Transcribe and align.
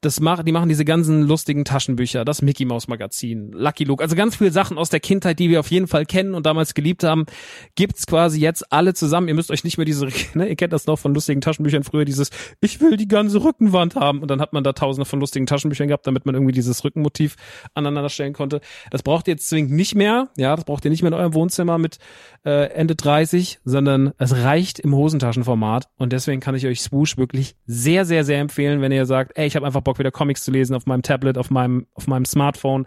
das 0.00 0.18
macht, 0.18 0.46
die 0.46 0.52
machen 0.52 0.68
diese 0.68 0.86
ganzen 0.86 1.22
lustigen 1.22 1.64
Taschenbücher, 1.64 2.24
das 2.24 2.40
Mickey 2.40 2.64
Mouse 2.64 2.88
Magazin, 2.88 3.52
Lucky 3.52 3.84
Luke, 3.84 4.02
also 4.02 4.16
ganz 4.16 4.36
viele 4.36 4.50
Sachen 4.50 4.78
aus 4.78 4.88
der 4.88 5.00
Kindheit, 5.00 5.38
die 5.38 5.50
wir 5.50 5.60
auf 5.60 5.70
jeden 5.70 5.88
Fall 5.88 6.06
kennen 6.06 6.34
und 6.34 6.46
damals 6.46 6.72
geliebt 6.72 7.04
haben, 7.04 7.26
gibt's 7.74 8.06
quasi 8.06 8.40
jetzt 8.40 8.72
alle 8.72 8.94
zusammen. 8.94 9.28
Ihr 9.28 9.34
müsst 9.34 9.50
euch 9.50 9.62
nicht 9.62 9.76
mehr 9.76 9.84
diese, 9.84 10.08
ne, 10.34 10.48
ihr 10.48 10.56
kennt 10.56 10.72
das 10.72 10.86
noch 10.86 10.98
von 10.98 11.12
lustigen 11.12 11.42
Taschenbüchern 11.42 11.84
früher, 11.84 12.06
dieses, 12.06 12.30
ich 12.62 12.80
will 12.80 12.96
die 12.96 13.08
ganze 13.08 13.42
Rückenwand 13.42 13.94
haben 13.94 14.20
und 14.20 14.30
dann 14.30 14.40
hat 14.40 14.54
man 14.54 14.64
da 14.64 14.72
tausende 14.72 15.04
von 15.04 15.20
lustigen 15.20 15.44
Taschenbüchern 15.44 15.88
gehabt, 15.88 16.06
damit 16.06 16.24
man 16.24 16.34
irgendwie 16.34 16.52
dieses 16.52 16.82
Rückenmotiv 16.82 17.36
aneinander 17.74 18.08
stellen 18.08 18.32
konnte. 18.32 18.62
Das 18.90 19.02
braucht 19.02 19.28
ihr 19.28 19.32
jetzt 19.32 19.48
zwingend 19.48 19.72
nicht 19.72 19.94
mehr, 19.94 20.28
ja, 20.38 20.56
das 20.56 20.64
braucht 20.64 20.84
ihr 20.86 20.90
nicht 20.90 21.02
mehr 21.02 21.12
in 21.12 21.18
eurem 21.18 21.34
Wohnzimmer 21.34 21.76
mit 21.76 21.98
äh, 22.44 22.70
Ende 22.70 22.96
30, 22.96 23.60
sondern 23.64 24.12
es 24.18 24.34
reicht 24.36 24.78
im 24.78 24.94
Hosentaschenformat 24.94 25.88
und 25.96 26.12
deswegen 26.12 26.40
kann 26.40 26.54
ich 26.54 26.66
euch 26.66 26.80
Swoosh 26.80 27.16
wirklich 27.18 27.56
sehr, 27.66 28.04
sehr, 28.04 28.24
sehr 28.24 28.40
empfehlen, 28.40 28.80
wenn 28.80 28.92
ihr 28.92 29.06
sagt, 29.06 29.32
ey, 29.36 29.46
ich 29.46 29.56
habe 29.56 29.66
einfach 29.66 29.82
Bock 29.82 29.98
wieder 29.98 30.10
Comics 30.10 30.44
zu 30.44 30.50
lesen 30.50 30.74
auf 30.74 30.86
meinem 30.86 31.02
Tablet, 31.02 31.36
auf 31.38 31.50
meinem, 31.50 31.86
auf 31.94 32.06
meinem 32.06 32.24
Smartphone. 32.24 32.86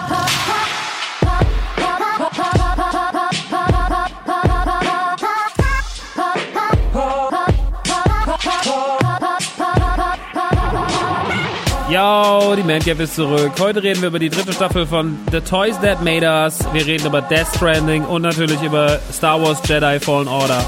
Yo, 11.91 12.55
die 12.55 12.63
Man 12.63 12.79
Cave 12.79 13.03
ist 13.03 13.15
zurück. 13.15 13.51
Heute 13.59 13.83
reden 13.83 13.99
wir 13.99 14.07
über 14.07 14.19
die 14.19 14.29
dritte 14.29 14.53
Staffel 14.53 14.87
von 14.87 15.19
The 15.29 15.41
Toys 15.41 15.77
That 15.81 16.01
Made 16.01 16.25
Us. 16.25 16.59
Wir 16.71 16.85
reden 16.85 17.05
über 17.05 17.21
Death 17.21 17.47
Stranding 17.53 18.05
und 18.05 18.21
natürlich 18.21 18.61
über 18.61 18.97
Star 19.11 19.41
Wars 19.41 19.61
Jedi 19.67 19.99
Fallen 19.99 20.29
Order. 20.29 20.63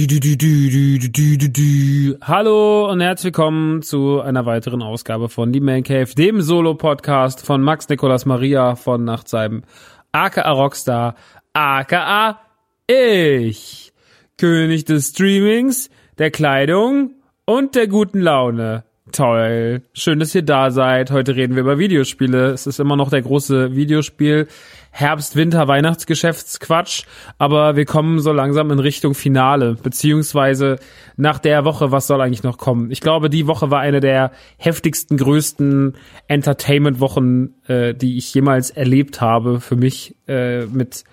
Du, 0.00 0.06
du, 0.06 1.50
du, 1.50 2.16
Hallo 2.22 2.90
und 2.90 3.02
herzlich 3.02 3.34
willkommen 3.36 3.82
zu 3.82 4.22
einer 4.22 4.46
weiteren 4.46 4.80
Ausgabe 4.82 5.28
von 5.28 5.52
Die 5.52 5.60
Man 5.60 5.82
Cave, 5.82 6.14
dem 6.16 6.40
Solo-Podcast 6.40 7.44
von 7.44 7.60
Max 7.60 7.86
Nicolas 7.86 8.24
Maria 8.24 8.76
von 8.76 9.04
Nachtseim, 9.04 9.62
aka 10.10 10.50
Rockstar, 10.52 11.16
aka 11.52 12.40
ich. 12.86 13.92
König 14.38 14.86
des 14.86 15.08
Streamings, 15.08 15.90
der 16.16 16.30
Kleidung 16.30 17.10
und 17.44 17.74
der 17.74 17.86
guten 17.86 18.20
Laune. 18.20 18.84
Toll. 19.12 19.82
Schön, 19.92 20.18
dass 20.18 20.34
ihr 20.34 20.42
da 20.42 20.70
seid. 20.70 21.10
Heute 21.10 21.36
reden 21.36 21.56
wir 21.56 21.62
über 21.62 21.78
Videospiele. 21.78 22.52
Es 22.52 22.66
ist 22.66 22.80
immer 22.80 22.96
noch 22.96 23.10
der 23.10 23.20
große 23.20 23.74
Videospiel. 23.74 24.46
Herbst, 24.90 25.36
Winter, 25.36 25.68
Weihnachtsgeschäftsquatsch. 25.68 27.04
Aber 27.38 27.76
wir 27.76 27.84
kommen 27.84 28.20
so 28.20 28.32
langsam 28.32 28.70
in 28.70 28.78
Richtung 28.78 29.14
Finale. 29.14 29.76
Beziehungsweise 29.82 30.78
nach 31.16 31.38
der 31.38 31.64
Woche, 31.64 31.92
was 31.92 32.06
soll 32.06 32.20
eigentlich 32.20 32.42
noch 32.42 32.58
kommen? 32.58 32.90
Ich 32.90 33.00
glaube, 33.00 33.30
die 33.30 33.46
Woche 33.46 33.70
war 33.70 33.80
eine 33.80 34.00
der 34.00 34.32
heftigsten, 34.58 35.16
größten 35.16 35.94
Entertainment-Wochen, 36.28 37.54
äh, 37.66 37.94
die 37.94 38.18
ich 38.18 38.32
jemals 38.34 38.70
erlebt 38.70 39.20
habe. 39.20 39.60
Für 39.60 39.76
mich 39.76 40.16
äh, 40.26 40.66
mit, 40.66 41.04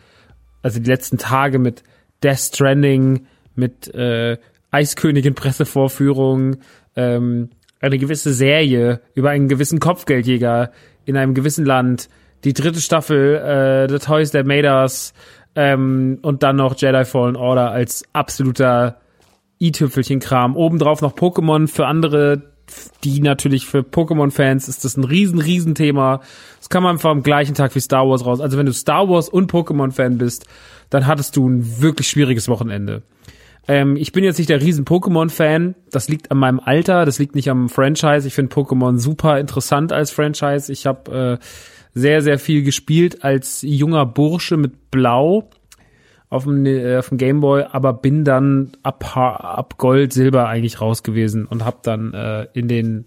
also 0.62 0.80
die 0.80 0.90
letzten 0.90 1.18
Tage 1.18 1.60
mit 1.60 1.84
Death 2.24 2.40
Stranding, 2.40 3.28
mit 3.56 3.94
äh, 3.94 4.38
Eiskönigin 4.72 5.36
Pressevorführung, 5.36 6.58
ähm, 6.96 7.50
eine 7.80 7.98
gewisse 7.98 8.34
Serie 8.34 9.02
über 9.14 9.30
einen 9.30 9.48
gewissen 9.48 9.80
Kopfgeldjäger 9.80 10.72
in 11.06 11.16
einem 11.16 11.34
gewissen 11.34 11.66
Land, 11.66 12.10
die 12.44 12.54
dritte 12.54 12.82
Staffel 12.82 13.36
äh, 13.36 13.90
The 13.90 14.00
Toys 14.00 14.32
That 14.32 14.46
Made 14.46 14.68
Us 14.68 15.14
ähm, 15.56 16.20
und 16.22 16.44
dann 16.44 16.56
noch 16.56 16.76
Jedi 16.78 17.06
Fallen 17.06 17.36
Order 17.36 17.72
als 17.72 18.04
absoluter 18.14 18.98
i-Tüpfelchen-Kram. 19.60 20.56
Obendrauf 20.56 21.02
noch 21.02 21.16
Pokémon 21.16 21.68
für 21.68 21.88
andere 21.88 22.44
die 23.04 23.22
natürlich 23.22 23.66
für 23.66 23.80
Pokémon-Fans 23.80 24.68
ist 24.68 24.84
das 24.84 24.98
ein 24.98 25.04
riesen, 25.04 25.40
riesen 25.40 25.76
Thema. 25.76 26.22
Das 26.60 26.70
kann 26.70 26.84
man 26.84 26.94
einfach 26.94 27.12
am 27.12 27.24
gleichen 27.24 27.56
Tag 27.56 27.76
wie 27.76 27.80
Star 27.80 28.08
Wars 28.08 28.26
raus. 28.26 28.42
Also 28.42 28.58
wenn 28.58 28.66
du 28.66 28.74
Star 28.74 29.08
Wars 29.10 29.30
und 29.30 29.52
Pokémon-Fan 29.52 30.18
bist, 30.18 30.46
dann 30.90 31.08
hattest 31.08 31.36
du 31.36 31.48
ein 31.48 31.82
wirklich 31.82 32.10
schwieriges 32.10 32.50
Wochenende. 32.50 33.04
Ähm, 33.68 33.96
ich 33.96 34.12
bin 34.12 34.24
jetzt 34.24 34.38
nicht 34.38 34.50
der 34.50 34.62
riesen 34.62 34.86
Pokémon-Fan. 34.86 35.76
Das 35.92 36.10
liegt 36.10 36.32
an 36.32 36.38
meinem 36.38 36.60
Alter. 36.60 37.06
Das 37.06 37.20
liegt 37.20 37.36
nicht 37.36 37.50
am 37.50 37.70
Franchise. 37.70 38.28
Ich 38.28 38.34
finde 38.34 38.54
Pokémon 38.54 38.98
super 38.98 39.40
interessant 39.40 39.92
als 39.94 40.12
Franchise. 40.12 40.72
Ich 40.72 40.86
habe 40.86 41.40
äh, 41.40 41.46
sehr, 41.98 42.22
sehr 42.22 42.40
viel 42.40 42.64
gespielt 42.64 43.24
als 43.24 43.62
junger 43.64 44.06
Bursche 44.06 44.58
mit 44.58 44.92
Blau 44.92 45.50
auf 46.30 46.44
dem, 46.44 46.66
äh, 46.66 46.98
auf 46.98 47.10
dem 47.10 47.18
Gameboy, 47.18 47.66
aber 47.72 47.94
bin 47.94 48.24
dann 48.24 48.74
ab, 48.84 49.16
ab 49.16 49.78
Gold, 49.78 50.14
Silber 50.14 50.48
eigentlich 50.48 50.82
raus 50.82 51.04
gewesen 51.04 51.46
und 51.46 51.66
habe 51.66 51.78
dann 51.84 52.14
äh, 52.14 52.48
in 52.54 52.68
den 52.68 53.06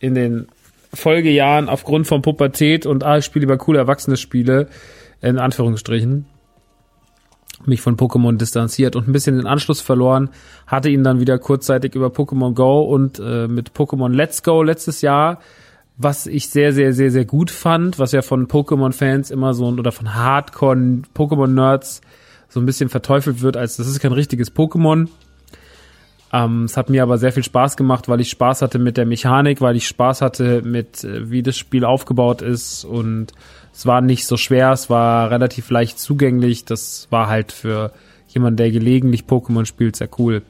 in 0.00 0.14
den 0.14 0.48
Folgejahren 0.92 1.68
aufgrund 1.68 2.06
von 2.06 2.22
Pubertät 2.22 2.86
und 2.86 3.04
ah, 3.04 3.18
ich 3.18 3.24
spiele 3.24 3.44
lieber 3.44 3.58
coole 3.58 3.78
erwachsene 3.78 4.16
Spiele, 4.16 4.68
in 5.20 5.38
Anführungsstrichen, 5.38 6.26
mich 7.64 7.80
von 7.80 7.96
Pokémon 7.96 8.36
distanziert 8.36 8.94
und 8.94 9.08
ein 9.08 9.12
bisschen 9.12 9.36
den 9.36 9.46
Anschluss 9.46 9.80
verloren, 9.80 10.30
hatte 10.66 10.90
ihn 10.90 11.02
dann 11.02 11.20
wieder 11.20 11.38
kurzzeitig 11.38 11.94
über 11.94 12.08
Pokémon 12.08 12.54
Go 12.54 12.82
und 12.82 13.18
äh, 13.18 13.48
mit 13.48 13.72
Pokémon 13.72 14.12
Let's 14.12 14.42
Go 14.42 14.62
letztes 14.62 15.00
Jahr, 15.00 15.40
was 15.96 16.26
ich 16.26 16.48
sehr, 16.48 16.72
sehr, 16.72 16.92
sehr, 16.92 17.10
sehr 17.10 17.24
gut 17.24 17.50
fand, 17.50 17.98
was 17.98 18.12
ja 18.12 18.22
von 18.22 18.48
Pokémon-Fans 18.48 19.30
immer 19.30 19.54
so 19.54 19.66
oder 19.66 19.92
von 19.92 20.14
Hardcore-Pokémon-Nerds 20.14 22.00
so 22.48 22.60
ein 22.60 22.66
bisschen 22.66 22.88
verteufelt 22.88 23.42
wird, 23.42 23.56
als 23.56 23.76
das 23.76 23.86
ist 23.86 24.00
kein 24.00 24.12
richtiges 24.12 24.54
Pokémon. 24.54 25.08
Ähm, 26.32 26.64
es 26.64 26.76
hat 26.76 26.90
mir 26.90 27.02
aber 27.04 27.18
sehr 27.18 27.32
viel 27.32 27.44
Spaß 27.44 27.76
gemacht, 27.76 28.08
weil 28.08 28.20
ich 28.20 28.30
Spaß 28.30 28.62
hatte 28.62 28.80
mit 28.80 28.96
der 28.96 29.06
Mechanik, 29.06 29.60
weil 29.60 29.76
ich 29.76 29.86
Spaß 29.86 30.20
hatte 30.20 30.62
mit, 30.62 31.04
äh, 31.04 31.30
wie 31.30 31.42
das 31.42 31.56
Spiel 31.56 31.84
aufgebaut 31.84 32.42
ist 32.42 32.84
und 32.84 33.32
es 33.72 33.86
war 33.86 34.00
nicht 34.00 34.26
so 34.26 34.36
schwer, 34.36 34.72
es 34.72 34.90
war 34.90 35.30
relativ 35.30 35.70
leicht 35.70 35.98
zugänglich. 35.98 36.64
Das 36.64 37.08
war 37.10 37.28
halt 37.28 37.52
für 37.52 37.92
jemanden, 38.28 38.56
der 38.56 38.70
gelegentlich 38.70 39.24
Pokémon 39.24 39.64
spielt, 39.64 39.96
sehr 39.96 40.08
cool. 40.18 40.42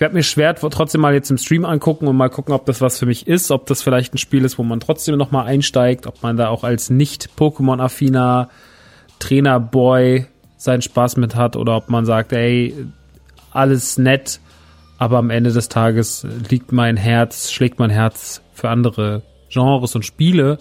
Ich 0.00 0.02
werde 0.02 0.14
mir 0.14 0.22
schwer 0.22 0.54
trotzdem 0.54 1.02
mal 1.02 1.12
jetzt 1.12 1.30
im 1.30 1.36
Stream 1.36 1.66
angucken 1.66 2.08
und 2.08 2.16
mal 2.16 2.30
gucken, 2.30 2.54
ob 2.54 2.64
das 2.64 2.80
was 2.80 2.98
für 2.98 3.04
mich 3.04 3.26
ist, 3.26 3.50
ob 3.50 3.66
das 3.66 3.82
vielleicht 3.82 4.14
ein 4.14 4.16
Spiel 4.16 4.46
ist, 4.46 4.56
wo 4.56 4.62
man 4.62 4.80
trotzdem 4.80 5.18
noch 5.18 5.30
mal 5.30 5.44
einsteigt, 5.44 6.06
ob 6.06 6.22
man 6.22 6.38
da 6.38 6.48
auch 6.48 6.64
als 6.64 6.88
nicht 6.88 7.28
Pokémon-affiner 7.36 8.48
Trainer-Boy 9.18 10.24
seinen 10.56 10.80
Spaß 10.80 11.18
mit 11.18 11.36
hat 11.36 11.54
oder 11.54 11.76
ob 11.76 11.90
man 11.90 12.06
sagt, 12.06 12.32
ey, 12.32 12.74
alles 13.50 13.98
nett, 13.98 14.40
aber 14.96 15.18
am 15.18 15.28
Ende 15.28 15.52
des 15.52 15.68
Tages 15.68 16.26
liegt 16.48 16.72
mein 16.72 16.96
Herz, 16.96 17.50
schlägt 17.50 17.78
mein 17.78 17.90
Herz 17.90 18.40
für 18.54 18.70
andere 18.70 19.20
Genres 19.50 19.94
und 19.94 20.06
Spiele. 20.06 20.56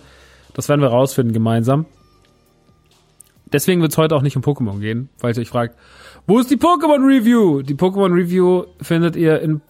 Das 0.54 0.68
werden 0.68 0.82
wir 0.82 0.90
rausfinden 0.90 1.32
gemeinsam. 1.32 1.86
Deswegen 3.54 3.82
wird 3.82 3.94
es 3.94 3.98
heute 3.98 4.18
auch 4.18 4.22
nicht 4.22 4.36
um 4.36 4.44
Pokémon 4.44 4.82
gehen, 4.82 5.08
weil 5.22 5.34
ihr 5.34 5.40
euch 5.40 5.48
fragt, 5.48 5.78
wo 6.30 6.38
ist 6.38 6.52
die 6.52 6.58
Pokémon 6.58 7.04
Review? 7.04 7.64
Die 7.64 7.74
Pokémon 7.74 8.14
Review 8.14 8.66
findet 8.80 9.16
ihr 9.16 9.42
in 9.42 9.62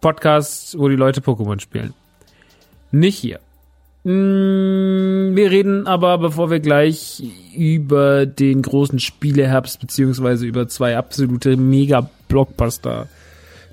Podcasts, 0.00 0.76
wo 0.76 0.88
die 0.88 0.96
Leute 0.96 1.20
Pokémon 1.20 1.60
spielen. 1.60 1.94
Nicht 2.90 3.18
hier. 3.18 3.38
Mm, 4.02 5.36
wir 5.36 5.50
reden 5.52 5.86
aber, 5.86 6.18
bevor 6.18 6.50
wir 6.50 6.58
gleich 6.58 7.22
über 7.56 8.26
den 8.26 8.62
großen 8.62 8.98
Spieleherbst 8.98 9.78
beziehungsweise 9.78 10.44
über 10.44 10.66
zwei 10.66 10.96
absolute 10.96 11.56
Mega-Blockbuster, 11.56 13.06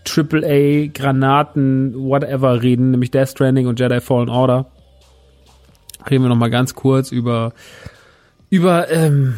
AAA, 0.07 0.91
Granaten, 0.93 1.95
whatever 1.95 2.61
reden, 2.61 2.91
nämlich 2.91 3.09
Death 3.09 3.29
Stranding 3.29 3.65
und 3.65 3.79
Jedi 3.79 4.01
Fallen 4.01 4.29
Order, 4.29 4.67
reden 6.07 6.23
wir 6.23 6.29
noch 6.29 6.35
mal 6.35 6.51
ganz 6.51 6.75
kurz 6.75 7.11
über 7.11 7.53
über 8.51 8.91
ähm, 8.91 9.33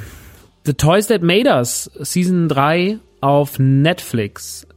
The 0.68 0.74
Toys 0.74 1.08
That 1.08 1.24
Made 1.24 1.48
Us 1.50 1.90
Season 2.02 2.50
3 2.50 3.00
auf 3.22 3.58
Netflix. 3.58 4.68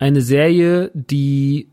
Eine 0.00 0.20
Serie, 0.20 0.90
die 0.94 1.68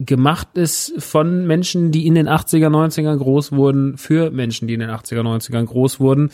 gemacht 0.00 0.48
ist 0.54 0.94
von 1.02 1.46
Menschen, 1.46 1.90
die 1.92 2.06
in 2.06 2.14
den 2.14 2.26
80er, 2.26 2.68
90ern 2.68 3.18
groß 3.18 3.52
wurden, 3.52 3.98
für 3.98 4.30
Menschen, 4.30 4.66
die 4.66 4.72
in 4.72 4.80
den 4.80 4.88
80er, 4.88 5.20
90ern 5.20 5.66
groß 5.66 6.00
wurden 6.00 6.30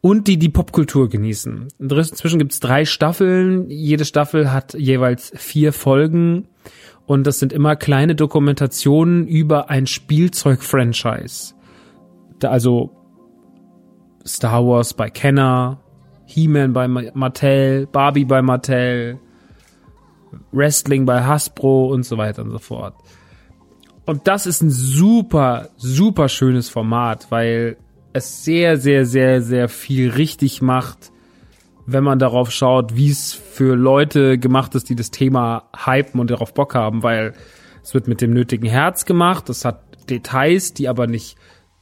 und 0.00 0.28
die 0.28 0.38
die 0.38 0.48
Popkultur 0.48 1.08
genießen. 1.08 1.66
Inzwischen 1.80 2.38
gibt 2.38 2.52
es 2.52 2.60
drei 2.60 2.84
Staffeln. 2.84 3.68
Jede 3.68 4.04
Staffel 4.04 4.52
hat 4.52 4.74
jeweils 4.74 5.32
vier 5.34 5.72
Folgen 5.72 6.46
und 7.06 7.26
das 7.26 7.40
sind 7.40 7.52
immer 7.52 7.74
kleine 7.74 8.14
Dokumentationen 8.14 9.26
über 9.26 9.68
ein 9.68 9.88
Spielzeug-Franchise. 9.88 11.54
Also 12.44 12.92
Star 14.24 14.64
Wars 14.64 14.94
bei 14.94 15.10
Kenner, 15.10 15.80
He-Man 16.28 16.74
bei 16.74 16.86
Mattel, 16.88 17.86
Barbie 17.86 18.26
bei 18.26 18.42
Mattel, 18.42 19.18
Wrestling 20.52 21.06
bei 21.06 21.24
Hasbro 21.24 21.88
und 21.88 22.04
so 22.04 22.18
weiter 22.18 22.42
und 22.42 22.50
so 22.50 22.58
fort. 22.58 22.94
Und 24.04 24.28
das 24.28 24.46
ist 24.46 24.62
ein 24.62 24.70
super, 24.70 25.70
super 25.76 26.28
schönes 26.28 26.68
Format, 26.68 27.30
weil 27.30 27.78
es 28.12 28.44
sehr, 28.44 28.76
sehr, 28.76 29.06
sehr, 29.06 29.40
sehr 29.40 29.68
viel 29.70 30.10
richtig 30.10 30.60
macht, 30.60 31.12
wenn 31.86 32.04
man 32.04 32.18
darauf 32.18 32.50
schaut, 32.50 32.94
wie 32.94 33.10
es 33.10 33.32
für 33.32 33.74
Leute 33.74 34.38
gemacht 34.38 34.74
ist, 34.74 34.90
die 34.90 34.96
das 34.96 35.10
Thema 35.10 35.70
hypen 35.74 36.20
und 36.20 36.30
darauf 36.30 36.52
Bock 36.52 36.74
haben, 36.74 37.02
weil 37.02 37.32
es 37.82 37.94
wird 37.94 38.06
mit 38.06 38.20
dem 38.20 38.32
nötigen 38.34 38.68
Herz 38.68 39.06
gemacht, 39.06 39.48
es 39.48 39.64
hat 39.64 39.82
Details, 40.10 40.74
die 40.74 40.88
aber 40.88 41.06
nicht 41.06 41.38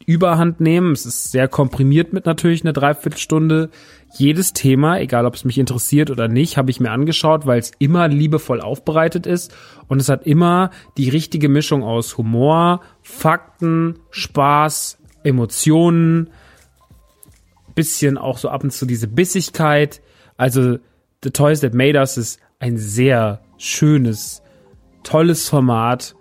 Überhand 0.06 0.60
nehmen. 0.60 0.92
Es 0.92 1.04
ist 1.04 1.32
sehr 1.32 1.48
komprimiert 1.48 2.12
mit 2.12 2.26
natürlich 2.26 2.62
einer 2.62 2.72
Dreiviertelstunde. 2.72 3.70
Jedes 4.18 4.54
Thema, 4.54 4.98
egal 4.98 5.26
ob 5.26 5.34
es 5.34 5.44
mich 5.44 5.58
interessiert 5.58 6.10
oder 6.10 6.26
nicht, 6.26 6.56
habe 6.56 6.70
ich 6.70 6.80
mir 6.80 6.90
angeschaut, 6.90 7.44
weil 7.44 7.58
es 7.58 7.72
immer 7.78 8.08
liebevoll 8.08 8.62
aufbereitet 8.62 9.26
ist 9.26 9.54
und 9.88 10.00
es 10.00 10.08
hat 10.08 10.26
immer 10.26 10.70
die 10.96 11.10
richtige 11.10 11.50
Mischung 11.50 11.82
aus 11.82 12.16
Humor, 12.16 12.80
Fakten, 13.02 13.98
Spaß, 14.10 14.98
Emotionen, 15.22 16.30
bisschen 17.74 18.16
auch 18.16 18.38
so 18.38 18.48
ab 18.48 18.64
und 18.64 18.72
zu 18.72 18.86
diese 18.86 19.06
Bissigkeit. 19.06 20.00
Also 20.38 20.78
The 21.22 21.30
Toys 21.30 21.60
That 21.60 21.74
Made 21.74 21.98
Us 21.98 22.16
ist 22.16 22.40
ein 22.58 22.78
sehr 22.78 23.42
schönes, 23.58 24.42
tolles 25.02 25.48
Format 25.48 26.16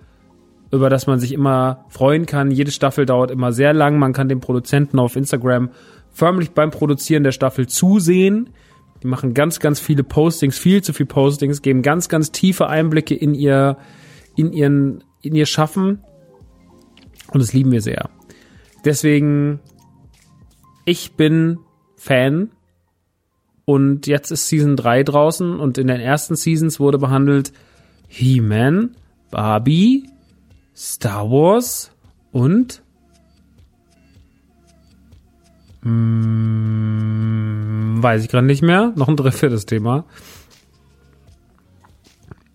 über 0.72 0.90
das 0.90 1.08
man 1.08 1.20
sich 1.20 1.32
immer 1.32 1.86
freuen 1.90 2.26
kann. 2.26 2.52
Jede 2.52 2.72
Staffel 2.72 3.06
dauert 3.06 3.32
immer 3.32 3.54
sehr 3.54 3.74
lang. 3.74 3.98
Man 3.98 4.14
kann 4.14 4.28
dem 4.28 4.42
Produzenten 4.42 5.00
auf 5.00 5.16
Instagram 5.16 5.70
förmlich 6.16 6.52
beim 6.52 6.72
Produzieren 6.72 7.24
der 7.24 7.34
Staffel 7.34 7.68
zusehen. 7.68 8.50
Die 9.04 9.08
machen 9.08 9.34
ganz, 9.34 9.60
ganz 9.60 9.82
viele 9.82 10.04
Postings, 10.04 10.58
viel 10.58 10.82
zu 10.82 10.94
viel 10.94 11.06
Postings, 11.06 11.62
geben 11.62 11.82
ganz, 11.82 12.08
ganz 12.08 12.32
tiefe 12.32 12.68
Einblicke 12.68 13.14
in 13.14 13.36
ihr, 13.36 13.78
in 14.38 14.54
ihren, 14.54 15.04
in 15.22 15.36
ihr 15.36 15.46
Schaffen. 15.46 16.00
Und 17.34 17.42
das 17.42 17.52
lieben 17.52 17.74
wir 17.74 17.82
sehr. 17.82 18.10
Deswegen, 18.86 19.60
ich 20.86 21.14
bin 21.14 21.60
Fan. 21.98 22.52
Und 23.66 24.08
jetzt 24.08 24.32
ist 24.32 24.48
Season 24.48 24.78
3 24.78 25.04
draußen 25.04 25.60
und 25.60 25.78
in 25.78 25.88
den 25.88 26.00
ersten 26.00 26.36
Seasons 26.36 26.80
wurde 26.80 26.98
behandelt 26.98 27.52
He-Man, 28.08 28.96
Barbie, 29.32 30.08
Star 30.74 31.30
Wars 31.30 31.92
und 32.32 32.85
hm, 35.86 37.22
weiß 38.02 38.24
ich 38.24 38.30
gerade 38.30 38.48
nicht 38.48 38.64
mehr. 38.64 38.92
Noch 38.96 39.08
ein 39.08 39.16
drittes 39.16 39.68
Thema. 39.68 40.06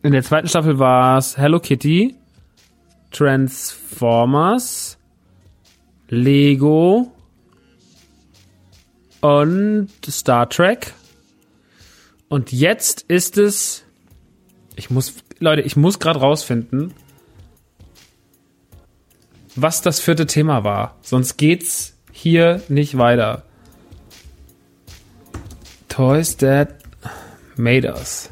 In 0.03 0.11
der 0.13 0.25
zweiten 0.25 0.49
Staffel 0.49 0.81
war 0.81 1.17
es 1.19 1.37
Hello 1.37 1.61
Kitty, 1.61 2.17
Transformers, 3.13 4.99
Lego 6.09 7.13
und 9.21 9.91
Star 10.09 10.49
Trek. 10.49 10.95
Und 12.29 12.51
jetzt 12.51 13.03
ist 13.03 13.39
es. 13.39 13.85
Ich 14.75 14.91
muss, 14.91 15.15
Leute, 15.39 15.63
ich 15.63 15.77
muss 15.77 16.01
gerade 16.01 16.19
rausfinden, 16.19 16.95
was 19.55 19.83
das 19.83 20.01
vierte 20.01 20.27
Thema 20.27 20.65
war. 20.65 20.97
Sonst 21.03 21.37
geht's 21.37 22.00
hier 22.21 22.61
nicht 22.69 22.99
weiter. 22.99 23.43
Toys 25.89 26.37
That 26.37 26.75
Made 27.57 27.91
Us. 27.91 28.31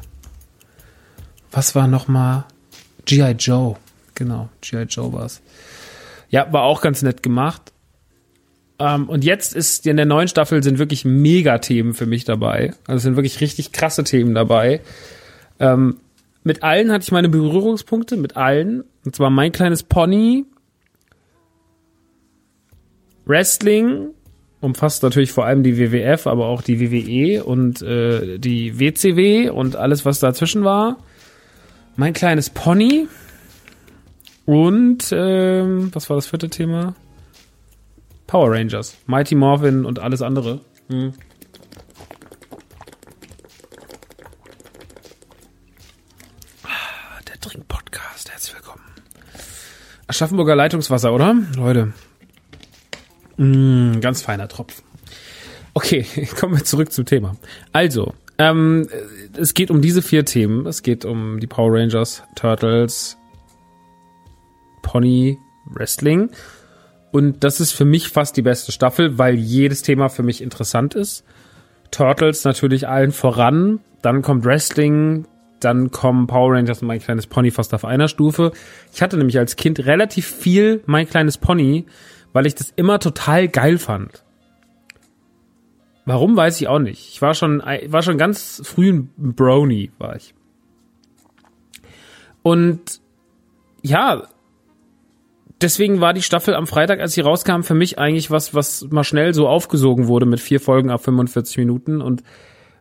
Was 1.51 1.73
war 1.73 1.87
nochmal? 1.87 2.45
G.I. 3.05 3.31
Joe. 3.31 3.77
Genau, 4.13 4.49
G.I. 4.61 4.83
Joe 4.83 5.11
war's. 5.11 5.41
Ja, 6.29 6.53
war 6.53 6.63
auch 6.63 6.81
ganz 6.81 7.01
nett 7.01 7.23
gemacht. 7.23 7.73
Ähm, 8.77 9.09
und 9.09 9.23
jetzt 9.23 9.55
ist 9.55 9.87
in 9.87 9.97
der 9.97 10.05
neuen 10.05 10.27
Staffel 10.27 10.61
sind 10.61 10.77
wirklich 10.77 11.03
Mega-Themen 11.03 11.95
für 11.95 12.05
mich 12.05 12.25
dabei. 12.25 12.75
Also 12.85 13.03
sind 13.03 13.15
wirklich 13.15 13.41
richtig 13.41 13.71
krasse 13.71 14.03
Themen 14.03 14.35
dabei. 14.35 14.81
Ähm, 15.59 15.97
mit 16.43 16.61
allen 16.61 16.91
hatte 16.91 17.03
ich 17.03 17.11
meine 17.11 17.29
Berührungspunkte, 17.29 18.17
mit 18.17 18.37
allen. 18.37 18.83
Und 19.03 19.15
zwar 19.15 19.31
mein 19.31 19.51
kleines 19.51 19.81
Pony, 19.81 20.45
Wrestling, 23.29 24.09
umfasst 24.59 25.03
natürlich 25.03 25.31
vor 25.31 25.45
allem 25.45 25.61
die 25.61 25.77
WWF, 25.77 26.25
aber 26.25 26.47
auch 26.47 26.63
die 26.63 26.81
WWE 26.81 27.43
und 27.43 27.79
äh, 27.83 28.39
die 28.39 28.79
WCW 28.79 29.51
und 29.51 29.75
alles, 29.75 30.03
was 30.03 30.19
dazwischen 30.19 30.63
war. 30.63 30.97
Mein 31.95 32.13
kleines 32.13 32.49
Pony 32.49 33.07
und 34.45 35.11
ähm, 35.11 35.91
was 35.93 36.09
war 36.09 36.17
das 36.17 36.25
vierte 36.25 36.49
Thema? 36.49 36.95
Power 38.25 38.51
Rangers, 38.51 38.97
Mighty 39.05 39.35
Morphin 39.35 39.85
und 39.85 39.99
alles 39.99 40.23
andere. 40.23 40.61
Hm. 40.89 41.13
Ah, 46.63 47.21
der 47.27 47.39
Trinkpodcast, 47.39 48.31
herzlich 48.31 48.55
willkommen. 48.55 48.83
Aschaffenburger 50.07 50.55
Leitungswasser, 50.55 51.13
oder? 51.13 51.35
Leute. 51.55 51.93
Mm, 53.39 54.01
ganz 54.01 54.21
feiner 54.21 54.49
Tropfen. 54.49 54.83
Okay, 55.73 56.05
kommen 56.39 56.57
wir 56.57 56.65
zurück 56.65 56.91
zum 56.91 57.05
Thema. 57.05 57.37
Also, 57.71 58.13
ähm, 58.37 58.87
es 59.37 59.53
geht 59.53 59.71
um 59.71 59.81
diese 59.81 60.01
vier 60.01 60.25
Themen. 60.25 60.65
Es 60.65 60.83
geht 60.83 61.05
um 61.05 61.39
die 61.39 61.47
Power 61.47 61.73
Rangers, 61.73 62.21
Turtles, 62.35 63.17
Pony, 64.81 65.37
Wrestling. 65.65 66.31
Und 67.11 67.43
das 67.45 67.61
ist 67.61 67.71
für 67.71 67.85
mich 67.85 68.09
fast 68.09 68.35
die 68.35 68.41
beste 68.41 68.73
Staffel, 68.73 69.17
weil 69.17 69.35
jedes 69.35 69.83
Thema 69.83 70.09
für 70.09 70.23
mich 70.23 70.41
interessant 70.41 70.93
ist. 70.93 71.23
Turtles 71.91 72.43
natürlich 72.43 72.89
allen 72.89 73.13
voran. 73.13 73.79
Dann 74.01 74.21
kommt 74.21 74.43
Wrestling, 74.43 75.25
dann 75.61 75.91
kommen 75.91 76.27
Power 76.27 76.55
Rangers 76.55 76.81
und 76.81 76.89
mein 76.89 76.99
kleines 76.99 77.27
Pony 77.27 77.51
fast 77.51 77.73
auf 77.73 77.85
einer 77.85 78.09
Stufe. 78.09 78.51
Ich 78.93 79.01
hatte 79.01 79.17
nämlich 79.17 79.37
als 79.39 79.55
Kind 79.55 79.85
relativ 79.85 80.27
viel 80.27 80.81
mein 80.85 81.09
kleines 81.09 81.37
Pony, 81.37 81.85
weil 82.33 82.45
ich 82.45 82.55
das 82.55 82.71
immer 82.75 82.99
total 82.99 83.47
geil 83.47 83.77
fand. 83.77 84.23
Warum 86.05 86.35
weiß 86.35 86.59
ich 86.59 86.67
auch 86.67 86.79
nicht. 86.79 87.09
Ich 87.09 87.21
war 87.21 87.33
schon, 87.35 87.59
war 87.59 88.01
schon 88.01 88.17
ganz 88.17 88.61
früh 88.65 88.89
ein 88.89 89.13
Brony, 89.15 89.91
war 89.99 90.15
ich. 90.15 90.33
Und 92.41 92.99
ja, 93.83 94.23
deswegen 95.61 96.01
war 96.01 96.13
die 96.13 96.21
Staffel 96.21 96.55
am 96.55 96.67
Freitag, 96.67 96.99
als 96.99 97.13
sie 97.13 97.21
rauskam, 97.21 97.61
für 97.61 97.75
mich 97.75 97.99
eigentlich 97.99 98.31
was, 98.31 98.55
was 98.55 98.87
mal 98.89 99.03
schnell 99.03 99.33
so 99.33 99.47
aufgesogen 99.47 100.07
wurde 100.07 100.25
mit 100.25 100.39
vier 100.39 100.59
Folgen 100.59 100.89
ab 100.89 101.03
45 101.03 101.57
Minuten. 101.59 102.01
Und 102.01 102.23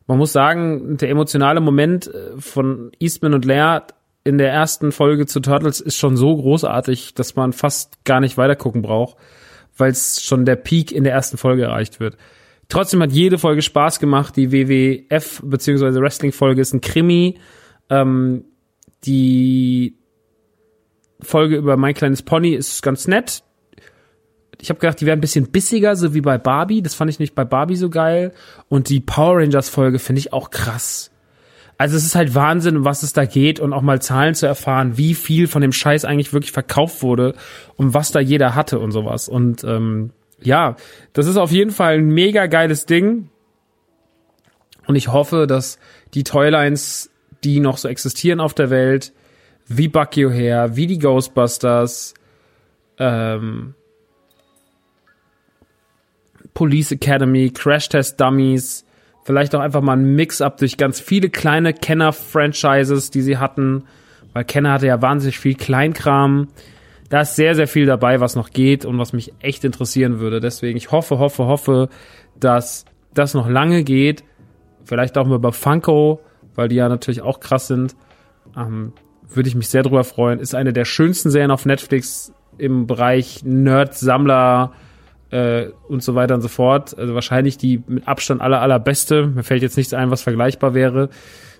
man 0.06 0.16
muss 0.16 0.32
sagen, 0.32 0.96
der 0.96 1.10
emotionale 1.10 1.60
Moment 1.60 2.06
äh, 2.06 2.38
von 2.38 2.92
Eastman 2.98 3.34
und 3.34 3.44
Leia 3.44 3.86
in 4.24 4.38
der 4.38 4.50
ersten 4.50 4.90
Folge 4.90 5.26
zu 5.26 5.40
Turtles 5.40 5.80
ist 5.80 5.96
schon 5.96 6.16
so 6.16 6.34
großartig, 6.36 7.14
dass 7.14 7.36
man 7.36 7.52
fast 7.52 8.04
gar 8.04 8.20
nicht 8.20 8.36
weitergucken 8.36 8.82
braucht 8.82 9.16
weil 9.78 9.90
es 9.92 10.22
schon 10.22 10.44
der 10.44 10.56
Peak 10.56 10.92
in 10.92 11.04
der 11.04 11.12
ersten 11.12 11.38
Folge 11.38 11.64
erreicht 11.64 12.00
wird. 12.00 12.16
Trotzdem 12.68 13.02
hat 13.02 13.12
jede 13.12 13.38
Folge 13.38 13.62
Spaß 13.62 13.98
gemacht. 13.98 14.36
Die 14.36 14.52
WWF 14.52 15.40
bzw. 15.42 16.00
Wrestling-Folge 16.00 16.60
ist 16.60 16.74
ein 16.74 16.80
Krimi. 16.80 17.38
Ähm, 17.88 18.44
die 19.04 19.96
Folge 21.20 21.56
über 21.56 21.76
mein 21.76 21.94
kleines 21.94 22.22
Pony 22.22 22.54
ist 22.54 22.82
ganz 22.82 23.08
nett. 23.08 23.42
Ich 24.60 24.70
habe 24.70 24.80
gedacht, 24.80 25.00
die 25.00 25.06
wäre 25.06 25.16
ein 25.16 25.20
bisschen 25.20 25.50
bissiger, 25.50 25.96
so 25.96 26.14
wie 26.14 26.20
bei 26.20 26.36
Barbie. 26.36 26.82
Das 26.82 26.94
fand 26.94 27.10
ich 27.10 27.18
nicht 27.18 27.34
bei 27.34 27.44
Barbie 27.44 27.76
so 27.76 27.90
geil. 27.90 28.32
Und 28.68 28.88
die 28.88 29.00
Power 29.00 29.38
Rangers 29.38 29.68
Folge 29.68 29.98
finde 29.98 30.20
ich 30.20 30.32
auch 30.32 30.50
krass. 30.50 31.10
Also 31.78 31.96
es 31.96 32.04
ist 32.04 32.16
halt 32.16 32.34
Wahnsinn, 32.34 32.84
was 32.84 33.04
es 33.04 33.12
da 33.12 33.24
geht 33.24 33.60
und 33.60 33.72
auch 33.72 33.82
mal 33.82 34.02
Zahlen 34.02 34.34
zu 34.34 34.46
erfahren, 34.46 34.98
wie 34.98 35.14
viel 35.14 35.46
von 35.46 35.62
dem 35.62 35.72
Scheiß 35.72 36.04
eigentlich 36.04 36.32
wirklich 36.32 36.50
verkauft 36.50 37.02
wurde 37.04 37.34
und 37.76 37.94
was 37.94 38.10
da 38.10 38.18
jeder 38.18 38.56
hatte 38.56 38.80
und 38.80 38.90
sowas. 38.90 39.28
Und 39.28 39.62
ähm, 39.62 40.10
ja, 40.42 40.74
das 41.12 41.26
ist 41.26 41.36
auf 41.36 41.52
jeden 41.52 41.70
Fall 41.70 41.98
ein 41.98 42.08
mega 42.08 42.46
geiles 42.46 42.84
Ding. 42.84 43.30
Und 44.88 44.96
ich 44.96 45.08
hoffe, 45.08 45.46
dass 45.46 45.78
die 46.14 46.24
Toylines, 46.24 47.10
die 47.44 47.60
noch 47.60 47.78
so 47.78 47.86
existieren 47.86 48.40
auf 48.40 48.54
der 48.54 48.70
Welt, 48.70 49.12
wie 49.68 49.86
Bucky 49.86 50.26
O'Hare, 50.26 50.74
wie 50.74 50.88
die 50.88 50.98
Ghostbusters, 50.98 52.14
ähm, 52.98 53.74
Police 56.54 56.90
Academy, 56.90 57.50
Crash 57.50 57.88
Test 57.88 58.20
Dummies, 58.20 58.84
Vielleicht 59.28 59.54
auch 59.54 59.60
einfach 59.60 59.82
mal 59.82 59.92
ein 59.92 60.14
Mix-up 60.14 60.56
durch 60.56 60.78
ganz 60.78 61.00
viele 61.00 61.28
kleine 61.28 61.74
Kenner-Franchises, 61.74 63.10
die 63.10 63.20
sie 63.20 63.36
hatten. 63.36 63.84
Weil 64.32 64.44
Kenner 64.44 64.72
hatte 64.72 64.86
ja 64.86 65.02
wahnsinnig 65.02 65.38
viel 65.38 65.54
Kleinkram. 65.54 66.48
Da 67.10 67.20
ist 67.20 67.36
sehr, 67.36 67.54
sehr 67.54 67.68
viel 67.68 67.84
dabei, 67.84 68.20
was 68.20 68.36
noch 68.36 68.48
geht 68.48 68.86
und 68.86 68.98
was 68.98 69.12
mich 69.12 69.34
echt 69.40 69.64
interessieren 69.64 70.18
würde. 70.18 70.40
Deswegen, 70.40 70.78
ich 70.78 70.92
hoffe, 70.92 71.18
hoffe, 71.18 71.44
hoffe, 71.44 71.90
dass 72.40 72.86
das 73.12 73.34
noch 73.34 73.50
lange 73.50 73.84
geht. 73.84 74.24
Vielleicht 74.84 75.18
auch 75.18 75.26
mal 75.26 75.34
über 75.36 75.52
Funko, 75.52 76.22
weil 76.54 76.68
die 76.68 76.76
ja 76.76 76.88
natürlich 76.88 77.20
auch 77.20 77.38
krass 77.38 77.66
sind. 77.66 77.96
Ähm, 78.56 78.94
würde 79.28 79.50
ich 79.50 79.54
mich 79.54 79.68
sehr 79.68 79.82
drüber 79.82 80.04
freuen. 80.04 80.38
Ist 80.38 80.54
eine 80.54 80.72
der 80.72 80.86
schönsten 80.86 81.28
Serien 81.28 81.50
auf 81.50 81.66
Netflix 81.66 82.32
im 82.56 82.86
Bereich 82.86 83.42
Nerd-Sammler- 83.44 84.72
äh, 85.30 85.66
und 85.88 86.02
so 86.02 86.14
weiter 86.14 86.34
und 86.34 86.40
so 86.40 86.48
fort. 86.48 86.96
Also 86.98 87.14
wahrscheinlich 87.14 87.58
die 87.58 87.82
mit 87.86 88.08
Abstand 88.08 88.40
aller 88.40 88.60
allerbeste. 88.60 89.26
Mir 89.26 89.42
fällt 89.42 89.62
jetzt 89.62 89.76
nichts 89.76 89.94
ein, 89.94 90.10
was 90.10 90.22
vergleichbar 90.22 90.74
wäre. 90.74 91.10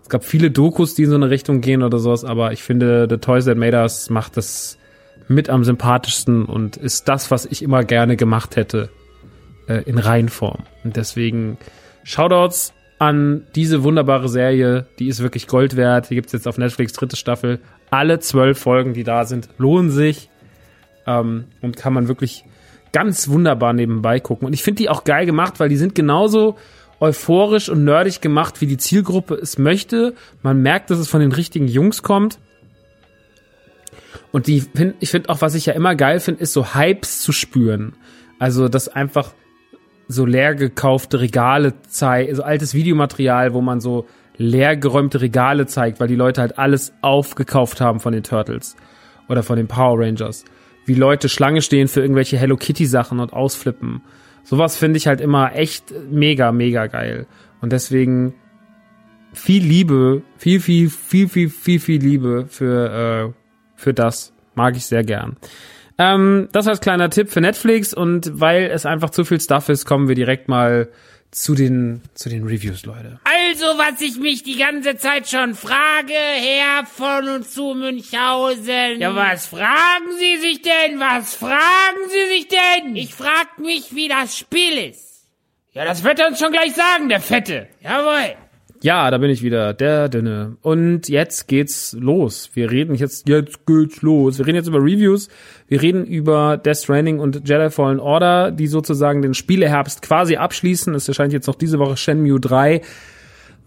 Es 0.03 0.09
gab 0.09 0.25
viele 0.25 0.51
Dokus, 0.51 0.95
die 0.95 1.03
in 1.03 1.11
so 1.11 1.17
eine 1.17 1.31
Richtung 1.31 1.61
gehen 1.61 1.83
oder 1.83 1.99
sowas, 1.99 2.25
aber 2.25 2.53
ich 2.53 2.63
finde, 2.63 3.07
The 3.11 3.19
Toys 3.19 3.45
That 3.45 3.59
Made 3.59 3.77
Us 3.77 4.09
macht 4.09 4.37
das 4.37 4.79
mit 5.29 5.51
am 5.51 5.65
sympathischsten 5.65 6.47
und 6.47 6.79
ist 6.79 7.09
das, 7.09 7.31
was 7.31 7.45
ich 7.45 7.63
immer 7.63 7.85
gerne 7.85 8.17
gemacht 8.17 8.57
hätte 8.57 8.89
äh, 9.67 9.83
in 9.83 9.99
Reihenform. 9.99 10.65
Und 10.83 10.97
deswegen 10.97 11.59
Shoutouts 12.05 12.73
an 12.99 13.43
diese 13.55 13.85
wunderbare 13.85 14.29
Serie, 14.29 14.87
die 14.99 15.09
ist 15.09 15.23
wirklich 15.23 15.47
Gold 15.47 15.77
wert. 15.77 16.11
Die 16.11 16.15
gibt's 16.15 16.33
jetzt 16.33 16.49
auf 16.49 16.59
Netflix 16.59 16.95
dritte 16.95 17.17
Staffel. 17.17 17.61
Alle 17.91 18.19
zwölf 18.19 18.59
Folgen, 18.59 18.95
die 18.95 19.05
da 19.05 19.25
sind, 19.25 19.49
lohnen 19.59 19.91
sich 19.91 20.31
ähm, 21.07 21.45
und 21.61 21.77
kann 21.77 21.93
man 21.93 22.09
wirklich 22.09 22.45
ganz 22.93 23.29
wunderbar 23.29 23.73
nebenbei 23.73 24.21
gucken. 24.21 24.47
Und 24.47 24.53
ich 24.53 24.63
finde 24.63 24.79
die 24.83 24.89
auch 24.89 25.05
geil 25.05 25.27
gemacht, 25.27 25.61
weil 25.61 25.69
die 25.69 25.77
sind 25.77 25.95
genauso 25.95 26.57
euphorisch 27.01 27.69
und 27.69 27.85
nerdig 27.85 28.21
gemacht, 28.21 28.61
wie 28.61 28.67
die 28.67 28.77
Zielgruppe 28.77 29.35
es 29.35 29.59
möchte. 29.59 30.15
Man 30.43 30.63
merkt, 30.63 30.91
dass 30.91 30.99
es 30.99 31.09
von 31.09 31.21
den 31.21 31.33
richtigen 31.33 31.69
Jungs 31.69 32.03
kommt. 32.03 32.39
Und 34.33 34.47
die 34.47 34.61
find, 34.61 34.95
ich 35.01 35.11
finde 35.11 35.31
auch, 35.31 35.41
was 35.41 35.55
ich 35.55 35.67
ja 35.67 35.73
immer 35.75 35.95
geil 35.95 36.21
finde, 36.21 36.43
ist 36.43 36.53
so 36.53 36.75
Hypes 36.75 37.23
zu 37.23 37.33
spüren. 37.33 37.95
Also, 38.39 38.69
dass 38.69 38.89
einfach 38.89 39.33
so 40.09 40.25
leer 40.25 40.55
gekaufte 40.55 41.21
Regale 41.21 41.75
zeigt, 41.89 42.35
so 42.37 42.43
altes 42.43 42.75
Videomaterial, 42.75 43.53
wo 43.53 43.61
man 43.61 43.81
so 43.81 44.07
leergeräumte 44.37 45.21
Regale 45.21 45.67
zeigt, 45.67 46.01
weil 46.01 46.09
die 46.09 46.15
Leute 46.17 46.41
halt 46.41 46.59
alles 46.59 46.93
aufgekauft 47.03 47.81
haben 47.81 48.01
von 48.01 48.13
den 48.13 48.23
Turtles 48.23 48.77
oder 49.29 49.43
von 49.43 49.57
den 49.57 49.67
Power 49.67 49.99
Rangers 49.99 50.45
wie 50.89 50.95
Leute 50.95 51.29
Schlange 51.29 51.63
stehen 51.63 51.89
für 51.89 52.01
irgendwelche 52.01 52.39
Hello 52.39 52.57
Kitty 52.57 52.87
Sachen 52.87 53.21
und 53.21 53.33
ausflippen. 53.33 54.03
Sowas 54.43 54.77
finde 54.77 54.97
ich 54.97 55.07
halt 55.07 55.21
immer 55.21 55.55
echt 55.55 55.93
mega, 56.11 56.53
mega 56.53 56.87
geil. 56.87 57.27
Und 57.61 57.73
deswegen 57.73 58.35
viel 59.33 59.63
Liebe, 59.63 60.23
viel, 60.37 60.61
viel, 60.61 60.89
viel, 60.89 61.29
viel, 61.29 61.51
viel, 61.51 61.81
viel 61.81 62.01
Liebe 62.01 62.47
für, 62.49 63.29
äh, 63.29 63.33
für 63.77 63.95
das. 63.95 64.33
Mag 64.55 64.77
ich 64.77 64.87
sehr 64.87 65.05
gern. 65.05 65.37
Ähm, 65.99 66.49
das 66.53 66.67
als 66.67 66.81
kleiner 66.81 67.11
Tipp 67.11 67.29
für 67.29 67.41
Netflix 67.41 67.93
und 67.93 68.41
weil 68.41 68.65
es 68.65 68.87
einfach 68.87 69.11
zu 69.11 69.25
viel 69.25 69.41
Stuff 69.41 69.69
ist, 69.69 69.85
kommen 69.85 70.09
wir 70.09 70.15
direkt 70.15 70.49
mal 70.49 70.89
zu 71.31 71.55
den, 71.55 72.03
zu 72.15 72.29
den 72.29 72.45
Reviews, 72.45 72.85
Leute. 72.85 73.21
Also, 73.25 73.67
was 73.79 74.01
ich 74.01 74.19
mich 74.19 74.43
die 74.43 74.57
ganze 74.57 74.97
Zeit 74.97 75.29
schon 75.29 75.55
frage, 75.55 76.15
Herr 76.15 76.87
von 76.87 77.29
und 77.29 77.49
zu 77.49 77.75
Münchhausen. 77.75 79.01
Ja, 79.01 79.15
was 79.15 79.47
fragen 79.47 80.17
Sie 80.19 80.37
sich 80.39 80.63
denn? 80.63 80.99
Was 80.99 81.35
fragen 81.35 82.09
Sie 82.09 82.37
sich 82.37 82.49
denn? 82.49 82.97
Ich 82.97 83.15
frag 83.15 83.59
mich, 83.59 83.95
wie 83.95 84.09
das 84.09 84.39
Spiel 84.39 84.79
ist. 84.79 85.27
Ja, 85.73 85.85
das 85.85 86.03
wird 86.03 86.19
er 86.19 86.29
uns 86.29 86.39
schon 86.39 86.53
gleich 86.53 86.75
sagen, 86.75 87.09
der 87.09 87.21
Fette. 87.21 87.69
Jawohl. 87.81 88.35
Ja, 88.83 89.11
da 89.11 89.19
bin 89.19 89.31
ich 89.31 89.43
wieder, 89.43 89.75
der 89.75 90.09
Dünne. 90.09 90.57
Und 90.63 91.09
jetzt 91.09 91.49
geht's 91.49 91.97
los. 91.99 92.51
Wir 92.55 92.71
reden 92.71 92.95
jetzt, 92.95 93.29
jetzt 93.29 93.67
geht's 93.67 94.03
los. 94.03 94.39
Wir 94.39 94.47
reden 94.47 94.57
jetzt 94.57 94.69
über 94.69 94.79
Reviews. 94.79 95.29
Wir 95.67 95.83
reden 95.83 96.07
über 96.07 96.57
Death 96.57 96.79
Stranding 96.79 97.19
und 97.19 97.49
Jedi 97.49 97.71
Fallen 97.71 97.99
Order, 97.99 98.53
die 98.53 98.69
sozusagen 98.69 99.21
den 99.21 99.35
Spieleherbst 99.35 100.01
quasi 100.03 100.37
abschließen. 100.37 100.95
Es 100.95 101.09
erscheint 101.09 101.33
jetzt 101.33 101.49
noch 101.49 101.57
diese 101.57 101.81
Woche 101.81 101.97
Shenmue 101.97 102.39
3. 102.39 102.81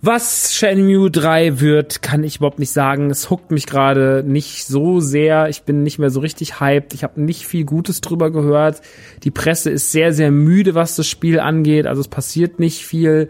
Was 0.04 0.56
Shenmue 0.56 1.12
3 1.12 1.60
wird, 1.60 2.02
kann 2.02 2.24
ich 2.24 2.38
überhaupt 2.38 2.58
nicht 2.58 2.72
sagen. 2.72 3.12
Es 3.12 3.30
huckt 3.30 3.52
mich 3.52 3.68
gerade 3.68 4.24
nicht 4.26 4.66
so 4.66 5.02
sehr. 5.02 5.50
Ich 5.50 5.64
bin 5.64 5.84
nicht 5.84 6.00
mehr 6.00 6.10
so 6.10 6.22
richtig 6.22 6.62
hyped. 6.62 6.94
Ich 6.94 7.04
habe 7.04 7.22
nicht 7.22 7.46
viel 7.46 7.66
Gutes 7.66 8.00
drüber 8.00 8.32
gehört. 8.32 8.82
Die 9.24 9.30
Presse 9.30 9.70
ist 9.70 9.92
sehr, 9.92 10.14
sehr 10.14 10.32
müde, 10.32 10.74
was 10.74 10.96
das 10.96 11.08
Spiel 11.08 11.40
angeht. 11.40 11.86
Also 11.86 12.00
es 12.00 12.08
passiert 12.08 12.60
nicht 12.60 12.86
viel. 12.86 13.28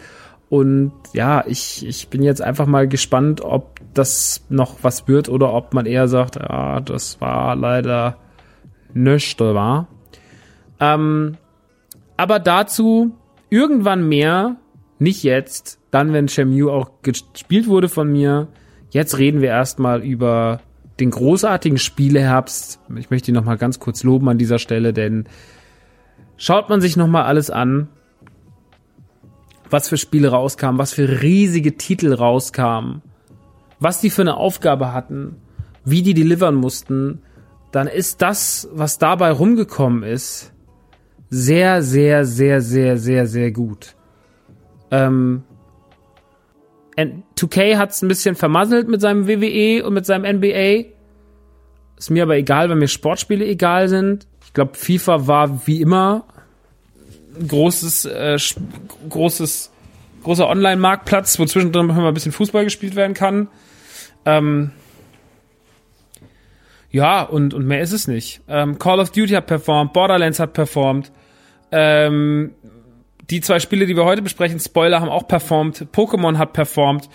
Und 0.51 0.91
ja, 1.13 1.46
ich, 1.48 1.88
ich 1.88 2.10
bin 2.10 2.24
jetzt 2.24 2.41
einfach 2.41 2.65
mal 2.65 2.86
gespannt, 2.86 3.39
ob 3.39 3.79
das 3.93 4.46
noch 4.50 4.79
was 4.81 5.08
wird 5.08 5.29
oder 5.29 5.53
ob 5.53 5.74
man 5.74 5.86
eher 5.86 6.10
sagt, 6.10 6.36
ja, 6.36 6.81
das 6.81 7.22
war 7.22 7.55
leider 7.55 8.17
nichts, 8.93 9.39
war. 9.39 9.88
Ähm, 10.81 11.38
aber 12.17 12.39
dazu 12.39 13.15
irgendwann 13.50 14.10
mehr, 14.10 14.58
nicht 15.00 15.24
jetzt, 15.24 15.79
dann, 15.89 16.12
wenn 16.12 16.27
Shenmue 16.27 16.70
auch 16.70 17.01
gespielt 17.01 17.70
wurde 17.70 17.88
von 17.88 18.12
mir. 18.12 18.50
Jetzt 18.89 19.17
reden 19.17 19.39
wir 19.39 19.48
erstmal 19.51 20.03
über 20.03 20.60
den 21.00 21.12
großartigen 21.12 21.77
Spieleherbst. 21.77 22.81
Ich 22.98 23.10
möchte 23.10 23.31
ihn 23.31 23.36
nochmal 23.36 23.58
ganz 23.58 23.79
kurz 23.79 24.03
loben 24.03 24.27
an 24.27 24.38
dieser 24.38 24.60
Stelle, 24.60 24.91
denn 24.91 25.29
schaut 26.36 26.67
man 26.67 26.81
sich 26.81 26.98
nochmal 26.98 27.24
alles 27.24 27.50
an, 27.50 27.88
was 29.72 29.90
für 29.90 29.98
Spiele 29.98 30.30
rauskamen, 30.30 30.80
was 30.80 30.94
für 30.94 31.22
riesige 31.22 31.78
Titel 31.78 32.13
rauskamen, 32.13 33.01
was 33.80 34.01
die 34.01 34.10
für 34.10 34.22
eine 34.22 34.38
Aufgabe 34.38 34.94
hatten, 34.94 35.38
wie 35.84 36.01
die 36.01 36.13
delivern 36.13 36.56
mussten, 36.56 37.22
dann 37.72 37.88
ist 37.88 38.22
das, 38.22 38.70
was 38.74 38.98
dabei 38.98 39.32
rumgekommen 39.32 40.04
ist, 40.04 40.51
sehr, 41.30 41.82
sehr, 41.82 42.25
sehr, 42.25 42.62
sehr, 42.62 42.98
sehr, 42.98 43.25
sehr 43.25 43.51
gut. 43.51 43.96
Ähm, 44.92 45.44
2K 46.98 47.78
hat 47.78 47.92
es 47.92 48.01
ein 48.01 48.10
bisschen 48.10 48.36
vermasselt 48.36 48.90
mit 48.90 49.01
seinem 49.01 49.28
WWE 49.28 49.86
und 49.86 49.94
mit 49.94 50.06
seinem 50.06 50.38
NBA. 50.38 50.90
Ist 51.98 52.10
mir 52.10 52.24
aber 52.24 52.36
egal, 52.36 52.70
weil 52.70 52.75
mir 52.75 52.90
Sportspiele 52.90 53.46
egal 53.46 53.88
sind. 53.88 54.28
Ich 54.44 54.54
glaube, 54.54 54.74
FIFA 54.75 55.28
war 55.28 55.68
wie 55.68 55.82
immer 55.82 56.25
großes, 57.48 58.06
äh, 58.06 58.38
großes, 59.10 59.72
großer 60.24 60.48
Online-Marktplatz, 60.48 61.40
wo 61.40 61.46
zwischendrin 61.46 61.88
mal 61.88 62.08
ein 62.08 62.14
bisschen 62.14 62.32
Fußball 62.32 62.64
gespielt 62.64 62.96
werden 62.96 63.14
kann. 63.14 63.48
Ähm, 64.26 64.72
ja, 66.92 67.24
und, 67.24 67.54
und 67.54 67.66
mehr 67.66 67.82
ist 67.82 67.94
es 67.94 68.08
nicht. 68.08 68.42
Ähm, 68.48 68.78
Call 68.78 69.00
of 69.00 69.12
Duty 69.12 69.34
hat 69.34 69.48
performt, 69.48 69.94
Borderlands 69.94 70.40
hat 70.40 70.54
performt. 70.54 71.12
Ähm, 71.72 72.54
die 73.30 73.40
zwei 73.40 73.60
Spiele, 73.60 73.86
die 73.86 73.96
wir 73.96 74.04
heute 74.04 74.22
besprechen, 74.22 74.60
Spoiler, 74.60 75.00
haben 75.00 75.10
auch 75.10 75.28
performt. 75.28 75.88
Pokémon 75.94 76.38
hat 76.38 76.52
performt. 76.52 77.10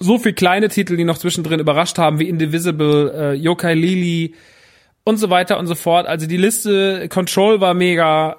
So 0.00 0.18
viel 0.18 0.32
kleine 0.32 0.68
Titel, 0.68 0.96
die 0.96 1.04
noch 1.04 1.18
zwischendrin 1.18 1.60
überrascht 1.60 1.98
haben, 1.98 2.18
wie 2.18 2.28
Indivisible, 2.28 3.12
äh, 3.14 3.32
Yokai 3.34 3.74
Lili 3.74 4.34
und 5.04 5.16
so 5.16 5.30
weiter 5.30 5.58
und 5.58 5.66
so 5.66 5.74
fort. 5.74 6.06
Also 6.06 6.26
die 6.26 6.36
Liste, 6.36 7.08
Control 7.08 7.60
war 7.60 7.74
mega, 7.74 8.36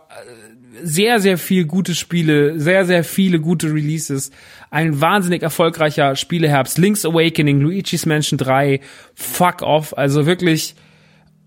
sehr, 0.83 1.19
sehr 1.19 1.37
viel 1.37 1.65
gute 1.65 1.95
Spiele, 1.95 2.59
sehr, 2.59 2.85
sehr 2.85 3.03
viele 3.03 3.39
gute 3.39 3.73
Releases. 3.73 4.31
Ein 4.69 5.01
wahnsinnig 5.01 5.41
erfolgreicher 5.43 6.15
Spieleherbst. 6.15 6.77
Link's 6.77 7.05
Awakening, 7.05 7.59
Luigi's 7.61 8.05
Mansion 8.05 8.37
3, 8.37 8.79
Fuck 9.15 9.61
Off. 9.61 9.97
Also 9.97 10.25
wirklich 10.25 10.75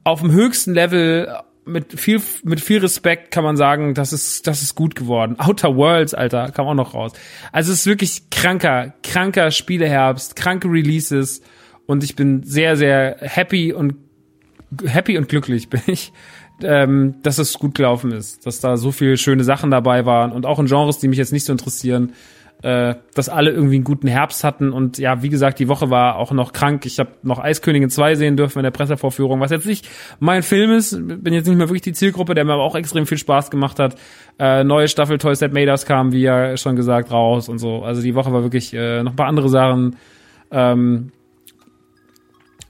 auf 0.04 0.20
dem 0.20 0.32
höchsten 0.32 0.74
Level 0.74 1.32
mit 1.64 1.98
viel, 1.98 2.20
mit 2.42 2.60
viel 2.60 2.78
Respekt 2.78 3.30
kann 3.30 3.44
man 3.44 3.56
sagen, 3.56 3.94
das 3.94 4.12
ist, 4.12 4.46
das 4.46 4.62
ist 4.62 4.74
gut 4.74 4.94
geworden. 4.94 5.36
Outer 5.38 5.76
Worlds, 5.76 6.14
Alter, 6.14 6.50
kam 6.50 6.66
auch 6.66 6.74
noch 6.74 6.94
raus. 6.94 7.12
Also 7.52 7.72
es 7.72 7.80
ist 7.80 7.86
wirklich 7.86 8.30
kranker, 8.30 8.94
kranker 9.02 9.50
Spieleherbst, 9.50 10.34
kranke 10.34 10.68
Releases 10.68 11.40
und 11.86 12.02
ich 12.02 12.16
bin 12.16 12.42
sehr, 12.42 12.76
sehr 12.76 13.16
happy 13.20 13.72
und 13.72 13.94
happy 14.86 15.18
und 15.18 15.28
glücklich 15.28 15.68
bin 15.70 15.82
ich, 15.86 16.12
ähm, 16.62 17.16
dass 17.22 17.38
es 17.38 17.58
gut 17.58 17.74
gelaufen 17.74 18.12
ist, 18.12 18.46
dass 18.46 18.60
da 18.60 18.76
so 18.76 18.92
viele 18.92 19.16
schöne 19.16 19.44
Sachen 19.44 19.70
dabei 19.70 20.06
waren 20.06 20.32
und 20.32 20.46
auch 20.46 20.58
in 20.58 20.66
Genres, 20.66 20.98
die 20.98 21.08
mich 21.08 21.18
jetzt 21.18 21.32
nicht 21.32 21.44
so 21.44 21.52
interessieren, 21.52 22.12
äh, 22.62 22.94
dass 23.14 23.28
alle 23.28 23.50
irgendwie 23.50 23.76
einen 23.76 23.84
guten 23.84 24.06
Herbst 24.06 24.44
hatten. 24.44 24.72
Und 24.72 24.98
ja, 24.98 25.22
wie 25.22 25.28
gesagt, 25.28 25.58
die 25.58 25.68
Woche 25.68 25.90
war 25.90 26.16
auch 26.16 26.30
noch 26.30 26.52
krank. 26.52 26.86
Ich 26.86 27.00
habe 27.00 27.10
noch 27.22 27.40
Eiskönigin 27.40 27.90
2 27.90 28.14
sehen 28.14 28.36
dürfen 28.36 28.60
in 28.60 28.62
der 28.62 28.70
Pressevorführung, 28.70 29.40
was 29.40 29.50
jetzt 29.50 29.66
nicht 29.66 29.88
mein 30.20 30.44
Film 30.44 30.70
ist. 30.70 30.92
Bin 30.92 31.34
jetzt 31.34 31.48
nicht 31.48 31.56
mehr 31.56 31.68
wirklich 31.68 31.82
die 31.82 31.92
Zielgruppe, 31.92 32.34
der 32.34 32.44
mir 32.44 32.52
aber 32.52 32.62
auch 32.62 32.76
extrem 32.76 33.06
viel 33.06 33.18
Spaß 33.18 33.50
gemacht 33.50 33.80
hat. 33.80 33.96
Äh, 34.38 34.62
neue 34.62 34.86
Staffel 34.86 35.18
Toys 35.18 35.40
That 35.40 35.52
Made 35.52 35.70
Us 35.70 35.86
kam, 35.86 36.12
wie 36.12 36.22
ja 36.22 36.56
schon 36.56 36.76
gesagt, 36.76 37.10
raus 37.10 37.48
und 37.48 37.58
so. 37.58 37.82
Also 37.82 38.00
die 38.00 38.14
Woche 38.14 38.32
war 38.32 38.42
wirklich 38.42 38.72
äh, 38.74 39.02
noch 39.02 39.12
ein 39.12 39.16
paar 39.16 39.26
andere 39.26 39.48
Sachen. 39.48 39.96
Ähm, 40.52 41.10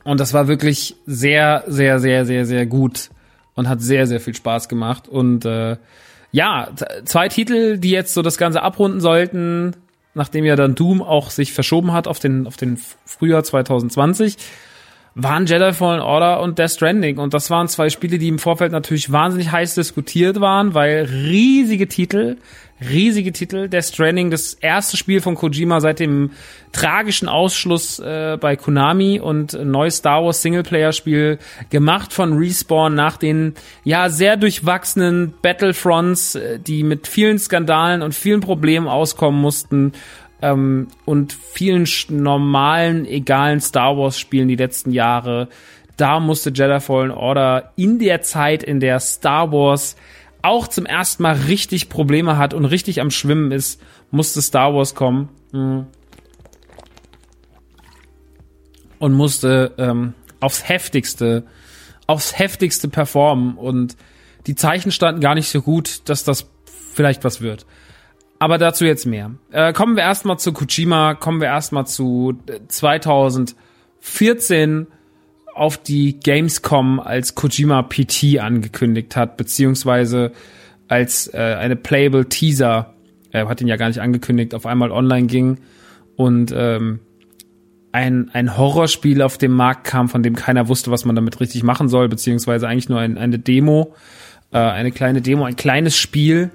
und 0.05 0.21
das 0.21 0.35
war 0.35 0.49
wirklich 0.49 0.97
sehr, 1.07 1.65
sehr, 1.67 2.01
sehr, 2.01 2.25
sehr, 2.25 2.45
sehr 2.47 2.67
gut 2.67 3.11
und 3.55 3.69
hat 3.69 3.81
sehr, 3.81 4.07
sehr 4.07 4.21
viel 4.21 4.35
Spaß 4.35 4.69
gemacht. 4.69 5.09
Und 5.09 5.45
äh, 5.45 5.77
ja, 6.33 6.69
zwei 7.05 7.29
Titel, 7.29 7.79
die 7.79 7.91
jetzt 7.91 8.15
so 8.15 8.23
das 8.23 8.39
Ganze 8.39 8.63
abrunden 8.63 9.01
sollten, 9.01 9.77
nachdem 10.15 10.45
ja 10.45 10.57
dann 10.57 10.75
Doom 10.75 11.03
auch 11.03 11.31
sich 11.31 11.53
verschoben 11.53 11.93
hat 11.93 12.09
auf 12.09 12.19
den, 12.19 12.47
auf 12.47 12.57
den 12.57 12.79
Frühjahr 13.05 13.45
2020, 13.45 14.37
waren 15.15 15.47
Jedi 15.47 15.73
Fallen 15.73 16.01
Order 16.01 16.41
und 16.41 16.59
Death 16.59 16.73
Stranding. 16.73 17.19
Und 17.19 17.35
das 17.35 17.51
waren 17.51 17.69
zwei 17.69 17.91
Spiele, 17.91 18.19
die 18.19 18.29
im 18.29 18.39
Vorfeld 18.39 18.73
natürlich 18.73 19.13
wahnsinnig 19.13 19.53
heiß 19.53 19.75
diskutiert 19.75 20.41
waren, 20.41 20.75
weil 20.75 21.05
riesige 21.05 21.87
Titel, 21.87 22.39
riesige 22.89 23.33
Titel. 23.33 23.69
Death 23.69 23.85
Stranding, 23.85 24.31
das 24.31 24.55
erste 24.55 24.97
Spiel 24.97 25.21
von 25.21 25.35
Kojima 25.35 25.81
seit 25.81 26.01
dem 26.01 26.31
tragischen 26.73 27.29
Ausschluss 27.29 27.99
äh, 27.99 28.39
bei 28.41 28.57
Konami 28.57 29.21
und 29.21 29.55
ein 29.55 29.71
neues 29.71 29.97
Star 29.97 30.25
Wars 30.25 30.43
Singleplayer-Spiel 30.43 31.39
gemacht 31.71 32.13
von 32.13 32.33
Respawn 32.35 32.95
nach 32.95 33.17
den 33.17 33.55
ja 33.85 34.09
sehr 34.09 34.37
durchwachsenen 34.37 35.35
Battlefronts, 35.43 36.35
äh, 36.35 36.59
die 36.59 36.83
mit 36.83 37.07
vielen 37.07 37.39
Skandalen 37.39 38.03
und 38.03 38.15
vielen 38.15 38.41
Problemen 38.41 38.89
auskommen 38.89 39.41
mussten 39.41 39.93
ähm, 40.41 40.89
und 41.05 41.33
vielen 41.33 41.87
normalen, 42.09 43.07
egalen 43.07 43.61
Star 43.61 43.97
Wars 43.97 44.19
Spielen 44.19 44.49
die 44.49 44.57
letzten 44.57 44.91
Jahre. 44.93 45.49
Da 45.97 46.21
musste 46.21 46.51
Jedi 46.51 46.81
Fallen 46.81 47.11
Order 47.11 47.73
in 47.77 47.99
der 47.99 48.23
Zeit, 48.23 48.63
in 48.63 48.81
der 48.81 48.99
Star 48.99 49.53
Wars 49.53 49.97
auch 50.43 50.69
zum 50.69 50.87
ersten 50.87 51.23
Mal 51.23 51.35
richtig 51.35 51.89
Probleme 51.89 52.37
hat 52.37 52.55
und 52.55 52.65
richtig 52.65 53.01
am 53.01 53.11
Schwimmen 53.11 53.53
ist, 53.53 53.81
musste 54.11 54.43
Star 54.43 54.75
Wars 54.75 54.95
kommen. 54.95 55.29
Mhm. 55.53 55.87
Und 58.99 59.15
musste 59.15 59.73
ähm, 59.79 60.15
aufs 60.41 60.69
heftigste, 60.69 61.45
aufs 62.07 62.39
heftigste 62.39 62.89
performen. 62.89 63.57
Und 63.57 63.97
die 64.47 64.55
Zeichen 64.55 64.93
standen 64.93 65.21
gar 65.21 65.35
nicht 65.35 65.49
so 65.49 65.63
gut, 65.63 66.09
dass 66.09 66.25
das 66.25 66.47
vielleicht 66.93 67.25
was 67.25 67.41
wird. 67.41 67.67
Aber 68.39 68.59
dazu 68.59 68.85
jetzt 68.85 69.07
mehr. 69.07 69.31
Äh, 69.53 69.73
kommen 69.73 69.97
wir 69.97 70.03
erstmal 70.03 70.39
zu 70.39 70.53
Kojima, 70.53 71.15
kommen 71.15 71.41
wir 71.41 71.49
erstmal 71.49 71.87
zu 71.87 72.35
2014 72.69 74.89
auf 75.55 75.79
die 75.79 76.19
Gamescom 76.19 77.01
als 77.01 77.35
Kojima 77.35 77.83
PT 77.83 78.39
angekündigt 78.41 79.17
hat, 79.17 79.37
beziehungsweise 79.37 80.33
als 80.89 81.33
äh, 81.33 81.39
eine 81.39 81.77
Playable 81.77 82.29
Teaser, 82.29 82.95
er 83.31 83.49
hat 83.49 83.61
ihn 83.61 83.69
ja 83.69 83.77
gar 83.77 83.89
nicht 83.89 84.01
angekündigt, 84.01 84.55
auf 84.55 84.67
einmal 84.67 84.91
online 84.91 85.27
ging 85.27 85.59
und 86.17 86.53
ähm, 86.55 87.01
ein, 87.93 88.31
ein 88.33 88.57
Horrorspiel 88.57 89.21
auf 89.23 89.39
dem 89.39 89.53
Markt 89.53 89.85
kam, 89.85 90.09
von 90.09 90.23
dem 90.23 90.35
keiner 90.35 90.69
wusste, 90.69 90.91
was 90.91 91.05
man 91.05 91.15
damit 91.15 91.41
richtig 91.41 91.63
machen 91.63 91.89
soll, 91.89 92.09
beziehungsweise 92.09 92.67
eigentlich 92.67 92.89
nur 92.89 93.01
ein, 93.01 93.19
eine 93.19 93.39
Demo, 93.39 93.95
äh, 94.51 94.59
eine 94.59 94.93
kleine 94.93 95.21
Demo, 95.21 95.45
ein 95.45 95.57
kleines 95.57 95.97
Spiel, 95.97 96.51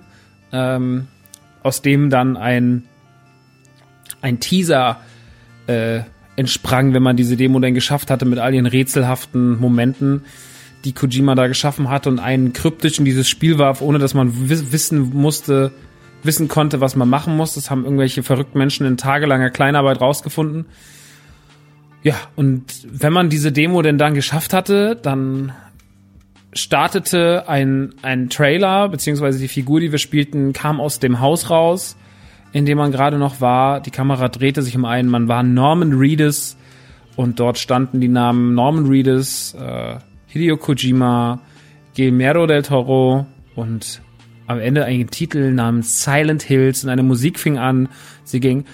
ähm, 0.52 1.08
aus 1.62 1.82
dem 1.82 2.10
dann 2.10 2.38
ein, 2.38 2.84
ein 4.22 4.40
Teaser 4.40 5.00
äh, 5.68 6.02
entsprang, 6.38 6.93
wenn 6.93 7.04
man 7.04 7.17
diese 7.17 7.36
Demo 7.36 7.60
dann 7.60 7.73
geschafft 7.73 8.10
hatte 8.10 8.26
mit 8.26 8.39
all 8.39 8.54
ihren 8.54 8.67
rätselhaften 8.67 9.60
Momenten, 9.60 10.23
die 10.86 10.93
Kojima 10.93 11.36
da 11.36 11.47
geschaffen 11.47 11.89
hat 11.89 12.08
und 12.08 12.19
einen 12.19 12.54
kryptisch 12.54 13.00
in 13.00 13.06
dieses 13.06 13.28
Spiel 13.28 13.58
warf, 13.58 13.82
ohne 13.82 14.00
dass 14.00 14.13
man 14.13 14.47
wissen 14.47 15.12
musste, 15.13 15.71
wissen 16.23 16.47
konnte, 16.47 16.80
was 16.80 16.95
man 16.95 17.10
machen 17.10 17.36
muss. 17.36 17.56
Das 17.56 17.69
haben 17.69 17.84
irgendwelche 17.84 18.23
verrückten 18.23 18.60
Menschen 18.60 18.86
in 18.86 18.95
tagelanger 18.95 19.50
Kleinarbeit 19.50 20.00
rausgefunden. 20.00 20.67
Ja, 22.04 22.15
und 22.36 22.63
wenn 22.88 23.12
man 23.12 23.30
diese 23.30 23.52
Demo 23.52 23.82
denn 23.82 23.97
dann 23.97 24.13
geschafft 24.13 24.54
hatte, 24.54 24.95
dann 24.95 25.52
startete 26.54 27.50
ein, 27.50 27.95
ein 28.04 28.30
Trailer, 28.30 28.89
beziehungsweise 28.89 29.39
die 29.39 29.47
Figur, 29.47 29.80
die 29.80 29.91
wir 29.91 30.00
spielten, 30.00 30.54
kam 30.54 30.80
aus 30.80 31.00
dem 31.00 31.19
Haus 31.19 31.50
raus 31.50 31.97
in 32.52 32.66
dem 32.66 32.78
man 32.78 32.92
gerade 32.92 33.18
noch 33.18 33.42
war. 33.42 33.80
Die 33.82 33.92
Kamera 33.92 34.30
drehte 34.30 34.62
sich 34.62 34.76
um 34.76 34.86
einen. 34.86 35.10
Man 35.10 35.28
war 35.28 35.44
Norman 35.44 35.94
Reedus 35.94 36.58
und 37.16 37.40
dort 37.40 37.58
standen 37.58 38.00
die 38.00 38.08
Namen 38.08 38.54
Norman 38.54 38.88
Reedus, 38.88 39.56
äh, 39.56 39.98
Hideo 40.28 40.58
Kojima, 40.58 41.40
Guillermo 41.96 42.46
del 42.46 42.64
Toro 42.64 43.26
und 43.56 44.02
am 44.46 44.60
Ende 44.60 44.86
ein 44.86 45.10
Titel 45.10 45.52
namens 45.52 46.04
Silent 46.04 46.44
Hills 46.44 46.84
und 46.84 46.90
eine 46.90 47.04
Musik 47.04 47.40
fing 47.40 47.58
an. 47.58 47.90
Sie 48.24 48.40
ging 48.40 48.66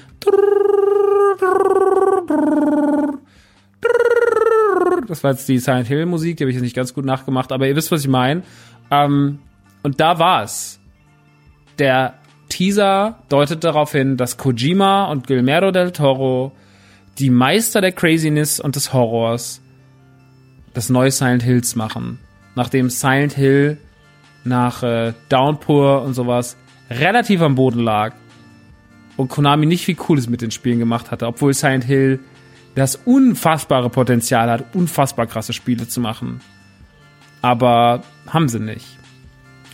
das 5.08 5.24
war 5.24 5.32
jetzt 5.32 5.48
die 5.48 5.60
Silent 5.60 5.88
Hill 5.88 6.06
Musik, 6.06 6.38
die 6.38 6.44
habe 6.44 6.50
ich 6.50 6.56
jetzt 6.56 6.64
nicht 6.64 6.76
ganz 6.76 6.94
gut 6.94 7.06
nachgemacht, 7.06 7.52
aber 7.52 7.68
ihr 7.68 7.76
wisst, 7.76 7.92
was 7.92 8.02
ich 8.02 8.08
meine. 8.08 8.44
Ähm, 8.90 9.40
und 9.84 10.00
da 10.00 10.20
war 10.20 10.44
es. 10.44 10.80
Der 11.80 12.16
Teaser 12.54 13.18
deutet 13.30 13.64
darauf 13.64 13.92
hin, 13.94 14.16
dass 14.16 14.38
Kojima 14.38 15.06
und 15.06 15.26
Guillermo 15.26 15.72
del 15.72 15.92
Toro, 15.92 16.52
die 17.18 17.32
Meister 17.32 17.82
der 17.82 17.92
Craziness 17.92 18.60
und 18.60 18.76
des 18.76 18.94
Horrors, 18.94 19.60
das 20.76 20.90
neue 20.90 21.10
Silent 21.10 21.42
Hills 21.42 21.76
machen. 21.76 22.20
Nachdem 22.56 22.92
Silent 22.92 23.34
Hill 23.34 23.78
nach 24.44 24.84
äh, 24.84 25.14
Downpour 25.30 26.04
und 26.04 26.14
sowas 26.14 26.56
relativ 26.92 27.42
am 27.42 27.56
Boden 27.56 27.80
lag 27.80 28.14
und 29.18 29.30
Konami 29.30 29.66
nicht 29.66 29.86
viel 29.86 29.96
Cooles 29.96 30.30
mit 30.30 30.42
den 30.42 30.52
Spielen 30.52 30.78
gemacht 30.78 31.10
hatte, 31.10 31.26
obwohl 31.26 31.56
Silent 31.56 31.86
Hill 31.86 32.20
das 32.76 32.96
unfassbare 32.96 33.90
Potenzial 33.90 34.52
hat, 34.52 34.76
unfassbar 34.76 35.26
krasse 35.26 35.54
Spiele 35.54 35.88
zu 35.88 36.02
machen. 36.02 36.40
Aber 37.42 38.04
haben 38.28 38.48
sie 38.48 38.60
nicht. 38.60 38.86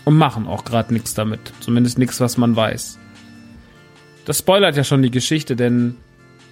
Und 0.10 0.18
machen 0.18 0.48
auch 0.48 0.66
gerade 0.66 0.92
nichts 0.92 1.14
damit. 1.14 1.54
Zumindest 1.60 2.00
nichts, 2.00 2.20
was 2.20 2.36
man 2.36 2.56
weiß. 2.56 2.98
Das 4.26 4.40
spoilert 4.40 4.76
ja 4.76 4.84
schon 4.84 5.04
die 5.04 5.12
Geschichte, 5.12 5.56
denn 5.56 5.98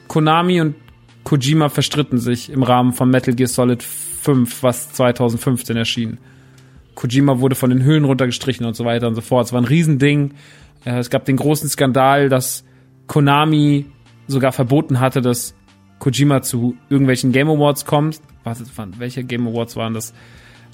Konami 0.07 0.61
und 0.61 0.75
Kojima 1.23 1.69
verstritten 1.69 2.19
sich 2.19 2.51
im 2.51 2.61
Rahmen 2.61 2.93
von 2.93 3.09
Metal 3.09 3.33
Gear 3.33 3.47
Solid 3.47 3.81
5, 3.81 4.61
was 4.61 4.93
2015 4.93 5.75
erschien. 5.75 6.19
Kojima 6.93 7.39
wurde 7.39 7.55
von 7.55 7.71
den 7.71 7.81
Höhlen 7.81 8.03
runtergestrichen 8.03 8.63
und 8.63 8.75
so 8.75 8.85
weiter 8.85 9.07
und 9.07 9.15
so 9.15 9.21
fort. 9.21 9.47
Es 9.47 9.53
war 9.53 9.61
ein 9.61 9.65
Riesending. 9.65 10.35
Äh, 10.85 10.99
es 10.99 11.09
gab 11.09 11.25
den 11.25 11.37
großen 11.37 11.67
Skandal, 11.67 12.29
dass 12.29 12.63
Konami 13.07 13.87
sogar 14.27 14.51
verboten 14.51 14.99
hatte, 14.99 15.21
dass 15.21 15.55
Kojima 15.97 16.43
zu 16.43 16.77
irgendwelchen 16.91 17.31
Game 17.31 17.49
Awards 17.49 17.85
kommt. 17.85 18.21
Was, 18.43 18.61
welche 18.99 19.23
Game 19.23 19.47
Awards 19.47 19.75
waren 19.75 19.95
das? 19.95 20.13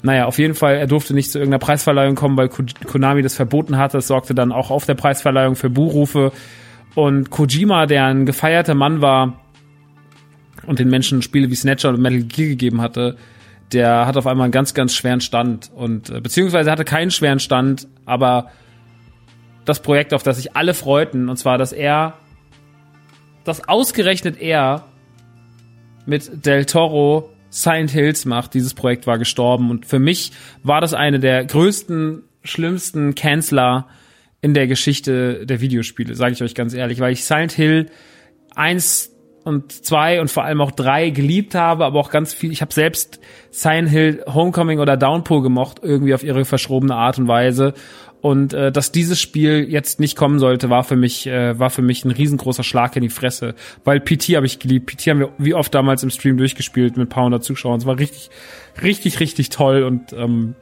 Naja, 0.04 0.26
auf 0.26 0.38
jeden 0.38 0.54
Fall, 0.54 0.76
er 0.76 0.86
durfte 0.86 1.14
nicht 1.14 1.32
zu 1.32 1.38
irgendeiner 1.38 1.60
Preisverleihung 1.60 2.14
kommen, 2.14 2.36
weil 2.36 2.50
Konami 2.50 3.22
das 3.22 3.34
verboten 3.34 3.78
hatte. 3.78 3.96
Das 3.96 4.06
sorgte 4.06 4.34
dann 4.34 4.52
auch 4.52 4.70
auf 4.70 4.84
der 4.84 4.92
Preisverleihung 4.92 5.56
für 5.56 5.70
Buhrufe. 5.70 6.30
Und 6.94 7.30
Kojima, 7.30 7.86
der 7.86 8.04
ein 8.04 8.26
gefeierter 8.26 8.74
Mann 8.74 9.00
war 9.00 9.40
und 10.66 10.78
den 10.78 10.90
Menschen 10.90 11.22
Spiele 11.22 11.50
wie 11.50 11.54
Snatcher 11.54 11.88
und 11.88 12.02
Metal 12.02 12.22
Gear 12.22 12.50
gegeben 12.50 12.82
hatte, 12.82 13.16
der 13.72 14.06
hat 14.06 14.18
auf 14.18 14.26
einmal 14.26 14.44
einen 14.44 14.52
ganz, 14.52 14.74
ganz 14.74 14.94
schweren 14.94 15.22
Stand. 15.22 15.70
Und 15.74 16.10
äh, 16.10 16.20
beziehungsweise 16.20 16.70
hatte 16.70 16.84
keinen 16.84 17.10
schweren 17.10 17.40
Stand, 17.40 17.88
aber 18.04 18.50
das 19.64 19.80
Projekt, 19.80 20.12
auf 20.12 20.22
das 20.22 20.36
sich 20.36 20.54
alle 20.54 20.74
freuten, 20.74 21.30
und 21.30 21.38
zwar, 21.38 21.56
dass 21.56 21.72
er, 21.72 22.12
dass 23.44 23.66
ausgerechnet 23.70 24.38
er 24.38 24.84
mit 26.04 26.44
Del 26.44 26.66
Toro 26.66 27.30
Silent 27.54 27.92
Hills 27.92 28.24
macht. 28.24 28.52
Dieses 28.54 28.74
Projekt 28.74 29.06
war 29.06 29.16
gestorben 29.16 29.70
und 29.70 29.86
für 29.86 30.00
mich 30.00 30.32
war 30.64 30.80
das 30.80 30.92
eine 30.92 31.20
der 31.20 31.44
größten, 31.44 32.24
schlimmsten 32.42 33.14
Canceler 33.14 33.86
in 34.40 34.54
der 34.54 34.66
Geschichte 34.66 35.46
der 35.46 35.60
Videospiele, 35.60 36.16
sage 36.16 36.34
ich 36.34 36.42
euch 36.42 36.56
ganz 36.56 36.74
ehrlich, 36.74 36.98
weil 36.98 37.12
ich 37.12 37.24
Silent 37.24 37.52
Hill 37.52 37.90
eins 38.56 39.12
und 39.44 39.70
zwei 39.70 40.20
und 40.20 40.30
vor 40.30 40.42
allem 40.42 40.60
auch 40.60 40.72
drei 40.72 41.10
geliebt 41.10 41.54
habe, 41.54 41.84
aber 41.84 42.00
auch 42.00 42.10
ganz 42.10 42.34
viel. 42.34 42.50
Ich 42.50 42.60
habe 42.60 42.74
selbst 42.74 43.20
Silent 43.50 43.88
Hill 43.88 44.24
Homecoming 44.26 44.80
oder 44.80 44.96
Downpour 44.96 45.42
gemocht, 45.42 45.78
irgendwie 45.82 46.14
auf 46.14 46.24
ihre 46.24 46.44
verschrobene 46.44 46.96
Art 46.96 47.18
und 47.18 47.28
Weise. 47.28 47.74
Und 48.24 48.54
äh, 48.54 48.72
dass 48.72 48.90
dieses 48.90 49.20
Spiel 49.20 49.66
jetzt 49.68 50.00
nicht 50.00 50.16
kommen 50.16 50.38
sollte, 50.38 50.70
war 50.70 50.82
für 50.82 50.96
mich 50.96 51.26
äh, 51.26 51.58
war 51.58 51.68
für 51.68 51.82
mich 51.82 52.06
ein 52.06 52.10
riesengroßer 52.10 52.62
Schlag 52.62 52.96
in 52.96 53.02
die 53.02 53.10
Fresse, 53.10 53.54
weil 53.84 54.00
PT 54.00 54.34
habe 54.34 54.46
ich 54.46 54.58
geliebt. 54.58 54.86
PT 54.86 55.08
haben 55.08 55.18
wir 55.18 55.28
wie 55.36 55.52
oft 55.52 55.74
damals 55.74 56.02
im 56.02 56.08
Stream 56.08 56.38
durchgespielt 56.38 56.96
mit 56.96 57.06
ein 57.06 57.10
paar 57.10 57.26
hundert 57.26 57.44
Zuschauern. 57.44 57.80
Es 57.80 57.84
war 57.84 57.98
richtig 57.98 58.30
richtig 58.82 59.20
richtig 59.20 59.50
toll 59.50 59.82
und 59.82 60.14
ähm, 60.14 60.54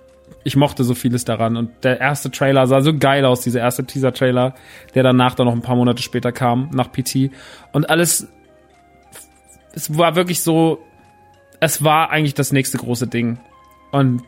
ich 0.43 0.57
mochte 0.57 0.83
so 0.83 0.95
vieles 0.97 1.25
daran 1.25 1.57
und 1.57 1.71
der 1.85 2.01
erste 2.01 2.33
Trailer 2.33 2.67
sah 2.67 2.81
so 2.81 2.99
geil 2.99 3.25
aus, 3.25 3.43
dieser 3.43 3.61
erste 3.61 3.85
Teaser 3.85 4.13
Trailer, 4.13 4.57
der 4.97 5.05
danach 5.05 5.37
dann 5.37 5.47
noch 5.47 5.55
ein 5.55 5.63
paar 5.63 5.77
Monate 5.77 6.03
später 6.03 6.33
kam 6.33 6.69
nach 6.73 6.91
PT 6.91 7.31
und 7.71 7.89
alles 7.89 8.27
es 9.73 9.97
war 9.97 10.17
wirklich 10.17 10.43
so 10.43 10.81
es 11.61 11.85
war 11.85 12.11
eigentlich 12.11 12.35
das 12.35 12.51
nächste 12.51 12.79
große 12.79 13.07
Ding 13.07 13.39
und 13.93 14.25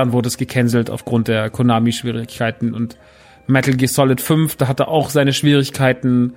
dann 0.00 0.12
wurde 0.12 0.28
es 0.28 0.38
gecancelt 0.38 0.88
aufgrund 0.88 1.28
der 1.28 1.50
Konami-Schwierigkeiten 1.50 2.72
und 2.72 2.96
Metal 3.46 3.74
Gear 3.74 3.88
Solid 3.88 4.20
5, 4.20 4.56
da 4.56 4.66
hatte 4.66 4.88
auch 4.88 5.10
seine 5.10 5.32
Schwierigkeiten. 5.32 6.32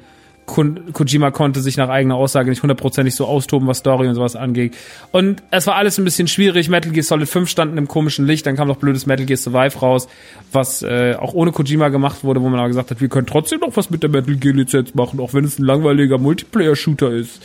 Kojima 0.45 1.31
konnte 1.31 1.61
sich 1.61 1.77
nach 1.77 1.87
eigener 1.87 2.15
Aussage 2.15 2.49
nicht 2.49 2.61
hundertprozentig 2.61 3.15
so 3.15 3.25
austoben, 3.25 3.65
was 3.65 3.77
Story 3.77 4.09
und 4.09 4.15
sowas 4.15 4.35
angeht. 4.35 4.75
Und 5.13 5.41
es 5.51 5.67
war 5.67 5.75
alles 5.75 5.97
ein 5.97 6.03
bisschen 6.03 6.27
schwierig. 6.27 6.67
Metal 6.67 6.91
Gear 6.91 7.03
Solid 7.03 7.29
5 7.29 7.49
stand 7.49 7.71
in 7.71 7.77
einem 7.77 7.87
komischen 7.87 8.27
Licht, 8.27 8.45
dann 8.45 8.57
kam 8.57 8.67
noch 8.67 8.75
blödes 8.75 9.05
Metal 9.05 9.25
Gear 9.25 9.37
Survive 9.37 9.79
raus, 9.79 10.09
was 10.51 10.81
äh, 10.83 11.15
auch 11.17 11.33
ohne 11.33 11.53
Kojima 11.53 11.87
gemacht 11.87 12.25
wurde, 12.25 12.41
wo 12.41 12.49
man 12.49 12.59
aber 12.59 12.67
gesagt 12.67 12.91
hat, 12.91 12.99
wir 12.99 13.07
können 13.07 13.27
trotzdem 13.27 13.61
noch 13.61 13.77
was 13.77 13.89
mit 13.89 14.03
der 14.03 14.09
Metal 14.09 14.35
Gear 14.35 14.55
Lizenz 14.55 14.93
machen, 14.93 15.21
auch 15.21 15.33
wenn 15.33 15.45
es 15.45 15.57
ein 15.57 15.63
langweiliger 15.63 16.17
Multiplayer-Shooter 16.17 17.11
ist 17.11 17.41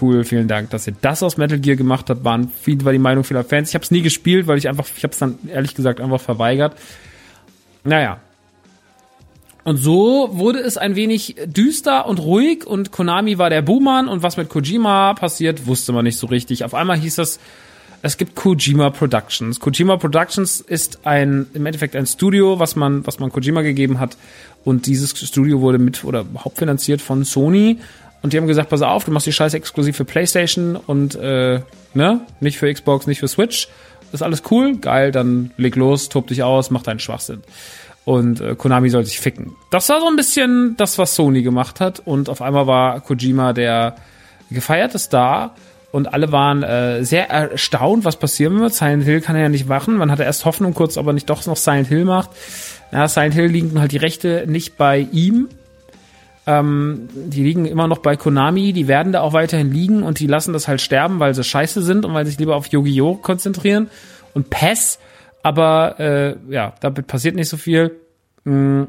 cool, 0.00 0.24
vielen 0.24 0.48
Dank, 0.48 0.70
dass 0.70 0.86
ihr 0.86 0.94
das 1.00 1.22
aus 1.22 1.36
Metal 1.36 1.58
Gear 1.58 1.76
gemacht 1.76 2.10
habt, 2.10 2.24
waren 2.24 2.48
viel, 2.48 2.84
war 2.84 2.92
die 2.92 2.98
Meinung 2.98 3.24
vieler 3.24 3.44
Fans. 3.44 3.70
Ich 3.70 3.74
habe 3.74 3.84
es 3.84 3.90
nie 3.90 4.02
gespielt, 4.02 4.46
weil 4.46 4.58
ich 4.58 4.68
einfach, 4.68 4.86
ich 4.96 5.02
habe 5.02 5.12
es 5.12 5.18
dann 5.18 5.38
ehrlich 5.48 5.74
gesagt 5.74 6.00
einfach 6.00 6.20
verweigert. 6.20 6.76
Naja. 7.84 8.20
Und 9.64 9.76
so 9.76 10.30
wurde 10.32 10.58
es 10.60 10.78
ein 10.78 10.96
wenig 10.96 11.36
düster 11.44 12.06
und 12.06 12.18
ruhig 12.18 12.66
und 12.66 12.92
Konami 12.92 13.38
war 13.38 13.50
der 13.50 13.62
Buhmann 13.62 14.08
und 14.08 14.22
was 14.22 14.36
mit 14.36 14.48
Kojima 14.48 15.14
passiert, 15.14 15.66
wusste 15.66 15.92
man 15.92 16.04
nicht 16.04 16.18
so 16.18 16.26
richtig. 16.26 16.64
Auf 16.64 16.74
einmal 16.74 16.98
hieß 16.98 17.18
es, 17.18 17.38
es 18.02 18.16
gibt 18.16 18.34
Kojima 18.34 18.88
Productions. 18.90 19.60
Kojima 19.60 19.98
Productions 19.98 20.60
ist 20.60 21.00
ein, 21.04 21.46
im 21.52 21.66
Endeffekt 21.66 21.94
ein 21.94 22.06
Studio, 22.06 22.58
was 22.58 22.74
man, 22.74 23.06
was 23.06 23.18
man 23.18 23.30
Kojima 23.30 23.60
gegeben 23.60 24.00
hat. 24.00 24.16
Und 24.64 24.86
dieses 24.86 25.16
Studio 25.18 25.60
wurde 25.60 25.78
mit 25.78 26.04
oder 26.04 26.24
hauptfinanziert 26.38 27.02
von 27.02 27.24
Sony 27.24 27.78
und 28.22 28.32
die 28.32 28.36
haben 28.36 28.46
gesagt, 28.46 28.68
pass 28.68 28.82
auf, 28.82 29.04
du 29.04 29.10
machst 29.10 29.26
die 29.26 29.32
Scheiße 29.32 29.56
exklusiv 29.56 29.96
für 29.96 30.04
PlayStation 30.04 30.76
und 30.76 31.14
äh, 31.14 31.60
ne, 31.94 32.20
nicht 32.40 32.58
für 32.58 32.72
Xbox, 32.72 33.06
nicht 33.06 33.20
für 33.20 33.28
Switch. 33.28 33.68
ist 34.12 34.22
alles 34.22 34.42
cool, 34.50 34.76
geil, 34.76 35.12
dann 35.12 35.52
leg 35.56 35.76
los, 35.76 36.08
tob 36.08 36.26
dich 36.26 36.42
aus, 36.42 36.70
mach 36.70 36.82
deinen 36.82 36.98
Schwachsinn. 36.98 37.42
Und 38.04 38.40
äh, 38.40 38.54
Konami 38.56 38.90
soll 38.90 39.04
sich 39.04 39.20
ficken. 39.20 39.54
Das 39.70 39.88
war 39.88 40.00
so 40.00 40.08
ein 40.08 40.16
bisschen 40.16 40.74
das, 40.76 40.98
was 40.98 41.14
Sony 41.14 41.42
gemacht 41.42 41.80
hat. 41.80 42.00
Und 42.04 42.28
auf 42.28 42.42
einmal 42.42 42.66
war 42.66 43.00
Kojima 43.00 43.52
der 43.52 43.96
gefeierte 44.50 44.98
Star. 44.98 45.54
Und 45.92 46.12
alle 46.12 46.32
waren 46.32 46.62
äh, 46.62 47.04
sehr 47.04 47.28
erstaunt, 47.30 48.04
was 48.04 48.16
passieren 48.16 48.58
wird. 48.60 48.74
Silent 48.74 49.04
Hill 49.04 49.20
kann 49.20 49.36
er 49.36 49.42
ja 49.42 49.48
nicht 49.48 49.68
machen. 49.68 49.96
Man 49.96 50.10
hatte 50.10 50.22
erst 50.22 50.44
Hoffnung 50.44 50.72
kurz, 50.72 50.96
ob 50.96 51.06
er 51.06 51.12
nicht 51.12 51.28
doch 51.28 51.44
noch 51.46 51.56
Silent 51.56 51.88
Hill 51.88 52.04
macht. 52.04 52.30
Ja, 52.92 53.06
Silent 53.06 53.34
Hill 53.34 53.46
liegen 53.46 53.78
halt 53.78 53.92
die 53.92 53.98
Rechte 53.98 54.44
nicht 54.46 54.76
bei 54.76 55.06
ihm, 55.12 55.48
ähm, 56.46 57.08
die 57.14 57.42
liegen 57.42 57.66
immer 57.66 57.86
noch 57.86 57.98
bei 57.98 58.16
Konami, 58.16 58.72
die 58.72 58.88
werden 58.88 59.12
da 59.12 59.20
auch 59.20 59.32
weiterhin 59.32 59.72
liegen 59.72 60.02
und 60.02 60.20
die 60.20 60.26
lassen 60.26 60.52
das 60.52 60.68
halt 60.68 60.80
sterben, 60.80 61.20
weil 61.20 61.34
sie 61.34 61.44
scheiße 61.44 61.82
sind 61.82 62.04
und 62.04 62.14
weil 62.14 62.24
sie 62.24 62.30
sich 62.30 62.40
lieber 62.40 62.56
auf 62.56 62.66
Yu-Gi-Oh! 62.66 63.16
konzentrieren 63.16 63.90
und 64.34 64.50
PES, 64.50 64.98
aber 65.42 65.98
äh, 65.98 66.36
ja, 66.52 66.74
damit 66.80 67.06
passiert 67.06 67.34
nicht 67.34 67.48
so 67.48 67.56
viel. 67.56 67.96
Mm, 68.44 68.84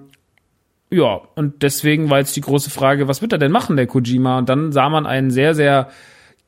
ja, 0.89 1.21
und 1.35 1.63
deswegen 1.63 2.09
war 2.09 2.19
jetzt 2.19 2.35
die 2.35 2.41
große 2.41 2.69
Frage, 2.69 3.07
was 3.07 3.21
wird 3.21 3.31
er 3.31 3.39
denn 3.39 3.51
machen, 3.51 3.77
der 3.77 3.87
Kojima? 3.87 4.37
Und 4.37 4.49
dann 4.49 4.71
sah 4.71 4.89
man 4.89 5.05
ein 5.05 5.31
sehr, 5.31 5.55
sehr 5.55 5.89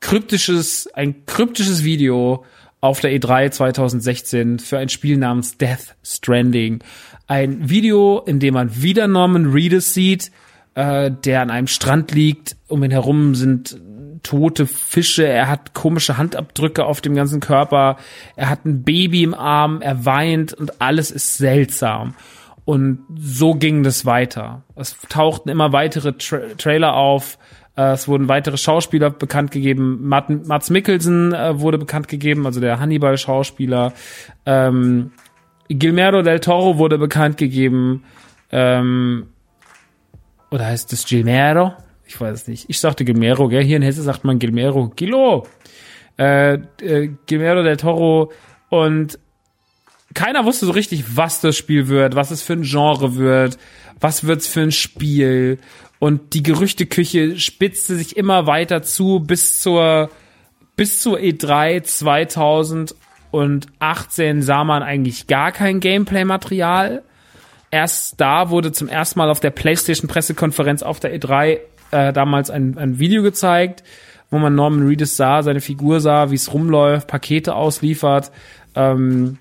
kryptisches, 0.02 0.90
ein 0.94 1.26
kryptisches 1.26 1.84
Video 1.86 2.44
auf 2.82 3.00
der 3.00 3.12
E3 3.12 3.52
2016 3.52 4.60
für 4.60 4.78
ein 4.78 4.90
Spiel 4.90 5.16
namens 5.16 5.58
Death 5.58 5.96
Stranding. 6.04 6.84
Ein 7.28 7.70
Video, 7.70 8.20
in 8.26 8.42
dem 8.42 8.56
man 8.56 8.82
wieder 8.82 9.08
Norman 9.08 9.54
Reedus 9.54 9.94
sieht, 9.94 10.32
äh, 10.76 11.12
der 11.12 11.42
an 11.42 11.52
einem 11.52 11.68
Strand 11.68 12.12
liegt. 12.12 12.56
Um 12.68 12.84
ihn 12.84 12.92
herum 12.92 13.36
sind 13.36 13.80
tote 14.24 14.66
Fische. 14.66 15.28
Er 15.28 15.50
hat 15.50 15.74
komische 15.74 16.18
Handabdrücke 16.18 16.86
auf 16.86 17.02
dem 17.02 17.14
ganzen 17.14 17.40
Körper. 17.40 17.98
Er 18.36 18.50
hat 18.50 18.66
ein 18.66 18.84
Baby 18.84 19.24
im 19.24 19.34
Arm. 19.34 19.82
Er 19.82 20.06
weint 20.06 20.54
und 20.54 20.82
alles 20.82 21.12
ist 21.12 21.38
seltsam. 21.38 22.16
Und 22.66 23.00
so 23.16 23.56
ging 23.56 23.84
das 23.84 24.06
weiter. 24.06 24.64
Es 24.76 24.98
tauchten 25.10 25.50
immer 25.50 25.74
weitere 25.74 26.14
Tra 26.14 26.40
Trailer 26.58 26.96
auf. 26.96 27.38
Äh, 27.76 27.92
es 27.92 28.08
wurden 28.08 28.30
weitere 28.30 28.58
Schauspieler 28.58 29.10
bekannt 29.10 29.52
gegeben. 29.52 30.08
Mats 30.08 30.70
Mikkelsen 30.70 31.34
äh, 31.34 31.60
wurde 31.60 31.78
bekannt 31.78 32.08
gegeben, 32.08 32.46
also 32.46 32.62
der 32.62 32.80
Hannibal-Schauspieler. 32.80 33.94
Ähm, 34.46 35.12
Guillermo 35.68 36.22
del 36.22 36.40
Toro 36.40 36.78
wurde 36.78 36.98
bekannt 36.98 37.38
gegeben. 37.38 38.04
Ähm, 38.52 39.28
oder 40.54 40.68
heißt 40.68 40.94
es 40.94 41.06
Gilmero? 41.08 41.74
Ich 42.06 42.22
weiß 42.22 42.42
es 42.42 42.48
nicht. 42.48 42.70
Ich 42.70 42.80
sagte 42.80 43.06
Gilmero, 43.06 43.48
gell? 43.48 43.64
Hier 43.64 43.78
in 43.78 43.82
Hesse 43.82 44.04
sagt 44.04 44.24
man 44.24 44.38
Gilmero. 44.38 44.90
Kilo! 44.90 45.48
Äh, 46.20 46.60
äh, 46.80 47.10
Gilmero 47.26 47.64
del 47.64 47.78
Toro. 47.78 48.32
Und 48.70 49.18
keiner 50.14 50.46
wusste 50.46 50.68
so 50.68 50.74
richtig, 50.74 51.18
was 51.18 51.42
das 51.42 51.58
Spiel 51.58 51.88
wird, 51.88 52.14
was 52.14 52.30
es 52.30 52.44
für 52.44 52.54
ein 52.54 52.62
Genre 52.62 53.16
wird, 53.16 53.58
was 54.00 54.28
wird's 54.28 54.48
für 54.48 54.62
ein 54.62 54.72
Spiel. 54.72 55.58
Und 55.98 56.36
die 56.36 56.44
Gerüchteküche 56.44 57.40
spitzte 57.40 57.96
sich 57.96 58.16
immer 58.16 58.46
weiter 58.46 58.84
zu 58.84 59.22
bis 59.22 59.60
zur, 59.60 60.12
bis 60.76 61.02
zur 61.02 61.18
E3 61.18 61.82
2018 61.82 64.44
sah 64.44 64.64
man 64.64 64.84
eigentlich 64.84 65.26
gar 65.26 65.52
kein 65.52 65.80
Gameplay-Material 65.80 67.02
erst 67.74 68.22
da 68.22 68.52
wurde 68.52 68.72
zum 68.72 68.88
ersten 68.88 69.18
Mal 69.20 69.32
auf 69.32 69.40
der 69.40 69.50
PlayStation 69.50 70.08
Pressekonferenz 70.08 70.84
auf 70.84 71.00
der 71.00 71.20
E3 71.20 71.58
äh, 71.90 72.14
damals 72.14 72.52
ein, 72.52 72.78
ein 72.78 73.00
Video 73.00 73.24
gezeigt, 73.24 73.84
wo 74.30 74.38
man 74.38 74.54
Norman 74.54 74.88
Reedus 74.88 75.18
sah, 75.18 75.42
seine 75.42 75.60
Figur 75.60 76.00
sah, 76.00 76.30
wie 76.30 76.36
es 76.36 76.54
rumläuft, 76.54 77.08
Pakete 77.08 77.56
ausliefert. 77.56 78.32
Ähm, 78.76 79.40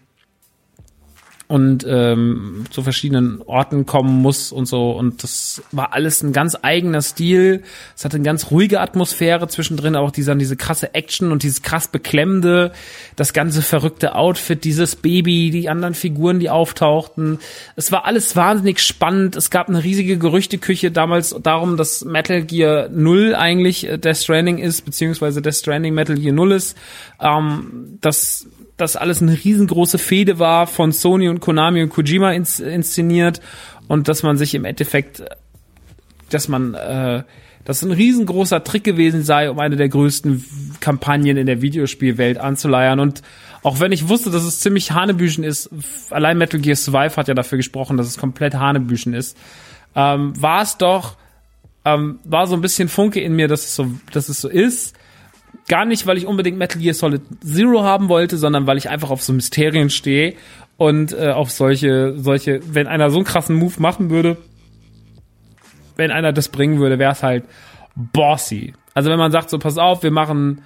und 1.52 1.84
ähm, 1.86 2.64
zu 2.70 2.82
verschiedenen 2.82 3.42
Orten 3.42 3.84
kommen 3.84 4.22
muss 4.22 4.52
und 4.52 4.64
so. 4.64 4.92
Und 4.92 5.22
das 5.22 5.62
war 5.70 5.92
alles 5.92 6.22
ein 6.22 6.32
ganz 6.32 6.56
eigener 6.62 7.02
Stil. 7.02 7.62
Es 7.94 8.06
hatte 8.06 8.16
eine 8.16 8.24
ganz 8.24 8.50
ruhige 8.50 8.80
Atmosphäre 8.80 9.46
zwischendrin, 9.48 9.94
auch 9.94 10.12
diese, 10.12 10.34
diese 10.34 10.56
krasse 10.56 10.94
Action 10.94 11.30
und 11.30 11.42
dieses 11.42 11.60
krass 11.60 11.88
beklemmende, 11.88 12.72
das 13.16 13.34
ganze 13.34 13.60
verrückte 13.60 14.14
Outfit, 14.14 14.64
dieses 14.64 14.96
Baby, 14.96 15.50
die 15.50 15.68
anderen 15.68 15.92
Figuren, 15.92 16.40
die 16.40 16.48
auftauchten. 16.48 17.38
Es 17.76 17.92
war 17.92 18.06
alles 18.06 18.34
wahnsinnig 18.34 18.80
spannend. 18.80 19.36
Es 19.36 19.50
gab 19.50 19.68
eine 19.68 19.84
riesige 19.84 20.16
Gerüchteküche 20.16 20.90
damals 20.90 21.36
darum, 21.42 21.76
dass 21.76 22.02
Metal 22.02 22.40
Gear 22.40 22.88
0 22.88 23.34
eigentlich 23.34 23.86
äh, 23.86 23.98
Death 23.98 24.16
Stranding 24.16 24.56
ist, 24.56 24.86
beziehungsweise 24.86 25.42
Death 25.42 25.56
Stranding 25.56 25.92
Metal 25.92 26.16
Gear 26.16 26.32
0 26.32 26.52
ist. 26.52 26.78
Ähm, 27.20 27.98
das 28.00 28.46
das 28.83 28.97
alles 28.97 29.23
eine 29.23 29.33
riesengroße 29.33 29.99
Fehde 29.99 30.38
war 30.38 30.66
von 30.66 30.92
Sony 30.92 31.29
und 31.29 31.40
Konami 31.40 31.83
und 31.83 31.90
Kojima 31.90 32.33
ins, 32.33 32.61
inszeniert 32.61 33.40
und 33.88 34.09
dass 34.09 34.23
man 34.23 34.37
sich 34.37 34.55
im 34.55 34.64
Endeffekt, 34.64 35.23
dass 36.31 36.49
man, 36.49 36.75
äh, 36.75 37.23
dass 37.64 37.83
ein 37.83 37.92
riesengroßer 37.92 38.64
Trick 38.64 38.85
gewesen 38.85 39.23
sei, 39.23 39.51
um 39.51 39.59
eine 39.59 39.77
der 39.77 39.88
größten 39.88 40.45
Kampagnen 40.81 41.37
in 41.37 41.47
der 41.47 41.62
Videospielwelt 41.62 42.38
anzuleiern. 42.38 43.01
Und 43.01 43.23
auch 43.62 43.81
wenn 43.81 43.92
ich 43.92 44.09
wusste, 44.09 44.31
dass 44.31 44.42
es 44.42 44.61
ziemlich 44.61 44.90
Hanebüchen 44.90 45.45
ist, 45.45 45.71
allein 46.11 46.37
Metal 46.37 46.61
Gear 46.61 46.77
Survive 46.77 47.16
hat 47.16 47.29
ja 47.29 47.35
dafür 47.35 47.59
gesprochen, 47.59 47.97
dass 47.97 48.09
es 48.09 48.18
komplett 48.18 48.55
Hanebüchen 48.55 49.14
ist, 49.14 49.37
ähm, 49.95 50.33
war 50.40 50.62
es 50.62 50.77
doch, 50.77 51.16
ähm, 51.85 52.18
war 52.25 52.47
so 52.47 52.55
ein 52.55 52.61
bisschen 52.61 52.88
Funke 52.88 53.21
in 53.21 53.35
mir, 53.35 53.47
dass 53.47 53.64
es 53.64 53.77
so, 53.77 53.90
dass 54.12 54.29
es 54.29 54.40
so 54.40 54.49
ist 54.49 54.97
gar 55.68 55.84
nicht, 55.84 56.06
weil 56.06 56.18
ich 56.18 56.26
unbedingt 56.26 56.58
Metal 56.58 56.80
Gear 56.80 56.94
Solid 56.94 57.22
Zero 57.44 57.82
haben 57.82 58.08
wollte, 58.08 58.36
sondern 58.36 58.66
weil 58.66 58.78
ich 58.78 58.88
einfach 58.88 59.10
auf 59.10 59.22
so 59.22 59.32
Mysterien 59.32 59.90
stehe 59.90 60.34
und 60.76 61.12
äh, 61.12 61.30
auf 61.30 61.50
solche, 61.50 62.14
solche, 62.18 62.60
wenn 62.74 62.86
einer 62.86 63.10
so 63.10 63.18
einen 63.18 63.24
krassen 63.24 63.56
Move 63.56 63.74
machen 63.78 64.10
würde, 64.10 64.36
wenn 65.96 66.10
einer 66.10 66.32
das 66.32 66.48
bringen 66.48 66.78
würde, 66.78 66.98
wäre 66.98 67.12
es 67.12 67.22
halt 67.22 67.44
bossy. 67.94 68.74
Also 68.94 69.10
wenn 69.10 69.18
man 69.18 69.32
sagt 69.32 69.50
so, 69.50 69.58
pass 69.58 69.78
auf, 69.78 70.02
wir 70.02 70.10
machen, 70.10 70.62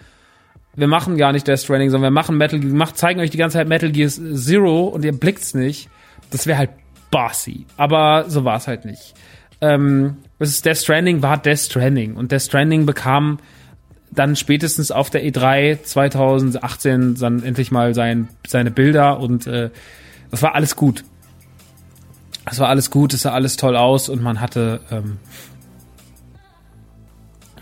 wir 0.74 0.88
machen 0.88 1.16
gar 1.16 1.32
nicht 1.32 1.46
Death 1.46 1.60
Stranding, 1.60 1.90
sondern 1.90 2.12
wir 2.12 2.14
machen 2.14 2.36
Metal 2.36 2.58
Gear, 2.58 2.72
macht, 2.72 2.96
zeigen 2.96 3.20
euch 3.20 3.30
die 3.30 3.38
ganze 3.38 3.58
Zeit 3.58 3.68
Metal 3.68 3.90
Gear 3.90 4.08
Zero 4.08 4.84
und 4.84 5.04
ihr 5.04 5.12
blickt's 5.12 5.54
nicht, 5.54 5.88
das 6.30 6.46
wäre 6.46 6.58
halt 6.58 6.70
bossy. 7.10 7.66
Aber 7.76 8.24
so 8.28 8.44
war 8.44 8.56
es 8.56 8.66
halt 8.66 8.84
nicht. 8.84 9.14
Ähm, 9.60 10.18
Death 10.38 10.76
Stranding 10.76 11.22
war 11.22 11.38
Death 11.38 11.60
Stranding 11.60 12.16
und 12.16 12.32
Death 12.32 12.42
Stranding 12.42 12.86
bekam 12.86 13.38
dann 14.16 14.34
spätestens 14.34 14.90
auf 14.90 15.10
der 15.10 15.24
E3 15.24 15.82
2018 15.82 17.14
dann 17.14 17.42
endlich 17.42 17.70
mal 17.70 17.94
sein, 17.94 18.28
seine 18.46 18.70
Bilder 18.70 19.20
und 19.20 19.46
äh, 19.46 19.70
das 20.30 20.42
war 20.42 20.54
alles 20.54 20.74
gut. 20.74 21.04
Es 22.48 22.58
war 22.58 22.68
alles 22.68 22.90
gut, 22.90 23.12
es 23.12 23.22
sah 23.22 23.32
alles 23.32 23.56
toll 23.56 23.76
aus 23.76 24.08
und 24.08 24.22
man 24.22 24.40
hatte 24.40 24.80
ähm, 24.90 25.18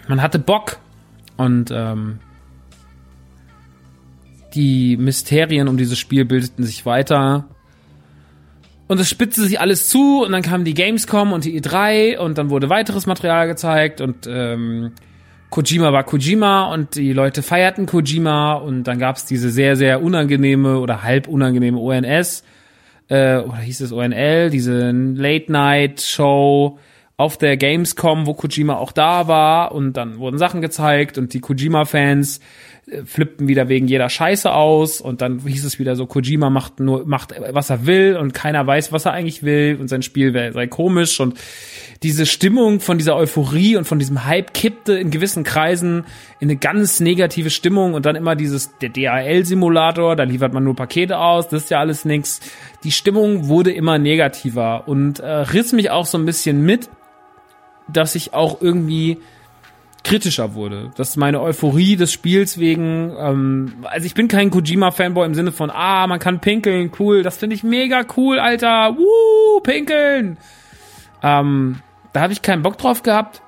man 0.08 0.22
hatte 0.22 0.38
Bock 0.38 0.78
und 1.36 1.70
ähm, 1.72 2.18
die 4.54 4.96
Mysterien 4.96 5.68
um 5.68 5.76
dieses 5.76 5.98
Spiel 5.98 6.24
bildeten 6.24 6.64
sich 6.64 6.86
weiter 6.86 7.48
und 8.86 9.00
es 9.00 9.08
spitzte 9.08 9.42
sich 9.42 9.60
alles 9.60 9.88
zu 9.88 10.22
und 10.24 10.32
dann 10.32 10.42
kam 10.42 10.64
die 10.64 10.74
Gamescom 10.74 11.32
und 11.32 11.44
die 11.44 11.60
E3 11.60 12.18
und 12.18 12.36
dann 12.36 12.50
wurde 12.50 12.68
weiteres 12.68 13.06
Material 13.06 13.46
gezeigt 13.48 14.00
und 14.00 14.26
ähm, 14.28 14.92
Kojima 15.54 15.92
war 15.92 16.02
Kojima 16.02 16.74
und 16.74 16.96
die 16.96 17.12
Leute 17.12 17.40
feierten 17.40 17.86
Kojima 17.86 18.54
und 18.54 18.82
dann 18.88 18.98
gab 18.98 19.14
es 19.14 19.24
diese 19.24 19.50
sehr, 19.50 19.76
sehr 19.76 20.02
unangenehme 20.02 20.80
oder 20.80 21.04
halb 21.04 21.28
unangenehme 21.28 21.78
ONS, 21.78 22.42
äh, 23.08 23.36
oder 23.36 23.58
hieß 23.58 23.82
es 23.82 23.92
ONL, 23.92 24.50
diese 24.50 24.90
Late-Night-Show 24.90 26.80
auf 27.16 27.38
der 27.38 27.56
Gamescom, 27.56 28.26
wo 28.26 28.34
Kojima 28.34 28.74
auch 28.74 28.90
da 28.90 29.28
war 29.28 29.70
und 29.70 29.92
dann 29.92 30.18
wurden 30.18 30.38
Sachen 30.38 30.60
gezeigt 30.60 31.18
und 31.18 31.32
die 31.32 31.40
Kojima-Fans 31.40 32.40
flippten 33.06 33.48
wieder 33.48 33.68
wegen 33.68 33.88
jeder 33.88 34.10
Scheiße 34.10 34.52
aus 34.52 35.00
und 35.00 35.22
dann 35.22 35.40
hieß 35.40 35.64
es 35.64 35.78
wieder 35.78 35.96
so, 35.96 36.06
Kojima 36.06 36.50
macht 36.50 36.80
nur, 36.80 37.06
macht 37.06 37.34
was 37.50 37.70
er 37.70 37.86
will 37.86 38.16
und 38.16 38.34
keiner 38.34 38.66
weiß, 38.66 38.92
was 38.92 39.06
er 39.06 39.12
eigentlich 39.12 39.42
will 39.42 39.78
und 39.80 39.88
sein 39.88 40.02
Spiel 40.02 40.32
sei 40.52 40.66
komisch 40.66 41.18
und 41.18 41.38
diese 42.02 42.26
Stimmung 42.26 42.80
von 42.80 42.98
dieser 42.98 43.16
Euphorie 43.16 43.76
und 43.76 43.86
von 43.86 43.98
diesem 43.98 44.26
Hype 44.26 44.52
kippte 44.52 44.94
in 44.94 45.10
gewissen 45.10 45.44
Kreisen 45.44 46.04
in 46.40 46.50
eine 46.50 46.56
ganz 46.56 47.00
negative 47.00 47.48
Stimmung 47.48 47.94
und 47.94 48.04
dann 48.04 48.16
immer 48.16 48.36
dieses, 48.36 48.76
der 48.78 48.90
DHL-Simulator, 48.90 50.14
da 50.14 50.24
liefert 50.24 50.52
man 50.52 50.64
nur 50.64 50.76
Pakete 50.76 51.18
aus, 51.18 51.48
das 51.48 51.64
ist 51.64 51.70
ja 51.70 51.80
alles 51.80 52.04
nix. 52.04 52.40
Die 52.84 52.92
Stimmung 52.92 53.48
wurde 53.48 53.72
immer 53.72 53.98
negativer 53.98 54.86
und 54.86 55.20
äh, 55.20 55.26
riss 55.26 55.72
mich 55.72 55.90
auch 55.90 56.04
so 56.04 56.18
ein 56.18 56.26
bisschen 56.26 56.62
mit, 56.62 56.90
dass 57.88 58.14
ich 58.14 58.34
auch 58.34 58.60
irgendwie 58.60 59.18
kritischer 60.04 60.54
wurde. 60.54 60.90
Dass 60.96 61.16
meine 61.16 61.40
Euphorie 61.40 61.96
des 61.96 62.12
Spiels 62.12 62.58
wegen, 62.58 63.12
ähm, 63.18 63.72
also 63.84 64.06
ich 64.06 64.14
bin 64.14 64.28
kein 64.28 64.50
Kojima-Fanboy 64.50 65.26
im 65.26 65.34
Sinne 65.34 65.50
von, 65.50 65.70
ah, 65.70 66.06
man 66.06 66.20
kann 66.20 66.40
pinkeln, 66.40 66.92
cool, 66.98 67.22
das 67.22 67.38
finde 67.38 67.56
ich 67.56 67.64
mega 67.64 68.02
cool, 68.16 68.38
Alter, 68.38 68.96
wuh, 68.96 69.60
pinkeln. 69.60 70.38
Ähm, 71.22 71.80
da 72.12 72.20
habe 72.20 72.32
ich 72.32 72.42
keinen 72.42 72.62
Bock 72.62 72.78
drauf 72.78 73.02
gehabt. 73.02 73.42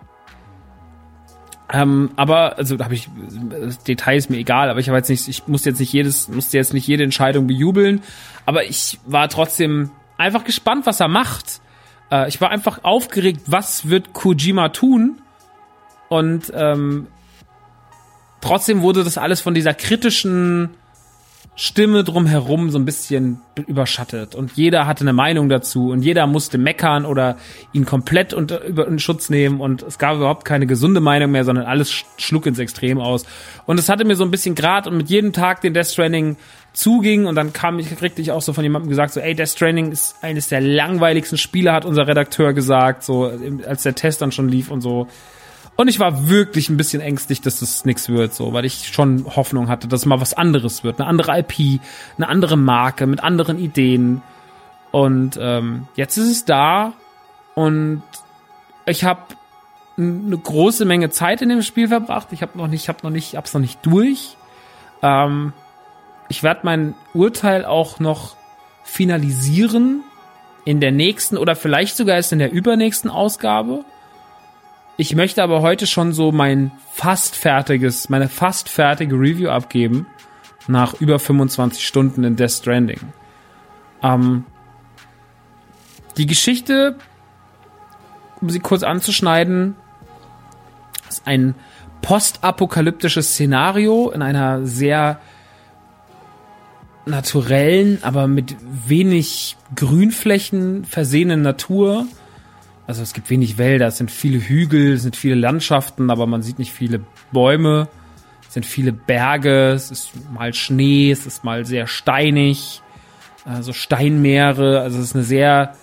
Ähm, 1.73 2.11
aber, 2.17 2.59
also 2.59 2.77
da 2.77 2.85
habe 2.85 2.95
ich, 2.95 3.09
das 3.51 3.83
Detail 3.83 4.17
ist 4.17 4.31
mir 4.31 4.39
egal, 4.39 4.71
aber 4.71 4.81
ich 4.81 4.89
habe 4.89 4.99
jetzt 4.99 5.11
nicht, 5.11 5.29
ich 5.29 5.47
musste 5.49 5.71
jetzt 5.71 5.81
nicht 5.81 5.93
jedes, 5.93 6.29
musste 6.29 6.57
jetzt 6.57 6.73
nicht 6.73 6.87
jede 6.87 7.05
Entscheidung 7.05 7.47
bejubeln, 7.47 8.03
aber 8.47 8.65
ich 8.65 8.99
war 9.05 9.29
trotzdem 9.29 9.91
einfach 10.17 10.45
gespannt, 10.45 10.87
was 10.87 11.01
er 11.01 11.09
macht. 11.09 11.61
Äh, 12.11 12.29
ich 12.29 12.41
war 12.41 12.51
einfach 12.51 12.85
aufgeregt, 12.85 13.43
was 13.47 13.89
wird 13.89 14.13
Kojima 14.13 14.69
tun? 14.71 15.21
Und 16.09 16.53
ähm, 16.55 17.07
trotzdem 18.41 18.83
wurde 18.83 19.05
das 19.05 19.19
alles 19.19 19.41
von 19.41 19.55
dieser 19.55 19.75
kritischen 19.75 20.71
Stimme 21.59 22.05
drumherum 22.05 22.69
so 22.71 22.79
ein 22.79 22.85
bisschen 22.85 23.41
überschattet. 23.67 24.35
Und 24.35 24.53
jeder 24.57 24.87
hatte 24.87 25.01
eine 25.01 25.15
Meinung 25.15 25.49
dazu. 25.49 25.91
Und 25.91 26.03
jeder 26.03 26.27
musste 26.27 26.59
meckern 26.59 27.07
oder 27.07 27.39
ihn 27.73 27.87
komplett 27.87 28.35
unter 28.35 28.63
über 28.65 28.87
in 28.87 28.99
Schutz 28.99 29.31
nehmen. 29.31 29.61
Und 29.61 29.83
es 29.83 29.99
gab 29.99 30.17
überhaupt 30.17 30.45
keine 30.45 30.67
gesunde 30.67 31.01
Meinung 31.01 31.31
mehr, 31.31 31.45
sondern 31.45 31.65
alles 31.65 31.91
schlug 32.19 32.45
ins 32.45 32.59
Extrem 32.59 33.01
aus. 33.01 33.25
Und 33.65 33.81
es 33.81 33.89
hatte 33.89 34.05
mir 34.05 34.17
so 34.17 34.25
ein 34.25 34.31
bisschen 34.31 34.55
Grad. 34.55 34.87
Und 34.87 34.99
mit 34.99 35.09
jedem 35.09 35.33
Tag 35.33 35.63
den 35.63 35.73
Death 35.73 35.87
Stranding 35.87 36.37
zuging 36.75 37.25
und 37.25 37.37
dann 37.37 37.55
kam 37.55 37.79
ich 37.79 37.97
kriegte 37.97 38.21
ich 38.21 38.33
auch 38.33 38.43
so 38.43 38.53
von 38.53 38.63
jemandem 38.63 38.91
gesagt 38.91 39.15
so 39.15 39.21
ey 39.21 39.35
Death 39.35 39.49
Stranding 39.49 39.93
ist 39.93 40.17
eines 40.21 40.49
der 40.49 40.61
langweiligsten 40.61 41.39
Spiele 41.39 41.73
hat 41.73 41.87
unser 41.87 42.07
Redakteur 42.07 42.53
gesagt 42.53 43.03
so 43.03 43.33
als 43.67 43.83
der 43.83 43.95
Test 43.95 44.21
dann 44.21 44.31
schon 44.31 44.51
lief 44.51 44.71
und 44.71 44.83
so 44.83 45.09
und 45.77 45.89
ich 45.89 46.01
war 46.01 46.29
wirklich 46.29 46.71
ein 46.71 46.79
bisschen 46.79 47.03
ängstlich, 47.03 47.43
dass 47.43 47.61
das 47.61 47.85
nichts 47.85 48.09
wird, 48.09 48.33
so, 48.33 48.53
weil 48.53 48.65
ich 48.65 48.89
schon 48.89 49.27
Hoffnung 49.37 49.69
hatte, 49.69 49.89
dass 49.89 50.07
mal 50.07 50.21
was 50.21 50.33
anderes 50.33 50.85
wird. 50.85 51.01
Eine 51.01 51.09
andere 51.09 51.39
IP, 51.39 51.81
eine 52.17 52.29
andere 52.29 52.57
Marke 52.57 53.07
mit 53.07 53.23
anderen 53.23 53.59
Ideen. 53.59 54.23
Und 54.91 55.39
ähm, 55.41 55.87
jetzt 55.95 56.17
ist 56.17 56.31
es 56.31 56.45
da 56.47 56.95
und 57.55 58.03
ich 58.87 59.05
habe 59.05 59.21
eine 59.99 60.39
große 60.39 60.85
Menge 60.85 61.11
Zeit 61.11 61.43
in 61.43 61.49
dem 61.51 61.63
Spiel 61.63 61.89
verbracht. 61.89 62.29
Ich 62.31 62.43
habe 62.43 62.57
noch 62.57 62.69
nicht, 62.69 62.83
ich 62.83 62.89
habe 62.89 63.01
noch 63.03 63.11
nicht, 63.11 63.37
hab's 63.37 63.53
noch 63.53 63.61
nicht 63.61 63.85
durch. 63.85 64.37
Ähm, 65.03 65.53
ich 66.29 66.43
werde 66.43 66.61
mein 66.63 66.95
Urteil 67.13 67.65
auch 67.65 68.01
noch 68.01 68.37
finalisieren 68.85 70.03
in 70.65 70.81
der 70.81 70.93
nächsten 70.93 71.37
oder 71.37 71.55
vielleicht 71.57 71.97
sogar 71.97 72.17
erst 72.17 72.33
in 72.33 72.39
der 72.39 72.53
übernächsten 72.53 73.11
Ausgabe. 73.11 73.85
Ich 74.99 75.15
möchte 75.15 75.43
aber 75.43 75.61
heute 75.61 75.87
schon 75.87 76.13
so 76.13 76.33
mein 76.33 76.73
fast 76.93 77.37
fertiges, 77.37 78.09
meine 78.09 78.29
fast 78.29 78.69
fertige 78.69 79.17
Review 79.17 79.51
abgeben 79.51 80.07
nach 80.69 80.95
über 81.01 81.19
25 81.19 81.87
Stunden 81.87 82.25
in 82.25 82.37
Death 82.37 82.53
Stranding. 82.53 83.01
Ähm, 84.03 84.45
die 86.17 86.27
Geschichte, 86.27 86.97
um 88.41 88.49
sie 88.49 88.61
kurz 88.61 88.83
anzuschneiden, 88.83 89.77
ist 91.09 91.27
ein 91.27 91.55
postapokalyptisches 92.01 93.33
Szenario 93.33 94.11
in 94.11 94.23
einer 94.23 94.65
sehr 94.65 95.21
naturellen, 97.05 97.99
aber 98.03 98.27
mit 98.29 98.57
wenig 98.87 99.57
Grünflächen 99.75 100.85
versehenen 100.85 101.43
Natur 101.43 102.07
also 102.87 103.03
es 103.03 103.13
gibt 103.13 103.31
wenig 103.31 103.59
Wälder, 103.59 103.89
es 103.89 103.99
sind 103.99 104.11
viele 104.11 104.39
Hügel, 104.39 104.95
es 104.95 105.03
sind 105.03 105.17
viele 105.17 105.35
Landschaften, 105.35 106.11
aber 106.11 106.27
man 106.27 106.43
sieht 106.43 106.59
nicht 106.59 106.73
viele 106.73 107.01
Bäume. 107.33 107.89
Es 108.47 108.55
sind 108.55 108.65
viele 108.65 108.93
Berge, 108.93 109.71
es 109.73 109.91
ist 109.91 110.13
mal 110.33 110.55
Schnee, 110.55 111.11
es 111.11 111.27
ist 111.27 111.43
mal 111.43 111.67
sehr 111.67 111.89
steinig, 111.89 112.81
also 113.45 113.73
Steinmeere. 113.73 114.81
Also 114.81 114.99
es 114.99 115.07
ist 115.07 115.15
eine 115.17 115.25
sehr 115.25 115.75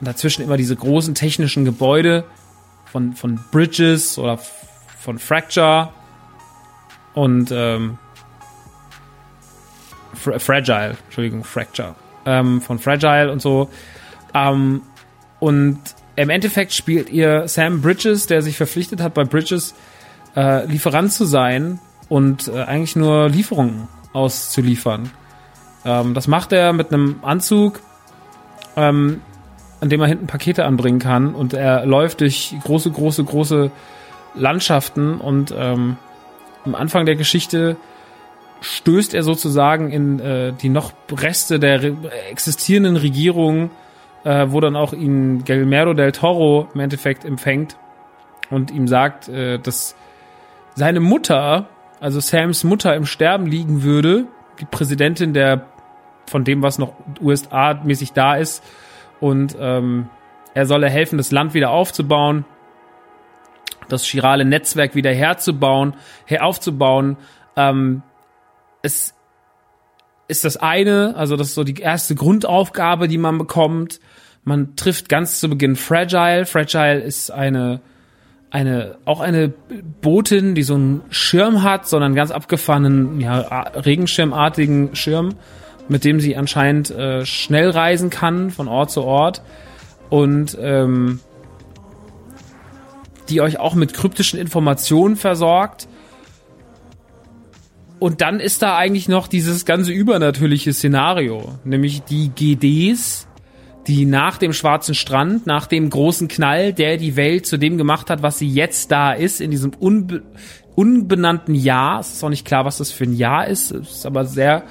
dazwischen 0.00 0.44
immer 0.44 0.56
diese 0.56 0.76
großen 0.76 1.14
technischen 1.14 1.64
Gebäude 1.64 2.24
von, 2.84 3.14
von 3.14 3.40
Bridges 3.50 4.18
oder 4.18 4.38
von 4.98 5.18
Fracture 5.18 5.92
und 7.14 7.50
ähm, 7.50 7.98
Fra 10.14 10.38
Fragile, 10.38 10.96
Entschuldigung, 11.06 11.44
Fracture, 11.44 11.94
ähm, 12.24 12.60
von 12.60 12.78
Fragile 12.78 13.30
und 13.32 13.42
so. 13.42 13.68
Ähm, 14.32 14.82
und 15.40 15.78
im 16.16 16.30
Endeffekt 16.30 16.72
spielt 16.72 17.10
ihr 17.10 17.46
Sam 17.46 17.82
Bridges, 17.82 18.26
der 18.26 18.42
sich 18.42 18.56
verpflichtet 18.56 19.00
hat, 19.00 19.14
bei 19.14 19.24
Bridges 19.24 19.74
äh, 20.34 20.66
Lieferant 20.66 21.12
zu 21.12 21.24
sein 21.24 21.78
und 22.08 22.48
äh, 22.48 22.62
eigentlich 22.62 22.96
nur 22.96 23.28
Lieferungen 23.28 23.88
auszuliefern. 24.12 25.10
Ähm, 25.84 26.14
das 26.14 26.26
macht 26.26 26.52
er 26.52 26.72
mit 26.72 26.92
einem 26.92 27.20
Anzug, 27.22 27.80
ähm, 28.76 29.20
an 29.80 29.88
dem 29.90 30.00
er 30.00 30.08
hinten 30.08 30.26
Pakete 30.26 30.64
anbringen 30.64 30.98
kann 30.98 31.34
und 31.34 31.52
er 31.52 31.84
läuft 31.84 32.20
durch 32.20 32.54
große, 32.64 32.90
große, 32.90 33.22
große 33.24 33.70
Landschaften 34.34 35.20
und 35.20 35.54
ähm, 35.56 35.96
am 36.64 36.74
Anfang 36.74 37.06
der 37.06 37.16
Geschichte 37.16 37.76
stößt 38.60 39.14
er 39.14 39.22
sozusagen 39.22 39.90
in 39.90 40.18
äh, 40.18 40.52
die 40.52 40.68
noch 40.70 40.92
Reste 41.10 41.60
der 41.60 41.82
re 41.82 41.96
existierenden 42.30 42.96
Regierung, 42.96 43.70
äh, 44.26 44.50
wo 44.50 44.58
dann 44.58 44.74
auch 44.74 44.92
ihn 44.92 45.44
Guillermo 45.44 45.94
del 45.94 46.10
Toro 46.10 46.68
im 46.74 46.80
Endeffekt 46.80 47.24
empfängt 47.24 47.76
und 48.50 48.72
ihm 48.72 48.88
sagt, 48.88 49.28
äh, 49.28 49.60
dass 49.60 49.94
seine 50.74 50.98
Mutter, 50.98 51.68
also 52.00 52.18
Sams 52.18 52.64
Mutter 52.64 52.96
im 52.96 53.06
Sterben 53.06 53.46
liegen 53.46 53.84
würde, 53.84 54.26
die 54.58 54.64
Präsidentin 54.64 55.32
der 55.32 55.66
von 56.26 56.42
dem, 56.42 56.60
was 56.60 56.78
noch 56.78 56.94
USA-mäßig 57.22 58.14
da 58.14 58.34
ist. 58.34 58.64
Und 59.20 59.56
ähm, 59.60 60.08
er 60.54 60.66
solle 60.66 60.90
helfen, 60.90 61.18
das 61.18 61.30
Land 61.30 61.54
wieder 61.54 61.70
aufzubauen, 61.70 62.44
das 63.88 64.04
chirale 64.04 64.44
Netzwerk 64.44 64.96
wieder 64.96 65.12
herzubauen, 65.12 65.94
her 66.24 66.44
aufzubauen. 66.44 67.16
Ähm, 67.54 68.02
es 68.82 69.14
ist 70.26 70.44
das 70.44 70.56
eine, 70.56 71.14
also 71.16 71.36
das 71.36 71.48
ist 71.48 71.54
so 71.54 71.62
die 71.62 71.80
erste 71.80 72.16
Grundaufgabe, 72.16 73.06
die 73.06 73.18
man 73.18 73.38
bekommt. 73.38 74.00
Man 74.46 74.76
trifft 74.76 75.08
ganz 75.08 75.40
zu 75.40 75.50
Beginn 75.50 75.74
Fragile. 75.74 76.46
Fragile 76.46 77.00
ist 77.00 77.32
eine 77.32 77.80
eine 78.48 78.96
auch 79.04 79.18
eine 79.18 79.52
Botin, 80.00 80.54
die 80.54 80.62
so 80.62 80.76
einen 80.76 81.02
Schirm 81.10 81.64
hat, 81.64 81.88
sondern 81.88 82.14
ganz 82.14 82.30
abgefahrenen 82.30 83.20
ja, 83.20 83.40
Regenschirmartigen 83.40 84.94
Schirm, 84.94 85.34
mit 85.88 86.04
dem 86.04 86.20
sie 86.20 86.36
anscheinend 86.36 86.92
äh, 86.92 87.26
schnell 87.26 87.70
reisen 87.70 88.08
kann 88.08 88.50
von 88.50 88.68
Ort 88.68 88.92
zu 88.92 89.02
Ort 89.02 89.42
und 90.10 90.56
ähm, 90.60 91.18
die 93.28 93.40
euch 93.40 93.58
auch 93.58 93.74
mit 93.74 93.94
kryptischen 93.94 94.38
Informationen 94.38 95.16
versorgt 95.16 95.88
und 97.98 98.20
dann 98.20 98.40
ist 98.40 98.62
da 98.62 98.76
eigentlich 98.76 99.08
noch 99.08 99.26
dieses 99.26 99.64
ganze 99.64 99.90
übernatürliche 99.90 100.72
Szenario, 100.72 101.58
nämlich 101.64 102.02
die 102.02 102.28
GDs, 102.28 103.25
die 103.86 104.04
nach 104.04 104.38
dem 104.38 104.52
schwarzen 104.52 104.94
Strand, 104.94 105.46
nach 105.46 105.66
dem 105.66 105.90
großen 105.90 106.28
Knall, 106.28 106.72
der 106.72 106.96
die 106.96 107.16
Welt 107.16 107.46
zu 107.46 107.56
dem 107.56 107.78
gemacht 107.78 108.10
hat, 108.10 108.22
was 108.22 108.38
sie 108.38 108.48
jetzt 108.48 108.90
da 108.90 109.12
ist, 109.12 109.40
in 109.40 109.50
diesem 109.50 109.72
unbe 109.78 110.22
unbenannten 110.74 111.54
Jahr. 111.54 112.00
Es 112.00 112.12
ist 112.12 112.22
auch 112.22 112.28
nicht 112.28 112.44
klar, 112.44 112.66
was 112.66 112.78
das 112.78 112.90
für 112.90 113.04
ein 113.04 113.14
Jahr 113.14 113.46
ist. 113.46 113.70
Es 113.70 113.90
ist 113.90 114.06
aber 114.06 114.26
sehr 114.26 114.64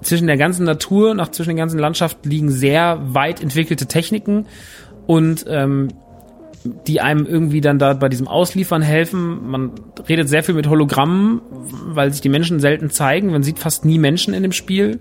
zwischen 0.00 0.26
der 0.26 0.36
ganzen 0.36 0.64
Natur, 0.64 1.14
nach 1.14 1.28
zwischen 1.28 1.50
den 1.50 1.56
ganzen 1.56 1.78
Landschaften 1.78 2.28
liegen 2.28 2.50
sehr 2.50 3.00
weit 3.14 3.40
entwickelte 3.40 3.86
Techniken 3.86 4.46
und 5.06 5.44
ähm, 5.48 5.88
die 6.86 7.00
einem 7.00 7.26
irgendwie 7.26 7.60
dann 7.60 7.78
da 7.78 7.94
bei 7.94 8.08
diesem 8.08 8.28
Ausliefern 8.28 8.82
helfen. 8.82 9.48
Man 9.48 9.72
redet 10.08 10.28
sehr 10.28 10.42
viel 10.42 10.54
mit 10.54 10.68
Hologrammen, 10.68 11.40
weil 11.86 12.12
sich 12.12 12.20
die 12.20 12.28
Menschen 12.28 12.60
selten 12.60 12.90
zeigen. 12.90 13.30
Man 13.30 13.42
sieht 13.42 13.58
fast 13.58 13.84
nie 13.84 13.98
Menschen 13.98 14.34
in 14.34 14.42
dem 14.42 14.52
Spiel. 14.52 15.00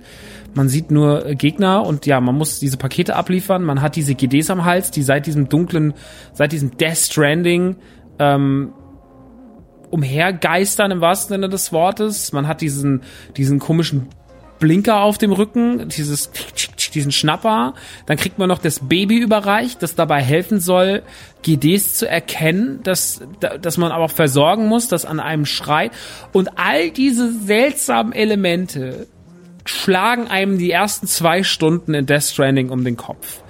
Man 0.53 0.67
sieht 0.67 0.91
nur 0.91 1.23
Gegner 1.35 1.85
und 1.85 2.05
ja, 2.05 2.19
man 2.19 2.35
muss 2.35 2.59
diese 2.59 2.77
Pakete 2.77 3.15
abliefern. 3.15 3.63
Man 3.63 3.81
hat 3.81 3.95
diese 3.95 4.15
GDs 4.15 4.49
am 4.49 4.65
Hals, 4.65 4.91
die 4.91 5.03
seit 5.03 5.25
diesem 5.25 5.47
dunklen, 5.47 5.93
seit 6.33 6.51
diesem 6.51 6.77
Death 6.77 6.97
Stranding 6.97 7.77
ähm, 8.19 8.73
umhergeistern 9.89 10.91
im 10.91 11.01
wahrsten 11.01 11.35
Sinne 11.35 11.49
des 11.49 11.71
Wortes. 11.71 12.33
Man 12.33 12.47
hat 12.47 12.61
diesen, 12.61 13.03
diesen 13.37 13.59
komischen 13.59 14.07
Blinker 14.59 15.01
auf 15.01 15.17
dem 15.17 15.31
Rücken, 15.31 15.89
dieses, 15.89 16.31
diesen 16.93 17.11
Schnapper. 17.11 17.73
Dann 18.05 18.17
kriegt 18.17 18.37
man 18.37 18.47
noch 18.47 18.59
das 18.59 18.79
Baby 18.87 19.17
überreicht, 19.17 19.81
das 19.81 19.95
dabei 19.95 20.21
helfen 20.21 20.59
soll, 20.59 21.01
GDs 21.41 21.95
zu 21.95 22.07
erkennen, 22.07 22.81
dass, 22.83 23.21
dass 23.39 23.77
man 23.77 23.91
aber 23.91 24.05
auch 24.05 24.11
versorgen 24.11 24.67
muss, 24.67 24.87
dass 24.87 25.05
an 25.05 25.19
einem 25.19 25.45
schreit. 25.45 25.91
Und 26.31 26.57
all 26.59 26.91
diese 26.91 27.33
seltsamen 27.33 28.13
Elemente 28.13 29.07
schlagen 29.65 30.27
einem 30.27 30.57
die 30.57 30.71
ersten 30.71 31.07
zwei 31.07 31.43
Stunden 31.43 31.93
in 31.93 32.05
Death 32.05 32.23
Stranding 32.23 32.69
um 32.69 32.83
den 32.83 32.97
Kopf 32.97 33.41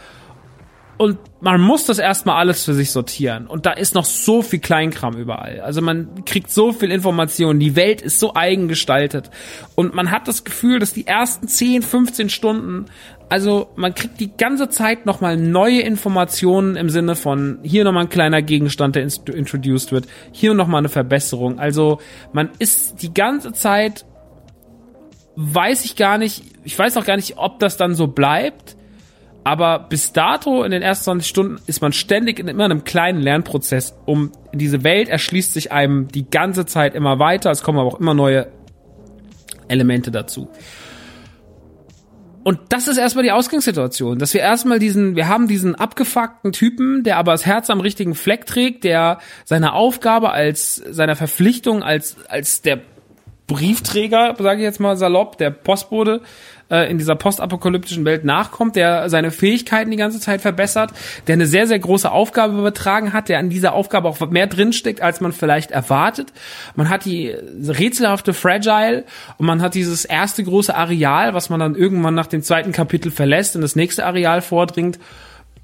und 1.02 1.17
man 1.39 1.60
muss 1.60 1.88
das 1.88 1.97
erstmal 1.97 2.36
alles 2.36 2.63
für 2.63 2.76
sich 2.76 2.91
sortieren. 2.91 3.47
Und 3.47 3.65
da 3.65 3.71
ist 3.71 3.95
noch 3.95 4.06
so 4.06 4.43
viel 4.43 4.60
Kleinkram 4.60 5.17
überall. 5.17 5.60
Also 5.62 5.82
man 5.82 6.26
kriegt 6.26 6.52
so 6.52 6.74
viel 6.74 6.91
Information. 6.91 7.60
Die 7.60 7.76
Welt 7.76 8.04
ist 8.04 8.19
so 8.19 8.36
eigen 8.36 8.67
gestaltet. 8.67 9.32
Und 9.74 9.95
man 9.95 10.12
hat 10.12 10.28
das 10.28 10.43
Gefühl, 10.43 10.78
dass 10.78 10.93
die 10.93 11.08
ersten 11.08 11.47
10, 11.47 11.82
15 11.82 12.30
Stunden, 12.30 12.86
also 13.30 13.71
man 13.76 13.95
kriegt 13.95 14.19
die 14.19 14.32
ganze 14.38 14.69
Zeit 14.69 15.08
nochmal 15.08 15.38
neue 15.38 15.82
Informationen 15.82 16.76
im 16.76 16.89
Sinne 16.91 17.15
von 17.15 17.58
hier 17.63 17.84
nochmal 17.84 18.04
ein 18.04 18.10
kleiner 18.10 18.43
Gegenstand, 18.43 18.95
der 18.95 19.02
introduced 19.02 19.91
wird, 19.91 20.06
hier 20.32 20.54
nochmal 20.54 20.82
eine 20.82 20.89
Verbesserung. 20.89 21.58
Also 21.58 22.00
man 22.32 22.50
ist 22.60 23.02
die 23.02 23.12
ganze 23.12 23.54
Zeit, 23.54 24.06
weiß 25.41 25.86
ich 25.86 25.95
gar 25.95 26.17
nicht, 26.17 26.43
ich 26.63 26.77
weiß 26.77 26.97
auch 26.97 27.06
gar 27.06 27.15
nicht, 27.15 27.38
ob 27.38 27.60
das 27.60 27.77
dann 27.77 27.95
so 27.95 28.08
bleibt 28.08 28.75
aber 29.43 29.80
bis 29.80 30.13
dato 30.13 30.63
in 30.63 30.71
den 30.71 30.82
ersten 30.82 31.06
20 31.06 31.27
Stunden 31.27 31.60
ist 31.65 31.82
man 31.82 31.93
ständig 31.93 32.39
in 32.39 32.47
immer 32.47 32.65
einem 32.65 32.84
kleinen 32.84 33.21
Lernprozess. 33.21 33.95
Um 34.06 34.32
diese 34.54 34.84
Welt 34.84 35.10
erschließt 35.10 35.54
sich 35.54 35.71
einem 35.71 36.08
die 36.10 36.30
ganze 36.30 36.65
Zeit 36.65 36.93
immer 36.93 37.17
weiter. 37.17 37.49
Es 37.49 37.63
kommen 37.63 37.80
aber 37.80 37.88
auch 37.88 37.99
immer 37.99 38.13
neue 38.13 38.47
Elemente 39.67 40.12
dazu. 40.12 40.49
Und 42.43 42.60
das 42.69 42.88
ist 42.88 42.97
erstmal 42.97 43.23
die 43.23 43.32
Ausgangssituation, 43.32 44.17
dass 44.17 44.34
wir 44.34 44.41
erstmal 44.41 44.80
diesen, 44.80 45.15
wir 45.15 45.27
haben 45.27 45.47
diesen 45.47 45.75
abgefuckten 45.75 46.51
Typen, 46.51 47.04
der 47.04 47.17
aber 47.17 47.34
das 47.34 47.45
Herz 47.45 47.69
am 47.69 47.82
richtigen 47.82 48.15
Fleck 48.15 48.47
trägt, 48.47 48.84
der 48.84 49.19
seiner 49.45 49.73
Aufgabe 49.73 50.32
als, 50.32 50.75
seiner 50.75 51.15
Verpflichtung 51.15 51.84
als, 51.84 52.17
als 52.27 52.63
der 52.63 52.82
Briefträger, 53.47 54.36
sage 54.39 54.60
ich 54.60 54.63
jetzt 54.63 54.80
mal 54.80 54.95
salopp, 54.95 55.38
der 55.38 55.49
Postbote, 55.49 56.21
äh, 56.71 56.89
in 56.89 56.97
dieser 56.97 57.15
postapokalyptischen 57.15 58.06
Welt 58.06 58.23
nachkommt, 58.23 58.75
der 58.75 59.10
seine 59.10 59.30
Fähigkeiten 59.30 59.91
die 59.91 59.97
ganze 59.97 60.19
Zeit 60.19 60.41
verbessert, 60.41 60.91
der 61.27 61.34
eine 61.34 61.45
sehr, 61.45 61.67
sehr 61.67 61.80
große 61.80 62.10
Aufgabe 62.10 62.58
übertragen 62.58 63.13
hat, 63.13 63.30
der 63.30 63.39
an 63.39 63.49
dieser 63.49 63.73
Aufgabe 63.73 64.08
auch 64.08 64.19
mehr 64.30 64.47
drinsteckt, 64.47 65.01
als 65.01 65.19
man 65.21 65.34
vielleicht 65.34 65.71
erwartet. 65.71 66.32
Man 66.75 66.89
hat 66.89 67.06
die 67.06 67.30
rätselhafte 67.67 68.34
Fragile 68.34 69.04
und 69.38 69.45
man 69.45 69.62
hat 69.62 69.75
dieses 69.75 70.06
erste 70.06 70.43
große 70.43 70.73
Areal, 70.73 71.34
was 71.34 71.49
man 71.49 71.60
dann 71.60 71.75
irgendwann 71.75 72.15
nach 72.15 72.27
dem 72.27 72.41
zweiten 72.41 72.71
Kapitel 72.71 73.12
verlässt 73.12 73.56
und 73.56 73.62
das 73.62 73.75
nächste 73.75 74.06
Areal 74.06 74.41
vordringt. 74.41 74.97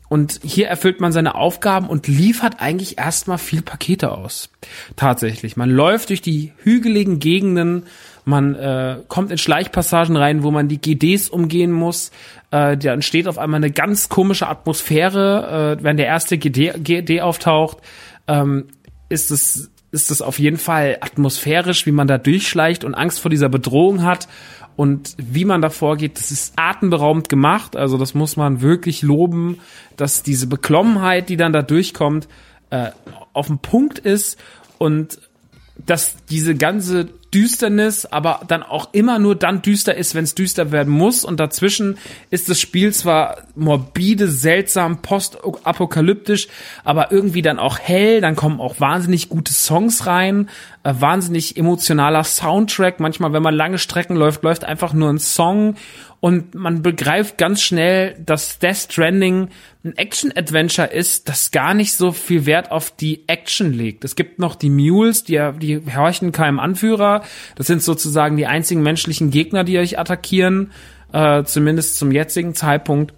Und 0.10 0.39
hier 0.43 0.67
erfüllt 0.67 1.02
man 1.02 1.12
seine 1.12 1.36
Aufgaben 1.36 1.88
und 1.88 2.08
liefert 2.08 2.62
eigentlich 2.62 2.98
erstmal 2.98 3.38
viel 3.38 3.62
Pakete 3.62 4.12
aus. 4.12 4.50
Tatsächlich. 4.96 5.58
Man 5.58 5.70
läuft 5.70 6.10
durch 6.10 6.22
die 6.22 6.54
hügeligen 6.63 7.20
Gegenden 7.20 7.84
man 8.28 8.56
äh, 8.56 8.98
kommt 9.08 9.32
in 9.32 9.38
Schleichpassagen 9.38 10.17
rein, 10.17 10.43
wo 10.43 10.52
man 10.52 10.67
die 10.67 10.82
GDs 10.82 11.30
umgehen 11.30 11.72
muss. 11.72 12.12
Äh, 12.52 12.76
da 12.76 12.91
entsteht 12.91 13.26
auf 13.26 13.38
einmal 13.38 13.60
eine 13.60 13.72
ganz 13.72 14.10
komische 14.10 14.50
Atmosphäre. 14.50 15.78
Äh, 15.80 15.84
wenn 15.84 15.96
der 15.96 16.08
erste 16.08 16.38
GD, 16.38 16.74
GD 16.78 17.22
auftaucht, 17.22 17.78
ähm, 18.28 18.65
ist 19.08 19.32
es 19.32 19.72
ist 19.91 20.12
es 20.12 20.22
auf 20.22 20.39
jeden 20.39 20.58
Fall 20.58 20.98
atmosphärisch, 21.00 21.86
wie 21.86 21.93
man 21.93 22.10
da 22.10 22.17
durchschleicht 22.17 22.84
und 22.84 22.96
Angst 22.96 23.22
vor 23.22 23.32
dieser 23.32 23.48
Bedrohung 23.48 24.04
hat 24.04 24.28
und 24.78 25.15
wie 25.17 25.43
man 25.43 25.61
da 25.61 25.71
vorgeht, 25.71 26.17
das 26.19 26.32
ist 26.32 26.53
atemberaubend 26.55 27.30
gemacht. 27.30 27.75
Also 27.75 27.97
das 27.97 28.13
muss 28.13 28.38
man 28.38 28.61
wirklich 28.61 29.01
loben, 29.01 29.57
dass 29.97 30.21
diese 30.21 30.45
Beklommenheit, 30.45 31.30
die 31.30 31.36
dann 31.36 31.51
da 31.51 31.63
durchkommt, 31.63 32.28
äh, 32.69 32.91
auf 33.34 33.47
dem 33.47 33.57
Punkt 33.57 33.97
ist 33.97 34.39
und 34.78 35.19
dass 35.86 36.15
diese 36.30 36.55
ganze 36.55 37.09
Düsternis, 37.34 38.05
aber 38.05 38.41
dann 38.47 38.63
auch 38.63 38.93
immer 38.93 39.19
nur 39.19 39.36
dann 39.36 39.61
düster 39.61 39.95
ist, 39.95 40.15
wenn 40.15 40.23
es 40.23 40.34
düster 40.34 40.71
werden 40.71 40.91
muss. 40.93 41.25
Und 41.25 41.39
dazwischen 41.39 41.97
ist 42.30 42.49
das 42.49 42.59
Spiel 42.59 42.93
zwar 42.93 43.38
morbide, 43.55 44.30
seltsam, 44.30 45.01
postapokalyptisch, 45.01 46.47
aber 46.86 47.11
irgendwie 47.11 47.41
dann 47.41 47.59
auch 47.59 47.80
hell. 47.80 48.21
Dann 48.21 48.36
kommen 48.38 48.61
auch 48.61 48.80
wahnsinnig 48.80 49.28
gute 49.28 49.51
Songs 49.53 50.05
rein, 50.07 50.49
äh, 50.84 50.93
wahnsinnig 50.99 51.57
emotionaler 51.57 52.23
Soundtrack. 52.23 53.01
Manchmal, 53.01 53.34
wenn 53.34 53.43
man 53.43 53.53
lange 53.53 53.78
Strecken 53.78 54.15
läuft, 54.15 54.43
läuft 54.43 54.63
einfach 54.63 54.93
nur 54.93 55.09
ein 55.09 55.19
Song 55.19 55.75
Und 56.28 56.55
man 56.55 56.82
begreift 56.82 57.38
ganz 57.38 57.61
schnell, 57.61 58.13
dass 58.19 58.59
Death 58.59 58.91
Stranding 58.91 59.47
ein 59.86 59.95
Action-Adventure 59.95 60.89
ist, 60.89 61.30
das 61.30 61.51
gar 61.51 61.73
nicht 61.73 61.93
so 61.93 62.11
viel 62.11 62.45
Wert 62.45 62.69
auf 62.69 62.91
die 62.91 63.23
Action 63.28 63.71
legt. 63.71 64.03
Es 64.03 64.17
gibt 64.17 64.38
noch 64.38 64.55
die 64.55 64.69
Mules, 64.69 65.23
die, 65.23 65.39
die 65.57 65.82
horchen 65.95 66.34
keinem 66.34 66.59
Anführer. 66.59 67.23
Das 67.55 67.67
sind 67.67 67.82
sozusagen 67.82 68.36
die 68.36 68.45
einzigen 68.45 68.84
menschlichen 68.84 69.32
Gegner, 69.32 69.63
die 69.63 69.80
euch 69.80 69.99
attackieren, 69.99 70.73
äh, 71.13 71.45
zumindest 71.45 71.97
zum 71.97 72.11
jetzigen 72.11 72.55
Zeitpunkt 72.55 73.13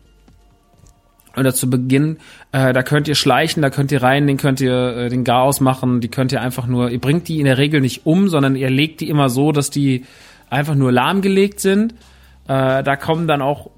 oder 1.36 1.56
zu 1.56 1.68
Beginn, 1.68 2.18
äh, 2.52 2.74
da 2.74 2.84
könnt 2.84 3.08
ihr 3.08 3.16
schleichen, 3.16 3.64
da 3.64 3.72
könnt 3.72 3.92
ihr 3.92 4.04
rein, 4.04 4.28
den 4.28 4.38
könnt 4.38 4.62
ihr 4.62 4.98
äh, 4.98 5.10
den 5.10 5.24
Garaus 5.24 5.62
machen, 5.62 6.00
die 6.00 6.10
könnt 6.10 6.32
ihr 6.32 6.42
einfach 6.42 6.68
nur, 6.68 6.92
ihr 6.92 7.02
bringt 7.02 7.28
die 7.28 7.40
in 7.40 7.46
der 7.46 7.58
Regel 7.58 7.82
nicht 7.82 8.06
um, 8.06 8.30
sondern 8.30 8.56
ihr 8.56 8.70
legt 8.70 9.02
die 9.02 9.10
immer 9.10 9.30
so, 9.30 9.52
dass 9.52 9.72
die 9.72 10.06
einfach 10.52 10.76
nur 10.76 10.92
lahmgelegt 10.92 11.60
sind. 11.60 11.96
Äh, 12.50 12.84
da 12.84 12.96
kommen 12.96 13.28
dann 13.28 13.44
auch 13.44 13.70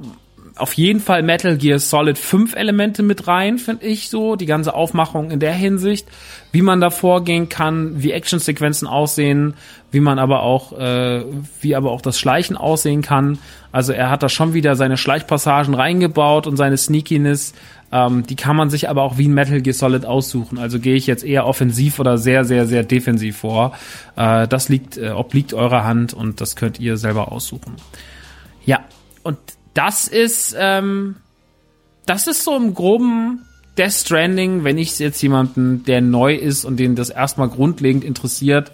auf 0.56 0.74
jeden 0.74 1.00
Fall 1.00 1.24
Metal 1.24 1.58
Gear 1.58 1.80
Solid 1.80 2.18
5 2.18 2.56
Elemente 2.56 3.04
mit 3.04 3.28
rein, 3.28 3.58
finde 3.58 3.86
ich 3.86 4.10
so. 4.10 4.36
Die 4.36 4.46
ganze 4.46 4.74
Aufmachung 4.74 5.32
in 5.32 5.40
der 5.40 5.54
Hinsicht, 5.54 6.08
wie 6.52 6.62
man 6.62 6.82
da 6.82 6.90
vorgehen 6.90 7.50
kann, 7.50 8.02
wie 8.02 8.12
Actionsequenzen 8.12 8.88
aussehen, 8.88 9.56
wie 9.92 10.00
man 10.00 10.20
aber 10.20 10.44
auch, 10.44 10.78
äh, 10.78 11.24
wie 11.62 11.76
aber 11.76 11.92
auch 11.92 12.02
das 12.02 12.20
Schleichen 12.20 12.58
aussehen 12.58 13.02
kann. 13.02 13.40
Also 13.72 13.94
er 13.94 14.10
hat 14.10 14.24
da 14.24 14.30
schon 14.30 14.54
wieder 14.54 14.76
seine 14.76 14.98
Schleichpassagen 14.98 15.74
reingebaut 15.74 16.48
und 16.48 16.58
seine 16.58 16.78
Sneakiness. 16.78 17.54
Ähm, 17.92 18.26
die 18.26 18.36
kann 18.36 18.56
man 18.56 18.70
sich 18.70 18.90
aber 18.90 19.04
auch 19.04 19.18
wie 19.18 19.28
ein 19.28 19.34
Metal 19.34 19.62
Gear 19.62 19.74
Solid 19.74 20.06
aussuchen. 20.06 20.58
Also 20.58 20.80
gehe 20.80 20.96
ich 20.96 21.08
jetzt 21.08 21.24
eher 21.26 21.46
offensiv 21.46 22.00
oder 22.00 22.18
sehr, 22.18 22.46
sehr, 22.46 22.68
sehr 22.68 22.84
defensiv 22.84 23.38
vor. 23.38 23.74
Äh, 24.16 24.48
das 24.48 24.70
liegt, 24.70 24.98
äh, 24.98 25.10
obliegt 25.10 25.54
eurer 25.54 25.84
Hand 25.84 26.14
und 26.14 26.40
das 26.40 26.56
könnt 26.56 26.80
ihr 26.80 26.98
selber 26.98 27.32
aussuchen. 27.32 27.76
Ja, 28.66 28.86
und 29.24 29.38
das 29.74 30.08
ist, 30.08 30.56
ähm, 30.58 31.16
das 32.06 32.28
ist 32.28 32.44
so 32.44 32.56
im 32.56 32.74
groben 32.74 33.46
Death 33.78 33.94
Stranding, 33.94 34.64
wenn 34.64 34.78
ich 34.78 34.98
jetzt 35.00 35.22
jemanden, 35.22 35.84
der 35.86 36.02
neu 36.02 36.36
ist 36.36 36.66
und 36.66 36.78
den 36.78 36.96
das 36.96 37.10
erstmal 37.10 37.50
grundlegend 37.50 38.04
interessiert, 38.04 38.72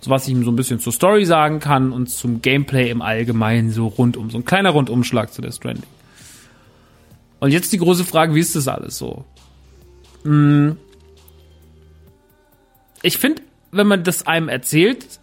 so 0.00 0.10
was 0.10 0.26
ich 0.26 0.34
ihm 0.34 0.44
so 0.44 0.50
ein 0.50 0.56
bisschen 0.56 0.80
zur 0.80 0.92
Story 0.92 1.24
sagen 1.24 1.60
kann 1.60 1.92
und 1.92 2.08
zum 2.08 2.42
Gameplay 2.42 2.90
im 2.90 3.02
Allgemeinen 3.02 3.70
so 3.70 3.86
rundum, 3.86 4.30
so 4.30 4.38
ein 4.38 4.44
kleiner 4.44 4.70
Rundumschlag 4.70 5.32
zu 5.32 5.42
Death 5.42 5.54
Stranding. 5.54 5.84
Und 7.40 7.50
jetzt 7.50 7.72
die 7.72 7.78
große 7.78 8.04
Frage, 8.04 8.34
wie 8.34 8.40
ist 8.40 8.56
das 8.56 8.68
alles 8.68 8.98
so? 8.98 9.24
Hm. 10.24 10.76
Ich 13.02 13.18
finde, 13.18 13.42
wenn 13.72 13.86
man 13.86 14.04
das 14.04 14.26
einem 14.26 14.48
erzählt, 14.48 15.18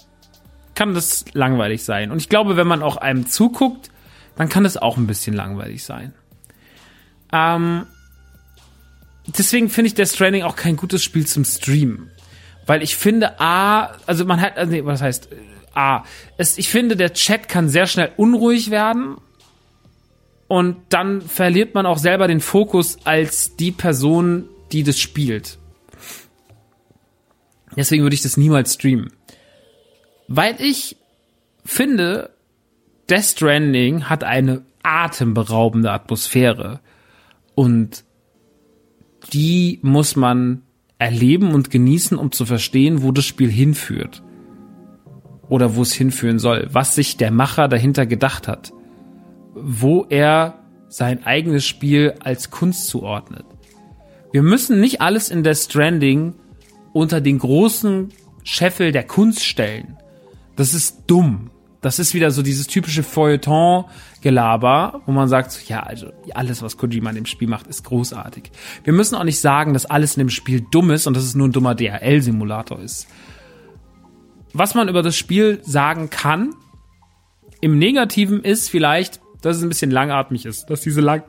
kann 0.80 0.94
das 0.94 1.26
langweilig 1.34 1.84
sein. 1.84 2.10
Und 2.10 2.20
ich 2.20 2.30
glaube, 2.30 2.56
wenn 2.56 2.66
man 2.66 2.84
auch 2.84 2.96
einem 2.96 3.28
zuguckt, 3.28 3.92
dann 4.38 4.48
kann 4.48 4.64
das 4.64 4.78
auch 4.78 4.96
ein 4.96 5.08
bisschen 5.08 5.36
langweilig 5.36 5.84
sein. 5.84 6.14
Ähm, 7.34 7.86
deswegen 9.28 9.70
finde 9.70 9.88
ich 9.88 9.96
Death 9.96 10.08
Stranding 10.08 10.44
auch 10.44 10.56
kein 10.56 10.78
gutes 10.78 11.04
Spiel 11.04 11.28
zum 11.28 11.44
Streamen. 11.44 12.12
Weil 12.66 12.82
ich 12.82 12.96
finde, 12.96 13.42
A, 13.42 13.98
also 14.06 14.24
man 14.24 14.40
hat, 14.40 14.56
also 14.56 14.72
nee, 14.72 14.86
was 14.86 15.02
heißt, 15.02 15.28
A, 15.74 16.06
es, 16.38 16.58
ich 16.58 16.70
finde, 16.70 16.96
der 16.96 17.12
Chat 17.12 17.50
kann 17.50 17.68
sehr 17.68 17.86
schnell 17.86 18.14
unruhig 18.16 18.72
werden. 18.72 19.18
Und 20.48 20.78
dann 20.88 21.22
verliert 21.22 21.76
man 21.76 21.86
auch 21.86 21.98
selber 21.98 22.30
den 22.30 22.40
Fokus 22.40 23.06
als 23.06 23.58
die 23.58 23.74
Person, 23.74 24.48
die 24.72 24.84
das 24.84 24.98
spielt. 24.98 25.58
Deswegen 27.76 28.04
würde 28.04 28.14
ich 28.14 28.22
das 28.22 28.38
niemals 28.38 28.76
streamen. 28.76 29.19
Weil 30.32 30.58
ich 30.62 30.96
finde, 31.66 32.30
Death 33.10 33.24
Stranding 33.24 34.10
hat 34.10 34.24
eine 34.24 34.62
atemberaubende 34.84 35.92
Atmosphäre 35.92 36.82
und 37.56 38.06
die 39.34 39.80
muss 39.82 40.16
man 40.16 40.62
erleben 41.00 41.52
und 41.52 41.72
genießen, 41.72 42.16
um 42.16 42.32
zu 42.32 42.46
verstehen, 42.46 43.02
wo 43.02 43.12
das 43.12 43.26
Spiel 43.26 43.50
hinführt. 43.50 44.22
Oder 45.50 45.76
wo 45.76 45.82
es 45.82 45.94
hinführen 45.94 46.38
soll, 46.38 46.68
was 46.72 46.94
sich 46.94 47.18
der 47.18 47.32
Macher 47.32 47.68
dahinter 47.68 48.06
gedacht 48.06 48.48
hat. 48.48 48.72
Wo 49.56 50.06
er 50.10 50.60
sein 50.90 51.26
eigenes 51.26 51.66
Spiel 51.66 52.14
als 52.20 52.52
Kunst 52.52 52.86
zuordnet. 52.86 53.46
Wir 54.32 54.44
müssen 54.44 54.80
nicht 54.80 55.02
alles 55.02 55.32
in 55.32 55.42
Death 55.42 55.58
Stranding 55.58 56.36
unter 56.94 57.20
den 57.20 57.40
großen 57.40 58.10
Scheffel 58.44 58.92
der 58.92 59.04
Kunst 59.06 59.44
stellen. 59.44 59.98
Das 60.60 60.74
ist 60.74 61.04
dumm 61.08 61.50
das 61.82 61.98
ist 62.00 62.14
wieder 62.14 62.32
so 62.32 62.42
dieses 62.42 62.68
typische 62.68 63.04
Feuilleton-Gelaber, 63.04 65.02
wo 65.06 65.12
man 65.12 65.30
sagt, 65.30 65.70
ja, 65.70 65.82
also 65.82 66.12
alles, 66.34 66.62
was 66.62 66.76
Kojima 66.78 67.10
in 67.12 67.16
dem 67.16 67.26
Spiel 67.26 67.48
macht, 67.48 67.68
ist 67.68 67.86
großartig. 67.86 68.52
Wir 68.84 68.92
müssen 68.92 69.16
auch 69.16 69.24
nicht 69.24 69.40
sagen, 69.40 69.74
dass 69.74 69.86
alles 69.86 70.18
in 70.18 70.22
dem 70.22 70.30
Spiel 70.30 70.66
dumm 70.72 70.92
ist 70.92 71.08
und 71.08 71.16
dass 71.16 71.24
es 71.24 71.36
nur 71.36 71.48
ein 71.48 71.54
dummer 71.54 71.76
DRL-Simulator 71.76 72.80
ist. 72.80 73.08
Was 74.52 74.76
man 74.76 74.90
über 74.90 75.04
das 75.04 75.16
Spiel 75.16 75.62
sagen 75.64 76.10
kann, 76.10 76.54
im 77.62 77.78
Negativen 77.78 78.44
ist 78.44 78.70
vielleicht, 78.70 79.22
dass 79.42 79.56
es 79.58 79.64
ein 79.64 79.70
bisschen 79.70 79.92
langatmig 79.92 80.46
ist, 80.46 80.70
dass 80.70 80.82
diese 80.82 81.00
lang 81.00 81.24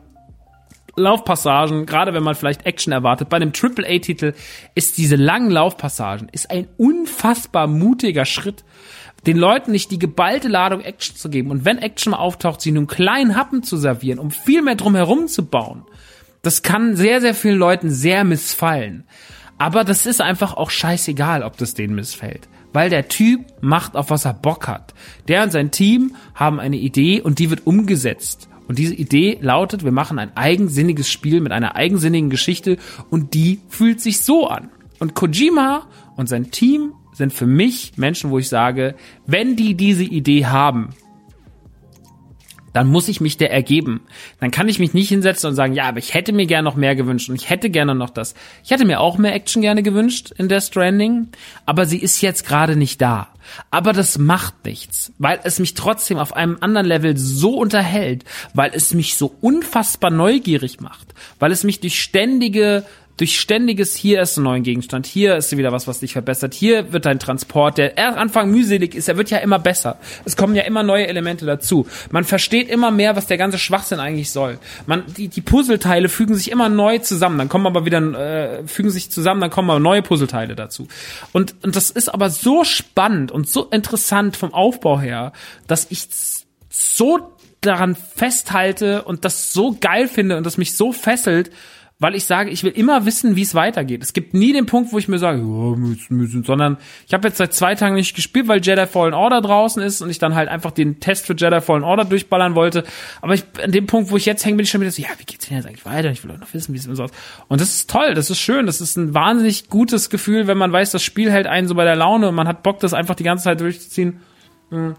Laufpassagen, 0.96 1.86
gerade 1.86 2.12
wenn 2.12 2.24
man 2.24 2.34
vielleicht 2.34 2.66
Action 2.66 2.92
erwartet, 2.92 3.28
bei 3.28 3.36
einem 3.36 3.52
AAA-Titel 3.52 4.34
ist 4.74 4.98
diese 4.98 5.14
langen 5.14 5.50
Laufpassagen, 5.50 6.28
ist 6.30 6.50
ein 6.50 6.66
unfassbar 6.76 7.68
mutiger 7.68 8.24
Schritt, 8.24 8.64
den 9.26 9.36
Leuten 9.36 9.72
nicht 9.72 9.90
die 9.90 9.98
geballte 9.98 10.48
Ladung 10.48 10.80
Action 10.80 11.16
zu 11.16 11.28
geben 11.28 11.50
und 11.50 11.64
wenn 11.64 11.78
Action 11.78 12.12
mal 12.12 12.18
auftaucht, 12.18 12.60
sie 12.60 12.72
nur 12.72 12.80
einen 12.80 12.86
kleinen 12.86 13.36
Happen 13.36 13.62
zu 13.62 13.76
servieren, 13.76 14.18
um 14.18 14.30
viel 14.30 14.62
mehr 14.62 14.76
drumherum 14.76 15.28
zu 15.28 15.44
bauen. 15.44 15.84
Das 16.42 16.62
kann 16.62 16.96
sehr, 16.96 17.20
sehr 17.20 17.34
vielen 17.34 17.58
Leuten 17.58 17.90
sehr 17.90 18.24
missfallen. 18.24 19.04
Aber 19.58 19.84
das 19.84 20.06
ist 20.06 20.22
einfach 20.22 20.56
auch 20.56 20.70
scheißegal, 20.70 21.42
ob 21.42 21.58
das 21.58 21.74
denen 21.74 21.94
missfällt. 21.94 22.48
Weil 22.72 22.88
der 22.88 23.08
Typ 23.08 23.44
macht, 23.60 23.94
auf 23.94 24.08
was 24.08 24.24
er 24.24 24.32
Bock 24.32 24.68
hat. 24.68 24.94
Der 25.28 25.42
und 25.42 25.52
sein 25.52 25.70
Team 25.70 26.14
haben 26.34 26.60
eine 26.60 26.78
Idee 26.78 27.20
und 27.20 27.38
die 27.38 27.50
wird 27.50 27.66
umgesetzt. 27.66 28.48
Und 28.68 28.78
diese 28.78 28.94
Idee 28.94 29.36
lautet, 29.42 29.84
wir 29.84 29.92
machen 29.92 30.18
ein 30.18 30.34
eigensinniges 30.36 31.10
Spiel 31.10 31.40
mit 31.40 31.52
einer 31.52 31.74
eigensinnigen 31.74 32.30
Geschichte 32.30 32.78
und 33.10 33.34
die 33.34 33.60
fühlt 33.68 34.00
sich 34.00 34.22
so 34.22 34.46
an. 34.46 34.70
Und 34.98 35.14
Kojima 35.14 35.88
und 36.16 36.28
sein 36.28 36.50
Team 36.50 36.94
sind 37.20 37.32
für 37.32 37.46
mich 37.46 37.92
Menschen, 37.96 38.30
wo 38.30 38.38
ich 38.38 38.48
sage, 38.48 38.96
wenn 39.26 39.54
die 39.54 39.74
diese 39.74 40.04
Idee 40.04 40.46
haben, 40.46 40.90
dann 42.72 42.86
muss 42.86 43.08
ich 43.08 43.20
mich 43.20 43.36
der 43.36 43.52
ergeben. 43.52 44.02
Dann 44.38 44.50
kann 44.50 44.68
ich 44.68 44.78
mich 44.78 44.94
nicht 44.94 45.08
hinsetzen 45.08 45.50
und 45.50 45.56
sagen, 45.56 45.74
ja, 45.74 45.84
aber 45.84 45.98
ich 45.98 46.14
hätte 46.14 46.32
mir 46.32 46.46
gerne 46.46 46.64
noch 46.64 46.76
mehr 46.76 46.94
gewünscht 46.94 47.28
und 47.28 47.34
ich 47.34 47.50
hätte 47.50 47.70
gerne 47.70 47.94
noch 47.94 48.10
das. 48.10 48.34
Ich 48.64 48.70
hätte 48.70 48.84
mir 48.84 49.00
auch 49.00 49.18
mehr 49.18 49.34
Action 49.34 49.62
gerne 49.62 49.82
gewünscht 49.82 50.32
in 50.36 50.48
Death 50.48 50.64
Stranding, 50.64 51.28
aber 51.66 51.86
sie 51.86 51.98
ist 51.98 52.20
jetzt 52.20 52.46
gerade 52.46 52.76
nicht 52.76 53.00
da. 53.00 53.28
Aber 53.70 53.92
das 53.92 54.18
macht 54.18 54.64
nichts, 54.64 55.12
weil 55.18 55.40
es 55.42 55.58
mich 55.58 55.74
trotzdem 55.74 56.18
auf 56.18 56.34
einem 56.34 56.58
anderen 56.60 56.86
Level 56.86 57.16
so 57.16 57.56
unterhält, 57.56 58.24
weil 58.54 58.70
es 58.72 58.94
mich 58.94 59.16
so 59.16 59.34
unfassbar 59.40 60.10
neugierig 60.10 60.80
macht, 60.80 61.14
weil 61.40 61.50
es 61.50 61.64
mich 61.64 61.80
durch 61.80 62.00
ständige 62.00 62.84
durch 63.20 63.38
ständiges 63.38 63.94
hier 63.94 64.22
ist 64.22 64.38
ein 64.38 64.44
neuer 64.44 64.60
Gegenstand, 64.60 65.04
hier 65.04 65.36
ist 65.36 65.54
wieder 65.54 65.72
was, 65.72 65.86
was 65.86 66.00
dich 66.00 66.14
verbessert, 66.14 66.54
hier 66.54 66.90
wird 66.90 67.04
dein 67.04 67.18
Transport, 67.18 67.76
der 67.76 67.98
erst 67.98 68.16
Anfang 68.16 68.50
mühselig 68.50 68.94
ist, 68.94 69.08
er 69.08 69.18
wird 69.18 69.28
ja 69.28 69.38
immer 69.38 69.58
besser. 69.58 69.98
Es 70.24 70.38
kommen 70.38 70.54
ja 70.54 70.62
immer 70.62 70.82
neue 70.82 71.06
Elemente 71.06 71.44
dazu. 71.44 71.86
Man 72.10 72.24
versteht 72.24 72.70
immer 72.70 72.90
mehr, 72.90 73.16
was 73.16 73.26
der 73.26 73.36
ganze 73.36 73.58
Schwachsinn 73.58 74.00
eigentlich 74.00 74.30
soll. 74.30 74.58
Man, 74.86 75.04
die, 75.18 75.28
die 75.28 75.42
Puzzleteile 75.42 76.08
fügen 76.08 76.34
sich 76.34 76.50
immer 76.50 76.70
neu 76.70 76.98
zusammen, 76.98 77.36
dann 77.36 77.50
kommen 77.50 77.66
aber 77.66 77.84
wieder, 77.84 77.98
äh, 77.98 78.66
fügen 78.66 78.90
sich 78.90 79.10
zusammen, 79.10 79.42
dann 79.42 79.50
kommen 79.50 79.68
aber 79.68 79.80
neue 79.80 80.00
Puzzleteile 80.00 80.56
dazu. 80.56 80.88
Und, 81.32 81.54
und 81.62 81.76
das 81.76 81.90
ist 81.90 82.08
aber 82.08 82.30
so 82.30 82.64
spannend 82.64 83.32
und 83.32 83.50
so 83.50 83.66
interessant 83.66 84.38
vom 84.38 84.54
Aufbau 84.54 84.98
her, 84.98 85.34
dass 85.66 85.86
ich 85.90 86.08
so 86.70 87.36
daran 87.60 87.96
festhalte 87.96 89.02
und 89.02 89.26
das 89.26 89.52
so 89.52 89.76
geil 89.78 90.08
finde 90.08 90.38
und 90.38 90.46
das 90.46 90.56
mich 90.56 90.74
so 90.74 90.92
fesselt, 90.92 91.50
weil 92.00 92.14
ich 92.14 92.24
sage, 92.24 92.50
ich 92.50 92.64
will 92.64 92.72
immer 92.72 93.04
wissen, 93.04 93.36
wie 93.36 93.42
es 93.42 93.54
weitergeht. 93.54 94.02
Es 94.02 94.14
gibt 94.14 94.32
nie 94.32 94.54
den 94.54 94.64
Punkt, 94.64 94.90
wo 94.90 94.98
ich 94.98 95.06
mir 95.06 95.18
sage, 95.18 95.42
oh, 95.42 95.76
müssen, 95.76 96.42
sondern 96.44 96.78
ich 97.06 97.12
habe 97.12 97.28
jetzt 97.28 97.36
seit 97.36 97.52
zwei 97.52 97.74
Tagen 97.74 97.94
nicht 97.94 98.16
gespielt, 98.16 98.48
weil 98.48 98.62
Jedi 98.62 98.86
Fallen 98.86 99.12
Order 99.12 99.42
draußen 99.42 99.82
ist 99.82 100.00
und 100.00 100.08
ich 100.08 100.18
dann 100.18 100.34
halt 100.34 100.48
einfach 100.48 100.70
den 100.70 100.98
Test 100.98 101.26
für 101.26 101.34
Jedi 101.36 101.60
Fallen 101.60 101.84
Order 101.84 102.06
durchballern 102.06 102.54
wollte. 102.54 102.84
Aber 103.20 103.34
ich, 103.34 103.44
an 103.62 103.70
dem 103.70 103.86
Punkt, 103.86 104.10
wo 104.10 104.16
ich 104.16 104.24
jetzt 104.24 104.46
hänge, 104.46 104.56
bin 104.56 104.64
ich 104.64 104.70
schon 104.70 104.80
wieder 104.80 104.90
so, 104.90 105.02
ja, 105.02 105.10
wie 105.18 105.24
geht's 105.24 105.46
denn 105.46 105.58
jetzt 105.58 105.66
eigentlich 105.66 105.84
weiter? 105.84 106.10
Ich 106.10 106.24
will 106.24 106.30
auch 106.30 106.38
noch 106.38 106.54
wissen, 106.54 106.72
wie 106.72 106.78
es 106.78 106.84
so 106.84 107.02
aus. 107.02 107.10
Und 107.48 107.60
das 107.60 107.68
ist 107.68 107.90
toll, 107.90 108.14
das 108.14 108.30
ist 108.30 108.40
schön, 108.40 108.64
das 108.64 108.80
ist 108.80 108.96
ein 108.96 109.12
wahnsinnig 109.12 109.68
gutes 109.68 110.08
Gefühl, 110.08 110.46
wenn 110.46 110.56
man 110.56 110.72
weiß, 110.72 110.92
das 110.92 111.02
Spiel 111.02 111.30
hält 111.30 111.46
einen 111.46 111.68
so 111.68 111.74
bei 111.74 111.84
der 111.84 111.96
Laune 111.96 112.30
und 112.30 112.34
man 112.34 112.48
hat 112.48 112.62
Bock, 112.62 112.80
das 112.80 112.94
einfach 112.94 113.14
die 113.14 113.24
ganze 113.24 113.44
Zeit 113.44 113.60
durchzuziehen. 113.60 114.20
Hm. 114.70 114.94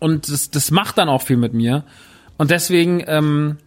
Und 0.00 0.28
das, 0.28 0.50
das 0.50 0.72
macht 0.72 0.98
dann 0.98 1.08
auch 1.08 1.22
viel 1.22 1.36
mit 1.36 1.54
mir. 1.54 1.84
Und 2.36 2.50
deswegen, 2.50 3.04
ähm, 3.06 3.58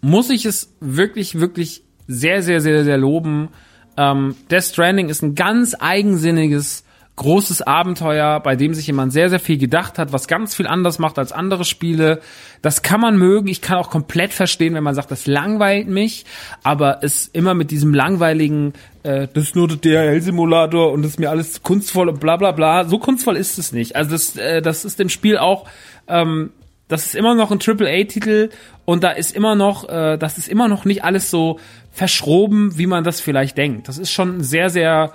muss 0.00 0.30
ich 0.30 0.44
es 0.44 0.74
wirklich, 0.80 1.40
wirklich 1.40 1.82
sehr, 2.06 2.42
sehr, 2.42 2.60
sehr, 2.60 2.84
sehr 2.84 2.98
loben. 2.98 3.48
Ähm, 3.96 4.36
Death 4.50 4.64
Stranding 4.64 5.08
ist 5.08 5.22
ein 5.22 5.34
ganz 5.34 5.74
eigensinniges, 5.78 6.84
großes 7.16 7.62
Abenteuer, 7.62 8.40
bei 8.40 8.56
dem 8.56 8.74
sich 8.74 8.86
jemand 8.86 9.12
sehr, 9.12 9.30
sehr 9.30 9.40
viel 9.40 9.56
gedacht 9.56 9.98
hat, 9.98 10.12
was 10.12 10.28
ganz 10.28 10.54
viel 10.54 10.66
anders 10.66 10.98
macht 10.98 11.18
als 11.18 11.32
andere 11.32 11.64
Spiele. 11.64 12.20
Das 12.60 12.82
kann 12.82 13.00
man 13.00 13.16
mögen. 13.16 13.48
Ich 13.48 13.62
kann 13.62 13.78
auch 13.78 13.88
komplett 13.88 14.34
verstehen, 14.34 14.74
wenn 14.74 14.84
man 14.84 14.94
sagt, 14.94 15.10
das 15.10 15.26
langweilt 15.26 15.88
mich, 15.88 16.26
aber 16.62 16.98
es 17.02 17.26
immer 17.28 17.54
mit 17.54 17.70
diesem 17.70 17.94
langweiligen, 17.94 18.74
äh, 19.02 19.28
das 19.32 19.44
ist 19.44 19.56
nur 19.56 19.66
der 19.66 19.78
DHL-Simulator 19.78 20.92
und 20.92 21.02
das 21.02 21.12
ist 21.12 21.18
mir 21.18 21.30
alles 21.30 21.62
kunstvoll 21.62 22.10
und 22.10 22.20
bla 22.20 22.36
bla 22.36 22.52
bla. 22.52 22.84
So 22.84 22.98
kunstvoll 22.98 23.36
ist 23.36 23.58
es 23.58 23.72
nicht. 23.72 23.96
Also 23.96 24.10
das, 24.10 24.36
äh, 24.36 24.60
das 24.60 24.84
ist 24.84 24.98
dem 24.98 25.08
Spiel 25.08 25.38
auch, 25.38 25.66
ähm, 26.08 26.50
das 26.88 27.06
ist 27.06 27.14
immer 27.14 27.34
noch 27.34 27.50
ein 27.50 27.58
AAA-Titel 27.58 28.50
und 28.84 29.02
da 29.02 29.10
ist 29.10 29.34
immer 29.34 29.54
noch, 29.54 29.88
äh, 29.88 30.16
das 30.16 30.38
ist 30.38 30.48
immer 30.48 30.68
noch 30.68 30.84
nicht 30.84 31.04
alles 31.04 31.30
so 31.30 31.58
verschroben, 31.90 32.78
wie 32.78 32.86
man 32.86 33.04
das 33.04 33.20
vielleicht 33.20 33.58
denkt. 33.58 33.88
Das 33.88 33.98
ist 33.98 34.10
schon 34.10 34.38
ein 34.38 34.44
sehr, 34.44 34.70
sehr 34.70 35.12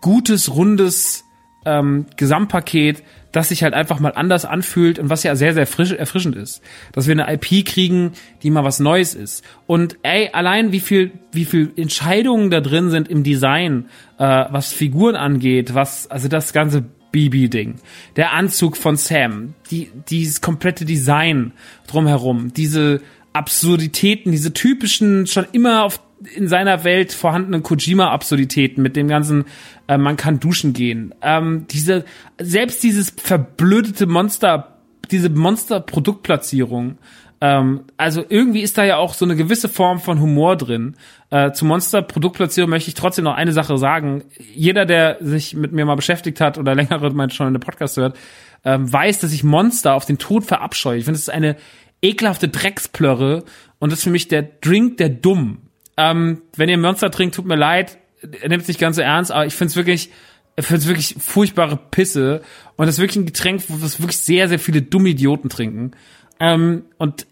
gutes, 0.00 0.54
rundes 0.54 1.24
ähm, 1.64 2.06
Gesamtpaket, 2.16 3.02
das 3.32 3.48
sich 3.50 3.62
halt 3.62 3.74
einfach 3.74 4.00
mal 4.00 4.12
anders 4.14 4.44
anfühlt 4.44 4.98
und 4.98 5.10
was 5.10 5.22
ja 5.22 5.36
sehr, 5.36 5.54
sehr 5.54 5.66
frisch, 5.66 5.92
erfrischend 5.92 6.36
ist. 6.36 6.62
Dass 6.92 7.06
wir 7.06 7.12
eine 7.12 7.32
IP 7.32 7.64
kriegen, 7.66 8.12
die 8.42 8.50
mal 8.50 8.64
was 8.64 8.80
Neues 8.80 9.14
ist. 9.14 9.44
Und 9.66 9.98
ey, 10.02 10.30
allein 10.32 10.72
wie 10.72 10.80
viel, 10.80 11.12
wie 11.32 11.44
viel 11.44 11.72
Entscheidungen 11.76 12.50
da 12.50 12.60
drin 12.60 12.90
sind 12.90 13.08
im 13.08 13.22
Design, 13.22 13.88
äh, 14.18 14.44
was 14.50 14.72
Figuren 14.72 15.16
angeht, 15.16 15.74
was, 15.74 16.10
also 16.10 16.28
das 16.28 16.52
ganze 16.52 16.84
Bibi-Ding. 17.12 17.76
Der 18.16 18.32
Anzug 18.32 18.76
von 18.76 18.96
Sam, 18.96 19.54
die, 19.70 19.90
dieses 20.08 20.40
komplette 20.40 20.84
Design 20.84 21.52
drumherum, 21.86 22.52
diese 22.54 23.00
Absurditäten, 23.32 24.32
diese 24.32 24.52
typischen, 24.52 25.26
schon 25.26 25.46
immer 25.52 25.84
auf 25.84 26.00
in 26.34 26.48
seiner 26.48 26.84
Welt 26.84 27.12
vorhandenen 27.12 27.62
Kojima-Absurditäten 27.62 28.82
mit 28.82 28.96
dem 28.96 29.08
ganzen, 29.08 29.46
äh, 29.88 29.96
man 29.96 30.16
kann 30.16 30.38
duschen 30.38 30.72
gehen. 30.72 31.14
Ähm, 31.22 31.66
diese, 31.70 32.04
selbst 32.38 32.82
dieses 32.82 33.10
verblödete 33.10 34.06
Monster, 34.06 34.76
diese 35.10 35.30
Monster-Produktplatzierung. 35.30 36.98
Ähm, 37.40 37.84
also 37.96 38.24
irgendwie 38.28 38.60
ist 38.60 38.76
da 38.76 38.84
ja 38.84 38.96
auch 38.96 39.14
so 39.14 39.24
eine 39.24 39.34
gewisse 39.34 39.68
Form 39.68 39.98
von 39.98 40.20
Humor 40.20 40.56
drin. 40.56 40.96
Äh, 41.30 41.52
zu 41.52 41.64
Monster-Produktplatzierung 41.64 42.68
möchte 42.68 42.88
ich 42.88 42.94
trotzdem 42.94 43.24
noch 43.24 43.34
eine 43.34 43.52
Sache 43.52 43.78
sagen. 43.78 44.24
Jeder, 44.54 44.84
der 44.84 45.16
sich 45.20 45.54
mit 45.54 45.72
mir 45.72 45.86
mal 45.86 45.94
beschäftigt 45.94 46.40
hat 46.40 46.58
oder 46.58 46.74
längere 46.76 47.10
mal 47.10 47.30
schon 47.30 47.46
in 47.46 47.54
der 47.54 47.60
Podcast 47.60 47.96
hört, 47.96 48.16
ähm, 48.64 48.92
weiß, 48.92 49.20
dass 49.20 49.32
ich 49.32 49.42
Monster 49.42 49.94
auf 49.94 50.04
den 50.04 50.18
Tod 50.18 50.44
verabscheue. 50.44 50.98
Ich 50.98 51.04
finde, 51.04 51.16
es 51.16 51.22
ist 51.22 51.34
eine 51.34 51.56
ekelhafte 52.02 52.48
Drecksplörre 52.48 53.44
und 53.78 53.90
das 53.90 54.00
ist 54.00 54.04
für 54.04 54.10
mich 54.10 54.28
der 54.28 54.42
Drink 54.42 54.98
der 54.98 55.08
Dumm. 55.08 55.62
Ähm, 55.96 56.42
wenn 56.56 56.68
ihr 56.68 56.78
Monster 56.78 57.10
trinkt, 57.10 57.34
tut 57.34 57.46
mir 57.46 57.56
leid, 57.56 57.98
nimmt 58.46 58.62
es 58.62 58.68
nicht 58.68 58.80
ganz 58.80 58.96
so 58.96 59.02
ernst, 59.02 59.32
aber 59.32 59.46
ich 59.46 59.54
finde 59.54 59.70
es 59.70 59.76
wirklich, 59.76 60.10
ich 60.56 60.66
finde 60.66 60.80
es 60.82 60.88
wirklich 60.88 61.16
furchtbare 61.18 61.78
Pisse 61.78 62.42
und 62.76 62.86
das 62.86 62.96
ist 62.96 63.00
wirklich 63.00 63.16
ein 63.16 63.26
Getränk, 63.26 63.62
was 63.68 64.00
wirklich 64.00 64.18
sehr, 64.18 64.48
sehr 64.48 64.58
viele 64.58 64.82
dumme 64.82 65.10
Idioten 65.10 65.48
trinken. 65.48 65.92
Ähm, 66.40 66.84
und 66.96 67.26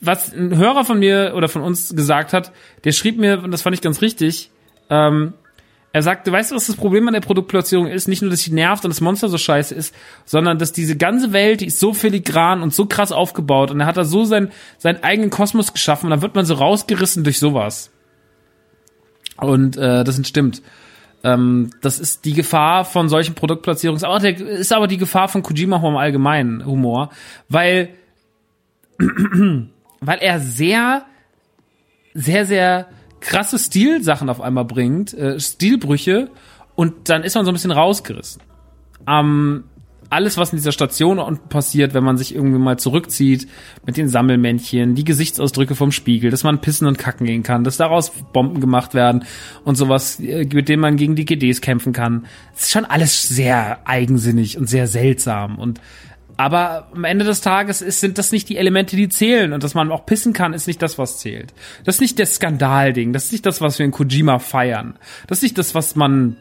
was 0.00 0.32
ein 0.32 0.56
Hörer 0.56 0.84
von 0.84 0.98
mir 0.98 1.34
oder 1.36 1.48
von 1.48 1.62
uns 1.62 1.94
gesagt 1.94 2.32
hat, 2.32 2.52
der 2.84 2.92
schrieb 2.92 3.18
mir, 3.18 3.42
und 3.42 3.50
das 3.50 3.62
fand 3.62 3.74
ich 3.74 3.82
ganz 3.82 4.00
richtig, 4.00 4.50
ähm, 4.88 5.34
er 5.92 6.02
sagte, 6.02 6.30
weißt 6.30 6.50
du, 6.50 6.54
was 6.54 6.66
das 6.66 6.76
Problem 6.76 7.08
an 7.08 7.14
der 7.14 7.20
Produktplatzierung 7.20 7.86
ist? 7.86 8.08
Nicht 8.08 8.20
nur, 8.20 8.30
dass 8.30 8.40
sie 8.40 8.52
nervt 8.52 8.84
und 8.84 8.90
das 8.90 9.00
Monster 9.00 9.28
so 9.28 9.38
scheiße 9.38 9.74
ist, 9.74 9.94
sondern 10.26 10.58
dass 10.58 10.72
diese 10.72 10.96
ganze 10.96 11.32
Welt, 11.32 11.60
die 11.60 11.66
ist 11.66 11.80
so 11.80 11.94
filigran 11.94 12.62
und 12.62 12.74
so 12.74 12.86
krass 12.86 13.10
aufgebaut 13.10 13.70
und 13.70 13.80
er 13.80 13.86
hat 13.86 13.96
da 13.96 14.04
so 14.04 14.24
sein, 14.24 14.50
seinen 14.76 15.02
eigenen 15.02 15.30
Kosmos 15.30 15.72
geschaffen 15.72 16.06
und 16.06 16.10
dann 16.10 16.22
wird 16.22 16.34
man 16.34 16.44
so 16.44 16.54
rausgerissen 16.54 17.24
durch 17.24 17.38
sowas. 17.38 17.90
Und 19.38 19.76
äh, 19.76 20.04
das 20.04 20.26
stimmt. 20.26 20.62
Ähm, 21.24 21.70
das 21.80 21.98
ist 21.98 22.24
die 22.24 22.34
Gefahr 22.34 22.84
von 22.84 23.08
solchen 23.08 23.34
Produktplatzierungen. 23.34 24.02
Ist 24.36 24.72
aber 24.72 24.86
die 24.88 24.98
Gefahr 24.98 25.28
von 25.28 25.42
Kojima 25.42 25.76
im 25.76 25.96
allgemeinen 25.96 26.66
Humor, 26.66 27.10
weil 27.48 27.90
weil 30.00 30.18
er 30.20 30.40
sehr 30.40 31.04
sehr 32.14 32.46
sehr 32.46 32.88
krasse 33.20 33.58
Stilsachen 33.58 34.28
auf 34.28 34.40
einmal 34.40 34.64
bringt, 34.64 35.14
äh, 35.14 35.38
Stilbrüche 35.40 36.30
und 36.74 37.08
dann 37.08 37.24
ist 37.24 37.34
man 37.34 37.44
so 37.44 37.50
ein 37.50 37.54
bisschen 37.54 37.72
rausgerissen. 37.72 38.42
Ähm, 39.06 39.64
alles, 40.10 40.38
was 40.38 40.52
in 40.52 40.56
dieser 40.56 40.72
Station 40.72 41.38
passiert, 41.48 41.92
wenn 41.92 42.04
man 42.04 42.16
sich 42.16 42.34
irgendwie 42.34 42.58
mal 42.58 42.78
zurückzieht 42.78 43.46
mit 43.84 43.96
den 43.96 44.08
Sammelmännchen, 44.08 44.94
die 44.94 45.04
Gesichtsausdrücke 45.04 45.74
vom 45.74 45.92
Spiegel, 45.92 46.30
dass 46.30 46.44
man 46.44 46.60
pissen 46.60 46.86
und 46.86 46.98
kacken 46.98 47.26
gehen 47.26 47.42
kann, 47.42 47.64
dass 47.64 47.76
daraus 47.76 48.10
Bomben 48.32 48.60
gemacht 48.60 48.94
werden 48.94 49.24
und 49.64 49.76
sowas, 49.76 50.18
äh, 50.20 50.46
mit 50.50 50.68
dem 50.68 50.80
man 50.80 50.96
gegen 50.96 51.14
die 51.14 51.26
GDs 51.26 51.60
kämpfen 51.60 51.92
kann. 51.92 52.26
Das 52.54 52.64
ist 52.64 52.70
schon 52.70 52.86
alles 52.86 53.28
sehr 53.28 53.86
eigensinnig 53.86 54.56
und 54.56 54.66
sehr 54.68 54.86
seltsam 54.86 55.58
und 55.58 55.80
aber 56.38 56.86
am 56.94 57.02
Ende 57.02 57.24
des 57.24 57.40
Tages 57.40 57.82
ist, 57.82 58.00
sind 58.00 58.16
das 58.16 58.30
nicht 58.30 58.48
die 58.48 58.56
Elemente, 58.58 58.94
die 58.94 59.08
zählen. 59.08 59.52
Und 59.52 59.64
dass 59.64 59.74
man 59.74 59.90
auch 59.90 60.06
pissen 60.06 60.32
kann, 60.32 60.54
ist 60.54 60.68
nicht 60.68 60.80
das, 60.80 60.96
was 60.96 61.18
zählt. 61.18 61.52
Das 61.82 61.96
ist 61.96 62.00
nicht 62.00 62.18
das 62.20 62.36
Skandalding. 62.36 63.12
Das 63.12 63.24
ist 63.24 63.32
nicht 63.32 63.44
das, 63.44 63.60
was 63.60 63.80
wir 63.80 63.84
in 63.84 63.90
Kojima 63.90 64.38
feiern. 64.38 64.96
Das 65.26 65.38
ist 65.38 65.42
nicht 65.42 65.58
das, 65.58 65.74
was 65.74 65.96
man 65.96 66.36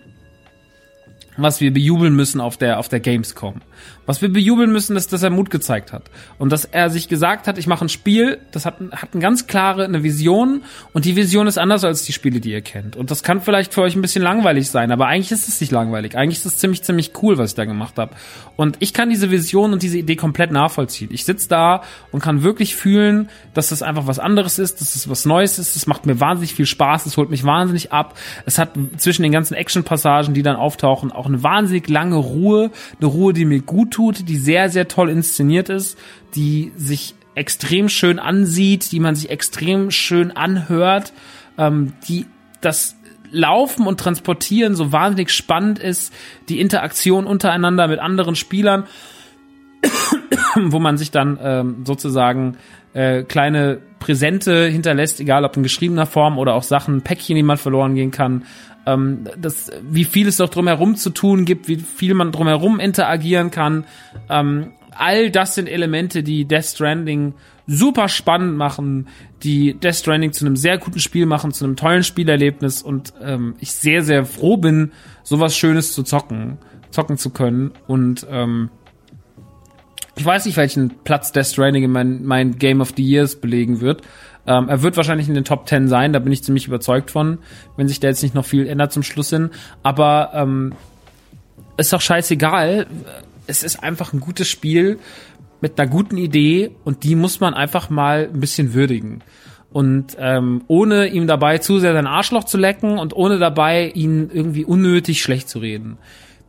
was 1.39 1.61
wir 1.61 1.71
bejubeln 1.71 2.15
müssen 2.15 2.41
auf 2.41 2.57
der, 2.57 2.79
auf 2.79 2.89
der 2.89 2.99
Gamescom. 2.99 3.61
Was 4.05 4.21
wir 4.21 4.31
bejubeln 4.31 4.71
müssen, 4.71 4.95
ist, 4.95 5.11
dass 5.13 5.23
er 5.23 5.29
Mut 5.29 5.49
gezeigt 5.49 5.91
hat. 5.93 6.09
Und 6.37 6.51
dass 6.51 6.65
er 6.65 6.89
sich 6.89 7.07
gesagt 7.07 7.47
hat, 7.47 7.57
ich 7.57 7.67
mache 7.67 7.85
ein 7.85 7.89
Spiel, 7.89 8.39
das 8.51 8.65
hat, 8.65 8.79
hat 8.91 9.09
eine 9.13 9.21
ganz 9.21 9.47
klare 9.47 9.85
eine 9.85 10.03
Vision 10.03 10.63
und 10.93 11.05
die 11.05 11.15
Vision 11.15 11.47
ist 11.47 11.57
anders 11.57 11.83
als 11.83 12.03
die 12.03 12.13
Spiele, 12.13 12.39
die 12.39 12.51
ihr 12.51 12.61
kennt. 12.61 12.95
Und 12.95 13.11
das 13.11 13.23
kann 13.23 13.41
vielleicht 13.41 13.73
für 13.73 13.81
euch 13.81 13.95
ein 13.95 14.01
bisschen 14.01 14.23
langweilig 14.23 14.69
sein, 14.69 14.91
aber 14.91 15.07
eigentlich 15.07 15.31
ist 15.31 15.47
es 15.47 15.59
nicht 15.59 15.71
langweilig. 15.71 16.15
Eigentlich 16.15 16.39
ist 16.39 16.45
es 16.45 16.57
ziemlich, 16.57 16.83
ziemlich 16.83 17.11
cool, 17.21 17.37
was 17.37 17.51
ich 17.51 17.55
da 17.55 17.65
gemacht 17.65 17.97
habe. 17.97 18.15
Und 18.55 18.77
ich 18.79 18.93
kann 18.93 19.09
diese 19.09 19.31
Vision 19.31 19.73
und 19.73 19.83
diese 19.83 19.97
Idee 19.97 20.15
komplett 20.15 20.51
nachvollziehen. 20.51 21.09
Ich 21.11 21.25
sitze 21.25 21.49
da 21.49 21.81
und 22.11 22.21
kann 22.21 22.43
wirklich 22.43 22.75
fühlen, 22.75 23.29
dass 23.53 23.69
das 23.69 23.81
einfach 23.81 24.07
was 24.07 24.19
anderes 24.19 24.59
ist, 24.59 24.81
dass 24.81 24.95
es 24.95 25.09
was 25.09 25.25
Neues 25.25 25.59
ist. 25.59 25.75
Es 25.75 25.87
macht 25.87 26.05
mir 26.05 26.19
wahnsinnig 26.19 26.53
viel 26.53 26.65
Spaß, 26.65 27.05
es 27.05 27.17
holt 27.17 27.29
mich 27.29 27.43
wahnsinnig 27.43 27.91
ab. 27.91 28.17
Es 28.45 28.57
hat 28.57 28.71
zwischen 28.97 29.23
den 29.23 29.31
ganzen 29.31 29.53
Action-Passagen, 29.53 30.33
die 30.33 30.43
dann 30.43 30.55
auftauchen, 30.55 31.11
auch 31.11 31.27
eine 31.27 31.43
wahnsinnig 31.43 31.89
lange 31.89 32.15
Ruhe, 32.15 32.71
eine 32.99 33.07
Ruhe, 33.07 33.33
die 33.33 33.45
mir 33.45 33.61
gut 33.67 33.91
tut, 33.91 34.27
die 34.27 34.37
sehr, 34.37 34.69
sehr 34.69 34.87
toll 34.87 35.11
inszeniert 35.11 35.69
ist, 35.69 35.99
die 36.33 36.71
sich 36.75 37.13
extrem 37.35 37.87
schön 37.87 38.17
ansieht, 38.17 38.91
die 38.91 38.99
man 38.99 39.13
sich 39.13 39.29
extrem 39.29 39.91
schön 39.91 40.31
anhört, 40.31 41.13
ähm, 41.59 41.93
die 42.07 42.25
das 42.61 42.95
Laufen 43.31 43.85
und 43.85 43.99
Transportieren 43.99 44.75
so 44.75 44.91
wahnsinnig 44.91 45.29
spannend 45.31 45.79
ist, 45.79 46.13
die 46.49 46.59
Interaktion 46.59 47.27
untereinander 47.27 47.87
mit 47.87 47.99
anderen 47.99 48.35
Spielern, 48.35 48.85
wo 50.55 50.79
man 50.79 50.97
sich 50.97 51.11
dann 51.11 51.37
ähm, 51.41 51.85
sozusagen 51.85 52.57
äh, 52.93 53.23
kleine 53.23 53.79
Präsente 53.99 54.67
hinterlässt, 54.67 55.19
egal 55.19 55.45
ob 55.45 55.57
in 55.57 55.63
geschriebener 55.63 56.05
Form 56.05 56.39
oder 56.39 56.55
auch 56.55 56.63
Sachen, 56.63 57.01
Päckchen, 57.01 57.35
die 57.35 57.43
man 57.43 57.57
verloren 57.57 57.95
gehen 57.95 58.11
kann, 58.11 58.45
ähm, 58.87 59.25
das, 59.37 59.69
wie 59.87 60.05
viel 60.05 60.27
es 60.27 60.37
doch 60.37 60.49
drumherum 60.49 60.95
zu 60.95 61.09
tun 61.09 61.45
gibt, 61.45 61.67
wie 61.67 61.75
viel 61.75 62.13
man 62.13 62.31
drumherum 62.31 62.79
interagieren 62.79 63.51
kann. 63.51 63.85
Ähm, 64.29 64.71
all 64.91 65.29
das 65.29 65.55
sind 65.55 65.67
Elemente, 65.67 66.23
die 66.23 66.45
Death 66.45 66.65
Stranding 66.65 67.33
super 67.67 68.07
spannend 68.07 68.57
machen, 68.57 69.07
die 69.43 69.73
Death 69.73 69.95
Stranding 69.95 70.31
zu 70.31 70.45
einem 70.45 70.55
sehr 70.55 70.77
guten 70.77 70.99
Spiel 70.99 71.25
machen, 71.25 71.51
zu 71.51 71.65
einem 71.65 71.75
tollen 71.75 72.03
Spielerlebnis 72.03 72.81
und 72.81 73.13
ähm, 73.21 73.55
ich 73.59 73.73
sehr, 73.73 74.03
sehr 74.03 74.25
froh 74.25 74.57
bin, 74.57 74.91
sowas 75.21 75.55
Schönes 75.55 75.91
zu 75.93 76.03
zocken, 76.03 76.57
zocken 76.89 77.17
zu 77.17 77.29
können 77.29 77.71
und 77.87 78.25
ähm, 78.31 78.69
ich 80.15 80.25
weiß 80.25 80.45
nicht, 80.45 80.57
welchen 80.57 81.03
Platz 81.03 81.31
Death 81.31 81.45
Stranding 81.45 81.83
in 81.83 81.91
mein, 81.91 82.23
mein 82.23 82.57
Game 82.57 82.81
of 82.81 82.93
the 82.97 83.03
Years 83.03 83.35
belegen 83.35 83.81
wird. 83.81 84.01
Ähm, 84.47 84.69
er 84.69 84.81
wird 84.81 84.97
wahrscheinlich 84.97 85.27
in 85.27 85.35
den 85.35 85.43
Top 85.43 85.67
10 85.67 85.89
sein, 85.89 86.13
da 86.13 86.19
bin 86.19 86.31
ich 86.31 86.43
ziemlich 86.43 86.67
überzeugt 86.67 87.11
von, 87.11 87.39
wenn 87.75 87.87
sich 87.87 87.99
da 87.99 88.07
jetzt 88.07 88.23
nicht 88.23 88.33
noch 88.33 88.45
viel 88.45 88.67
ändert 88.67 88.93
zum 88.93 89.03
Schluss 89.03 89.29
hin. 89.29 89.51
Aber 89.83 90.31
ähm, 90.33 90.73
ist 91.75 91.93
doch 91.93 92.01
scheißegal. 92.01 92.87
Es 93.45 93.63
ist 93.63 93.83
einfach 93.83 94.13
ein 94.13 94.19
gutes 94.19 94.47
Spiel 94.47 94.99
mit 95.61 95.79
einer 95.79 95.89
guten 95.89 96.17
Idee 96.17 96.71
und 96.83 97.03
die 97.03 97.15
muss 97.15 97.39
man 97.39 97.53
einfach 97.53 97.89
mal 97.89 98.29
ein 98.33 98.39
bisschen 98.39 98.73
würdigen. 98.73 99.23
Und 99.71 100.15
ähm, 100.17 100.63
ohne 100.67 101.07
ihm 101.07 101.27
dabei 101.27 101.57
zu 101.57 101.79
sehr 101.79 101.93
sein 101.93 102.07
Arschloch 102.07 102.45
zu 102.45 102.57
lecken 102.57 102.97
und 102.97 103.15
ohne 103.15 103.37
dabei 103.37 103.89
ihn 103.89 104.29
irgendwie 104.33 104.65
unnötig 104.65 105.21
schlecht 105.21 105.49
zu 105.49 105.59
reden. 105.59 105.97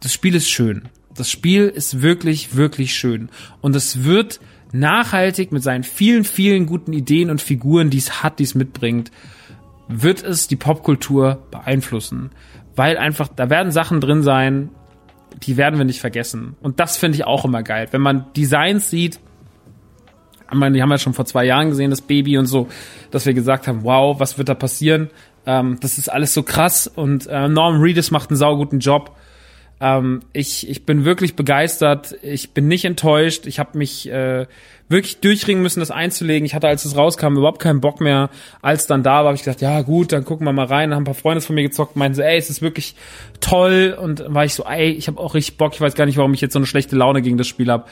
Das 0.01 0.13
Spiel 0.13 0.35
ist 0.35 0.49
schön. 0.49 0.89
Das 1.15 1.31
Spiel 1.31 1.65
ist 1.65 2.01
wirklich, 2.01 2.55
wirklich 2.55 2.95
schön. 2.95 3.29
Und 3.61 3.75
es 3.75 4.05
wird 4.05 4.41
nachhaltig 4.73 5.53
mit 5.53 5.63
seinen 5.63 5.85
vielen, 5.85 6.25
vielen 6.25 6.67
guten 6.67 6.93
Ideen 6.93 7.31
und 7.31 7.41
Figuren, 7.41 7.91
die 7.91 7.99
es 7.99 8.23
hat, 8.23 8.39
die 8.39 8.45
es 8.45 8.55
mitbringt, 8.55 9.11
wird 9.89 10.23
es 10.23 10.49
die 10.49 10.57
Popkultur 10.57 11.43
beeinflussen. 11.51 12.31
Weil 12.77 12.99
einfach, 12.99 13.29
da 13.29 13.51
werden 13.51 13.73
Sachen 13.73 14.01
drin 14.01 14.23
sein, 14.23 14.71
die 15.43 15.57
werden 15.57 15.79
wir 15.79 15.85
nicht 15.85 16.01
vergessen. 16.01 16.57
Und 16.61 16.81
das 16.81 16.97
finde 16.97 17.17
ich 17.17 17.25
auch 17.25 17.45
immer 17.45 17.63
geil. 17.63 17.89
Wenn 17.91 18.01
man 18.01 18.27
Designs 18.37 18.91
sieht, 18.91 19.19
ich 20.51 20.57
meine, 20.57 20.75
die 20.75 20.83
haben 20.83 20.89
wir 20.89 20.99
schon 20.99 21.15
vor 21.15 21.27
zwei 21.27 21.45
Jahren 21.45 21.69
gesehen, 21.69 21.91
das 21.91 22.01
Baby 22.01 22.39
und 22.39 22.47
so, 22.47 22.69
dass 23.11 23.27
wir 23.27 23.35
gesagt 23.35 23.69
haben, 23.69 23.85
wow, 23.85 24.19
was 24.19 24.39
wird 24.39 24.49
da 24.49 24.55
passieren? 24.55 25.11
Ähm, 25.45 25.79
das 25.81 25.99
ist 25.99 26.09
alles 26.09 26.35
so 26.35 26.43
krass 26.43 26.87
und 26.87 27.27
äh, 27.27 27.49
Norm 27.49 27.81
Reedus 27.81 28.11
macht 28.11 28.31
einen 28.31 28.39
sauguten 28.39 28.79
Job. 28.79 29.17
Ähm, 29.81 30.21
ich, 30.33 30.69
ich 30.69 30.85
bin 30.85 31.05
wirklich 31.05 31.37
begeistert. 31.37 32.17
Ich 32.23 32.51
bin 32.51 32.67
nicht 32.69 32.85
enttäuscht. 32.85 33.47
Ich 33.47 33.59
habe 33.59 33.79
mich 33.79 34.09
äh, 34.11 34.47
wirklich 34.89 35.21
durchringen 35.21 35.63
müssen, 35.63 35.81
das 35.81 35.91
einzulegen. 35.91 36.47
Ich 36.47 36.55
hatte, 36.55 36.67
als 36.67 36.85
es 36.85 36.97
rauskam, 36.97 37.37
überhaupt 37.37 37.61
keinen 37.61 37.81
Bock 37.81 38.01
mehr. 38.01 38.31
Als 38.61 38.87
dann 38.87 39.03
da 39.03 39.19
war, 39.19 39.27
habe 39.27 39.37
ich 39.37 39.45
gedacht, 39.45 39.61
ja 39.61 39.83
gut, 39.83 40.13
dann 40.13 40.25
gucken 40.25 40.47
wir 40.47 40.53
mal 40.53 40.67
rein. 40.67 40.91
Dann 40.91 40.97
haben 40.97 41.03
ein 41.03 41.07
paar 41.07 41.15
Freunde 41.15 41.41
von 41.41 41.55
mir 41.55 41.63
gezockt, 41.63 41.97
meinten 41.97 42.17
so, 42.17 42.23
ey, 42.23 42.37
es 42.39 42.51
ist 42.51 42.63
wirklich 42.63 42.97
toll. 43.41 43.97
Und 44.01 44.21
dann 44.21 44.35
war 44.35 44.45
ich 44.45 44.55
so, 44.55 44.65
ey, 44.65 44.91
ich 44.91 45.07
habe 45.07 45.21
auch 45.21 45.35
richtig 45.35 45.59
Bock. 45.59 45.75
Ich 45.75 45.81
weiß 45.81 45.95
gar 45.95 46.07
nicht, 46.07 46.17
warum 46.19 46.35
ich 46.35 46.41
jetzt 46.41 46.55
so 46.55 46.59
eine 46.59 46.67
schlechte 46.67 46.97
Laune 46.97 47.23
gegen 47.23 47.39
das 47.39 47.47
Spiel 47.47 47.71
habe. 47.71 47.85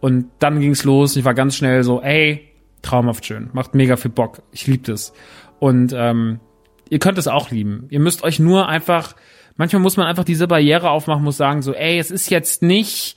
Und 0.00 0.26
dann 0.38 0.60
ging's 0.60 0.84
los. 0.84 1.16
Ich 1.16 1.24
war 1.24 1.34
ganz 1.34 1.56
schnell 1.56 1.82
so, 1.82 2.00
ey, 2.00 2.48
traumhaft 2.82 3.26
schön. 3.26 3.50
Macht 3.52 3.74
mega 3.74 3.96
viel 3.96 4.10
Bock. 4.10 4.42
Ich 4.52 4.66
liebe 4.66 4.84
das. 4.84 5.12
Und 5.58 5.94
ähm, 5.96 6.40
ihr 6.88 6.98
könnt 6.98 7.18
es 7.18 7.28
auch 7.28 7.50
lieben. 7.50 7.86
Ihr 7.90 8.00
müsst 8.00 8.22
euch 8.22 8.38
nur 8.38 8.68
einfach 8.68 9.14
manchmal 9.56 9.82
muss 9.82 9.96
man 9.96 10.06
einfach 10.06 10.24
diese 10.24 10.48
Barriere 10.48 10.90
aufmachen, 10.90 11.24
muss 11.24 11.36
sagen, 11.36 11.62
so, 11.62 11.74
ey, 11.74 11.98
es 11.98 12.10
ist 12.10 12.30
jetzt 12.30 12.62
nicht 12.62 13.16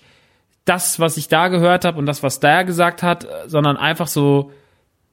das, 0.66 1.00
was 1.00 1.18
ich 1.18 1.28
da 1.28 1.48
gehört 1.48 1.86
habe 1.86 1.98
und 1.98 2.06
das, 2.06 2.24
was 2.24 2.40
der 2.40 2.66
gesagt 2.66 3.04
hat, 3.04 3.28
sondern 3.48 3.78
einfach 3.78 4.08
so, 4.08 4.52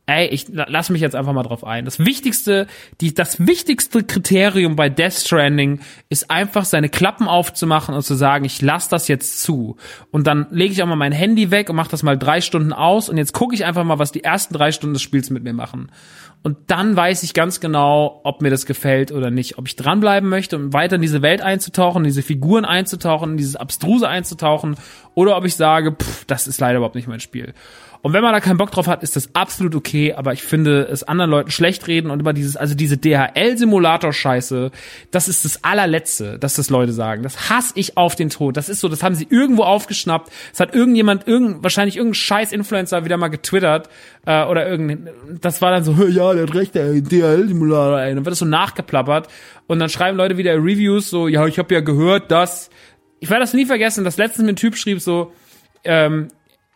ey, 0.07 0.27
ich 0.27 0.47
lass 0.51 0.91
mich 0.91 1.01
jetzt 1.01 1.17
einfach 1.17 1.33
mal 1.33 1.43
drauf 1.45 1.65
ein. 1.65 1.85
Das 1.87 1.99
wichtigste, 1.99 2.67
die, 3.01 3.15
das 3.15 3.47
wichtigste 3.47 4.03
Kriterium 4.05 4.77
bei 4.77 4.91
Death 4.91 5.15
Stranding 5.15 5.81
ist 6.11 6.31
einfach 6.31 6.67
seine 6.67 6.91
Klappen 6.91 7.27
aufzumachen 7.27 7.95
und 7.95 8.03
zu 8.03 8.15
sagen, 8.15 8.45
ich 8.45 8.61
lass 8.61 8.89
das 8.89 9.09
jetzt 9.09 9.43
zu. 9.43 9.77
Und 10.11 10.27
dann 10.27 10.47
lege 10.51 10.73
ich 10.73 10.83
auch 10.83 10.87
mal 10.87 10.97
mein 10.97 11.13
Handy 11.13 11.51
weg 11.51 11.71
und 11.71 11.77
mache 11.77 11.91
das 11.91 12.03
mal 12.03 12.19
drei 12.19 12.43
Stunden 12.43 12.73
aus 12.73 13.09
und 13.09 13.17
jetzt 13.17 13.33
gucke 13.33 13.55
ich 13.55 13.65
einfach 13.65 13.85
mal, 13.85 13.99
was 13.99 14.13
die 14.13 14.25
ersten 14.25 14.53
drei 14.53 14.73
Stunden 14.73 14.95
des 14.95 15.03
Spiels 15.03 15.31
mit 15.31 15.43
mir 15.43 15.55
machen. 15.55 15.91
Und 16.45 16.59
dann 16.67 16.95
weiß 16.95 17.23
ich 17.23 17.33
ganz 17.33 17.59
genau, 17.59 18.21
ob 18.23 18.43
mir 18.43 18.51
das 18.51 18.67
gefällt 18.67 19.13
oder 19.13 19.31
nicht. 19.31 19.57
Ob 19.57 19.67
ich 19.67 19.77
dranbleiben 19.77 20.29
möchte, 20.29 20.57
um 20.57 20.75
weiter 20.75 20.97
in 20.97 21.03
diese 21.03 21.23
Welt 21.23 21.41
einzutauchen, 21.41 22.03
in 22.03 22.05
diese 22.05 22.21
Figuren 22.21 22.67
einzutauchen, 22.67 23.31
in 23.31 23.37
dieses 23.39 23.57
Abstruse 23.57 24.07
einzutauchen, 24.07 24.77
oder 25.15 25.39
ob 25.39 25.47
ich 25.47 25.57
sage, 25.57 25.93
pff, 25.93 26.27
das 26.27 26.47
ist 26.47 26.61
leider 26.61 26.77
überhaupt 26.77 26.97
nicht 26.97 27.09
mein 27.09 27.21
Spiel. 27.21 27.55
Und 28.05 28.13
wenn 28.13 28.23
man 28.23 28.35
da 28.35 28.41
keinen 28.41 28.59
Bock 28.59 28.71
drauf 28.71 28.87
hat, 28.87 29.03
ist 29.03 29.17
das 29.17 29.35
absolut 29.35 29.75
okay, 29.75 30.13
aber 30.13 30.35
ich 30.35 30.43
finde 30.43 30.83
es 30.83 31.05
anderen 31.05 31.31
Leuten 31.31 31.51
schlecht 31.51 31.87
reden 31.87 32.11
und 32.11 32.21
über 32.21 32.35
dieses, 32.35 32.55
also 32.55 32.75
diese 32.75 32.99
DHL-Simulator-Scheiße, 32.99 34.73
das 35.11 35.27
ist 35.27 35.47
das 35.47 35.65
allerletzte, 35.65 36.39
dass 36.39 36.53
das 36.53 36.69
Leute 36.69 36.93
sagen. 36.93 37.23
Das 37.23 37.49
hasse 37.49 37.73
ich 37.77 37.97
auf 37.97 38.15
den 38.15 38.29
Tod. 38.29 38.59
Das 38.59 38.69
ist 38.69 38.81
so, 38.81 38.91
das 38.91 39.03
haben 39.03 39.15
sie 39.15 39.27
irgendwo 39.31 39.63
aufgeschnappt. 39.63 40.31
Es 40.53 40.61
hat 40.61 40.75
irgendjemand, 40.75 41.27
irgend, 41.27 41.63
wahrscheinlich 41.63 41.97
irgendein 41.97 42.17
scheiß 42.17 42.53
Influencer 42.53 43.07
wieder 43.07 43.17
mal 43.17 43.29
getwittert, 43.29 43.89
äh, 44.27 44.45
oder 44.45 44.69
irgendein, 44.69 45.09
das 45.41 45.63
war 45.63 45.71
dann 45.71 45.83
so, 45.83 45.93
ja, 46.07 46.35
der 46.35 46.43
hat 46.43 46.55
recht, 46.55 46.75
der 46.75 47.01
DHL-Simulator, 47.01 48.03
ey. 48.03 48.15
Dann 48.15 48.27
wird 48.27 48.33
das 48.33 48.41
so 48.41 48.45
nachgeplappert 48.45 49.29
und 49.67 49.79
dann 49.79 49.89
schreiben 49.89 50.19
Leute 50.19 50.37
wieder 50.37 50.53
Reviews 50.57 51.09
so, 51.09 51.27
ja, 51.27 51.47
ich 51.47 51.59
habe 51.59 51.73
ja 51.73 51.81
gehört, 51.81 52.31
dass, 52.31 52.69
ich 53.21 53.31
werde 53.31 53.45
das 53.45 53.55
nie 53.55 53.65
vergessen, 53.65 54.05
das 54.05 54.19
letzte 54.19 54.43
mir 54.43 54.51
ein 54.51 54.57
Typ 54.57 54.77
schrieb 54.77 55.01
so, 55.01 55.33
ähm, 55.85 56.29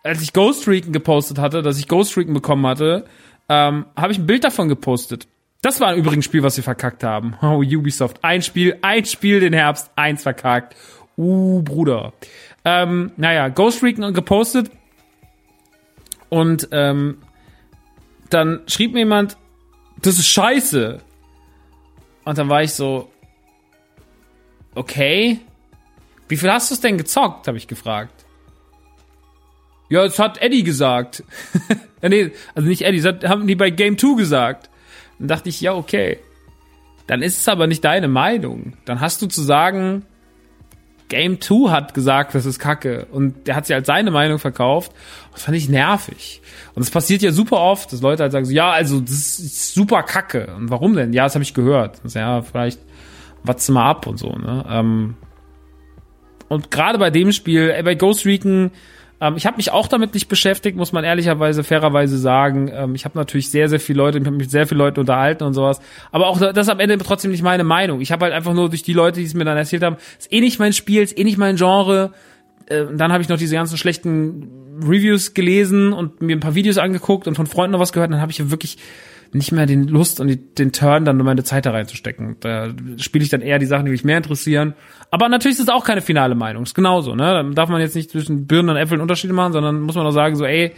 als 0.02 0.22
ich 0.22 0.32
Ghost 0.32 0.66
Recon 0.68 0.92
gepostet 0.92 1.38
hatte, 1.38 1.62
dass 1.62 1.78
ich 1.78 1.88
Ghost 1.88 2.16
Recon 2.16 2.34
bekommen 2.34 2.66
hatte, 2.66 3.04
ähm, 3.48 3.86
habe 3.96 4.12
ich 4.12 4.18
ein 4.18 4.26
Bild 4.26 4.44
davon 4.44 4.68
gepostet. 4.68 5.26
Das 5.62 5.80
war 5.80 5.94
übrigens 5.94 6.20
ein 6.20 6.22
Spiel, 6.22 6.42
was 6.42 6.56
wir 6.56 6.64
verkackt 6.64 7.02
haben. 7.02 7.36
Oh, 7.42 7.62
Ubisoft. 7.62 8.22
Ein 8.22 8.42
Spiel, 8.42 8.78
ein 8.82 9.04
Spiel 9.04 9.40
den 9.40 9.52
Herbst, 9.52 9.90
eins 9.96 10.22
verkackt. 10.22 10.76
Uh, 11.16 11.62
Bruder. 11.62 12.12
Ähm, 12.64 13.12
naja, 13.16 13.48
Ghost 13.48 13.82
Recon 13.82 14.14
gepostet. 14.14 14.70
Und 16.28 16.68
ähm, 16.72 17.18
dann 18.30 18.60
schrieb 18.66 18.92
mir 18.92 19.00
jemand, 19.00 19.36
das 20.00 20.18
ist 20.18 20.28
scheiße. 20.28 20.98
Und 22.24 22.38
dann 22.38 22.48
war 22.48 22.62
ich 22.62 22.74
so, 22.74 23.10
okay. 24.74 25.40
Wie 26.28 26.36
viel 26.36 26.52
hast 26.52 26.70
du 26.70 26.74
es 26.74 26.80
denn 26.80 26.98
gezockt, 26.98 27.48
habe 27.48 27.56
ich 27.56 27.66
gefragt. 27.66 28.17
Ja, 29.88 30.04
das 30.04 30.18
hat 30.18 30.40
Eddie 30.42 30.62
gesagt. 30.62 31.24
ja, 32.02 32.08
nee, 32.08 32.32
also 32.54 32.68
nicht 32.68 32.82
Eddie, 32.82 33.00
das 33.00 33.28
haben 33.28 33.46
die 33.46 33.54
bei 33.54 33.70
Game 33.70 33.98
2 33.98 34.16
gesagt. 34.16 34.70
Dann 35.18 35.28
dachte 35.28 35.48
ich, 35.48 35.60
ja, 35.60 35.74
okay. 35.74 36.18
Dann 37.06 37.22
ist 37.22 37.40
es 37.40 37.48
aber 37.48 37.66
nicht 37.66 37.84
deine 37.84 38.08
Meinung. 38.08 38.74
Dann 38.84 39.00
hast 39.00 39.22
du 39.22 39.26
zu 39.26 39.42
sagen, 39.42 40.04
Game 41.08 41.40
2 41.40 41.70
hat 41.70 41.94
gesagt, 41.94 42.34
das 42.34 42.44
ist 42.44 42.58
Kacke. 42.58 43.06
Und 43.10 43.46
der 43.46 43.56
hat 43.56 43.66
sie 43.66 43.74
als 43.74 43.86
seine 43.86 44.10
Meinung 44.10 44.38
verkauft. 44.38 44.92
Das 45.32 45.44
fand 45.44 45.56
ich 45.56 45.68
nervig. 45.68 46.42
Und 46.74 46.82
es 46.82 46.90
passiert 46.90 47.22
ja 47.22 47.32
super 47.32 47.60
oft, 47.60 47.92
dass 47.92 48.02
Leute 48.02 48.24
halt 48.24 48.32
sagen 48.32 48.44
so, 48.44 48.52
ja, 48.52 48.70
also, 48.70 49.00
das 49.00 49.38
ist 49.38 49.74
super 49.74 50.02
Kacke. 50.02 50.54
Und 50.54 50.70
warum 50.70 50.94
denn? 50.94 51.14
Ja, 51.14 51.24
das 51.24 51.34
habe 51.34 51.42
ich 51.42 51.54
gehört. 51.54 52.00
Das, 52.04 52.14
ja, 52.14 52.42
vielleicht 52.42 52.80
watze 53.42 53.72
mal 53.72 53.88
ab 53.88 54.06
und 54.06 54.18
so, 54.18 54.32
ne? 54.32 54.64
Ähm, 54.68 55.14
und 56.48 56.70
gerade 56.70 56.98
bei 56.98 57.10
dem 57.10 57.32
Spiel, 57.32 57.70
ey, 57.70 57.82
bei 57.82 57.94
Ghost 57.94 58.24
Recon, 58.24 58.70
ähm, 59.20 59.36
ich 59.36 59.46
habe 59.46 59.56
mich 59.56 59.70
auch 59.72 59.88
damit 59.88 60.14
nicht 60.14 60.28
beschäftigt, 60.28 60.76
muss 60.76 60.92
man 60.92 61.04
ehrlicherweise, 61.04 61.64
fairerweise 61.64 62.18
sagen. 62.18 62.70
Ähm, 62.72 62.94
ich 62.94 63.04
habe 63.04 63.18
natürlich 63.18 63.50
sehr, 63.50 63.68
sehr 63.68 63.80
viele 63.80 63.98
Leute, 63.98 64.18
ich 64.18 64.24
habe 64.24 64.36
mich 64.36 64.46
mit 64.46 64.50
sehr 64.50 64.66
viele 64.66 64.78
Leute 64.78 65.00
unterhalten 65.00 65.44
und 65.44 65.54
sowas. 65.54 65.80
Aber 66.12 66.28
auch 66.28 66.38
das 66.38 66.56
ist 66.56 66.68
am 66.68 66.80
Ende 66.80 66.98
trotzdem 66.98 67.30
nicht 67.30 67.42
meine 67.42 67.64
Meinung. 67.64 68.00
Ich 68.00 68.12
habe 68.12 68.24
halt 68.24 68.34
einfach 68.34 68.54
nur 68.54 68.68
durch 68.68 68.82
die 68.82 68.92
Leute, 68.92 69.20
die 69.20 69.26
es 69.26 69.34
mir 69.34 69.44
dann 69.44 69.56
erzählt 69.56 69.82
haben, 69.82 69.96
ist 70.18 70.32
eh 70.32 70.40
nicht 70.40 70.58
mein 70.58 70.72
Spiel, 70.72 71.02
ist 71.02 71.18
eh 71.18 71.24
nicht 71.24 71.38
mein 71.38 71.56
Genre. 71.56 72.12
Äh, 72.66 72.84
dann 72.94 73.12
habe 73.12 73.22
ich 73.22 73.28
noch 73.28 73.38
diese 73.38 73.54
ganzen 73.54 73.76
schlechten 73.76 74.80
Reviews 74.82 75.34
gelesen 75.34 75.92
und 75.92 76.22
mir 76.22 76.36
ein 76.36 76.40
paar 76.40 76.54
Videos 76.54 76.78
angeguckt 76.78 77.26
und 77.26 77.34
von 77.34 77.46
Freunden 77.46 77.72
noch 77.72 77.80
was 77.80 77.92
gehört. 77.92 78.12
Dann 78.12 78.20
habe 78.20 78.30
ich 78.30 78.50
wirklich 78.50 78.78
nicht 79.32 79.52
mehr 79.52 79.66
den 79.66 79.88
Lust 79.88 80.20
und 80.20 80.58
den 80.58 80.72
Turn, 80.72 81.04
dann 81.04 81.16
nur 81.16 81.26
meine 81.26 81.44
Zeit 81.44 81.66
da 81.66 81.72
reinzustecken. 81.72 82.36
Da 82.40 82.70
spiele 82.96 83.24
ich 83.24 83.30
dann 83.30 83.40
eher 83.40 83.58
die 83.58 83.66
Sachen, 83.66 83.84
die 83.84 83.90
mich 83.90 84.04
mehr 84.04 84.16
interessieren. 84.16 84.74
Aber 85.10 85.28
natürlich 85.28 85.58
ist 85.58 85.64
es 85.64 85.68
auch 85.68 85.84
keine 85.84 86.00
finale 86.00 86.34
Meinung. 86.34 86.62
Ist 86.62 86.74
genauso, 86.74 87.14
ne? 87.14 87.34
Dann 87.34 87.54
darf 87.54 87.68
man 87.68 87.80
jetzt 87.80 87.94
nicht 87.94 88.10
zwischen 88.10 88.46
Birnen 88.46 88.70
und 88.70 88.76
Äpfeln 88.76 89.00
Unterschiede 89.00 89.32
machen, 89.32 89.52
sondern 89.52 89.80
muss 89.80 89.94
man 89.94 90.06
auch 90.06 90.12
sagen, 90.12 90.36
so, 90.36 90.44
ey, 90.44 90.72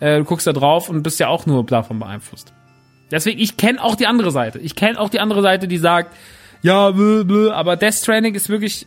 äh, 0.00 0.18
du 0.18 0.24
guckst 0.24 0.46
da 0.46 0.52
drauf 0.52 0.88
und 0.88 1.02
bist 1.02 1.20
ja 1.20 1.28
auch 1.28 1.46
nur 1.46 1.64
davon 1.64 1.98
beeinflusst. 1.98 2.52
Deswegen, 3.10 3.40
ich 3.40 3.56
kenne 3.56 3.82
auch 3.82 3.94
die 3.94 4.06
andere 4.06 4.30
Seite. 4.30 4.58
Ich 4.58 4.74
kenne 4.74 4.98
auch 5.00 5.08
die 5.08 5.20
andere 5.20 5.42
Seite, 5.42 5.68
die 5.68 5.78
sagt, 5.78 6.14
ja, 6.62 6.90
blö, 6.90 7.24
blö, 7.24 7.50
aber 7.50 7.76
Death 7.76 7.94
Stranding 7.94 8.34
ist 8.34 8.48
wirklich 8.48 8.86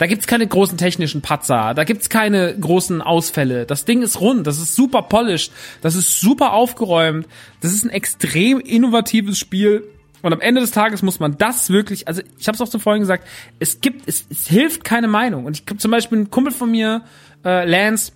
da 0.00 0.06
gibt's 0.06 0.26
keine 0.26 0.46
großen 0.46 0.78
technischen 0.78 1.20
Patzer, 1.20 1.74
da 1.74 1.84
gibt's 1.84 2.08
keine 2.08 2.58
großen 2.58 3.02
Ausfälle. 3.02 3.66
Das 3.66 3.84
Ding 3.84 4.00
ist 4.00 4.18
rund, 4.18 4.46
das 4.46 4.56
ist 4.56 4.74
super 4.74 5.02
polished, 5.02 5.52
das 5.82 5.94
ist 5.94 6.20
super 6.20 6.54
aufgeräumt, 6.54 7.28
das 7.60 7.74
ist 7.74 7.84
ein 7.84 7.90
extrem 7.90 8.60
innovatives 8.60 9.38
Spiel. 9.38 9.84
Und 10.22 10.32
am 10.32 10.40
Ende 10.40 10.62
des 10.62 10.70
Tages 10.70 11.02
muss 11.02 11.20
man 11.20 11.36
das 11.36 11.68
wirklich, 11.68 12.08
also 12.08 12.22
ich 12.38 12.48
habe 12.48 12.54
es 12.54 12.62
auch 12.62 12.68
zuvor 12.70 12.98
gesagt, 12.98 13.28
es 13.58 13.82
gibt, 13.82 14.08
es, 14.08 14.24
es 14.30 14.46
hilft 14.46 14.84
keine 14.84 15.06
Meinung. 15.06 15.44
Und 15.44 15.58
ich 15.58 15.66
habe 15.68 15.76
zum 15.76 15.90
Beispiel 15.90 16.16
einen 16.16 16.30
Kumpel 16.30 16.54
von 16.54 16.70
mir, 16.70 17.02
äh, 17.44 17.68
Lance, 17.68 18.12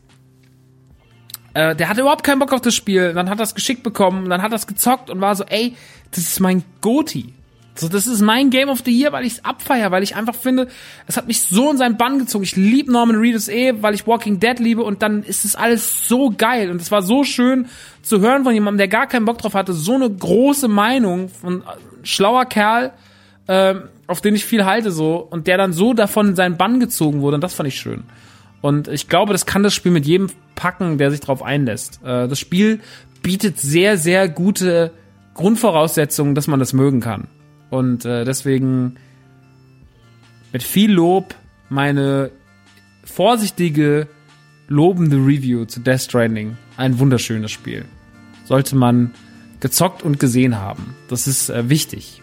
äh, 1.52 1.76
der 1.76 1.90
hatte 1.90 2.00
überhaupt 2.00 2.24
keinen 2.24 2.38
Bock 2.38 2.54
auf 2.54 2.62
das 2.62 2.74
Spiel, 2.74 3.12
dann 3.12 3.28
hat 3.28 3.40
er 3.40 3.44
es 3.44 3.54
geschickt 3.54 3.82
bekommen, 3.82 4.30
dann 4.30 4.40
hat 4.40 4.52
er 4.52 4.58
gezockt 4.58 5.10
und 5.10 5.20
war 5.20 5.36
so, 5.36 5.44
ey, 5.44 5.76
das 6.12 6.20
ist 6.20 6.40
mein 6.40 6.64
Goti. 6.80 7.34
So, 7.76 7.88
das 7.88 8.06
ist 8.06 8.20
mein 8.20 8.50
Game 8.50 8.68
of 8.68 8.82
the 8.84 8.96
Year, 8.96 9.10
weil 9.10 9.26
ich 9.26 9.34
es 9.34 9.44
abfeier, 9.44 9.90
weil 9.90 10.04
ich 10.04 10.14
einfach 10.14 10.36
finde, 10.36 10.68
es 11.08 11.16
hat 11.16 11.26
mich 11.26 11.42
so 11.42 11.72
in 11.72 11.76
seinen 11.76 11.96
Bann 11.96 12.20
gezogen. 12.20 12.44
Ich 12.44 12.54
liebe 12.54 12.92
Norman 12.92 13.16
Reedus 13.16 13.48
eh, 13.48 13.74
weil 13.82 13.94
ich 13.94 14.06
Walking 14.06 14.38
Dead 14.38 14.60
liebe 14.60 14.82
und 14.82 15.02
dann 15.02 15.24
ist 15.24 15.44
es 15.44 15.56
alles 15.56 16.06
so 16.06 16.32
geil 16.36 16.70
und 16.70 16.80
es 16.80 16.92
war 16.92 17.02
so 17.02 17.24
schön 17.24 17.66
zu 18.00 18.20
hören 18.20 18.44
von 18.44 18.54
jemandem, 18.54 18.78
der 18.78 18.88
gar 18.88 19.08
keinen 19.08 19.24
Bock 19.24 19.38
drauf 19.38 19.54
hatte, 19.54 19.72
so 19.72 19.94
eine 19.94 20.08
große 20.08 20.68
Meinung 20.68 21.28
von 21.28 21.62
äh, 21.62 21.64
schlauer 22.04 22.44
Kerl, 22.44 22.92
äh, 23.48 23.74
auf 24.06 24.20
den 24.20 24.36
ich 24.36 24.44
viel 24.44 24.64
halte 24.64 24.92
so 24.92 25.16
und 25.16 25.48
der 25.48 25.58
dann 25.58 25.72
so 25.72 25.94
davon 25.94 26.28
in 26.28 26.36
seinen 26.36 26.56
Bann 26.56 26.78
gezogen 26.78 27.22
wurde 27.22 27.36
und 27.36 27.40
das 27.40 27.54
fand 27.54 27.68
ich 27.68 27.76
schön. 27.80 28.04
Und 28.60 28.86
ich 28.86 29.08
glaube, 29.08 29.32
das 29.32 29.46
kann 29.46 29.64
das 29.64 29.74
Spiel 29.74 29.92
mit 29.92 30.06
jedem 30.06 30.28
packen, 30.54 30.96
der 30.96 31.10
sich 31.10 31.20
drauf 31.20 31.42
einlässt. 31.42 32.00
Äh, 32.04 32.28
das 32.28 32.38
Spiel 32.38 32.78
bietet 33.20 33.58
sehr, 33.58 33.98
sehr 33.98 34.28
gute 34.28 34.92
Grundvoraussetzungen, 35.34 36.36
dass 36.36 36.46
man 36.46 36.60
das 36.60 36.72
mögen 36.72 37.00
kann. 37.00 37.26
Und 37.74 38.04
äh, 38.04 38.24
deswegen 38.24 38.94
mit 40.52 40.62
viel 40.62 40.92
Lob 40.92 41.34
meine 41.68 42.30
vorsichtige, 43.02 44.06
lobende 44.68 45.16
Review 45.16 45.64
zu 45.64 45.80
Death 45.80 46.02
Stranding. 46.02 46.56
Ein 46.76 47.00
wunderschönes 47.00 47.50
Spiel. 47.50 47.84
Sollte 48.44 48.76
man 48.76 49.12
gezockt 49.58 50.04
und 50.04 50.20
gesehen 50.20 50.56
haben. 50.60 50.94
Das 51.08 51.26
ist 51.26 51.50
äh, 51.50 51.68
wichtig. 51.68 52.22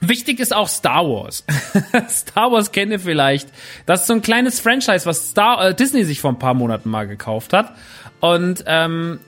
Wichtig 0.00 0.38
ist 0.38 0.54
auch 0.54 0.68
Star 0.68 1.04
Wars. 1.04 1.44
Star 2.08 2.52
Wars 2.52 2.70
kennt 2.70 2.92
ihr 2.92 3.00
vielleicht. 3.00 3.48
Das 3.84 4.02
ist 4.02 4.06
so 4.06 4.12
ein 4.12 4.22
kleines 4.22 4.60
Franchise, 4.60 5.06
was 5.06 5.30
Star 5.30 5.70
äh, 5.70 5.74
Disney 5.74 6.04
sich 6.04 6.20
vor 6.20 6.30
ein 6.30 6.38
paar 6.38 6.54
Monaten 6.54 6.88
mal 6.88 7.08
gekauft 7.08 7.52
hat. 7.52 7.74
Und 8.20 8.62
ähm, 8.68 9.18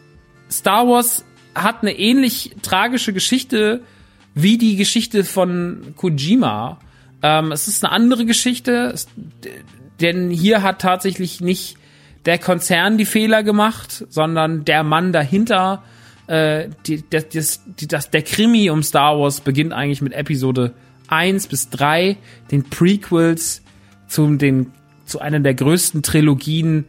Star 0.49 0.87
Wars 0.87 1.25
hat 1.55 1.83
eine 1.83 1.99
ähnlich 1.99 2.57
tragische 2.63 3.13
Geschichte 3.13 3.83
wie 4.35 4.59
die 4.59 4.77
Geschichte 4.77 5.25
von 5.25 5.95
Kojima. 5.97 6.79
Ähm, 7.23 7.53
es 7.53 7.69
ist 7.69 7.85
eine 7.85 7.93
andere 7.93 8.25
Geschichte, 8.27 8.91
es, 8.93 9.07
denn 10.01 10.31
hier 10.31 10.63
hat 10.63 10.81
tatsächlich 10.81 11.41
nicht 11.41 11.77
der 12.27 12.39
Konzern 12.39 12.99
die 12.99 13.05
Fehler 13.05 13.43
gemacht, 13.43 14.07
sondern 14.09 14.65
der 14.65 14.83
Mann 14.83 15.13
dahinter. 15.13 15.83
Äh, 16.27 16.69
die, 16.87 17.05
das, 17.09 17.29
die, 17.29 17.87
das, 17.87 18.11
der 18.11 18.23
Krimi 18.23 18.71
um 18.71 18.83
Star 18.83 19.19
Wars 19.19 19.41
beginnt 19.41 19.73
eigentlich 19.73 20.03
mit 20.03 20.15
Episode 20.15 20.73
1 21.09 21.47
bis 21.49 21.71
3, 21.71 22.17
den 22.51 22.65
Prequels 22.65 23.63
zu 24.09 24.37
den 24.37 24.73
zu 25.05 25.21
einer 25.21 25.41
der 25.41 25.55
größten 25.55 26.03
Trilogien, 26.03 26.87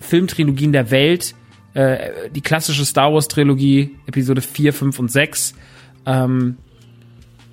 Filmtrilogien 0.00 0.72
der 0.72 0.90
Welt, 0.90 1.34
äh, 1.74 2.30
die 2.30 2.40
klassische 2.40 2.84
Star 2.84 3.12
Wars 3.12 3.28
Trilogie, 3.28 3.96
Episode 4.06 4.40
4, 4.40 4.72
5 4.72 4.98
und 4.98 5.10
6. 5.10 5.54
Ähm, 6.06 6.56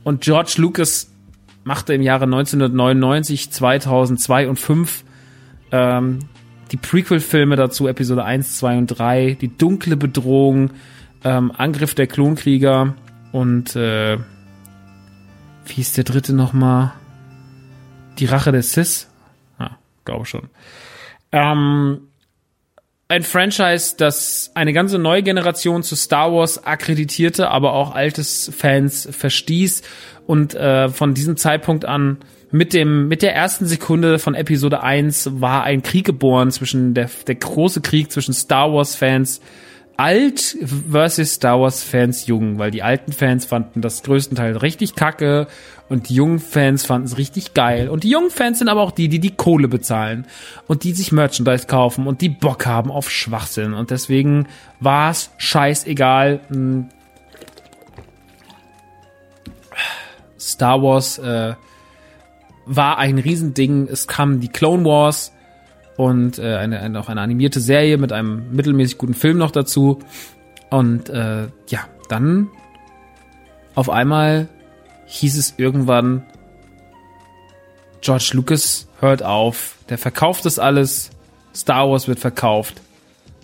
und 0.03 0.21
George 0.21 0.55
Lucas 0.57 1.11
machte 1.63 1.93
im 1.93 2.01
Jahre 2.01 2.25
1999, 2.25 3.51
2002 3.51 4.49
und 4.49 4.59
5 4.59 5.03
ähm, 5.71 6.19
die 6.71 6.77
Prequel-Filme 6.77 7.55
dazu, 7.55 7.87
Episode 7.87 8.23
1, 8.23 8.57
2 8.57 8.77
und 8.77 8.87
3, 8.87 9.37
die 9.39 9.55
dunkle 9.55 9.97
Bedrohung, 9.97 10.71
ähm, 11.23 11.51
Angriff 11.55 11.95
der 11.95 12.07
Klonkrieger 12.07 12.95
und 13.31 13.75
äh, 13.75 14.17
wie 15.65 15.81
ist 15.81 15.97
der 15.97 16.03
dritte 16.03 16.33
nochmal? 16.33 16.93
Die 18.17 18.25
Rache 18.25 18.51
der 18.51 18.63
Sis? 18.63 19.09
Ah, 19.57 19.77
glaube 20.05 20.25
schon. 20.25 20.49
Ähm, 21.31 22.08
ein 23.09 23.23
Franchise, 23.23 23.95
das 23.97 24.51
eine 24.53 24.71
ganze 24.71 24.99
neue 24.99 25.23
Generation 25.23 25.81
zu 25.81 25.95
Star 25.95 26.31
Wars 26.31 26.63
akkreditierte, 26.63 27.49
aber 27.49 27.73
auch 27.73 27.93
altes 27.93 28.51
Fans 28.55 29.09
verstieß. 29.11 29.81
Und 30.27 30.53
äh, 30.53 30.89
von 30.89 31.15
diesem 31.15 31.35
Zeitpunkt 31.35 31.85
an 31.85 32.17
mit 32.51 32.73
dem 32.73 33.07
mit 33.07 33.23
der 33.23 33.35
ersten 33.35 33.65
Sekunde 33.65 34.19
von 34.19 34.35
Episode 34.35 34.83
1 34.83 35.41
war 35.41 35.63
ein 35.63 35.81
Krieg 35.81 36.05
geboren 36.05 36.51
zwischen 36.51 36.93
der 36.93 37.09
der 37.27 37.35
große 37.35 37.81
Krieg 37.81 38.11
zwischen 38.11 38.33
Star 38.33 38.73
Wars 38.73 38.95
Fans 38.95 39.41
alt 39.97 40.57
versus 40.89 41.33
Star 41.33 41.59
Wars 41.59 41.83
Fans 41.83 42.25
jung, 42.25 42.57
weil 42.57 42.71
die 42.71 42.83
alten 42.83 43.11
Fans 43.11 43.45
fanden 43.45 43.81
das 43.81 44.01
größtenteils 44.03 44.61
richtig 44.61 44.95
kacke 44.95 45.47
und 45.89 46.09
die 46.09 46.13
jungen 46.13 46.39
Fans 46.39 46.85
fanden 46.85 47.07
es 47.07 47.17
richtig 47.17 47.55
geil. 47.55 47.89
Und 47.89 48.03
die 48.03 48.09
jungen 48.09 48.29
Fans 48.29 48.59
sind 48.59 48.69
aber 48.69 48.81
auch 48.81 48.91
die, 48.91 49.09
die 49.09 49.19
die 49.19 49.35
Kohle 49.35 49.67
bezahlen 49.67 50.27
und 50.67 50.83
die 50.83 50.93
sich 50.93 51.11
Merchandise 51.11 51.65
kaufen 51.65 52.05
und 52.05 52.21
die 52.21 52.29
Bock 52.29 52.67
haben 52.67 52.91
auf 52.91 53.09
Schwachsinn. 53.09 53.73
Und 53.73 53.89
deswegen 53.89 54.47
war 54.79 55.09
es 55.09 55.31
scheißegal. 55.37 56.41
Hm. 56.49 56.89
Star 60.39 60.81
Wars 60.81 61.17
äh, 61.17 61.55
war 62.67 62.97
ein 62.99 63.17
Riesending. 63.17 63.87
Es 63.91 64.07
kamen 64.07 64.39
die 64.39 64.47
Clone 64.47 64.85
Wars 64.85 65.33
und 65.97 66.37
äh, 66.37 66.55
eine, 66.55 66.79
eine, 66.79 66.99
auch 66.99 67.09
eine 67.09 67.21
animierte 67.21 67.59
Serie 67.59 67.97
mit 67.97 68.13
einem 68.13 68.51
mittelmäßig 68.51 68.99
guten 68.99 69.15
Film 69.15 69.39
noch 69.39 69.51
dazu. 69.51 69.99
Und 70.69 71.09
äh, 71.09 71.47
ja, 71.67 71.79
dann 72.09 72.47
auf 73.73 73.89
einmal 73.89 74.49
hieß 75.09 75.37
es 75.37 75.55
irgendwann, 75.57 76.23
George 78.01 78.31
Lucas 78.33 78.87
hört 78.99 79.23
auf, 79.23 79.75
der 79.89 79.97
verkauft 79.97 80.45
das 80.45 80.59
alles, 80.59 81.09
Star 81.53 81.89
Wars 81.89 82.07
wird 82.07 82.19
verkauft, 82.19 82.79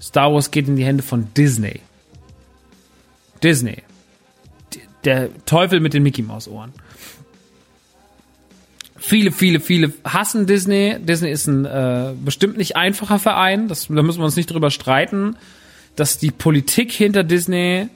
Star 0.01 0.31
Wars 0.31 0.51
geht 0.51 0.67
in 0.67 0.75
die 0.75 0.85
Hände 0.85 1.03
von 1.03 1.33
Disney. 1.33 1.81
Disney. 3.43 3.77
Der 5.03 5.29
Teufel 5.45 5.79
mit 5.79 5.93
den 5.93 6.03
Mickey 6.03 6.21
Maus 6.21 6.47
Ohren. 6.47 6.71
Viele, 8.97 9.31
viele, 9.31 9.59
viele 9.59 9.93
hassen 10.03 10.47
Disney. 10.47 10.97
Disney 10.99 11.31
ist 11.31 11.47
ein 11.47 11.65
äh, 11.65 12.13
bestimmt 12.23 12.57
nicht 12.57 12.75
einfacher 12.75 13.19
Verein. 13.19 13.67
Das, 13.67 13.87
da 13.87 14.01
müssen 14.01 14.19
wir 14.19 14.25
uns 14.25 14.35
nicht 14.35 14.51
drüber 14.51 14.71
streiten, 14.71 15.35
dass 15.95 16.17
die 16.17 16.31
Politik 16.31 16.91
hinter 16.91 17.23
Disney 17.23 17.87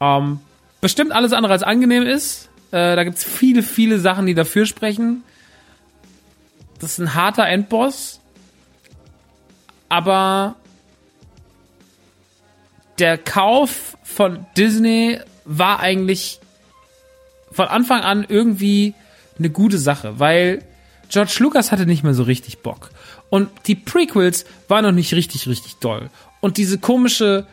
ähm, 0.00 0.40
bestimmt 0.80 1.12
alles 1.12 1.32
andere 1.32 1.52
als 1.52 1.62
angenehm 1.62 2.02
ist. 2.02 2.50
Äh, 2.74 2.96
da 2.96 3.04
gibt's 3.04 3.22
viele, 3.22 3.62
viele 3.62 4.00
Sachen, 4.00 4.26
die 4.26 4.34
dafür 4.34 4.66
sprechen. 4.66 5.22
Das 6.80 6.94
ist 6.94 6.98
ein 6.98 7.14
harter 7.14 7.46
Endboss. 7.46 8.18
Aber 9.88 10.56
der 12.98 13.16
Kauf 13.16 13.96
von 14.02 14.44
Disney 14.56 15.20
war 15.44 15.78
eigentlich 15.78 16.40
von 17.52 17.68
Anfang 17.68 18.00
an 18.00 18.26
irgendwie 18.28 18.94
eine 19.38 19.50
gute 19.50 19.78
Sache, 19.78 20.18
weil 20.18 20.64
George 21.08 21.36
Lucas 21.38 21.70
hatte 21.70 21.86
nicht 21.86 22.02
mehr 22.02 22.14
so 22.14 22.24
richtig 22.24 22.58
Bock. 22.58 22.90
Und 23.30 23.50
die 23.68 23.76
Prequels 23.76 24.46
waren 24.66 24.84
noch 24.84 24.90
nicht 24.90 25.14
richtig, 25.14 25.46
richtig 25.46 25.76
doll. 25.76 26.10
Und 26.40 26.56
diese 26.56 26.78
komische 26.78 27.46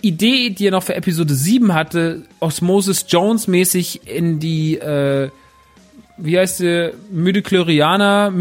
Idee, 0.00 0.50
die 0.50 0.66
er 0.66 0.70
noch 0.70 0.82
für 0.82 0.94
Episode 0.94 1.34
7 1.34 1.74
hatte, 1.74 2.22
Osmosis 2.40 3.06
Jones 3.08 3.48
mäßig 3.48 4.06
in 4.06 4.38
die, 4.38 4.78
äh, 4.78 5.30
wie 6.16 6.38
heißt 6.38 6.58
sie, 6.58 6.92
Müdichlorianer, 7.10 8.32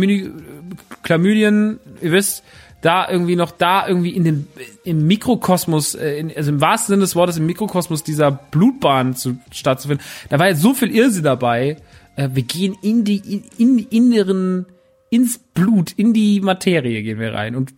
Chlamydien, 1.04 1.80
ihr 2.02 2.12
wisst, 2.12 2.44
da 2.82 3.10
irgendwie 3.10 3.36
noch 3.36 3.52
da 3.52 3.88
irgendwie 3.88 4.12
in 4.12 4.24
den 4.24 4.48
im 4.84 5.08
Mikrokosmos, 5.08 5.96
äh, 5.96 6.20
in, 6.20 6.32
also 6.36 6.52
im 6.52 6.62
wahrsten 6.62 6.94
Sinne 6.94 7.02
des 7.02 7.16
Wortes 7.16 7.38
im 7.38 7.46
Mikrokosmos 7.46 8.04
dieser 8.04 8.32
Blutbahn 8.32 9.16
zu, 9.16 9.38
stattzufinden. 9.52 10.06
Da 10.30 10.38
war 10.38 10.48
ja 10.48 10.56
so 10.56 10.74
viel 10.74 10.92
Irrsinn 10.92 11.24
dabei, 11.24 11.78
äh, 12.16 12.30
wir 12.34 12.44
gehen 12.44 12.76
in 12.82 13.04
die 13.04 13.18
in, 13.18 13.44
in 13.58 13.80
inneren 13.80 14.66
ins 15.10 15.40
Blut, 15.40 15.94
in 15.94 16.12
die 16.12 16.42
Materie 16.42 17.02
gehen 17.02 17.18
wir 17.18 17.34
rein 17.34 17.56
und 17.56 17.76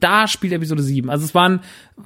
da 0.00 0.28
spielt 0.28 0.52
Episode 0.52 0.82
7. 0.82 1.10
Also 1.10 1.24
es 1.24 1.34
waren, 1.34 1.60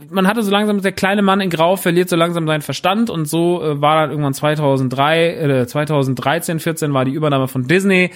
man 0.09 0.27
hatte 0.27 0.43
so 0.43 0.51
langsam, 0.51 0.81
der 0.81 0.93
kleine 0.93 1.21
Mann 1.21 1.43
in 1.43 1.51
Grau 1.51 1.77
verliert 1.77 2.09
so 2.09 2.17
langsam 2.17 2.47
seinen 2.47 2.63
Verstand 2.63 3.11
und 3.11 3.27
so 3.27 3.63
äh, 3.63 3.81
war 3.83 4.01
dann 4.01 4.11
irgendwann 4.11 4.33
2003, 4.33 5.29
äh, 5.29 5.67
2013, 5.67 6.59
14 6.59 6.95
war 6.95 7.05
die 7.05 7.13
Übernahme 7.13 7.49
von 7.49 7.69
Disney. 7.69 8.11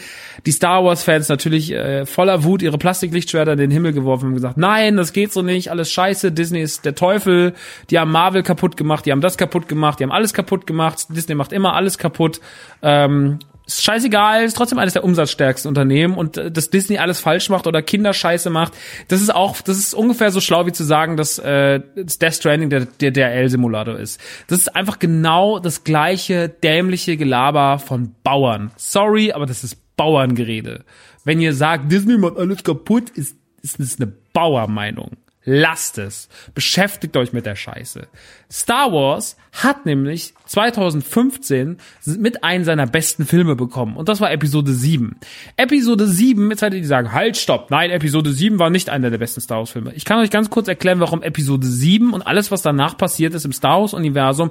Die 0.46 0.50
Star 0.50 0.82
Wars 0.82 1.04
Fans 1.04 1.28
natürlich 1.28 1.72
äh, 1.72 2.06
voller 2.06 2.42
Wut 2.42 2.62
ihre 2.62 2.78
Plastiklichtschwerter 2.78 3.52
in 3.52 3.58
den 3.58 3.70
Himmel 3.70 3.92
geworfen 3.92 4.28
und 4.28 4.34
gesagt, 4.34 4.56
nein, 4.56 4.96
das 4.96 5.12
geht 5.12 5.32
so 5.34 5.42
nicht, 5.42 5.70
alles 5.70 5.92
scheiße, 5.92 6.32
Disney 6.32 6.62
ist 6.62 6.86
der 6.86 6.94
Teufel, 6.94 7.52
die 7.90 7.98
haben 7.98 8.10
Marvel 8.10 8.42
kaputt 8.42 8.78
gemacht, 8.78 9.04
die 9.04 9.12
haben 9.12 9.20
das 9.20 9.36
kaputt 9.36 9.68
gemacht, 9.68 10.00
die 10.00 10.04
haben 10.04 10.12
alles 10.12 10.32
kaputt 10.32 10.66
gemacht, 10.66 11.06
Disney 11.10 11.34
macht 11.34 11.52
immer 11.52 11.74
alles 11.74 11.98
kaputt. 11.98 12.40
Ähm, 12.80 13.40
ist 13.66 13.82
scheißegal, 13.82 14.44
ist 14.44 14.56
trotzdem 14.56 14.78
eines 14.78 14.92
der 14.92 15.04
umsatzstärksten 15.04 15.68
Unternehmen 15.68 16.14
und 16.14 16.36
äh, 16.36 16.50
dass 16.50 16.70
Disney 16.70 16.98
alles 16.98 17.20
falsch 17.20 17.48
macht 17.48 17.66
oder 17.66 17.82
Kinderscheiße 17.82 18.48
macht, 18.48 18.74
das 19.08 19.20
ist 19.20 19.34
auch, 19.34 19.60
das 19.60 19.78
ist 19.78 19.94
ungefähr 19.94 20.30
so 20.30 20.40
schlau 20.40 20.66
wie 20.66 20.72
zu 20.72 20.84
sagen, 20.84 21.16
dass 21.16 21.38
äh, 21.38 21.80
Death 21.96 22.34
Stranding 22.34 22.70
der, 22.70 22.86
der 22.86 23.10
DRL-Simulator 23.10 23.98
ist. 23.98 24.20
Das 24.46 24.60
ist 24.60 24.74
einfach 24.76 24.98
genau 24.98 25.58
das 25.58 25.84
gleiche 25.84 26.48
dämliche 26.48 27.16
Gelaber 27.16 27.78
von 27.78 28.14
Bauern. 28.22 28.70
Sorry, 28.76 29.32
aber 29.32 29.46
das 29.46 29.64
ist 29.64 29.96
Bauerngerede. 29.96 30.84
Wenn 31.24 31.40
ihr 31.40 31.54
sagt, 31.54 31.90
Disney 31.90 32.18
macht 32.18 32.36
alles 32.36 32.62
kaputt, 32.62 33.10
ist, 33.10 33.36
ist 33.62 33.80
das 33.80 33.98
eine 33.98 34.12
Bauermeinung. 34.32 35.16
Lasst 35.48 35.98
es. 35.98 36.28
Beschäftigt 36.54 37.16
euch 37.16 37.32
mit 37.32 37.46
der 37.46 37.54
Scheiße. 37.54 38.08
Star 38.50 38.92
Wars 38.92 39.36
hat 39.52 39.86
nämlich 39.86 40.34
2015 40.46 41.78
mit 42.18 42.42
einem 42.42 42.64
seiner 42.64 42.86
besten 42.86 43.24
Filme 43.24 43.54
bekommen. 43.54 43.96
Und 43.96 44.08
das 44.08 44.20
war 44.20 44.32
Episode 44.32 44.72
7. 44.72 45.16
Episode 45.56 46.06
7, 46.08 46.50
jetzt 46.50 46.62
werdet 46.62 46.80
ihr 46.80 46.86
sagen, 46.86 47.12
halt, 47.12 47.36
stopp. 47.36 47.70
Nein, 47.70 47.90
Episode 47.90 48.32
7 48.32 48.58
war 48.58 48.70
nicht 48.70 48.90
einer 48.90 49.10
der 49.10 49.18
besten 49.18 49.40
Star 49.40 49.58
Wars 49.58 49.70
Filme. 49.70 49.92
Ich 49.94 50.04
kann 50.04 50.18
euch 50.18 50.30
ganz 50.30 50.50
kurz 50.50 50.66
erklären, 50.66 50.98
warum 50.98 51.22
Episode 51.22 51.66
7 51.66 52.12
und 52.12 52.22
alles, 52.22 52.50
was 52.50 52.62
danach 52.62 52.96
passiert 52.96 53.32
ist 53.34 53.44
im 53.44 53.52
Star 53.52 53.80
Wars 53.80 53.94
Universum, 53.94 54.50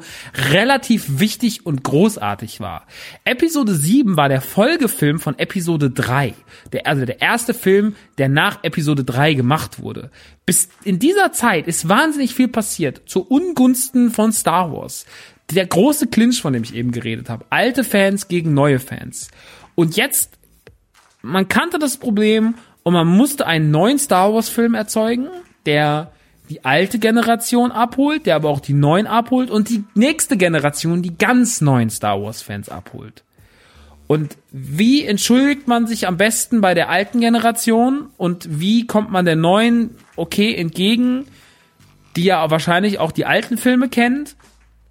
relativ 0.52 1.20
wichtig 1.20 1.66
und 1.66 1.84
großartig 1.84 2.62
war. 2.62 2.88
Episode 3.26 3.76
7 3.76 4.16
war 4.16 4.30
der 4.30 4.42
Folgefilm 4.42 5.20
von 5.20 5.38
Episode 5.38 5.92
3. 5.92 6.34
Der, 6.72 6.88
also 6.88 7.04
der 7.06 7.22
erste 7.22 7.54
Film, 7.54 7.96
der 8.18 8.30
nach 8.30 8.64
Episode 8.64 9.04
3 9.04 9.34
gemacht 9.34 9.82
wurde. 9.82 10.10
Bis 10.46 10.70
in 10.84 11.00
dieser 11.00 11.32
Zeit 11.32 11.68
ist 11.68 11.90
wahnsinnig 11.90 12.36
viel 12.36 12.48
passiert 12.48 13.02
zu 13.08 13.22
Ungunsten 13.22 14.12
von 14.12 14.32
Star 14.32 14.72
Wars. 14.72 15.06
Der 15.52 15.66
große 15.66 16.08
Clinch, 16.08 16.42
von 16.42 16.54
dem 16.54 16.64
ich 16.64 16.76
eben 16.76 16.92
geredet 16.92 17.30
habe. 17.30 17.46
Alte 17.50 17.84
Fans 17.84 18.28
gegen 18.28 18.54
neue 18.54 18.80
Fans. 18.80 19.30
Und 19.74 19.96
jetzt, 19.96 20.38
man 21.22 21.48
kannte 21.48 21.80
das 21.80 21.98
Problem 21.98 22.56
und 22.84 22.94
man 22.94 23.08
musste 23.08 23.48
einen 23.48 23.72
neuen 23.72 23.98
Star 23.98 24.34
Wars 24.34 24.50
Film 24.50 24.76
erzeugen, 24.76 25.28
der 25.66 26.12
die 26.50 26.64
alte 26.64 27.00
Generation 27.00 27.72
abholt, 27.72 28.28
der 28.28 28.36
aber 28.36 28.50
auch 28.50 28.60
die 28.60 28.74
neuen 28.74 29.08
abholt 29.08 29.50
und 29.50 29.70
die 29.70 29.84
nächste 29.96 30.38
Generation 30.38 31.02
die 31.02 31.18
ganz 31.18 31.62
neuen 31.62 31.90
Star 31.90 32.22
Wars 32.22 32.44
Fans 32.44 32.70
abholt. 32.70 33.24
Und 34.08 34.38
wie 34.52 35.04
entschuldigt 35.04 35.68
man 35.68 35.88
sich 35.88 36.08
am 36.08 36.18
besten 36.18 36.62
bei 36.62 36.74
der 36.74 36.90
alten 36.90 37.22
Generation 37.22 38.10
und 38.18 38.60
wie 38.60 38.86
kommt 38.86 39.12
man 39.12 39.26
der 39.26 39.36
neuen 39.36 39.92
okay 40.16 40.54
entgegen, 40.54 41.26
die 42.16 42.26
ja 42.26 42.50
wahrscheinlich 42.52 43.00
auch 43.00 43.12
die 43.12 43.26
alten 43.26 43.58
Filme 43.58 43.90
kennt? 43.90 44.36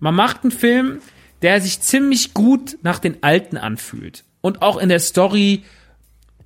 Man 0.00 0.14
macht 0.14 0.42
einen 0.42 0.50
Film, 0.50 0.98
der 1.42 1.60
sich 1.60 1.80
ziemlich 1.80 2.34
gut 2.34 2.78
nach 2.82 2.98
den 2.98 3.22
alten 3.22 3.56
anfühlt 3.56 4.24
und 4.40 4.62
auch 4.62 4.78
in 4.78 4.88
der 4.88 4.98
Story 4.98 5.62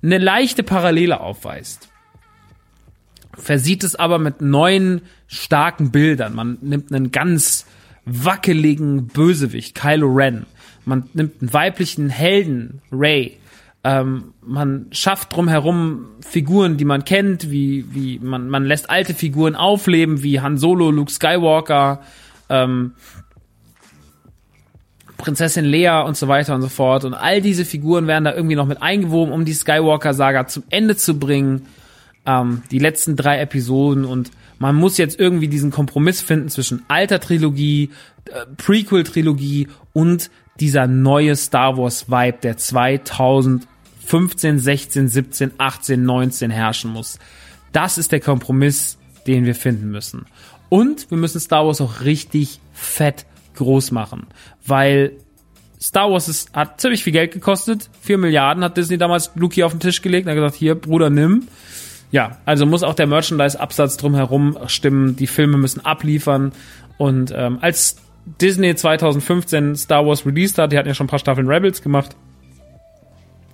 eine 0.03 0.19
leichte 0.19 0.61
Parallele 0.61 1.19
aufweist. 1.21 1.89
Versieht 3.33 3.83
es 3.83 3.95
aber 3.95 4.19
mit 4.19 4.41
neuen 4.41 5.01
starken 5.27 5.91
Bildern. 5.91 6.35
Man 6.35 6.59
nimmt 6.61 6.93
einen 6.93 7.11
ganz 7.11 7.65
wackeligen 8.05 9.07
Bösewicht, 9.07 9.75
Kylo 9.75 10.07
Ren 10.07 10.45
man 10.89 11.09
nimmt 11.13 11.41
einen 11.41 11.53
weiblichen 11.53 12.09
Helden, 12.09 12.81
Ray, 12.91 13.37
ähm, 13.83 14.33
man 14.41 14.87
schafft 14.91 15.33
drumherum 15.33 16.07
Figuren, 16.19 16.75
die 16.75 16.85
man 16.85 17.05
kennt, 17.05 17.49
wie, 17.49 17.85
wie 17.93 18.19
man, 18.19 18.49
man 18.49 18.65
lässt 18.65 18.89
alte 18.89 19.13
Figuren 19.13 19.55
aufleben, 19.55 20.21
wie 20.21 20.41
Han 20.41 20.57
Solo, 20.57 20.91
Luke 20.91 21.11
Skywalker, 21.11 22.01
ähm, 22.49 22.93
Prinzessin 25.17 25.65
Leia 25.65 26.01
und 26.01 26.17
so 26.17 26.27
weiter 26.27 26.55
und 26.55 26.61
so 26.61 26.67
fort. 26.67 27.05
Und 27.05 27.13
all 27.13 27.41
diese 27.41 27.63
Figuren 27.63 28.07
werden 28.07 28.25
da 28.25 28.33
irgendwie 28.33 28.55
noch 28.55 28.67
mit 28.67 28.81
eingewoben, 28.81 29.33
um 29.33 29.45
die 29.45 29.53
Skywalker-Saga 29.53 30.47
zum 30.47 30.63
Ende 30.69 30.97
zu 30.97 31.17
bringen. 31.17 31.67
Ähm, 32.25 32.63
die 32.71 32.79
letzten 32.79 33.15
drei 33.15 33.39
Episoden 33.39 34.03
und 34.03 34.31
man 34.59 34.75
muss 34.75 34.97
jetzt 34.97 35.17
irgendwie 35.17 35.47
diesen 35.47 35.71
Kompromiss 35.71 36.19
finden 36.19 36.49
zwischen 36.49 36.83
alter 36.89 37.21
Trilogie, 37.21 37.91
äh, 38.25 38.45
Prequel-Trilogie 38.57 39.69
und 39.93 40.29
dieser 40.59 40.87
neue 40.87 41.35
Star 41.35 41.77
Wars 41.77 42.09
Vibe, 42.09 42.39
der 42.43 42.57
2015, 42.57 44.59
16, 44.59 45.07
17, 45.07 45.51
18, 45.57 46.03
19 46.03 46.51
herrschen 46.51 46.91
muss. 46.91 47.19
Das 47.71 47.97
ist 47.97 48.11
der 48.11 48.19
Kompromiss, 48.19 48.97
den 49.27 49.45
wir 49.45 49.55
finden 49.55 49.91
müssen. 49.91 50.25
Und 50.69 51.09
wir 51.09 51.17
müssen 51.17 51.39
Star 51.39 51.65
Wars 51.65 51.81
auch 51.81 52.01
richtig 52.01 52.59
fett 52.73 53.25
groß 53.55 53.91
machen, 53.91 54.27
weil 54.65 55.13
Star 55.81 56.11
Wars 56.11 56.27
ist, 56.27 56.53
hat 56.53 56.81
ziemlich 56.81 57.03
viel 57.03 57.13
Geld 57.13 57.31
gekostet. 57.31 57.89
Vier 58.01 58.17
Milliarden 58.17 58.63
hat 58.63 58.75
Disney 58.75 58.97
damals 58.97 59.31
Luki 59.35 59.63
auf 59.63 59.71
den 59.71 59.79
Tisch 59.79 60.01
gelegt 60.01 60.25
und 60.25 60.31
hat 60.31 60.35
gesagt, 60.35 60.55
hier, 60.55 60.75
Bruder, 60.75 61.09
nimm. 61.09 61.47
Ja, 62.11 62.37
also 62.45 62.65
muss 62.65 62.83
auch 62.83 62.95
der 62.95 63.07
Merchandise-Absatz 63.07 63.97
drumherum 63.97 64.57
stimmen. 64.67 65.15
Die 65.15 65.27
Filme 65.27 65.57
müssen 65.57 65.85
abliefern. 65.85 66.51
Und 66.97 67.33
ähm, 67.35 67.59
als 67.61 67.97
Disney 68.41 68.75
2015 68.75 69.75
Star 69.75 70.05
Wars 70.05 70.25
released 70.25 70.57
hat, 70.57 70.71
die 70.71 70.77
hatten 70.77 70.87
ja 70.87 70.93
schon 70.93 71.05
ein 71.05 71.09
paar 71.09 71.19
Staffeln 71.19 71.47
Rebels 71.47 71.81
gemacht, 71.81 72.15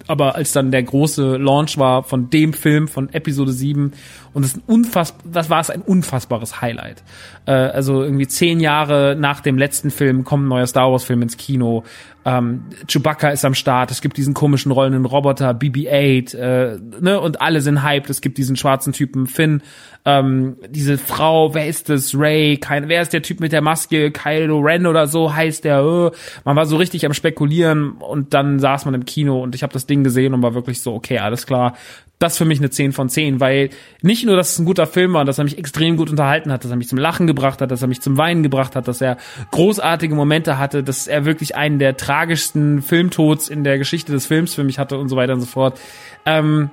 aber 0.07 0.35
als 0.35 0.51
dann 0.51 0.71
der 0.71 0.83
große 0.83 1.37
Launch 1.37 1.77
war 1.77 2.03
von 2.03 2.29
dem 2.29 2.53
Film 2.53 2.87
von 2.87 3.11
Episode 3.13 3.51
7 3.51 3.93
und 4.35 4.43
das, 4.43 4.55
ein 4.55 4.63
unfass, 4.67 5.15
das 5.23 5.49
war 5.49 5.61
es 5.61 5.69
ein 5.69 5.81
unfassbares 5.81 6.61
Highlight. 6.61 7.03
Äh, 7.45 7.53
also 7.53 8.03
irgendwie 8.03 8.27
zehn 8.27 8.59
Jahre 8.59 9.15
nach 9.17 9.39
dem 9.39 9.57
letzten 9.57 9.91
Film 9.91 10.25
kommt 10.25 10.45
ein 10.45 10.49
neuer 10.49 10.67
Star 10.67 10.91
Wars 10.91 11.05
Film 11.05 11.21
ins 11.21 11.37
Kino. 11.37 11.85
Ähm, 12.25 12.65
Chewbacca 12.85 13.29
ist 13.29 13.45
am 13.45 13.53
Start, 13.53 13.91
es 13.91 14.01
gibt 14.01 14.17
diesen 14.17 14.33
komischen 14.33 14.73
rollenden 14.73 15.05
Roboter, 15.05 15.51
BB-8, 15.51 16.35
äh, 16.35 16.79
ne, 16.99 17.19
und 17.21 17.39
alle 17.39 17.61
sind 17.61 17.81
hyped. 17.81 18.09
Es 18.09 18.19
gibt 18.19 18.37
diesen 18.37 18.57
schwarzen 18.57 18.91
Typen 18.91 19.25
Finn, 19.25 19.61
ähm, 20.07 20.57
diese 20.69 20.99
Frau, 20.99 21.55
wer 21.55 21.67
ist 21.67 21.89
das? 21.89 22.13
Ray, 22.15 22.57
kein, 22.57 22.89
wer 22.89 23.01
ist 23.01 23.11
der 23.11 23.23
Typ 23.23 23.39
mit 23.39 23.51
der 23.51 23.61
Maske? 23.61 24.11
Kylo 24.11 24.59
Ren 24.59 24.85
oder 24.85 25.07
so 25.07 25.33
heißt 25.33 25.63
der. 25.63 25.79
Äh. 25.79 26.11
Man 26.43 26.55
war 26.55 26.67
so 26.67 26.77
richtig 26.77 27.07
am 27.07 27.13
spekulieren 27.13 27.93
und 27.93 28.35
dann 28.35 28.59
saß 28.59 28.85
man 28.85 28.93
im 28.93 29.05
Kino 29.05 29.41
und 29.41 29.55
ich 29.55 29.63
habe 29.63 29.73
das 29.73 29.87
Ding 29.87 30.03
gesehen 30.03 30.35
und 30.35 30.43
war 30.43 30.53
wirklich 30.53 30.81
so, 30.81 30.93
okay, 30.93 31.17
alles 31.17 31.47
klar, 31.47 31.75
das 32.19 32.37
für 32.37 32.45
mich 32.45 32.59
eine 32.59 32.69
10 32.69 32.93
von 32.93 33.09
10, 33.09 33.39
weil 33.39 33.69
nicht 34.01 34.25
nur, 34.25 34.37
dass 34.37 34.53
es 34.53 34.59
ein 34.59 34.65
guter 34.65 34.87
Film 34.87 35.13
war, 35.13 35.25
dass 35.25 35.37
er 35.37 35.43
mich 35.43 35.57
extrem 35.57 35.97
gut 35.97 36.09
unterhalten 36.09 36.51
hat, 36.51 36.63
dass 36.63 36.71
er 36.71 36.77
mich 36.77 36.87
zum 36.87 36.97
Lachen 36.97 37.27
gebracht 37.27 37.61
hat, 37.61 37.71
dass 37.71 37.81
er 37.81 37.87
mich 37.87 38.01
zum 38.01 38.17
Weinen 38.17 38.41
gebracht 38.41 38.75
hat, 38.75 38.87
dass 38.87 39.01
er 39.01 39.17
großartige 39.51 40.15
Momente 40.15 40.57
hatte, 40.57 40.83
dass 40.83 41.07
er 41.07 41.25
wirklich 41.25 41.55
einen 41.55 41.77
der 41.77 41.97
tragischsten 41.97 42.81
Filmtods 42.81 43.49
in 43.49 43.63
der 43.63 43.77
Geschichte 43.77 44.11
des 44.11 44.25
Films 44.25 44.53
für 44.53 44.63
mich 44.63 44.79
hatte 44.79 44.97
und 44.97 45.09
so 45.09 45.15
weiter 45.15 45.33
und 45.33 45.41
so 45.41 45.47
fort. 45.47 45.79
Ähm, 46.25 46.69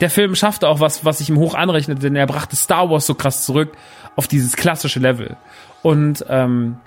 der 0.00 0.10
Film 0.10 0.34
schaffte 0.34 0.68
auch 0.68 0.80
was, 0.80 1.04
was 1.04 1.20
ich 1.20 1.30
ihm 1.30 1.38
hoch 1.38 1.54
anrechne, 1.54 1.94
denn 1.94 2.16
er 2.16 2.26
brachte 2.26 2.56
Star 2.56 2.90
Wars 2.90 3.06
so 3.06 3.14
krass 3.14 3.44
zurück 3.44 3.72
auf 4.16 4.26
dieses 4.26 4.56
klassische 4.56 4.98
Level. 4.98 5.36
Und 5.82 6.24
ähm, 6.28 6.78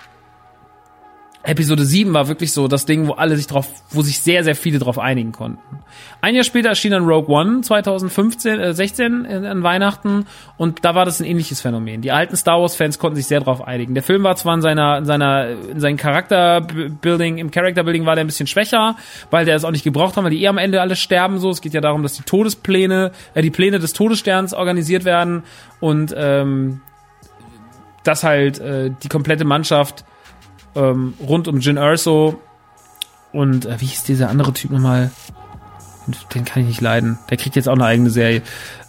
Episode 1.48 1.82
7 1.86 2.12
war 2.12 2.28
wirklich 2.28 2.52
so 2.52 2.68
das 2.68 2.84
Ding, 2.84 3.06
wo 3.06 3.12
alle 3.12 3.34
sich 3.34 3.46
drauf, 3.46 3.66
wo 3.88 4.02
sich 4.02 4.20
sehr, 4.20 4.44
sehr 4.44 4.54
viele 4.54 4.78
drauf 4.78 4.98
einigen 4.98 5.32
konnten. 5.32 5.78
Ein 6.20 6.34
Jahr 6.34 6.44
später 6.44 6.68
erschien 6.68 6.90
dann 6.90 7.06
Rogue 7.06 7.34
One 7.34 7.62
2015, 7.62 8.60
äh, 8.60 8.74
16 8.74 9.24
äh, 9.24 9.46
an 9.46 9.62
Weihnachten 9.62 10.26
und 10.58 10.84
da 10.84 10.94
war 10.94 11.06
das 11.06 11.20
ein 11.20 11.24
ähnliches 11.24 11.62
Phänomen. 11.62 12.02
Die 12.02 12.12
alten 12.12 12.36
Star 12.36 12.60
Wars 12.60 12.76
Fans 12.76 12.98
konnten 12.98 13.16
sich 13.16 13.26
sehr 13.26 13.40
drauf 13.40 13.66
einigen. 13.66 13.94
Der 13.94 14.02
Film 14.02 14.24
war 14.24 14.36
zwar 14.36 14.56
in 14.56 14.60
seiner, 14.60 14.98
in 14.98 15.06
seiner, 15.06 15.48
in 15.48 15.80
seinem 15.80 15.96
Charakterbuilding, 15.96 17.38
im 17.38 17.50
Characterbuilding 17.50 18.04
war 18.04 18.14
der 18.14 18.24
ein 18.24 18.28
bisschen 18.28 18.46
schwächer, 18.46 18.96
weil 19.30 19.46
der 19.46 19.56
es 19.56 19.64
auch 19.64 19.70
nicht 19.70 19.84
gebraucht 19.84 20.18
haben, 20.18 20.24
weil 20.24 20.32
die 20.32 20.42
eh 20.42 20.48
am 20.48 20.58
Ende 20.58 20.82
alle 20.82 20.96
sterben 20.96 21.38
so. 21.38 21.48
Es 21.48 21.62
geht 21.62 21.72
ja 21.72 21.80
darum, 21.80 22.02
dass 22.02 22.12
die 22.12 22.24
Todespläne, 22.24 23.10
äh, 23.32 23.40
die 23.40 23.50
Pläne 23.50 23.78
des 23.78 23.94
Todessterns 23.94 24.52
organisiert 24.52 25.06
werden 25.06 25.44
und 25.80 26.14
ähm, 26.14 26.82
dass 28.04 28.22
halt 28.22 28.58
äh, 28.58 28.90
die 29.02 29.08
komplette 29.08 29.46
Mannschaft 29.46 30.04
ähm, 30.74 31.14
rund 31.20 31.48
um 31.48 31.60
Jin 31.60 31.76
Erso 31.76 32.40
und 33.32 33.66
äh, 33.66 33.80
wie 33.80 33.86
hieß 33.86 34.04
dieser 34.04 34.30
andere 34.30 34.52
Typ 34.52 34.70
nochmal? 34.70 35.10
Den 36.34 36.44
kann 36.44 36.62
ich 36.62 36.68
nicht 36.68 36.80
leiden. 36.80 37.18
Der 37.28 37.36
kriegt 37.36 37.54
jetzt 37.54 37.68
auch 37.68 37.74
eine 37.74 37.84
eigene 37.84 38.10
Serie. 38.10 38.42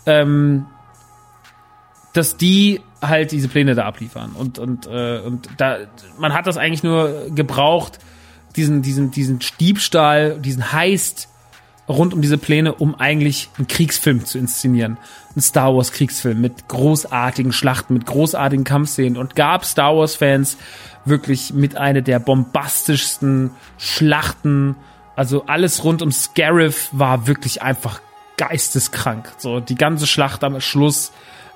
Ähm, 0.05 0.65
dass 2.13 2.37
die 2.37 2.81
halt 3.01 3.31
diese 3.31 3.47
Pläne 3.47 3.75
da 3.75 3.85
abliefern 3.85 4.31
und 4.31 4.59
und 4.59 4.87
äh, 4.87 5.19
und 5.19 5.47
da 5.57 5.77
man 6.17 6.33
hat 6.33 6.47
das 6.47 6.57
eigentlich 6.57 6.83
nur 6.83 7.27
gebraucht 7.29 7.99
diesen 8.55 8.81
diesen 8.81 9.11
diesen 9.11 9.39
Diebstahl 9.59 10.39
diesen 10.39 10.73
Heist 10.73 11.29
rund 11.87 12.13
um 12.13 12.21
diese 12.21 12.37
Pläne 12.37 12.73
um 12.73 12.95
eigentlich 12.95 13.49
einen 13.57 13.67
Kriegsfilm 13.67 14.25
zu 14.25 14.37
inszenieren 14.37 14.97
ein 15.35 15.41
Star 15.41 15.75
Wars 15.75 15.91
Kriegsfilm 15.91 16.41
mit 16.41 16.67
großartigen 16.67 17.53
Schlachten 17.53 17.93
mit 17.93 18.05
großartigen 18.05 18.65
Kampfszenen 18.65 19.17
und 19.17 19.35
gab 19.35 19.63
Star 19.63 19.95
Wars 19.95 20.15
Fans 20.15 20.57
wirklich 21.09 21.53
mit 21.53 21.77
einer 21.77 22.01
der 22.01 22.19
bombastischsten 22.19 23.51
Schlachten. 23.77 24.75
Also 25.15 25.45
alles 25.47 25.83
rund 25.83 26.01
um 26.01 26.11
Scarif 26.11 26.89
war 26.91 27.27
wirklich 27.27 27.61
einfach 27.61 28.01
geisteskrank. 28.37 29.33
So 29.37 29.59
die 29.59 29.75
ganze 29.75 30.07
Schlacht 30.07 30.43
am 30.43 30.61
Schluss 30.61 31.11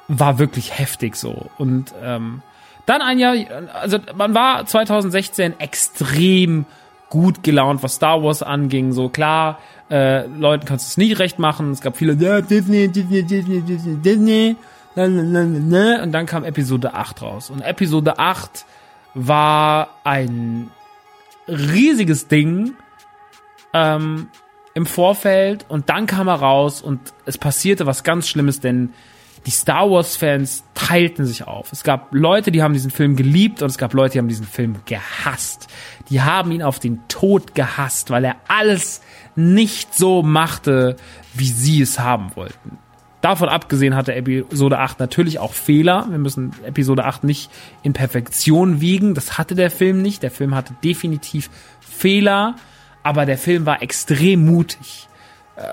war 0.07 0.37
wirklich 0.37 0.77
heftig 0.77 1.15
so 1.15 1.49
und 1.57 1.93
ähm, 2.03 2.41
dann 2.85 3.01
ein 3.01 3.17
Jahr, 3.19 3.35
also 3.73 3.97
man 4.15 4.33
war 4.33 4.65
2016 4.65 5.59
extrem 5.59 6.65
gut 7.09 7.43
gelaunt, 7.43 7.83
was 7.83 7.95
Star 7.95 8.21
Wars 8.23 8.43
anging. 8.43 8.91
So 8.91 9.07
klar, 9.07 9.59
äh, 9.89 10.25
Leuten 10.27 10.65
kannst 10.65 10.85
du 10.85 10.89
es 10.89 10.97
nie 10.97 11.13
recht 11.13 11.39
machen. 11.39 11.71
Es 11.71 11.81
gab 11.81 11.95
viele 11.95 12.13
ja, 12.13 12.41
Disney, 12.41 12.87
Disney, 12.89 13.23
Disney, 13.23 13.61
Disney, 13.61 13.95
Disney. 13.97 14.55
Und 14.95 16.11
dann 16.11 16.25
kam 16.25 16.43
Episode 16.43 16.93
8 16.93 17.21
raus. 17.21 17.49
Und 17.49 17.61
Episode 17.61 18.19
8 18.19 18.65
war 19.14 19.89
ein 20.03 20.70
riesiges 21.47 22.28
Ding 22.28 22.74
ähm, 23.74 24.30
im 24.74 24.86
Vorfeld 24.86 25.66
und 25.70 25.89
dann 25.89 26.07
kam 26.07 26.28
er 26.28 26.36
raus 26.36 26.82
und 26.82 26.99
es 27.26 27.38
passierte 27.38 27.86
was 27.86 28.03
ganz 28.03 28.28
Schlimmes, 28.28 28.59
denn 28.59 28.93
die 29.45 29.51
Star 29.51 29.89
Wars-Fans 29.89 30.64
teilten 30.74 31.26
sich 31.26 31.45
auf. 31.45 31.72
Es 31.72 31.84
gab 31.84 32.14
Leute, 32.14 32.51
die 32.51 32.64
haben 32.64 32.74
diesen 32.74 32.91
Film 32.91 33.16
geliebt 33.16 33.61
und 33.61 33.70
es 33.70 33.78
gab 33.78 33.93
Leute, 33.93 34.14
die 34.14 34.20
haben 34.20 34.30
diesen 34.30 34.47
Film 34.47 34.78
gehasst. 34.86 35.68
Die 36.09 36.22
haben 36.22 36.51
ihn 36.51 36.64
auf 36.64 36.80
den 36.80 37.05
Tod 37.09 37.53
gehasst, 37.53 38.09
weil 38.09 38.24
er 38.24 38.38
alles 38.47 39.01
nicht 39.36 39.95
so 39.95 40.24
machte, 40.24 40.95
wie 41.34 41.47
sie 41.47 41.82
es 41.82 41.99
haben 41.99 42.36
wollten. 42.36 42.78
Davon 43.24 43.47
abgesehen 43.47 43.95
hatte 43.95 44.13
Episode 44.13 44.80
8 44.80 44.99
natürlich 44.99 45.39
auch 45.39 45.53
Fehler. 45.53 46.05
Wir 46.09 46.17
müssen 46.17 46.51
Episode 46.65 47.05
8 47.05 47.24
nicht 47.24 47.49
in 47.82 47.93
Perfektion 47.93 48.82
wiegen. 48.82 49.13
Das 49.13 49.38
hatte 49.38 49.55
der 49.55 49.71
Film 49.71 50.01
nicht. 50.01 50.24
Der 50.24 50.30
Film 50.30 50.53
hatte 50.53 50.76
definitiv 50.84 51.49
Fehler, 51.80 52.57
aber 53.01 53.26
der 53.26 53.38
Film 53.38 53.65
war 53.65 53.82
extrem 53.82 54.43
mutig. 54.45 55.07
Äh, 55.55 55.63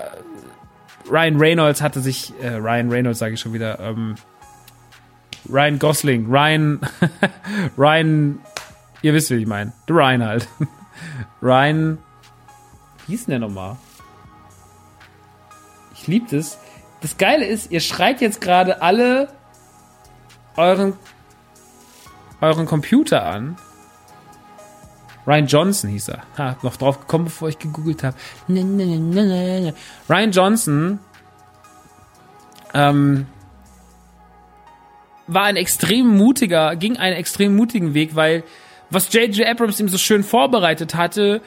Ryan 1.11 1.35
Reynolds 1.35 1.81
hatte 1.81 1.99
sich, 1.99 2.33
äh, 2.41 2.53
Ryan 2.53 2.89
Reynolds 2.89 3.19
sage 3.19 3.33
ich 3.33 3.41
schon 3.41 3.51
wieder, 3.51 3.81
ähm, 3.81 4.15
Ryan 5.49 5.77
Gosling, 5.77 6.27
Ryan, 6.29 6.79
Ryan, 7.77 8.39
ihr 9.01 9.13
wisst, 9.13 9.29
wie 9.29 9.35
ich 9.35 9.47
meine, 9.47 9.73
der 9.89 9.95
Ryan 9.97 10.23
halt. 10.23 10.47
Ryan, 11.41 11.97
wie 13.07 13.11
hieß 13.11 13.25
denn 13.25 13.41
der 13.41 13.49
nochmal? 13.49 13.75
Ich 15.95 16.07
lieb 16.07 16.29
das 16.29 16.57
das 17.01 17.17
Geile 17.17 17.45
ist, 17.45 17.71
ihr 17.71 17.79
schreit 17.79 18.21
jetzt 18.21 18.41
gerade 18.41 18.81
alle 18.81 19.29
euren, 20.55 20.93
euren 22.39 22.65
Computer 22.65 23.25
an. 23.25 23.57
Ryan 25.25 25.47
Johnson 25.47 25.89
hieß 25.89 26.09
er. 26.09 26.23
Ha, 26.37 26.57
noch 26.63 26.77
drauf 26.77 27.01
gekommen, 27.01 27.25
bevor 27.25 27.49
ich 27.49 27.59
gegoogelt 27.59 28.03
habe. 28.03 28.15
Ryan 28.47 30.31
Johnson 30.31 30.99
ähm, 32.73 33.27
war 35.27 35.43
ein 35.43 35.55
extrem 35.55 36.07
mutiger, 36.07 36.75
ging 36.75 36.97
einen 36.97 37.15
extrem 37.15 37.55
mutigen 37.55 37.93
Weg, 37.93 38.15
weil 38.15 38.43
was 38.89 39.11
J.J. 39.13 39.47
Abrams 39.47 39.79
ihm 39.79 39.87
so 39.87 39.97
schön 39.97 40.23
vorbereitet 40.23 40.95
hatte, 40.95 41.41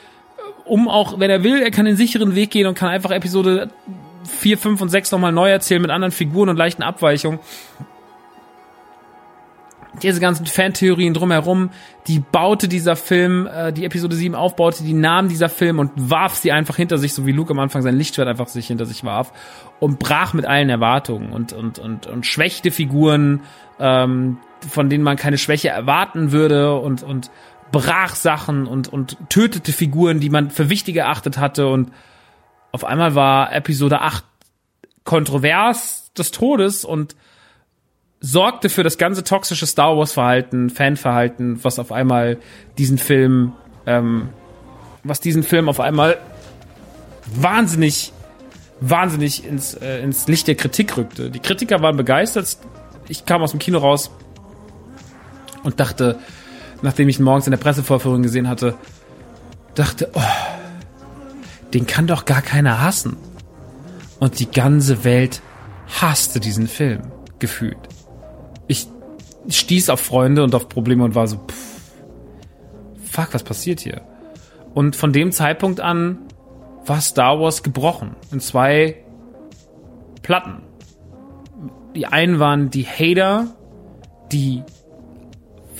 um 0.65 0.89
auch, 0.89 1.19
wenn 1.21 1.31
er 1.31 1.45
will, 1.45 1.61
er 1.61 1.71
kann 1.71 1.85
den 1.85 1.97
sicheren 1.97 2.35
Weg 2.35 2.51
gehen 2.51 2.67
und 2.67 2.75
kann 2.75 2.89
einfach 2.89 3.11
Episode 3.11 3.71
4, 4.25 4.59
5 4.59 4.81
und 4.81 4.89
6 4.89 5.13
nochmal 5.13 5.33
neu 5.33 5.51
erzählen 5.51 5.83
mit 5.83 5.91
anderen 5.91 6.13
Figuren 6.13 6.49
und 6.49 6.57
leichten 6.57 6.83
Abweichungen. 6.83 7.41
diese 10.03 10.21
ganzen 10.21 10.47
Fantheorien 10.47 11.15
drumherum, 11.15 11.71
die 12.09 12.19
baute 12.19 12.67
dieser 12.69 12.97
Film, 12.97 13.47
äh, 13.47 13.73
die 13.73 13.85
Episode 13.85 14.17
7 14.17 14.35
aufbaute, 14.35 14.83
die 14.83 14.93
nahm 14.93 15.29
dieser 15.29 15.49
Film 15.49 15.79
und 15.79 15.93
warf 15.95 16.35
sie 16.35 16.53
einfach 16.53 16.77
hinter 16.77 16.99
sich, 16.99 17.15
so 17.15 17.27
wie 17.27 17.33
Luke 17.33 17.53
am 17.53 17.61
Anfang 17.61 17.83
sein 17.83 17.97
Lichtschwert 17.97 18.29
einfach 18.29 18.49
sich 18.49 18.67
hinter 18.67 18.87
sich 18.87 19.05
warf 19.05 19.33
und 19.79 19.99
brach 19.99 20.35
mit 20.35 20.47
allen 20.47 20.69
Erwartungen 20.69 21.33
und, 21.33 21.53
und, 21.53 21.79
und, 21.79 22.07
und 22.07 22.27
schwächte 22.27 22.71
Figuren, 22.71 23.43
ähm, 23.79 24.39
von 24.69 24.89
denen 24.89 25.05
man 25.05 25.17
keine 25.17 25.39
Schwäche 25.39 25.69
erwarten 25.69 26.33
würde 26.33 26.75
und, 26.79 27.03
und 27.03 27.31
brach 27.71 28.15
Sachen 28.15 28.67
und, 28.67 28.89
und 28.89 29.17
tötete 29.29 29.73
Figuren, 29.73 30.21
die 30.21 30.31
man 30.31 30.51
für 30.51 30.71
wichtig 30.71 30.97
erachtet 30.97 31.39
hatte 31.39 31.69
und 31.69 31.91
auf 32.75 32.83
einmal 32.83 33.15
war 33.15 33.55
Episode 33.55 34.01
8 34.01 34.25
kontrovers 35.05 36.11
des 36.19 36.33
Todes 36.33 36.85
und 36.85 37.15
sorgte 38.19 38.69
für 38.69 38.83
das 38.83 38.99
ganze 38.99 39.23
toxische 39.23 39.65
Star 39.65 39.97
Wars 39.97 40.15
Verhalten, 40.15 40.71
Fanverhalten, 40.71 41.63
was 41.63 41.79
auf 41.79 41.93
einmal 41.93 42.39
diesen 42.77 42.99
Film, 42.99 43.53
ähm, 43.87 44.31
was 45.05 45.21
diesen 45.21 45.45
Film 45.45 45.69
auf 45.69 45.79
einmal 45.79 46.19
wahnsinnig, 47.27 48.13
wahnsinnig 48.81 49.47
ins, 49.47 49.75
äh, 49.75 50.01
ins 50.01 50.27
Licht 50.27 50.49
der 50.49 50.57
Kritik 50.57 50.97
rückte. 50.97 51.31
Die 51.31 51.39
Kritiker 51.39 51.81
waren 51.81 51.97
begeistert. 51.97 52.59
Ich 53.07 53.25
kam 53.25 53.41
aus 53.43 53.53
dem 53.53 53.61
Kino 53.61 53.79
raus 53.79 54.11
und 55.63 55.79
dachte, 55.79 56.19
nachdem 56.83 57.09
ich 57.09 57.21
ihn 57.21 57.25
morgens 57.25 57.47
in 57.47 57.53
der 57.53 57.59
Pressevorführung 57.59 58.25
gesehen 58.25 58.49
hatte, 58.49 58.75
dachte, 59.77 60.11
oh, 60.15 60.21
den 61.75 61.87
kann 61.87 62.07
doch 62.07 62.25
gar 62.25 62.41
keiner 62.41 62.81
hassen. 62.81 63.17
Und 64.21 64.41
die 64.41 64.51
ganze 64.51 65.05
Welt 65.05 65.43
hasste 66.01 66.41
diesen 66.41 66.69
Film, 66.69 67.03
gefühlt 67.39 67.77
ich 68.67 68.89
stieß 69.49 69.91
auf 69.91 70.01
Freunde 70.01 70.43
und 70.43 70.55
auf 70.55 70.69
Probleme 70.69 71.05
und 71.05 71.15
war 71.15 71.27
so, 71.27 71.37
pff, 71.37 71.93
fuck, 73.05 73.35
was 73.35 73.43
passiert 73.43 73.81
hier? 73.81 74.03
Und 74.75 74.97
von 74.97 75.13
dem 75.13 75.33
Zeitpunkt 75.33 75.81
an 75.81 76.19
war 76.87 77.01
Star 77.01 77.41
Wars 77.41 77.63
gebrochen 77.63 78.17
in 78.33 78.41
zwei 78.41 78.97
Platten. 80.23 80.63
Die 81.95 82.07
einen 82.07 82.41
waren 82.41 82.71
die 82.71 82.85
Hater, 82.85 83.55
die 84.33 84.63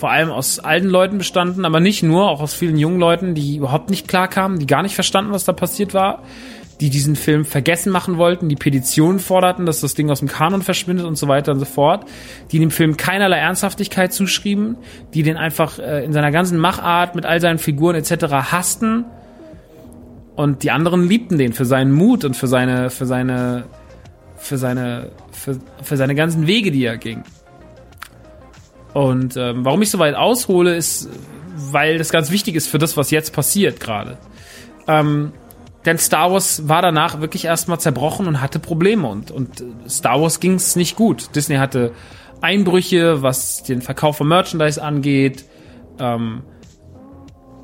vor 0.05 0.11
allem 0.11 0.29
aus 0.29 0.59
alten 0.59 0.87
Leuten 0.87 1.17
bestanden, 1.17 1.65
aber 1.65 1.79
nicht 1.79 2.03
nur, 2.03 2.29
auch 2.29 2.39
aus 2.39 2.53
vielen 2.53 2.77
jungen 2.77 2.99
Leuten, 2.99 3.33
die 3.33 3.55
überhaupt 3.55 3.89
nicht 3.89 4.07
klar 4.07 4.27
kamen, 4.27 4.59
die 4.59 4.67
gar 4.67 4.83
nicht 4.83 4.93
verstanden, 4.93 5.31
was 5.31 5.45
da 5.45 5.51
passiert 5.51 5.95
war 5.95 6.21
die 6.79 6.91
diesen 6.91 7.15
Film 7.15 7.43
vergessen 7.43 7.91
machen 7.91 8.17
wollten, 8.17 8.49
die 8.49 8.55
Petitionen 8.55 9.19
forderten, 9.19 9.65
dass 9.65 9.79
das 9.79 9.95
Ding 9.95 10.11
aus 10.11 10.19
dem 10.19 10.27
Kanon 10.27 10.61
verschwindet 10.61 11.05
und 11.05 11.17
so 11.17 11.27
weiter 11.27 11.53
und 11.53 11.59
so 11.59 11.65
fort, 11.65 12.05
die 12.51 12.59
dem 12.59 12.69
Film 12.69 12.97
keinerlei 12.97 13.37
Ernsthaftigkeit 13.37 14.13
zuschrieben, 14.13 14.77
die 15.13 15.23
den 15.23 15.37
einfach 15.37 15.79
äh, 15.79 16.03
in 16.03 16.13
seiner 16.13 16.31
ganzen 16.31 16.59
Machart 16.59 17.15
mit 17.15 17.25
all 17.25 17.39
seinen 17.39 17.57
Figuren 17.57 17.95
etc. 17.95 18.25
hassten 18.51 19.05
und 20.35 20.61
die 20.61 20.69
anderen 20.69 21.07
liebten 21.07 21.37
den 21.39 21.53
für 21.53 21.65
seinen 21.65 21.93
Mut 21.93 22.25
und 22.25 22.35
für 22.35 22.47
seine 22.47 22.91
für 22.91 23.05
seine 23.05 23.63
für 24.35 24.57
seine 24.57 25.11
für, 25.31 25.57
für 25.81 25.97
seine 25.97 26.13
ganzen 26.13 26.45
Wege, 26.45 26.71
die 26.71 26.83
er 26.83 26.97
ging. 26.97 27.23
Und 28.95 29.35
ähm, 29.35 29.65
warum 29.65 29.81
ich 29.81 29.89
so 29.89 29.99
weit 29.99 30.15
aushole, 30.15 30.73
ist, 30.73 31.09
weil 31.53 31.97
das 31.97 32.13
ganz 32.13 32.31
wichtig 32.31 32.55
ist 32.55 32.69
für 32.69 32.77
das, 32.77 32.95
was 32.95 33.11
jetzt 33.11 33.33
passiert 33.33 33.81
gerade. 33.81 34.17
Ähm, 34.87 35.33
denn 35.85 35.97
Star 35.97 36.31
Wars 36.31 36.69
war 36.69 36.81
danach 36.81 37.19
wirklich 37.19 37.43
erstmal 37.43 37.77
zerbrochen 37.77 38.25
und 38.25 38.39
hatte 38.39 38.57
Probleme 38.57 39.05
und, 39.05 39.31
und 39.31 39.61
Star 39.89 40.21
Wars 40.21 40.39
ging 40.39 40.53
es 40.53 40.77
nicht 40.77 40.95
gut. 40.95 41.35
Disney 41.35 41.57
hatte 41.57 41.91
Einbrüche, 42.39 43.21
was 43.21 43.63
den 43.63 43.81
Verkauf 43.81 44.15
von 44.15 44.29
Merchandise 44.29 44.81
angeht. 44.81 45.43
Ähm, 45.99 46.43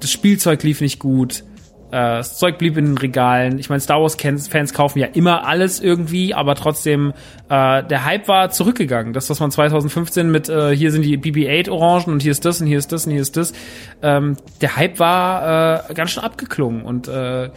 das 0.02 0.12
Spielzeug 0.12 0.62
lief 0.64 0.82
nicht 0.82 1.00
gut. 1.00 1.46
Äh, 1.92 2.18
das 2.18 2.38
Zeug 2.38 2.58
blieb 2.58 2.78
in 2.78 2.86
den 2.86 2.98
Regalen. 2.98 3.60
Ich 3.60 3.70
meine, 3.70 3.82
Star 3.82 4.02
Wars-Fans 4.02 4.74
kaufen 4.74 5.00
ja 5.00 5.08
immer 5.08 5.46
alles 5.46 5.80
irgendwie, 5.80 6.34
aber 6.34 6.56
trotzdem, 6.56 7.14
äh, 7.50 7.84
der 7.84 8.06
Hype 8.06 8.28
war 8.28 8.50
zurückgegangen. 8.50 9.14
Das, 9.14 9.30
was 9.30 9.40
man 9.40 9.52
2015 9.52 10.32
mit, 10.32 10.50
äh, 10.50 10.76
hier 10.76 10.92
sind 10.92 11.04
die 11.04 11.18
BB-8-Orangen 11.18 12.14
und 12.14 12.22
hier 12.22 12.32
ist 12.32 12.46
das 12.46 12.62
und 12.62 12.68
hier 12.68 12.80
ist 12.80 12.92
das 12.92 13.06
und 13.06 13.12
hier 13.12 13.22
ist 13.22 13.38
das. 13.38 13.54
Ähm, 14.02 14.38
der 14.62 14.78
Hype 14.78 15.00
war 15.00 15.90
äh, 15.90 15.94
ganz 15.94 16.12
schön 16.12 16.24
abgeklungen 16.24 16.84
und 16.84 17.08
äh, 17.08 17.50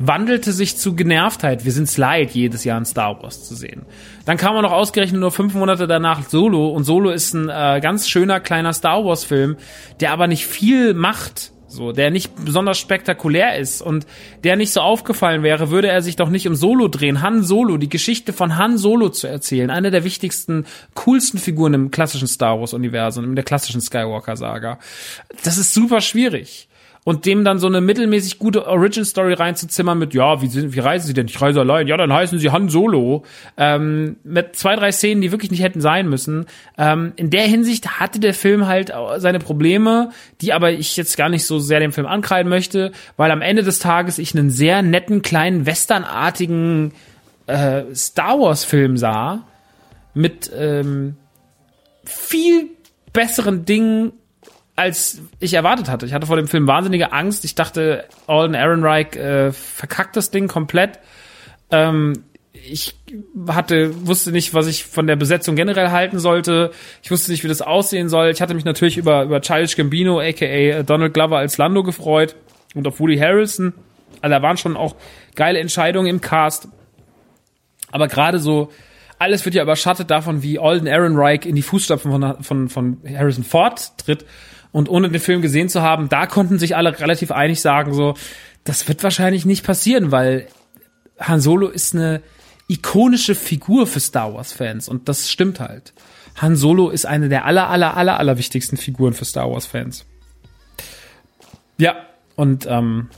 wandelte 0.00 0.52
sich 0.52 0.78
zu 0.78 0.96
Genervtheit. 0.96 1.64
Wir 1.64 1.72
sind's 1.72 1.98
leid, 1.98 2.30
jedes 2.30 2.64
Jahr 2.64 2.78
in 2.78 2.86
Star 2.86 3.22
Wars 3.22 3.46
zu 3.46 3.54
sehen. 3.54 3.82
Dann 4.24 4.38
kam 4.38 4.56
er 4.56 4.62
noch 4.62 4.72
ausgerechnet 4.72 5.20
nur 5.20 5.30
fünf 5.30 5.54
Monate 5.54 5.86
danach 5.86 6.26
Solo 6.26 6.68
und 6.68 6.84
Solo 6.84 7.10
ist 7.10 7.34
ein 7.34 7.50
äh, 7.50 7.80
ganz 7.82 8.08
schöner 8.08 8.40
kleiner 8.40 8.72
Star 8.72 9.04
Wars 9.04 9.24
Film, 9.24 9.56
der 10.00 10.12
aber 10.12 10.26
nicht 10.26 10.46
viel 10.46 10.94
macht. 10.94 11.52
So, 11.70 11.92
der 11.92 12.10
nicht 12.10 12.32
besonders 12.44 12.78
spektakulär 12.78 13.56
ist 13.56 13.80
und 13.80 14.04
der 14.42 14.56
nicht 14.56 14.72
so 14.72 14.80
aufgefallen 14.80 15.44
wäre, 15.44 15.70
würde 15.70 15.88
er 15.88 16.02
sich 16.02 16.16
doch 16.16 16.28
nicht 16.28 16.48
um 16.48 16.56
Solo 16.56 16.88
drehen. 16.88 17.22
Han 17.22 17.44
Solo, 17.44 17.76
die 17.76 17.88
Geschichte 17.88 18.32
von 18.32 18.56
Han 18.56 18.76
Solo 18.76 19.08
zu 19.08 19.28
erzählen. 19.28 19.70
Eine 19.70 19.92
der 19.92 20.02
wichtigsten, 20.02 20.66
coolsten 20.94 21.38
Figuren 21.38 21.74
im 21.74 21.90
klassischen 21.92 22.26
Star 22.26 22.58
Wars 22.58 22.74
Universum, 22.74 23.24
in 23.24 23.36
der 23.36 23.44
klassischen 23.44 23.80
Skywalker 23.80 24.36
Saga. 24.36 24.80
Das 25.44 25.58
ist 25.58 25.72
super 25.72 26.00
schwierig 26.00 26.69
und 27.04 27.24
dem 27.24 27.44
dann 27.44 27.58
so 27.58 27.66
eine 27.66 27.80
mittelmäßig 27.80 28.38
gute 28.38 28.66
Origin 28.66 29.04
Story 29.04 29.32
reinzuzimmern 29.32 29.98
mit, 29.98 30.12
ja, 30.12 30.42
wie, 30.42 30.48
sind, 30.48 30.74
wie 30.74 30.80
reisen 30.80 31.06
sie 31.06 31.14
denn? 31.14 31.26
Ich 31.26 31.40
reise 31.40 31.60
allein. 31.60 31.86
Ja, 31.86 31.96
dann 31.96 32.12
heißen 32.12 32.38
sie 32.38 32.50
Han 32.50 32.68
Solo. 32.68 33.24
Ähm, 33.56 34.16
mit 34.22 34.56
zwei, 34.56 34.76
drei 34.76 34.92
Szenen, 34.92 35.22
die 35.22 35.32
wirklich 35.32 35.50
nicht 35.50 35.62
hätten 35.62 35.80
sein 35.80 36.08
müssen. 36.08 36.46
Ähm, 36.76 37.12
in 37.16 37.30
der 37.30 37.44
Hinsicht 37.44 38.00
hatte 38.00 38.20
der 38.20 38.34
Film 38.34 38.66
halt 38.66 38.92
seine 39.16 39.38
Probleme, 39.38 40.10
die 40.42 40.52
aber 40.52 40.72
ich 40.72 40.96
jetzt 40.96 41.16
gar 41.16 41.30
nicht 41.30 41.46
so 41.46 41.58
sehr 41.58 41.80
dem 41.80 41.92
Film 41.92 42.06
ankreiden 42.06 42.50
möchte, 42.50 42.92
weil 43.16 43.30
am 43.30 43.40
Ende 43.40 43.62
des 43.62 43.78
Tages 43.78 44.18
ich 44.18 44.36
einen 44.36 44.50
sehr 44.50 44.82
netten, 44.82 45.22
kleinen, 45.22 45.64
westernartigen 45.64 46.92
äh, 47.46 47.82
Star 47.94 48.38
Wars 48.38 48.64
Film 48.64 48.98
sah 48.98 49.46
mit 50.12 50.50
ähm, 50.54 51.16
viel 52.04 52.68
besseren 53.12 53.64
Dingen 53.64 54.12
als 54.80 55.20
ich 55.40 55.52
erwartet 55.52 55.90
hatte. 55.90 56.06
Ich 56.06 56.14
hatte 56.14 56.26
vor 56.26 56.36
dem 56.36 56.48
Film 56.48 56.66
wahnsinnige 56.66 57.12
Angst. 57.12 57.44
Ich 57.44 57.54
dachte, 57.54 58.06
Alden 58.26 58.54
Ehrenreich 58.54 59.14
äh, 59.14 59.52
verkackt 59.52 60.16
das 60.16 60.30
Ding 60.30 60.48
komplett. 60.48 60.98
Ähm, 61.70 62.24
ich 62.52 62.94
hatte, 63.48 64.06
wusste 64.06 64.32
nicht, 64.32 64.54
was 64.54 64.66
ich 64.66 64.84
von 64.84 65.06
der 65.06 65.16
Besetzung 65.16 65.54
generell 65.54 65.90
halten 65.90 66.18
sollte. 66.18 66.70
Ich 67.02 67.10
wusste 67.10 67.30
nicht, 67.30 67.44
wie 67.44 67.48
das 67.48 67.60
aussehen 67.60 68.08
soll. 68.08 68.30
Ich 68.30 68.40
hatte 68.40 68.54
mich 68.54 68.64
natürlich 68.64 68.96
über, 68.96 69.24
über 69.24 69.42
Childish 69.42 69.76
Gambino, 69.76 70.18
aka 70.18 70.82
Donald 70.82 71.12
Glover 71.12 71.38
als 71.38 71.58
Lando 71.58 71.82
gefreut 71.82 72.34
und 72.74 72.86
auf 72.86 73.00
Woody 73.00 73.18
Harrelson. 73.18 73.74
Also 74.22 74.34
da 74.34 74.42
waren 74.42 74.56
schon 74.56 74.76
auch 74.76 74.96
geile 75.34 75.58
Entscheidungen 75.58 76.08
im 76.08 76.20
Cast. 76.22 76.68
Aber 77.92 78.08
gerade 78.08 78.38
so, 78.38 78.70
alles 79.18 79.44
wird 79.44 79.54
ja 79.54 79.62
überschattet 79.62 80.10
davon, 80.10 80.42
wie 80.42 80.58
Alden 80.58 80.86
Ehrenreich 80.86 81.44
in 81.44 81.54
die 81.54 81.62
Fußstapfen 81.62 82.10
von, 82.10 82.42
von, 82.42 82.68
von 82.70 82.98
Harrison 83.06 83.44
Ford 83.44 83.92
tritt. 83.98 84.24
Und 84.72 84.88
ohne 84.88 85.10
den 85.10 85.20
Film 85.20 85.42
gesehen 85.42 85.68
zu 85.68 85.82
haben, 85.82 86.08
da 86.08 86.26
konnten 86.26 86.58
sich 86.58 86.76
alle 86.76 86.98
relativ 86.98 87.32
einig 87.32 87.60
sagen, 87.60 87.92
so, 87.92 88.14
das 88.64 88.88
wird 88.88 89.02
wahrscheinlich 89.02 89.44
nicht 89.44 89.64
passieren, 89.64 90.12
weil 90.12 90.46
Han 91.18 91.40
Solo 91.40 91.68
ist 91.68 91.94
eine 91.94 92.22
ikonische 92.68 93.34
Figur 93.34 93.86
für 93.86 94.00
Star 94.00 94.32
Wars 94.32 94.52
Fans 94.52 94.88
und 94.88 95.08
das 95.08 95.28
stimmt 95.28 95.60
halt. 95.60 95.92
Han 96.36 96.56
Solo 96.56 96.90
ist 96.90 97.04
eine 97.04 97.28
der 97.28 97.44
aller, 97.44 97.68
aller, 97.68 97.96
aller, 97.96 98.18
aller 98.18 98.38
wichtigsten 98.38 98.76
Figuren 98.76 99.12
für 99.12 99.24
Star 99.24 99.50
Wars 99.50 99.66
Fans. 99.66 100.06
Ja, 101.78 101.96
und 102.36 102.66
ähm, 102.68 103.08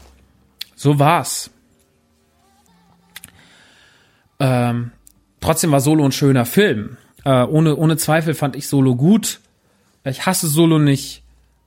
so 0.74 0.98
war's. 0.98 1.50
Ähm, 4.40 4.92
trotzdem 5.40 5.70
war 5.70 5.80
Solo 5.80 6.04
ein 6.04 6.12
schöner 6.12 6.46
Film. 6.46 6.96
Äh, 7.24 7.44
ohne, 7.44 7.76
ohne 7.76 7.96
Zweifel 7.96 8.34
fand 8.34 8.56
ich 8.56 8.66
Solo 8.66 8.96
gut. 8.96 9.40
Ich 10.04 10.26
hasse 10.26 10.48
Solo 10.48 10.78
nicht. 10.78 11.21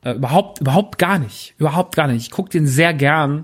Äh, 0.05 0.13
überhaupt, 0.13 0.61
überhaupt 0.61 0.97
gar 0.99 1.17
nicht. 1.17 1.55
Überhaupt 1.57 1.95
gar 1.95 2.07
nicht. 2.07 2.21
Ich 2.21 2.31
gucke 2.31 2.49
den 2.49 2.67
sehr 2.67 2.93
gern. 2.93 3.43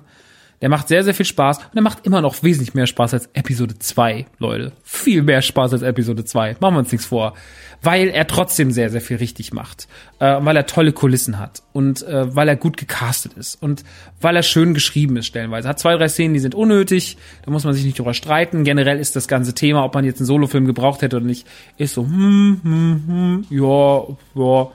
Der 0.62 0.70
macht 0.70 0.88
sehr, 0.88 1.04
sehr 1.04 1.16
viel 1.16 1.26
Spaß 1.26 1.58
und 1.58 1.74
der 1.74 1.82
macht 1.82 2.06
immer 2.06 2.22
noch 2.22 2.44
wesentlich 2.44 2.76
mehr 2.76 2.86
Spaß 2.86 3.16
als 3.16 3.30
Episode 3.34 3.80
2, 3.80 4.28
Leute. 4.38 4.74
Viel 4.84 5.24
mehr 5.24 5.42
Spaß 5.42 5.74
als 5.74 5.82
Episode 5.82 6.24
2. 6.24 6.58
Machen 6.60 6.76
wir 6.76 6.80
uns 6.80 6.92
nichts 6.92 7.08
vor. 7.08 7.34
Weil 7.82 8.10
er 8.10 8.28
trotzdem 8.28 8.70
sehr, 8.70 8.92
sehr 8.92 9.02
viel 9.02 9.18
richtig 9.18 9.54
macht. 9.54 9.88
Äh, 10.20 10.38
weil 10.42 10.56
er 10.56 10.68
tolle 10.68 10.92
Kulissen 10.92 11.40
hat. 11.40 11.64
Und 11.74 12.04
äh, 12.04 12.36
weil 12.36 12.48
er 12.48 12.58
gut 12.58 12.78
gecastet 12.78 13.34
ist. 13.34 13.60
Und 13.60 13.84
weil 14.22 14.36
er 14.36 14.44
schön 14.44 14.76
geschrieben 14.76 15.18
ist 15.18 15.26
stellenweise. 15.26 15.68
Hat 15.68 15.80
zwei, 15.80 15.96
drei 15.96 16.10
Szenen, 16.10 16.36
die 16.36 16.40
sind 16.40 16.54
unnötig. 16.54 17.18
Da 17.44 17.50
muss 17.50 17.64
man 17.64 17.74
sich 17.74 17.84
nicht 17.84 17.98
drüber 17.98 18.14
streiten. 18.14 18.64
Generell 18.64 19.00
ist 19.00 19.16
das 19.16 19.28
ganze 19.28 19.56
Thema, 19.56 19.84
ob 19.84 19.96
man 19.96 20.06
jetzt 20.06 20.20
einen 20.20 20.28
Solofilm 20.28 20.68
gebraucht 20.68 21.02
hätte 21.02 21.16
oder 21.16 21.26
nicht, 21.26 21.48
ist 21.78 21.96
so, 21.96 22.04
hm, 22.04 22.62
hm, 22.62 23.04
hm, 23.08 23.46
ja, 23.50 24.04
ja. 24.36 24.72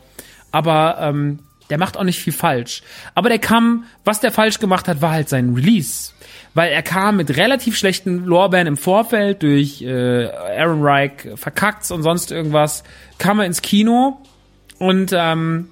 Aber 0.51 0.99
ähm, 1.01 1.39
der 1.71 1.79
macht 1.79 1.97
auch 1.97 2.05
nicht 2.05 2.19
viel 2.19 2.33
falsch. 2.33 2.83
Aber 3.15 3.29
der 3.29 3.39
kam, 3.39 3.85
was 4.05 4.21
der 4.21 4.33
falsch 4.33 4.59
gemacht 4.59 4.89
hat, 4.89 5.01
war 5.01 5.13
halt 5.13 5.29
sein 5.29 5.55
Release. 5.55 6.13
Weil 6.55 6.73
er 6.73 6.83
kam 6.83 7.17
mit 7.17 7.37
relativ 7.37 7.77
schlechten 7.77 8.25
Lorbeeren 8.25 8.67
im 8.67 8.77
Vorfeld 8.77 9.43
durch 9.43 9.83
äh, 9.83 10.27
Aaron 10.27 10.83
Reich 10.83 11.13
verkackt 11.35 11.91
und 11.91 12.03
sonst 12.03 12.31
irgendwas. 12.31 12.83
Kam 13.19 13.41
er 13.41 13.47
ins 13.47 13.63
Kino 13.63 14.19
Und 14.79 15.13
ähm, 15.13 15.69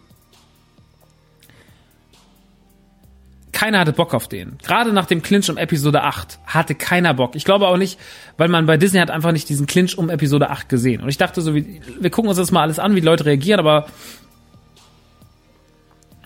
keiner 3.53 3.79
hatte 3.79 3.93
Bock 3.93 4.13
auf 4.13 4.29
den. 4.29 4.59
Gerade 4.63 4.93
nach 4.93 5.07
dem 5.07 5.23
Clinch 5.23 5.49
um 5.49 5.57
Episode 5.57 6.03
8 6.03 6.39
hatte 6.45 6.75
keiner 6.75 7.15
Bock. 7.15 7.37
Ich 7.37 7.45
glaube 7.45 7.69
auch 7.69 7.79
nicht, 7.79 7.99
weil 8.37 8.49
man 8.49 8.67
bei 8.67 8.77
Disney 8.77 8.99
hat 8.99 9.11
einfach 9.11 9.33
nicht 9.33 9.49
diesen 9.49 9.67
Clinch 9.67 9.97
um 9.97 10.11
Episode 10.11 10.51
8 10.51 10.69
gesehen. 10.69 11.01
Und 11.01 11.09
ich 11.09 11.17
dachte 11.17 11.41
so, 11.41 11.55
wir 11.55 12.11
gucken 12.11 12.29
uns 12.29 12.37
das 12.37 12.51
mal 12.51 12.63
alles 12.63 12.79
an, 12.79 12.95
wie 12.95 13.01
die 13.01 13.07
Leute 13.07 13.25
reagieren, 13.25 13.61
aber 13.61 13.87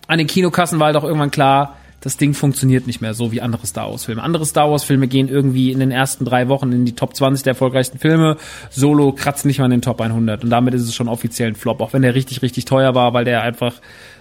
an 0.09 0.19
den 0.19 0.27
Kinokassen 0.27 0.81
war 0.81 0.87
halt 0.87 0.97
auch 0.97 1.05
irgendwann 1.05 1.31
klar, 1.31 1.77
das 2.01 2.17
Ding 2.17 2.33
funktioniert 2.33 2.87
nicht 2.87 3.01
mehr 3.01 3.13
so 3.13 3.33
wie 3.33 3.41
andere 3.41 3.67
Star 3.67 3.91
Wars 3.91 4.05
Filme. 4.05 4.23
Andere 4.23 4.47
Star 4.47 4.71
Wars 4.71 4.85
Filme 4.85 5.09
gehen 5.09 5.29
irgendwie 5.29 5.73
in 5.73 5.81
den 5.81 5.91
ersten 5.91 6.25
drei 6.25 6.49
Wochen 6.49 6.73
in 6.73 6.85
die 6.85 6.95
Top 6.95 7.15
20 7.15 7.43
der 7.43 7.53
erfolgreichsten 7.53 7.99
Filme. 7.99 8.37
Solo 8.71 9.13
kratzt 9.13 9.45
nicht 9.47 9.59
mal 9.59 9.67
in 9.67 9.73
den 9.73 9.83
Top 9.83 10.01
100 10.01 10.45
und 10.45 10.51
damit 10.51 10.75
ist 10.75 10.83
es 10.83 10.95
schon 10.95 11.09
offiziell 11.09 11.49
ein 11.49 11.57
Flop, 11.57 11.81
auch 11.81 11.93
wenn 11.93 12.03
der 12.03 12.15
richtig, 12.15 12.43
richtig 12.43 12.65
teuer 12.67 12.95
war, 12.95 13.15
weil 13.15 13.25
der 13.25 13.43
einfach 13.43 13.75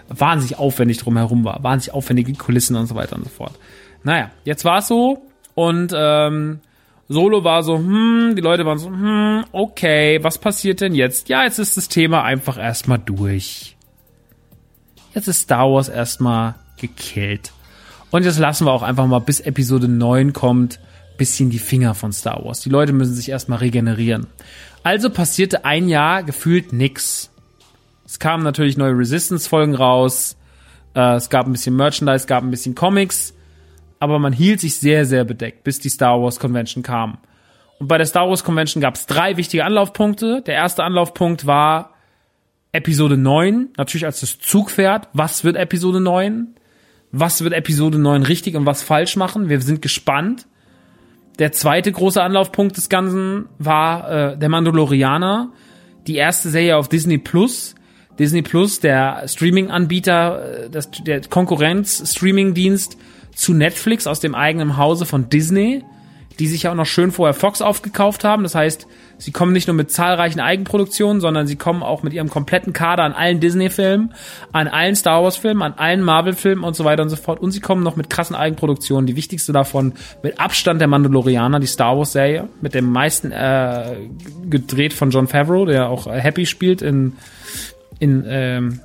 wahnsinnig 0.10 0.58
aufwendig 0.58 0.98
drumherum 0.98 1.44
war. 1.46 1.64
Wahnsinnig 1.64 1.94
aufwendige 1.94 2.34
Kulissen 2.34 2.76
und 2.76 2.88
so 2.88 2.96
weiter 2.96 3.16
und 3.16 3.24
so 3.24 3.30
fort. 3.30 3.54
Naja, 4.04 4.32
jetzt 4.44 4.66
war 4.66 4.80
es 4.80 4.88
so 4.88 5.22
und 5.54 5.94
ähm, 5.96 6.60
Solo 7.10 7.44
war 7.44 7.64
so, 7.64 7.78
hm, 7.78 8.34
die 8.36 8.42
Leute 8.42 8.66
waren 8.66 8.80
so, 8.80 8.88
hm, 8.88 9.46
okay, 9.52 10.20
was 10.24 10.40
passiert 10.40 10.82
denn 10.82 10.96
jetzt? 10.96 11.30
Ja, 11.30 11.44
jetzt 11.44 11.60
ist 11.60 11.78
das 11.78 11.88
Thema 11.88 12.24
einfach 12.24 12.58
erstmal 12.58 13.00
durch. 13.00 13.77
Jetzt 15.18 15.28
ist 15.28 15.42
Star 15.42 15.72
Wars 15.72 15.90
erstmal 15.90 16.54
gekillt. 16.80 17.52
Und 18.12 18.24
jetzt 18.24 18.38
lassen 18.38 18.68
wir 18.68 18.72
auch 18.72 18.84
einfach 18.84 19.08
mal, 19.08 19.18
bis 19.18 19.40
Episode 19.40 19.88
9 19.88 20.32
kommt, 20.32 20.80
bisschen 21.18 21.50
die 21.50 21.58
Finger 21.58 21.96
von 21.96 22.14
Star 22.14 22.46
Wars. 22.46 22.62
Die 22.62 22.70
Leute 22.70 22.94
müssen 22.94 23.16
sich 23.16 23.30
erstmal 23.30 23.58
regenerieren. 23.58 24.28
Also 24.84 25.10
passierte 25.10 25.66
ein 25.66 25.90
Jahr 25.90 26.22
gefühlt 26.22 26.72
nix. 26.72 27.32
Es 28.06 28.20
kamen 28.20 28.44
natürlich 28.44 28.78
neue 28.78 28.96
Resistance-Folgen 28.96 29.74
raus. 29.74 30.38
Äh, 30.94 31.16
es 31.16 31.32
gab 31.32 31.48
ein 31.48 31.52
bisschen 31.52 31.76
Merchandise, 31.76 32.18
es 32.18 32.28
gab 32.28 32.44
ein 32.44 32.52
bisschen 32.52 32.76
Comics. 32.76 33.34
Aber 34.00 34.20
man 34.20 34.34
hielt 34.34 34.60
sich 34.60 34.80
sehr, 34.80 35.08
sehr 35.08 35.24
bedeckt, 35.24 35.64
bis 35.64 35.80
die 35.80 35.90
Star 35.90 36.22
Wars 36.22 36.40
Convention 36.40 36.84
kam. 36.84 37.18
Und 37.80 37.88
bei 37.88 37.98
der 37.98 38.06
Star 38.06 38.30
Wars 38.30 38.44
Convention 38.44 38.82
gab 38.82 38.94
es 38.94 39.08
drei 39.08 39.36
wichtige 39.36 39.66
Anlaufpunkte. 39.66 40.44
Der 40.46 40.54
erste 40.54 40.84
Anlaufpunkt 40.84 41.48
war 41.48 41.97
Episode 42.78 43.18
9, 43.18 43.70
natürlich 43.76 44.06
als 44.06 44.20
das 44.20 44.38
Zugpferd. 44.38 45.10
Was 45.14 45.44
wird 45.44 45.56
Episode 45.56 46.00
9? 46.00 46.56
Was 47.12 47.44
wird 47.44 47.54
Episode 47.54 47.98
9 47.98 48.22
richtig 48.24 48.56
und 48.56 48.66
was 48.66 48.84
falsch 48.84 49.16
machen? 49.16 49.50
Wir 49.50 49.60
sind 49.62 49.82
gespannt. 49.82 50.48
Der 51.40 51.52
zweite 51.52 51.92
große 51.92 52.22
Anlaufpunkt 52.22 52.78
des 52.78 52.90
Ganzen 52.90 53.50
war 53.58 54.10
äh, 54.10 54.38
der 54.38 54.50
Mandalorianer, 54.50 55.52
die 56.06 56.16
erste 56.16 56.50
Serie 56.50 56.78
auf 56.78 56.88
Disney 56.88 57.18
Plus, 57.18 57.76
Disney 58.20 58.44
Plus, 58.44 58.80
der 58.80 59.24
Streaming-Anbieter, 59.28 60.66
äh, 60.66 60.82
der 61.04 61.22
Konkurrenz-Streaming-Dienst 61.22 62.98
zu 63.34 63.54
Netflix 63.54 64.06
aus 64.06 64.20
dem 64.20 64.36
eigenen 64.36 64.78
Hause 64.78 65.06
von 65.06 65.30
Disney, 65.30 65.84
die 66.40 66.48
sich 66.48 66.64
ja 66.64 66.72
auch 66.72 66.76
noch 66.76 66.86
schön 66.86 67.12
vorher 67.12 67.34
Fox 67.34 67.62
aufgekauft 67.62 68.24
haben. 68.24 68.44
Das 68.44 68.54
heißt, 68.54 68.88
sie 69.18 69.32
kommen 69.32 69.52
nicht 69.54 69.68
nur 69.68 69.76
mit 69.76 69.92
zahlreichen 69.92 70.40
Eigenproduktionen, 70.40 71.22
sondern 71.22 71.48
sie 71.48 71.56
kommen 71.56 71.84
auch 71.84 72.04
mit 72.04 72.14
ihrem 72.14 72.30
kompletten 72.30 72.74
Kader 72.74 73.04
an 73.04 73.14
allen 73.14 73.40
Disney-Filmen, 73.40 74.14
an 74.52 74.68
allen 74.68 74.96
Star 74.96 75.24
Wars-Filmen, 75.24 75.64
an 75.64 75.74
allen 75.74 76.04
Marvel-Filmen 76.04 76.64
und 76.64 76.76
so 76.76 76.86
weiter 76.86 77.04
und 77.04 77.10
so 77.10 77.16
fort. 77.16 77.40
Und 77.40 77.52
sie 77.52 77.60
kommen 77.60 77.84
noch 77.84 77.96
mit 77.96 78.10
krassen 78.10 78.36
Eigenproduktionen. 78.36 79.08
Die 79.08 79.16
wichtigste 79.16 79.54
davon 79.54 79.94
mit 80.24 80.40
Abstand 80.40 80.82
der 80.82 80.88
Mandalorianer, 80.88 81.60
die 81.60 81.68
Star 81.68 81.98
Wars-Serie, 81.98 82.48
mit 82.62 82.74
dem 82.74 82.92
meisten 82.92 83.32
äh, 83.32 83.96
gedreht 84.50 84.94
von 84.94 85.10
John 85.10 85.28
Favreau, 85.28 85.66
der 85.66 85.90
auch 85.90 86.08
Happy 86.08 86.46
spielt 86.46 86.82
in 86.82 87.14
in 88.00 88.24
ähm, 88.28 88.80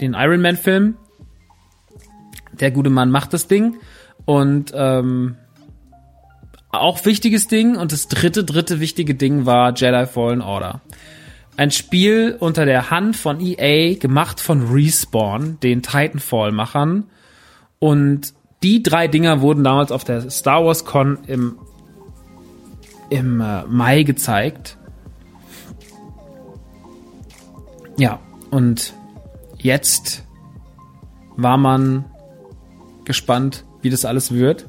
den 0.00 0.14
Iron 0.14 0.40
Man 0.40 0.56
Film. 0.56 0.96
Der 2.52 2.70
gute 2.70 2.90
Mann 2.90 3.10
macht 3.10 3.32
das 3.32 3.46
Ding 3.46 3.76
und 4.24 4.72
ähm, 4.74 5.36
auch 6.70 7.04
wichtiges 7.04 7.48
Ding 7.48 7.76
und 7.76 7.92
das 7.92 8.08
dritte 8.08 8.44
dritte 8.44 8.80
wichtige 8.80 9.14
Ding 9.14 9.46
war 9.46 9.74
Jedi 9.74 10.06
Fallen 10.06 10.42
Order. 10.42 10.80
Ein 11.56 11.70
Spiel 11.70 12.36
unter 12.38 12.66
der 12.66 12.90
Hand 12.90 13.16
von 13.16 13.40
EA, 13.40 13.94
gemacht 13.98 14.40
von 14.40 14.70
Respawn, 14.70 15.58
den 15.60 15.82
Titanfall-Machern. 15.82 17.04
Und 17.80 18.32
die 18.62 18.82
drei 18.82 19.08
Dinger 19.08 19.40
wurden 19.40 19.64
damals 19.64 19.90
auf 19.90 20.04
der 20.04 20.30
Star 20.30 20.64
Wars 20.64 20.84
Con 20.84 21.18
im, 21.26 21.58
im 23.10 23.40
äh, 23.40 23.64
Mai 23.64 24.04
gezeigt. 24.04 24.78
Ja, 27.96 28.20
und 28.50 28.94
jetzt 29.58 30.24
war 31.36 31.56
man 31.56 32.04
gespannt, 33.04 33.64
wie 33.82 33.90
das 33.90 34.04
alles 34.04 34.32
wird. 34.32 34.67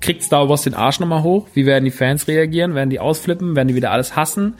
Kriegt 0.00 0.22
Star 0.22 0.48
Wars 0.48 0.62
den 0.62 0.74
Arsch 0.74 1.00
nochmal 1.00 1.22
hoch? 1.22 1.48
Wie 1.54 1.66
werden 1.66 1.84
die 1.84 1.90
Fans 1.90 2.28
reagieren? 2.28 2.74
Werden 2.74 2.90
die 2.90 3.00
ausflippen? 3.00 3.56
Werden 3.56 3.68
die 3.68 3.74
wieder 3.74 3.90
alles 3.90 4.16
hassen? 4.16 4.54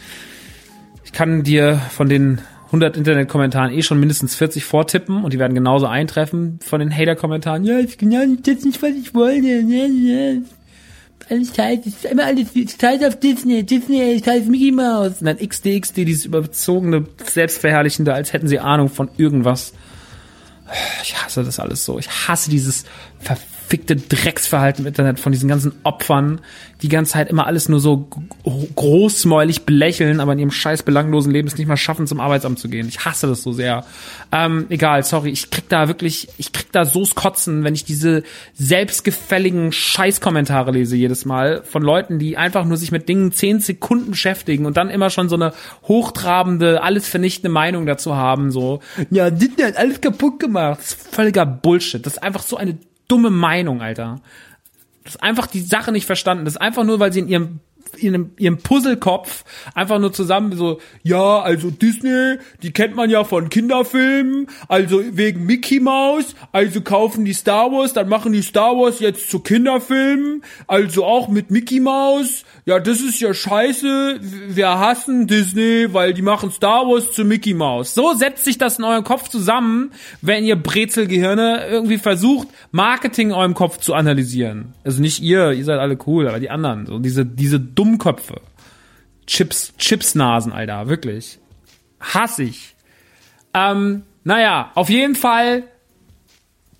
Ich 1.04 1.12
kann 1.12 1.42
dir 1.42 1.80
von 1.90 2.08
den 2.08 2.40
100 2.66 2.96
Internetkommentaren 2.96 3.72
eh 3.72 3.82
schon 3.82 4.00
mindestens 4.00 4.34
40 4.34 4.64
vortippen 4.64 5.22
und 5.22 5.32
die 5.32 5.38
werden 5.38 5.54
genauso 5.54 5.86
eintreffen 5.86 6.58
von 6.60 6.80
den 6.80 6.94
Hater-Kommentaren. 6.94 7.64
Ja, 7.64 7.78
ist 7.78 7.98
genau 7.98 8.24
das 8.42 8.64
nicht, 8.64 8.82
was 8.82 8.90
ich 8.90 9.14
wollte 9.14 10.42
alles 11.30 11.54
Scheiß, 11.54 11.86
ist 11.86 12.04
immer 12.04 12.24
alles 12.24 12.48
Scheiß 12.52 13.02
auf 13.04 13.18
Disney, 13.18 13.64
Disney, 13.64 14.20
Scheiß 14.24 14.46
Mickey 14.46 14.72
Mouse. 14.72 15.20
Und 15.20 15.26
dann 15.26 15.38
XD, 15.38 15.96
dieses 15.96 16.24
überzogene, 16.26 17.06
selbstverherrlichende, 17.24 18.12
als 18.12 18.32
hätten 18.32 18.48
sie 18.48 18.58
Ahnung 18.58 18.88
von 18.88 19.08
irgendwas. 19.16 19.72
Ich 21.02 21.16
hasse 21.16 21.44
das 21.44 21.60
alles 21.60 21.84
so. 21.84 21.98
Ich 21.98 22.08
hasse 22.08 22.50
dieses 22.50 22.84
ver 23.18 23.36
verfickte 23.64 23.96
Drecksverhalten 23.96 24.84
im 24.84 24.88
Internet 24.88 25.18
von 25.18 25.32
diesen 25.32 25.48
ganzen 25.48 25.72
Opfern, 25.84 26.40
die 26.82 26.88
ganze 26.88 27.12
Zeit 27.12 27.30
immer 27.30 27.46
alles 27.46 27.68
nur 27.68 27.80
so 27.80 28.08
großmäulig 28.76 29.64
belächeln, 29.64 30.20
aber 30.20 30.34
in 30.34 30.38
ihrem 30.38 30.50
scheiß 30.50 30.82
belanglosen 30.82 31.32
Leben 31.32 31.48
es 31.48 31.56
nicht 31.56 31.66
mal 31.66 31.78
schaffen, 31.78 32.06
zum 32.06 32.20
Arbeitsamt 32.20 32.58
zu 32.58 32.68
gehen. 32.68 32.86
Ich 32.88 33.06
hasse 33.06 33.26
das 33.26 33.42
so 33.42 33.52
sehr. 33.52 33.84
Ähm, 34.32 34.66
egal, 34.68 35.02
sorry, 35.02 35.30
ich 35.30 35.50
krieg 35.50 35.68
da 35.70 35.88
wirklich, 35.88 36.28
ich 36.36 36.52
krieg 36.52 36.72
da 36.72 36.84
so's 36.84 37.14
Kotzen, 37.14 37.64
wenn 37.64 37.74
ich 37.74 37.84
diese 37.84 38.22
selbstgefälligen 38.52 39.72
Scheißkommentare 39.72 40.70
lese 40.70 40.96
jedes 40.96 41.24
Mal 41.24 41.62
von 41.64 41.82
Leuten, 41.82 42.18
die 42.18 42.36
einfach 42.36 42.66
nur 42.66 42.76
sich 42.76 42.92
mit 42.92 43.08
Dingen 43.08 43.32
zehn 43.32 43.60
Sekunden 43.60 44.10
beschäftigen 44.10 44.66
und 44.66 44.76
dann 44.76 44.90
immer 44.90 45.08
schon 45.08 45.30
so 45.30 45.36
eine 45.36 45.54
hochtrabende, 45.88 46.82
alles 46.82 47.08
vernichtende 47.08 47.48
Meinung 47.48 47.86
dazu 47.86 48.14
haben, 48.14 48.50
so, 48.50 48.80
ja, 49.10 49.30
Disney 49.30 49.62
hat 49.64 49.76
alles 49.76 50.02
kaputt 50.02 50.38
gemacht. 50.38 50.80
Das 50.80 50.88
ist 50.88 51.14
völliger 51.14 51.46
Bullshit. 51.46 52.04
Das 52.04 52.14
ist 52.14 52.22
einfach 52.22 52.42
so 52.42 52.56
eine 52.56 52.76
dumme 53.08 53.30
Meinung, 53.30 53.82
Alter. 53.82 54.20
Das 55.04 55.16
ist 55.16 55.22
einfach 55.22 55.46
die 55.46 55.60
Sache 55.60 55.92
nicht 55.92 56.06
verstanden. 56.06 56.44
Das 56.44 56.54
ist 56.54 56.60
einfach 56.60 56.84
nur, 56.84 56.98
weil 57.00 57.12
sie 57.12 57.20
in 57.20 57.28
ihrem 57.28 57.60
in 57.96 58.32
ihrem 58.38 58.58
Puzzlekopf 58.58 59.44
einfach 59.74 59.98
nur 59.98 60.12
zusammen 60.12 60.56
so, 60.56 60.80
ja, 61.02 61.40
also 61.40 61.70
Disney, 61.70 62.36
die 62.62 62.72
kennt 62.72 62.94
man 62.94 63.10
ja 63.10 63.24
von 63.24 63.50
Kinderfilmen, 63.50 64.46
also 64.68 65.02
wegen 65.12 65.46
Mickey 65.46 65.80
Mouse, 65.80 66.34
also 66.52 66.80
kaufen 66.80 67.24
die 67.24 67.34
Star 67.34 67.70
Wars, 67.72 67.92
dann 67.92 68.08
machen 68.08 68.32
die 68.32 68.42
Star 68.42 68.76
Wars 68.76 69.00
jetzt 69.00 69.30
zu 69.30 69.40
Kinderfilmen, 69.40 70.42
also 70.66 71.04
auch 71.04 71.28
mit 71.28 71.50
Mickey 71.50 71.80
Mouse, 71.80 72.44
ja, 72.66 72.80
das 72.80 73.00
ist 73.00 73.20
ja 73.20 73.34
scheiße, 73.34 74.20
wir 74.48 74.78
hassen 74.78 75.26
Disney, 75.26 75.88
weil 75.92 76.14
die 76.14 76.22
machen 76.22 76.50
Star 76.50 76.86
Wars 76.86 77.12
zu 77.12 77.24
Mickey 77.24 77.54
Mouse. 77.54 77.94
So 77.94 78.14
setzt 78.14 78.44
sich 78.44 78.58
das 78.58 78.78
in 78.78 78.84
eurem 78.84 79.04
Kopf 79.04 79.28
zusammen, 79.28 79.92
wenn 80.22 80.44
ihr 80.44 80.56
Brezelgehirne 80.56 81.66
irgendwie 81.68 81.98
versucht, 81.98 82.48
Marketing 82.72 83.28
in 83.28 83.34
eurem 83.34 83.54
Kopf 83.54 83.78
zu 83.78 83.94
analysieren. 83.94 84.74
Also 84.84 85.00
nicht 85.00 85.22
ihr, 85.22 85.52
ihr 85.52 85.64
seid 85.64 85.78
alle 85.78 85.98
cool, 86.06 86.28
aber 86.28 86.40
die 86.40 86.50
anderen, 86.50 86.86
so 86.86 86.98
diese, 86.98 87.24
diese 87.26 87.60
Dummköpfe. 87.84 88.40
Chips, 89.26 89.74
Chipsnasen, 89.76 90.52
Alter, 90.52 90.88
wirklich. 90.88 91.38
Hass 92.00 92.38
ich. 92.38 92.74
Ähm, 93.52 94.04
naja, 94.24 94.72
auf 94.74 94.88
jeden 94.88 95.14
Fall 95.14 95.64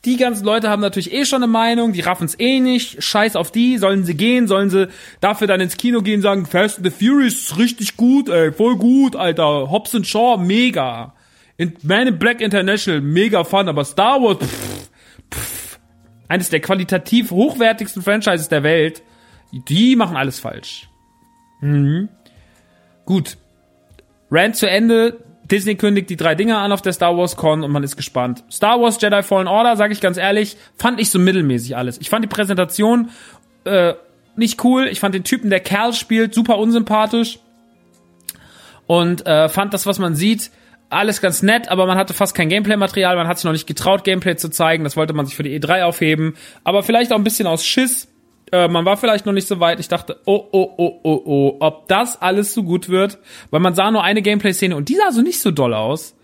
die 0.05 0.19
ganzen 0.19 0.45
Leute 0.45 0.69
haben 0.69 0.83
natürlich 0.83 1.13
eh 1.13 1.25
schon 1.25 1.43
eine 1.43 1.51
Meinung, 1.51 1.93
die 1.93 2.01
raffen 2.01 2.27
es 2.27 2.39
eh 2.39 2.61
nicht. 2.61 3.03
Scheiß 3.03 3.37
auf 3.37 3.51
die, 3.51 3.79
sollen 3.79 4.05
sie 4.05 4.15
gehen, 4.15 4.47
sollen 4.47 4.69
sie 4.69 4.89
dafür 5.21 5.47
dann 5.47 5.61
ins 5.63 5.79
Kino 5.79 6.03
gehen 6.03 6.21
sagen, 6.21 6.45
Fast 6.45 6.79
and 6.79 6.87
the 6.87 6.91
Furious 6.91 7.35
ist 7.35 7.59
richtig 7.59 7.97
gut, 7.97 8.29
ey, 8.29 8.53
voll 8.53 8.77
gut, 8.77 9.17
Alter. 9.17 9.71
Hobbs 9.71 9.95
and 9.95 10.07
Shaw, 10.07 10.37
mega. 10.37 11.15
In 11.57 11.75
Man 11.83 12.09
in 12.09 12.19
Black 12.19 12.41
International, 12.43 13.01
mega 13.01 13.45
fun, 13.45 13.69
aber 13.69 13.85
Star 13.85 14.21
Wars, 14.21 14.39
pff, 14.39 14.91
pff, 15.33 15.79
eines 16.29 16.51
der 16.51 16.61
qualitativ 16.61 17.31
hochwertigsten 17.31 18.03
Franchises 18.03 18.49
der 18.49 18.63
Welt, 18.63 19.03
die 19.53 19.97
machen 19.97 20.17
alles 20.17 20.41
falsch. 20.41 20.89
Mhm. 21.65 22.09
Gut. 23.07 23.37
Rant 24.31 24.57
zu 24.57 24.69
Ende. 24.69 25.19
Disney 25.51 25.75
kündigt 25.75 26.09
die 26.09 26.17
drei 26.17 26.35
Dinger 26.35 26.59
an 26.59 26.73
auf 26.73 26.81
der 26.81 26.93
Star 26.93 27.17
Wars 27.17 27.37
Con 27.37 27.65
und 27.65 27.71
man 27.71 27.83
ist 27.83 27.97
gespannt. 27.97 28.45
Star 28.51 28.81
Wars 28.81 28.99
Jedi 29.01 29.23
Fallen 29.23 29.47
Order, 29.47 29.77
sage 29.77 29.93
ich 29.93 30.01
ganz 30.01 30.17
ehrlich, 30.17 30.57
fand 30.77 31.01
ich 31.01 31.11
so 31.11 31.19
mittelmäßig 31.19 31.77
alles. 31.77 31.99
Ich 31.99 32.09
fand 32.09 32.25
die 32.25 32.29
Präsentation 32.29 33.11
äh, 33.65 33.95
nicht 34.37 34.65
cool. 34.65 34.87
Ich 34.87 35.01
fand 35.01 35.15
den 35.15 35.25
Typen, 35.25 35.51
der 35.51 35.61
Kerl 35.61 35.93
spielt, 35.93 36.35
super 36.35 36.59
unsympathisch 36.59 37.39
und 38.87 39.27
äh, 39.27 39.49
fand 39.49 39.75
das, 39.75 39.87
was 39.87 39.99
man 39.99 40.15
sieht, 40.15 40.51
alles 40.91 41.21
ganz 41.21 41.43
nett, 41.43 41.69
aber 41.69 41.87
man 41.87 41.99
hatte 41.99 42.15
fast 42.15 42.35
kein 42.35 42.49
Gameplay-Material, 42.49 43.17
man 43.17 43.27
hat 43.27 43.39
sich 43.39 43.45
noch 43.45 43.53
nicht 43.53 43.67
getraut, 43.67 44.05
Gameplay 44.05 44.37
zu 44.37 44.49
zeigen, 44.49 44.85
das 44.85 44.97
wollte 44.97 45.13
man 45.13 45.27
sich 45.27 45.35
für 45.35 45.43
die 45.43 45.59
E3 45.59 45.83
aufheben, 45.85 46.37
aber 46.63 46.83
vielleicht 46.83 47.13
auch 47.13 47.17
ein 47.17 47.25
bisschen 47.25 47.47
aus 47.47 47.65
Schiss. 47.65 48.09
Äh, 48.53 48.69
man 48.69 48.85
war 48.85 48.97
vielleicht 48.97 49.27
noch 49.27 49.33
nicht 49.33 49.49
so 49.49 49.61
weit. 49.61 49.81
Ich 49.81 49.89
dachte, 49.89 50.21
oh, 50.27 50.49
oh, 50.53 50.75
oh, 50.77 51.01
oh, 51.03 51.23
oh, 51.25 51.57
ob 51.61 51.89
das 51.89 52.21
alles 52.21 52.55
so 52.55 52.63
gut 52.63 52.89
wird, 52.89 53.19
weil 53.51 53.61
man 53.61 53.75
sah 53.75 53.91
nur 53.91 54.03
eine 54.03 54.23
Gameplay-Szene 54.23 54.77
und 54.77 54.89
die 54.89 54.97
sah 54.97 55.13
so 55.13 55.23
nicht 55.23 55.41
so 55.41 55.51
doll 55.51 55.75
aus. 55.75 56.15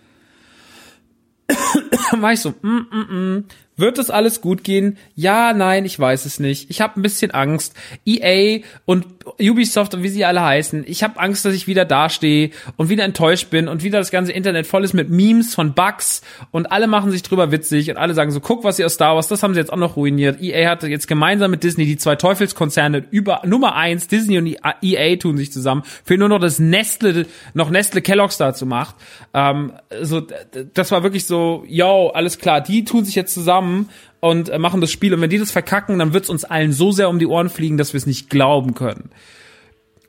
war 2.13 2.33
ich 2.33 2.41
so, 2.41 2.55
mm, 2.63 2.87
mm, 2.91 3.15
mm. 3.15 3.45
Wird 3.81 3.97
das 3.97 4.11
alles 4.11 4.43
gut 4.43 4.63
gehen? 4.63 4.99
Ja, 5.15 5.55
nein, 5.55 5.87
ich 5.87 5.99
weiß 5.99 6.27
es 6.27 6.39
nicht. 6.39 6.69
Ich 6.71 6.83
habe 6.83 7.01
ein 7.01 7.03
bisschen 7.03 7.31
Angst. 7.31 7.75
EA 8.05 8.61
und 8.85 9.07
Ubisoft 9.41 9.95
und 9.95 10.03
wie 10.03 10.09
sie 10.09 10.25
alle 10.25 10.43
heißen. 10.43 10.85
Ich 10.87 11.03
habe 11.03 11.19
Angst, 11.19 11.45
dass 11.45 11.55
ich 11.55 11.67
wieder 11.67 11.85
dastehe 11.85 12.51
und 12.77 12.89
wieder 12.91 13.05
enttäuscht 13.05 13.51
bin 13.51 13.69
und 13.69 13.83
wieder 13.83 13.99
das 13.99 14.11
ganze 14.11 14.33
Internet 14.33 14.67
voll 14.67 14.85
ist 14.85 14.93
mit 14.93 15.09
Memes 15.09 15.55
von 15.55 15.75
Bugs 15.75 16.23
und 16.51 16.73
alle 16.73 16.87
machen 16.87 17.11
sich 17.11 17.23
drüber 17.23 17.53
witzig 17.53 17.91
und 17.91 17.97
alle 17.97 18.15
sagen 18.15 18.31
so, 18.31 18.41
guck, 18.41 18.65
was 18.65 18.77
sie 18.77 18.85
aus 18.85 18.95
Star 18.95 19.15
Wars, 19.15 19.29
das 19.29 19.43
haben 19.43 19.55
sie 19.55 19.61
jetzt 19.61 19.73
auch 19.73 19.79
noch 19.79 19.97
ruiniert. 19.97 20.43
EA 20.43 20.69
hatte 20.69 20.89
jetzt 20.89 21.09
gemeinsam 21.09 21.51
mit 21.51 21.65
Disney 21.65 21.87
die 21.87 21.97
zwei 21.97 22.17
Teufelskonzerne 22.17 23.05
über 23.11 23.43
Nummer 23.45 23.77
eins, 23.77 24.09
Disney 24.09 24.39
und 24.39 24.57
EA 24.83 25.17
tun 25.17 25.37
sich 25.37 25.53
zusammen, 25.53 25.83
für 26.05 26.19
nur 26.19 26.29
noch 26.29 26.41
das 26.41 26.59
Nestle, 26.59 27.27
noch 27.55 27.71
Nestle 27.71 28.03
Kellogg's 28.03 28.37
dazu 28.37 28.67
macht. 28.67 28.97
Ähm, 29.33 29.73
so, 30.03 30.23
das 30.75 30.91
war 30.91 31.03
wirklich 31.03 31.27
so, 31.27 31.65
yo, 31.67 32.09
alles 32.09 32.39
klar, 32.39 32.61
die 32.61 32.85
tun 32.85 33.05
sich 33.05 33.15
jetzt 33.15 33.33
zusammen 33.33 33.70
zusammen 33.71 33.89
und 34.21 34.49
äh, 34.49 34.59
machen 34.59 34.81
das 34.81 34.91
Spiel. 34.91 35.15
Und 35.15 35.21
wenn 35.21 35.31
die 35.31 35.39
das 35.39 35.51
verkacken, 35.51 35.99
dann 35.99 36.13
wird's 36.13 36.31
uns 36.31 36.45
allen 36.45 36.73
so 36.73 36.93
sehr 36.93 37.09
um 37.09 37.19
die 37.19 37.27
Ohren 37.27 37.49
fliegen, 37.49 37.77
dass 37.77 37.93
wir 37.93 37.99
es 37.99 38.07
nicht 38.07 38.31
glauben 38.31 38.75
können. 38.75 39.11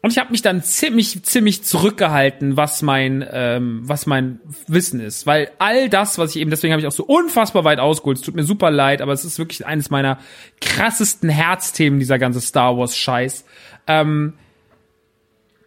Und 0.04 0.12
ich 0.12 0.18
habe 0.18 0.32
mich 0.32 0.42
dann 0.42 0.64
ziemlich, 0.64 1.22
ziemlich 1.24 1.64
zurückgehalten, 1.64 2.58
was 2.58 2.82
mein, 2.82 3.24
ähm, 3.32 3.82
was 3.84 4.08
mein 4.08 4.40
Wissen 4.68 5.00
ist. 5.00 5.28
Weil 5.28 5.52
all 5.60 5.90
das, 5.90 6.18
was 6.18 6.36
ich 6.36 6.42
eben, 6.42 6.50
deswegen 6.50 6.74
habe 6.74 6.82
ich 6.82 6.88
auch 6.88 6.92
so 6.92 7.06
unfassbar 7.06 7.66
weit 7.66 7.78
ausgeholt. 7.78 8.18
Es 8.18 8.24
tut 8.24 8.36
mir 8.36 8.44
super 8.44 8.72
leid, 8.72 9.02
aber 9.04 9.14
es 9.14 9.26
ist 9.26 9.38
wirklich 9.38 9.68
eines 9.68 9.92
meiner 9.92 10.18
krassesten 10.60 11.30
Herzthemen, 11.30 12.00
dieser 12.00 12.18
ganze 12.18 12.42
Star 12.42 12.76
Wars 12.78 12.98
Scheiß. 12.98 13.46
Ähm, 13.86 14.34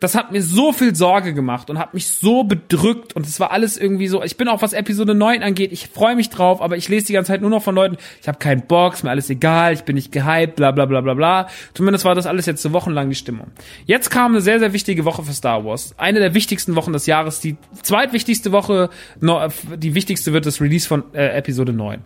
das 0.04 0.14
hat 0.14 0.32
mir 0.32 0.42
so 0.42 0.74
viel 0.74 0.94
Sorge 0.94 1.32
gemacht 1.32 1.70
und 1.70 1.78
hat 1.78 1.94
mich 1.94 2.08
so 2.08 2.44
bedrückt 2.44 3.16
und 3.16 3.26
es 3.26 3.40
war 3.40 3.52
alles 3.52 3.78
irgendwie 3.78 4.06
so, 4.06 4.22
ich 4.22 4.36
bin 4.36 4.48
auch 4.48 4.60
was 4.60 4.74
Episode 4.74 5.14
9 5.14 5.42
angeht, 5.42 5.72
ich 5.72 5.88
freue 5.88 6.14
mich 6.14 6.28
drauf, 6.28 6.60
aber 6.60 6.76
ich 6.76 6.90
lese 6.90 7.06
die 7.06 7.14
ganze 7.14 7.32
Zeit 7.32 7.40
nur 7.40 7.48
noch 7.48 7.62
von 7.62 7.74
Leuten, 7.74 7.96
ich 8.20 8.28
habe 8.28 8.36
keinen 8.38 8.66
Bock, 8.66 8.92
ist 8.92 9.02
mir 9.02 9.08
alles 9.08 9.30
egal, 9.30 9.72
ich 9.72 9.84
bin 9.84 9.94
nicht 9.94 10.12
gehypt, 10.12 10.56
bla 10.56 10.72
bla 10.72 10.84
bla 10.84 11.00
bla 11.00 11.14
bla. 11.14 11.48
Zumindest 11.72 12.04
war 12.04 12.14
das 12.14 12.26
alles 12.26 12.44
jetzt 12.44 12.60
so 12.60 12.74
wochenlang 12.74 13.08
die 13.08 13.14
Stimmung. 13.14 13.46
Jetzt 13.86 14.10
kam 14.10 14.32
eine 14.32 14.42
sehr, 14.42 14.58
sehr 14.58 14.74
wichtige 14.74 15.06
Woche 15.06 15.22
für 15.22 15.32
Star 15.32 15.64
Wars. 15.64 15.94
Eine 15.96 16.20
der 16.20 16.34
wichtigsten 16.34 16.76
Wochen 16.76 16.92
des 16.92 17.06
Jahres, 17.06 17.40
die 17.40 17.56
zweitwichtigste 17.82 18.52
Woche, 18.52 18.90
die 19.22 19.94
wichtigste 19.94 20.34
wird 20.34 20.44
das 20.44 20.60
Release 20.60 20.86
von 20.86 21.04
äh, 21.14 21.28
Episode 21.28 21.72
9. 21.72 22.02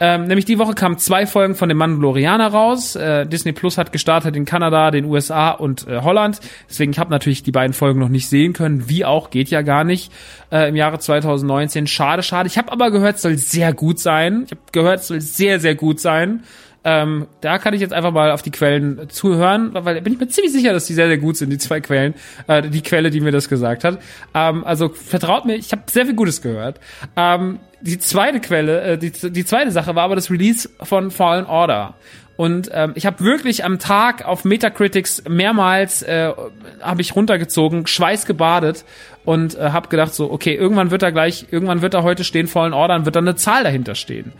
Ähm, 0.00 0.24
nämlich 0.24 0.44
die 0.44 0.58
Woche 0.58 0.74
kamen 0.74 0.98
zwei 0.98 1.26
Folgen 1.26 1.54
von 1.54 1.68
dem 1.68 1.78
Mandalorianer 1.78 2.48
raus. 2.48 2.96
Äh, 2.96 3.26
Disney 3.26 3.52
Plus 3.52 3.78
hat 3.78 3.92
gestartet 3.92 4.34
in 4.36 4.44
Kanada, 4.44 4.90
den 4.90 5.04
USA 5.04 5.50
und 5.50 5.86
äh, 5.86 6.00
Holland. 6.00 6.40
Deswegen, 6.68 6.92
ich 6.92 6.98
habe 6.98 7.10
natürlich 7.10 7.42
die 7.42 7.52
beiden 7.52 7.72
Folgen 7.72 8.00
noch 8.00 8.08
nicht 8.08 8.28
sehen 8.28 8.52
können. 8.52 8.88
Wie 8.88 9.04
auch, 9.04 9.30
geht 9.30 9.48
ja 9.50 9.62
gar 9.62 9.84
nicht 9.84 10.12
äh, 10.50 10.68
im 10.68 10.76
Jahre 10.76 10.98
2019. 10.98 11.86
Schade, 11.86 12.22
schade. 12.22 12.48
Ich 12.48 12.58
habe 12.58 12.72
aber 12.72 12.90
gehört, 12.90 13.16
es 13.16 13.22
soll 13.22 13.38
sehr 13.38 13.72
gut 13.72 14.00
sein. 14.00 14.42
Ich 14.46 14.50
habe 14.50 14.62
gehört, 14.72 15.00
es 15.00 15.08
soll 15.08 15.20
sehr, 15.20 15.60
sehr 15.60 15.74
gut 15.74 16.00
sein. 16.00 16.42
Ähm, 16.84 17.28
da 17.40 17.58
kann 17.58 17.74
ich 17.74 17.80
jetzt 17.80 17.92
einfach 17.92 18.10
mal 18.10 18.32
auf 18.32 18.42
die 18.42 18.50
Quellen 18.50 19.08
zuhören, 19.08 19.70
weil 19.72 20.00
bin 20.02 20.14
ich 20.14 20.18
mir 20.18 20.28
ziemlich 20.28 20.52
sicher, 20.52 20.72
dass 20.72 20.86
die 20.86 20.94
sehr, 20.94 21.06
sehr 21.06 21.18
gut 21.18 21.36
sind, 21.36 21.50
die 21.50 21.58
zwei 21.58 21.80
Quellen, 21.80 22.14
äh, 22.48 22.68
die 22.68 22.82
Quelle, 22.82 23.10
die 23.10 23.20
mir 23.20 23.30
das 23.30 23.48
gesagt 23.48 23.84
hat. 23.84 24.00
Ähm, 24.34 24.64
also 24.64 24.88
vertraut 24.88 25.44
mir, 25.44 25.54
ich 25.54 25.70
habe 25.70 25.82
sehr 25.88 26.06
viel 26.06 26.16
Gutes 26.16 26.42
gehört. 26.42 26.80
Ähm, 27.16 27.60
die 27.82 27.98
zweite 27.98 28.40
Quelle, 28.40 28.82
äh, 28.82 28.98
die, 28.98 29.10
die 29.10 29.44
zweite 29.44 29.70
Sache 29.70 29.94
war 29.94 30.04
aber 30.04 30.14
das 30.14 30.30
Release 30.30 30.68
von 30.82 31.10
Fallen 31.10 31.46
Order. 31.46 31.94
Und 32.36 32.70
ähm, 32.72 32.92
ich 32.94 33.04
habe 33.04 33.22
wirklich 33.24 33.64
am 33.64 33.78
Tag 33.78 34.24
auf 34.24 34.44
Metacritics 34.44 35.24
mehrmals 35.28 36.02
äh, 36.02 36.32
habe 36.80 37.02
ich 37.02 37.14
runtergezogen, 37.14 37.86
schweißgebadet 37.86 38.84
und 39.24 39.54
äh, 39.54 39.70
habe 39.70 39.88
gedacht 39.88 40.14
so, 40.14 40.30
okay, 40.30 40.54
irgendwann 40.54 40.90
wird 40.90 41.02
da 41.02 41.10
gleich, 41.10 41.46
irgendwann 41.50 41.82
wird 41.82 41.94
da 41.94 42.02
heute 42.02 42.24
stehen 42.24 42.46
Fallen 42.46 42.72
Order 42.72 42.94
und 42.96 43.04
wird 43.04 43.16
dann 43.16 43.28
eine 43.28 43.36
Zahl 43.36 43.64
dahinter 43.64 43.94
stehen. 43.94 44.32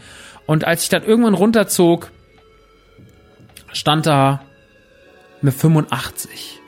Und 0.47 0.65
als 0.65 0.85
ich 0.85 0.89
dann 0.89 1.05
irgendwann 1.05 1.35
runterzog, 1.35 2.11
stand 3.73 4.07
da 4.07 4.41
eine 5.43 5.53
85. 5.53 6.61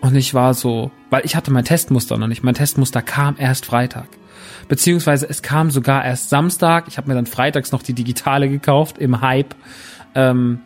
Und 0.00 0.14
ich 0.16 0.32
war 0.32 0.54
so, 0.54 0.90
weil 1.10 1.24
ich 1.24 1.36
hatte 1.36 1.52
mein 1.52 1.64
Testmuster 1.64 2.16
noch 2.16 2.26
nicht. 2.26 2.42
Mein 2.42 2.54
Testmuster 2.54 3.02
kam 3.02 3.36
erst 3.38 3.66
Freitag. 3.66 4.08
Beziehungsweise 4.68 5.28
es 5.28 5.42
kam 5.42 5.70
sogar 5.70 6.04
erst 6.04 6.30
Samstag. 6.30 6.86
Ich 6.88 6.96
habe 6.96 7.08
mir 7.08 7.14
dann 7.14 7.26
freitags 7.26 7.72
noch 7.72 7.82
die 7.82 7.92
digitale 7.92 8.48
gekauft 8.48 8.98
im 8.98 9.20
Hype. 9.20 9.54
Ähm, 10.14 10.60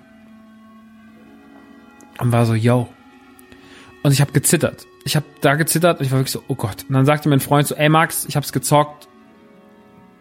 und 2.18 2.32
war 2.32 2.46
so, 2.46 2.54
yo. 2.54 2.88
Und 4.02 4.12
ich 4.12 4.20
habe 4.20 4.32
gezittert. 4.32 4.86
Ich 5.04 5.16
habe 5.16 5.26
da 5.40 5.54
gezittert 5.54 5.98
und 5.98 6.06
ich 6.06 6.12
war 6.12 6.18
wirklich 6.18 6.32
so, 6.32 6.42
oh 6.48 6.54
Gott. 6.54 6.84
Und 6.88 6.94
dann 6.94 7.06
sagte 7.06 7.28
mein 7.28 7.40
Freund 7.40 7.66
so, 7.66 7.74
ey 7.74 7.88
Max, 7.88 8.24
ich 8.26 8.36
hab's 8.36 8.52
gezockt. 8.52 9.08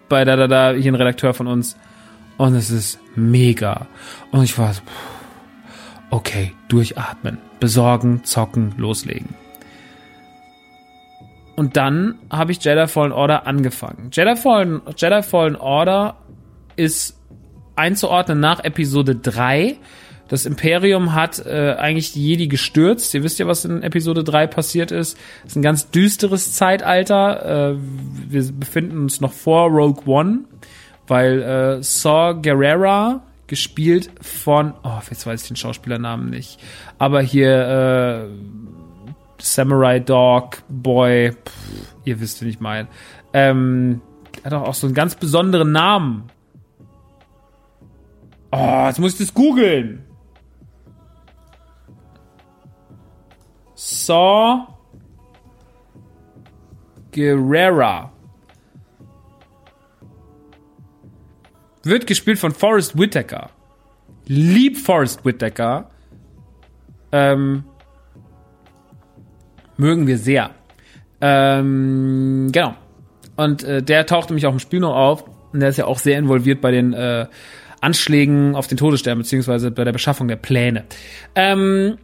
Bei 0.10 0.26
da, 0.26 0.36
da, 0.36 0.48
da, 0.48 0.72
hier 0.72 0.92
ein 0.92 0.96
Redakteur 0.96 1.34
von 1.34 1.48
uns. 1.48 1.78
Und 2.38 2.56
es 2.56 2.70
ist 2.70 3.00
mega. 3.16 3.88
Und 4.32 4.44
ich 4.44 4.58
war 4.58 4.74
so, 4.74 4.82
okay, 6.10 6.54
durchatmen, 6.68 7.38
besorgen, 7.60 8.24
zocken, 8.24 8.74
loslegen. 8.78 9.36
Und 11.56 11.78
dann 11.78 12.16
habe 12.32 12.52
ich 12.52 12.64
Jedi 12.64 12.88
Fallen 12.88 13.12
Order 13.12 13.46
angefangen. 13.46 14.10
Jedi 14.12 14.36
Fallen, 14.36 14.82
Jedi 14.98 15.22
Fallen 15.22 15.56
Order 15.56 16.18
ist 16.76 17.20
einzuordnen 17.76 18.40
nach 18.40 18.64
Episode 18.64 19.16
3. 19.16 19.78
Das 20.30 20.46
Imperium 20.46 21.14
hat 21.14 21.46
äh, 21.46 21.76
eigentlich 21.78 22.14
die 22.14 22.28
Jedi 22.28 22.48
gestürzt. 22.48 23.14
Ihr 23.14 23.24
wisst 23.24 23.38
ja, 23.38 23.46
was 23.46 23.66
in 23.66 23.84
Episode 23.84 24.24
3 24.24 24.48
passiert 24.48 24.92
ist. 24.92 25.18
Es 25.44 25.52
ist 25.52 25.56
ein 25.58 25.62
ganz 25.62 25.92
düsteres 25.92 26.54
Zeitalter. 26.54 27.74
Äh, 27.74 27.78
wir 28.30 28.52
befinden 28.54 28.98
uns 28.98 29.22
noch 29.22 29.34
vor 29.34 29.70
Rogue 29.70 30.04
One, 30.08 30.46
weil 31.08 31.42
äh, 31.42 31.84
Saw 31.84 32.34
Gerrera, 32.42 33.22
gespielt 33.48 34.10
von, 34.22 34.74
oh, 34.84 35.00
jetzt 35.10 35.28
weiß 35.28 35.44
ich 35.44 35.48
den 35.50 35.58
Schauspielernamen 35.58 36.30
nicht, 36.30 36.60
aber 36.98 37.22
hier 37.22 38.26
äh, 38.26 38.83
Samurai 39.40 40.00
Dog, 40.00 40.64
Boy, 40.70 41.32
pff, 41.32 41.96
ihr 42.06 42.20
wisst, 42.20 42.42
wen 42.42 42.50
ich 42.50 42.60
meine. 42.60 42.88
Ähm, 43.34 44.02
hat 44.44 44.54
auch 44.54 44.74
so 44.74 44.88
einen 44.88 44.94
ganz 44.94 45.16
besonderen 45.16 45.72
Namen. 45.72 46.30
Oh, 48.52 48.86
jetzt 48.88 49.00
muss 49.00 49.14
ich 49.14 49.20
das 49.20 49.34
googeln. 49.34 50.06
Saw 53.76 54.68
Guerrera. 57.12 58.12
Wird 61.84 62.08
gespielt 62.08 62.40
von 62.40 62.52
Forrest 62.52 62.98
Whitaker. 62.98 63.50
Lieb 64.26 64.78
Forrest 64.78 65.26
Whitaker. 65.26 65.90
Ähm, 67.12 67.66
mögen 69.78 70.08
wir 70.08 70.18
sehr. 70.18 70.52
Ähm, 71.22 72.50
genau. 72.52 72.76
Und 73.36 73.64
äh, 73.64 73.82
der 73.82 74.06
taucht 74.06 74.30
nämlich 74.30 74.46
auch 74.46 74.54
im 74.54 74.60
Spiel 74.60 74.80
noch 74.80 74.96
auf. 74.96 75.26
Und 75.52 75.60
der 75.60 75.70
ist 75.70 75.78
ja 75.78 75.86
auch 75.86 76.00
sehr 76.00 76.18
involviert 76.18 76.62
bei 76.62 76.72
den 76.72 76.94
äh, 76.94 77.28
Anschlägen 77.82 78.56
auf 78.56 78.68
den 78.68 78.78
Todesstern, 78.78 79.18
beziehungsweise 79.18 79.72
bei 79.72 79.84
der 79.84 79.92
Beschaffung 79.92 80.28
der 80.28 80.36
Pläne. 80.36 80.86
Ähm, 81.36 81.98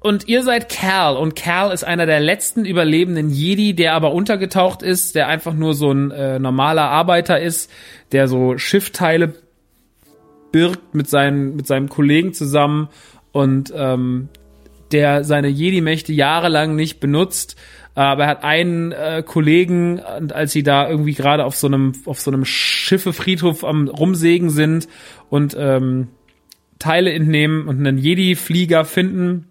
und 0.00 0.28
ihr 0.28 0.42
seid 0.42 0.70
Cal 0.70 1.16
und 1.16 1.36
Cal 1.36 1.72
ist 1.72 1.84
einer 1.84 2.06
der 2.06 2.20
letzten 2.20 2.64
überlebenden 2.64 3.28
Jedi, 3.28 3.74
der 3.74 3.94
aber 3.94 4.12
untergetaucht 4.12 4.82
ist, 4.82 5.14
der 5.14 5.28
einfach 5.28 5.52
nur 5.52 5.74
so 5.74 5.92
ein 5.92 6.10
äh, 6.10 6.38
normaler 6.38 6.88
Arbeiter 6.88 7.38
ist, 7.38 7.70
der 8.12 8.26
so 8.26 8.56
Schiffteile 8.56 9.34
birgt 10.52 10.94
mit 10.94 11.08
seinen 11.08 11.54
mit 11.54 11.66
seinem 11.66 11.88
Kollegen 11.88 12.32
zusammen 12.32 12.88
und 13.30 13.72
ähm, 13.76 14.28
der 14.92 15.24
seine 15.24 15.48
Jedi-Mächte 15.48 16.12
jahrelang 16.12 16.74
nicht 16.74 17.00
benutzt. 17.00 17.56
Aber 17.94 18.24
er 18.24 18.28
hat 18.28 18.44
einen 18.44 18.92
äh, 18.92 19.22
Kollegen, 19.26 19.98
und 19.98 20.32
als 20.32 20.52
sie 20.52 20.62
da 20.62 20.88
irgendwie 20.88 21.14
gerade 21.14 21.44
auf 21.44 21.56
so 21.56 21.66
einem 21.66 21.92
auf 22.04 22.20
so 22.20 22.30
einem 22.30 22.44
Schiffefriedhof 22.44 23.64
am 23.64 23.88
rumsägen 23.88 24.50
sind 24.50 24.88
und 25.28 25.56
ähm, 25.58 26.08
Teile 26.78 27.12
entnehmen 27.12 27.66
und 27.68 27.78
einen 27.78 27.98
Jedi-Flieger 27.98 28.84
finden, 28.84 29.48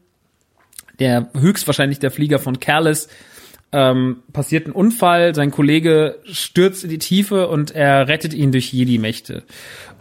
der 1.00 1.30
höchstwahrscheinlich 1.38 2.00
der 2.00 2.12
Flieger 2.12 2.40
von 2.40 2.60
Careless, 2.60 3.10
ähm, 3.72 4.24
passiert 4.34 4.68
ein 4.68 4.72
Unfall, 4.72 5.36
sein 5.36 5.52
Kollege 5.52 6.20
stürzt 6.24 6.84
in 6.84 6.90
die 6.90 6.98
Tiefe 6.98 7.48
und 7.48 7.72
er 7.72 8.08
rettet 8.08 8.34
ihn 8.34 8.52
durch 8.52 8.74
Jedi-Mächte. 8.74 9.44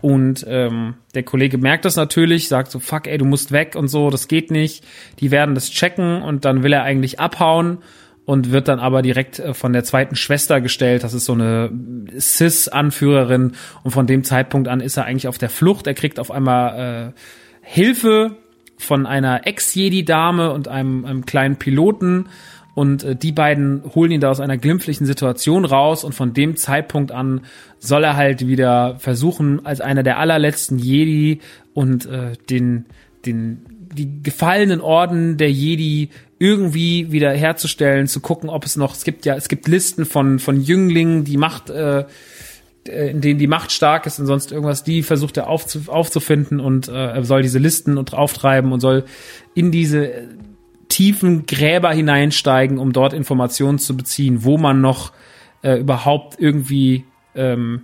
Und 0.01 0.47
ähm, 0.49 0.95
der 1.15 1.23
Kollege 1.23 1.59
merkt 1.59 1.85
das 1.85 1.97
natürlich, 1.97 2.49
sagt 2.49 2.71
so, 2.71 2.79
fuck, 2.79 3.07
ey, 3.07 3.19
du 3.19 3.25
musst 3.25 3.53
weg 3.53 3.75
und 3.77 3.89
so, 3.89 4.11
das 4.11 4.29
geht 4.29 4.51
nicht. 4.51 4.85
Die 5.21 5.31
werden 5.31 5.55
das 5.55 5.71
checken 5.71 6.23
und 6.23 6.45
dann 6.45 6.63
will 6.63 6.73
er 6.73 6.83
eigentlich 6.83 7.21
abhauen. 7.21 7.79
und 8.25 8.51
wird 8.51 8.69
dann 8.69 8.79
aber 8.79 9.01
direkt 9.01 9.39
äh, 9.39 9.55
von 9.55 9.73
der 9.73 9.85
zweiten 9.85 10.15
Schwester 10.15 10.61
gestellt. 10.61 11.03
Das 11.03 11.15
ist 11.15 11.25
so 11.25 11.33
eine 11.33 11.71
Cis-Anführerin 12.19 13.53
und 13.85 13.91
von 13.91 14.07
dem 14.07 14.23
Zeitpunkt 14.23 14.69
an 14.69 14.81
ist 14.81 14.99
er 14.99 15.07
eigentlich 15.07 15.29
auf 15.29 15.39
der 15.39 15.49
Flucht. 15.49 15.87
Er 15.87 15.95
kriegt 15.95 16.21
auf 16.21 16.31
einmal 16.31 17.15
äh, 17.15 17.21
Hilfe 17.63 18.37
von 18.77 19.07
einer 19.07 19.47
Ex-Jedi-Dame 19.47 20.53
und 20.53 20.69
einem, 20.69 21.07
einem 21.07 21.25
kleinen 21.25 21.57
Piloten 21.57 22.29
und 22.79 23.03
äh, 23.03 23.17
die 23.17 23.33
beiden 23.33 23.83
holen 23.93 24.13
ihn 24.13 24.21
da 24.21 24.31
aus 24.31 24.39
einer 24.39 24.57
glimpflichen 24.57 25.05
Situation 25.05 25.65
raus 25.65 26.05
und 26.05 26.15
von 26.15 26.33
dem 26.33 26.57
Zeitpunkt 26.57 27.11
an 27.11 27.41
soll 27.81 28.05
er 28.05 28.15
halt 28.15 28.47
wieder 28.47 28.95
versuchen, 29.01 29.67
als 29.67 29.81
einer 29.81 30.05
der 30.05 30.21
allerletzten 30.21 30.79
Jedi 30.79 31.41
und 31.75 32.07
äh, 32.07 32.35
den, 32.49 32.87
den, 33.27 33.67
die 33.93 34.23
gefallenen 34.23 34.81
Orden 34.81 35.39
der 35.39 35.51
Jedi 35.51 36.11
irgendwie 36.39 37.11
wieder 37.11 37.33
herzustellen, 37.33 38.07
zu 38.07 38.21
gucken, 38.21 38.49
ob 38.49 38.65
es 38.65 38.77
noch, 38.77 38.95
es 38.95 39.03
gibt 39.03 39.27
ja, 39.27 39.35
es 39.35 39.49
gibt 39.49 39.67
Listen 39.67 40.05
von, 40.05 40.39
von 40.39 40.61
Jünglingen, 40.61 41.25
die 41.25 41.37
Macht, 41.37 41.71
äh, 41.71 42.05
in 42.85 43.21
denen 43.21 43.41
die 43.41 43.49
Macht 43.49 43.73
stark 43.73 44.07
ist 44.07 44.21
und 44.21 44.27
sonst 44.27 44.53
irgendwas, 44.53 44.85
die 44.85 45.03
versucht 45.03 45.37
er 45.37 45.49
aufzu, 45.49 45.81
aufzufinden 45.89 46.61
und 46.61 46.87
äh, 46.87 46.93
er 46.93 47.25
soll 47.25 47.43
diese 47.43 47.59
Listen 47.59 47.99
und 47.99 48.15
auftreiben 48.15 48.71
und 48.71 48.79
soll 48.79 49.05
in 49.55 49.73
diese 49.73 50.29
tiefen 50.89 51.47
Gräber 51.47 51.93
hineinsteigen, 51.93 52.79
um 52.79 52.93
dort 52.93 53.13
Informationen 53.13 53.79
zu 53.79 53.97
beziehen, 53.97 54.45
wo 54.45 54.59
man 54.59 54.81
noch 54.81 55.13
äh, 55.63 55.79
überhaupt 55.79 56.37
irgendwie 56.39 57.05
ähm, 57.35 57.83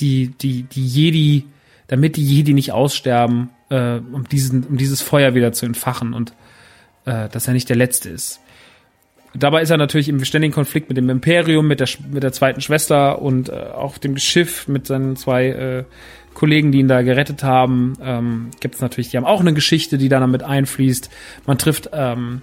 die, 0.00 0.28
die, 0.28 0.64
die 0.64 0.86
Jedi, 0.86 1.44
damit 1.88 2.16
die 2.16 2.24
Jedi 2.24 2.52
nicht 2.52 2.72
aussterben, 2.72 3.50
äh, 3.70 3.98
um, 4.12 4.28
diesen, 4.28 4.64
um 4.64 4.76
dieses 4.76 5.02
Feuer 5.02 5.34
wieder 5.34 5.52
zu 5.52 5.66
entfachen 5.66 6.12
und 6.12 6.32
äh, 7.04 7.28
dass 7.28 7.46
er 7.46 7.54
nicht 7.54 7.68
der 7.68 7.76
Letzte 7.76 8.10
ist. 8.10 8.40
Dabei 9.34 9.62
ist 9.62 9.70
er 9.70 9.76
natürlich 9.76 10.08
im 10.08 10.24
ständigen 10.24 10.54
Konflikt 10.54 10.88
mit 10.88 10.96
dem 10.96 11.10
Imperium, 11.10 11.66
mit 11.66 11.80
der, 11.80 11.88
mit 12.10 12.22
der 12.22 12.32
zweiten 12.32 12.60
Schwester 12.60 13.20
und 13.20 13.48
äh, 13.48 13.52
auch 13.52 13.98
dem 13.98 14.16
Schiff 14.16 14.66
mit 14.66 14.86
seinen 14.86 15.16
zwei 15.16 15.46
äh, 15.48 15.84
Kollegen, 16.36 16.70
die 16.70 16.80
ihn 16.80 16.88
da 16.88 17.00
gerettet 17.00 17.42
haben. 17.42 17.94
Ähm, 18.02 18.50
Gibt 18.60 18.74
es 18.74 18.82
natürlich, 18.82 19.08
die 19.08 19.16
haben 19.16 19.24
auch 19.24 19.40
eine 19.40 19.54
Geschichte, 19.54 19.96
die 19.96 20.10
da 20.10 20.20
damit 20.20 20.42
einfließt. 20.42 21.10
Man 21.46 21.56
trifft 21.56 21.88
ähm, 21.94 22.42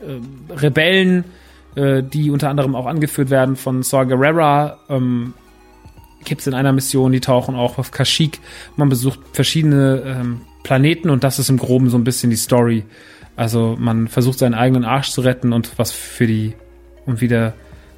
äh, 0.00 0.52
Rebellen, 0.52 1.24
äh, 1.76 2.02
die 2.02 2.30
unter 2.32 2.50
anderem 2.50 2.74
auch 2.74 2.86
angeführt 2.86 3.30
werden 3.30 3.54
von 3.54 3.84
Saw 3.84 4.04
Gerrera. 4.04 4.80
Ähm, 4.88 5.34
Gibt 6.24 6.40
es 6.40 6.48
in 6.48 6.54
einer 6.54 6.72
Mission, 6.72 7.12
die 7.12 7.20
tauchen 7.20 7.54
auch 7.54 7.78
auf 7.78 7.92
Kashyyyk. 7.92 8.40
Man 8.76 8.88
besucht 8.88 9.20
verschiedene 9.32 10.02
ähm, 10.04 10.40
Planeten 10.64 11.08
und 11.08 11.22
das 11.22 11.38
ist 11.38 11.50
im 11.50 11.56
Groben 11.56 11.88
so 11.88 11.96
ein 11.96 12.04
bisschen 12.04 12.30
die 12.30 12.36
Story. 12.36 12.84
Also 13.36 13.76
man 13.78 14.08
versucht 14.08 14.40
seinen 14.40 14.54
eigenen 14.54 14.84
Arsch 14.84 15.12
zu 15.12 15.20
retten 15.20 15.52
und 15.52 15.78
was 15.78 15.92
für 15.92 16.26
die 16.26 16.54
um 17.06 17.20
wieder 17.20 17.54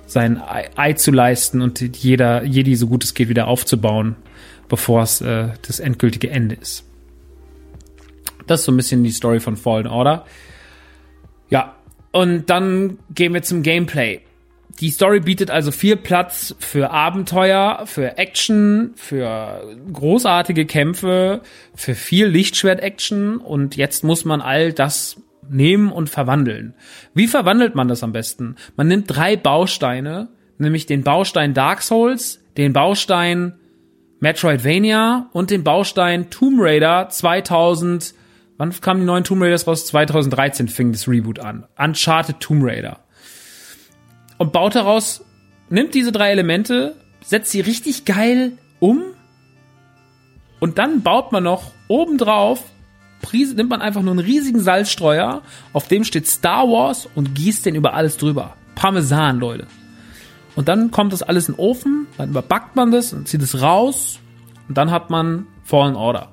sein 0.06 0.40
Ei, 0.40 0.68
Ei 0.76 0.92
zu 0.92 1.10
leisten 1.10 1.62
und 1.62 1.80
jeder 1.80 2.44
Jedi 2.44 2.76
so 2.76 2.86
gut 2.86 3.02
es 3.02 3.14
geht 3.14 3.30
wieder 3.30 3.48
aufzubauen 3.48 4.14
bevor 4.68 5.02
es 5.02 5.20
äh, 5.20 5.48
das 5.66 5.80
endgültige 5.80 6.30
Ende 6.30 6.54
ist. 6.54 6.84
Das 8.46 8.60
ist 8.60 8.66
so 8.66 8.72
ein 8.72 8.76
bisschen 8.76 9.04
die 9.04 9.10
Story 9.10 9.40
von 9.40 9.56
Fallen 9.56 9.86
Order. 9.86 10.26
Ja, 11.50 11.76
und 12.12 12.50
dann 12.50 12.98
gehen 13.14 13.34
wir 13.34 13.42
zum 13.42 13.62
Gameplay. 13.62 14.20
Die 14.80 14.90
Story 14.90 15.20
bietet 15.20 15.50
also 15.50 15.70
viel 15.70 15.96
Platz 15.96 16.54
für 16.58 16.90
Abenteuer, 16.90 17.82
für 17.84 18.16
Action, 18.16 18.92
für 18.96 19.62
großartige 19.92 20.66
Kämpfe, 20.66 21.42
für 21.74 21.94
viel 21.94 22.26
Lichtschwert-Action 22.26 23.36
und 23.36 23.76
jetzt 23.76 24.02
muss 24.02 24.24
man 24.24 24.40
all 24.40 24.72
das 24.72 25.20
nehmen 25.48 25.92
und 25.92 26.08
verwandeln. 26.08 26.74
Wie 27.14 27.26
verwandelt 27.26 27.74
man 27.74 27.88
das 27.88 28.02
am 28.02 28.12
besten? 28.12 28.56
Man 28.76 28.88
nimmt 28.88 29.06
drei 29.08 29.36
Bausteine, 29.36 30.28
nämlich 30.58 30.86
den 30.86 31.02
Baustein 31.02 31.52
Dark 31.52 31.82
Souls, 31.82 32.42
den 32.56 32.72
Baustein 32.72 33.54
Metroidvania 34.22 35.28
und 35.32 35.50
den 35.50 35.64
Baustein 35.64 36.30
Tomb 36.30 36.60
Raider 36.60 37.08
2000. 37.08 38.14
Wann 38.56 38.80
kamen 38.80 39.00
die 39.00 39.06
neuen 39.06 39.24
Tomb 39.24 39.42
Raiders 39.42 39.66
raus? 39.66 39.84
2013 39.86 40.68
fing 40.68 40.92
das 40.92 41.08
Reboot 41.08 41.40
an. 41.40 41.66
Uncharted 41.76 42.38
Tomb 42.38 42.62
Raider. 42.62 43.00
Und 44.38 44.52
baut 44.52 44.76
daraus, 44.76 45.24
nimmt 45.70 45.94
diese 45.94 46.12
drei 46.12 46.30
Elemente, 46.30 46.94
setzt 47.24 47.50
sie 47.50 47.60
richtig 47.62 48.04
geil 48.04 48.52
um 48.78 49.02
und 50.60 50.78
dann 50.78 51.02
baut 51.02 51.32
man 51.32 51.42
noch 51.42 51.72
obendrauf, 51.88 52.62
nimmt 53.32 53.70
man 53.70 53.82
einfach 53.82 54.02
nur 54.02 54.12
einen 54.12 54.20
riesigen 54.20 54.60
Salzstreuer, 54.60 55.42
auf 55.72 55.88
dem 55.88 56.04
steht 56.04 56.28
Star 56.28 56.68
Wars 56.68 57.08
und 57.16 57.34
gießt 57.34 57.66
den 57.66 57.74
über 57.74 57.94
alles 57.94 58.18
drüber. 58.18 58.54
Parmesan, 58.76 59.40
Leute. 59.40 59.66
Und 60.54 60.68
dann 60.68 60.90
kommt 60.90 61.12
das 61.12 61.22
alles 61.22 61.48
in 61.48 61.54
den 61.54 61.60
Ofen, 61.60 62.06
dann 62.18 62.30
überbackt 62.30 62.76
man 62.76 62.90
das 62.90 63.12
und 63.12 63.26
zieht 63.26 63.42
es 63.42 63.60
raus 63.62 64.18
und 64.68 64.76
dann 64.76 64.90
hat 64.90 65.10
man 65.10 65.46
Fallen 65.64 65.96
Order. 65.96 66.32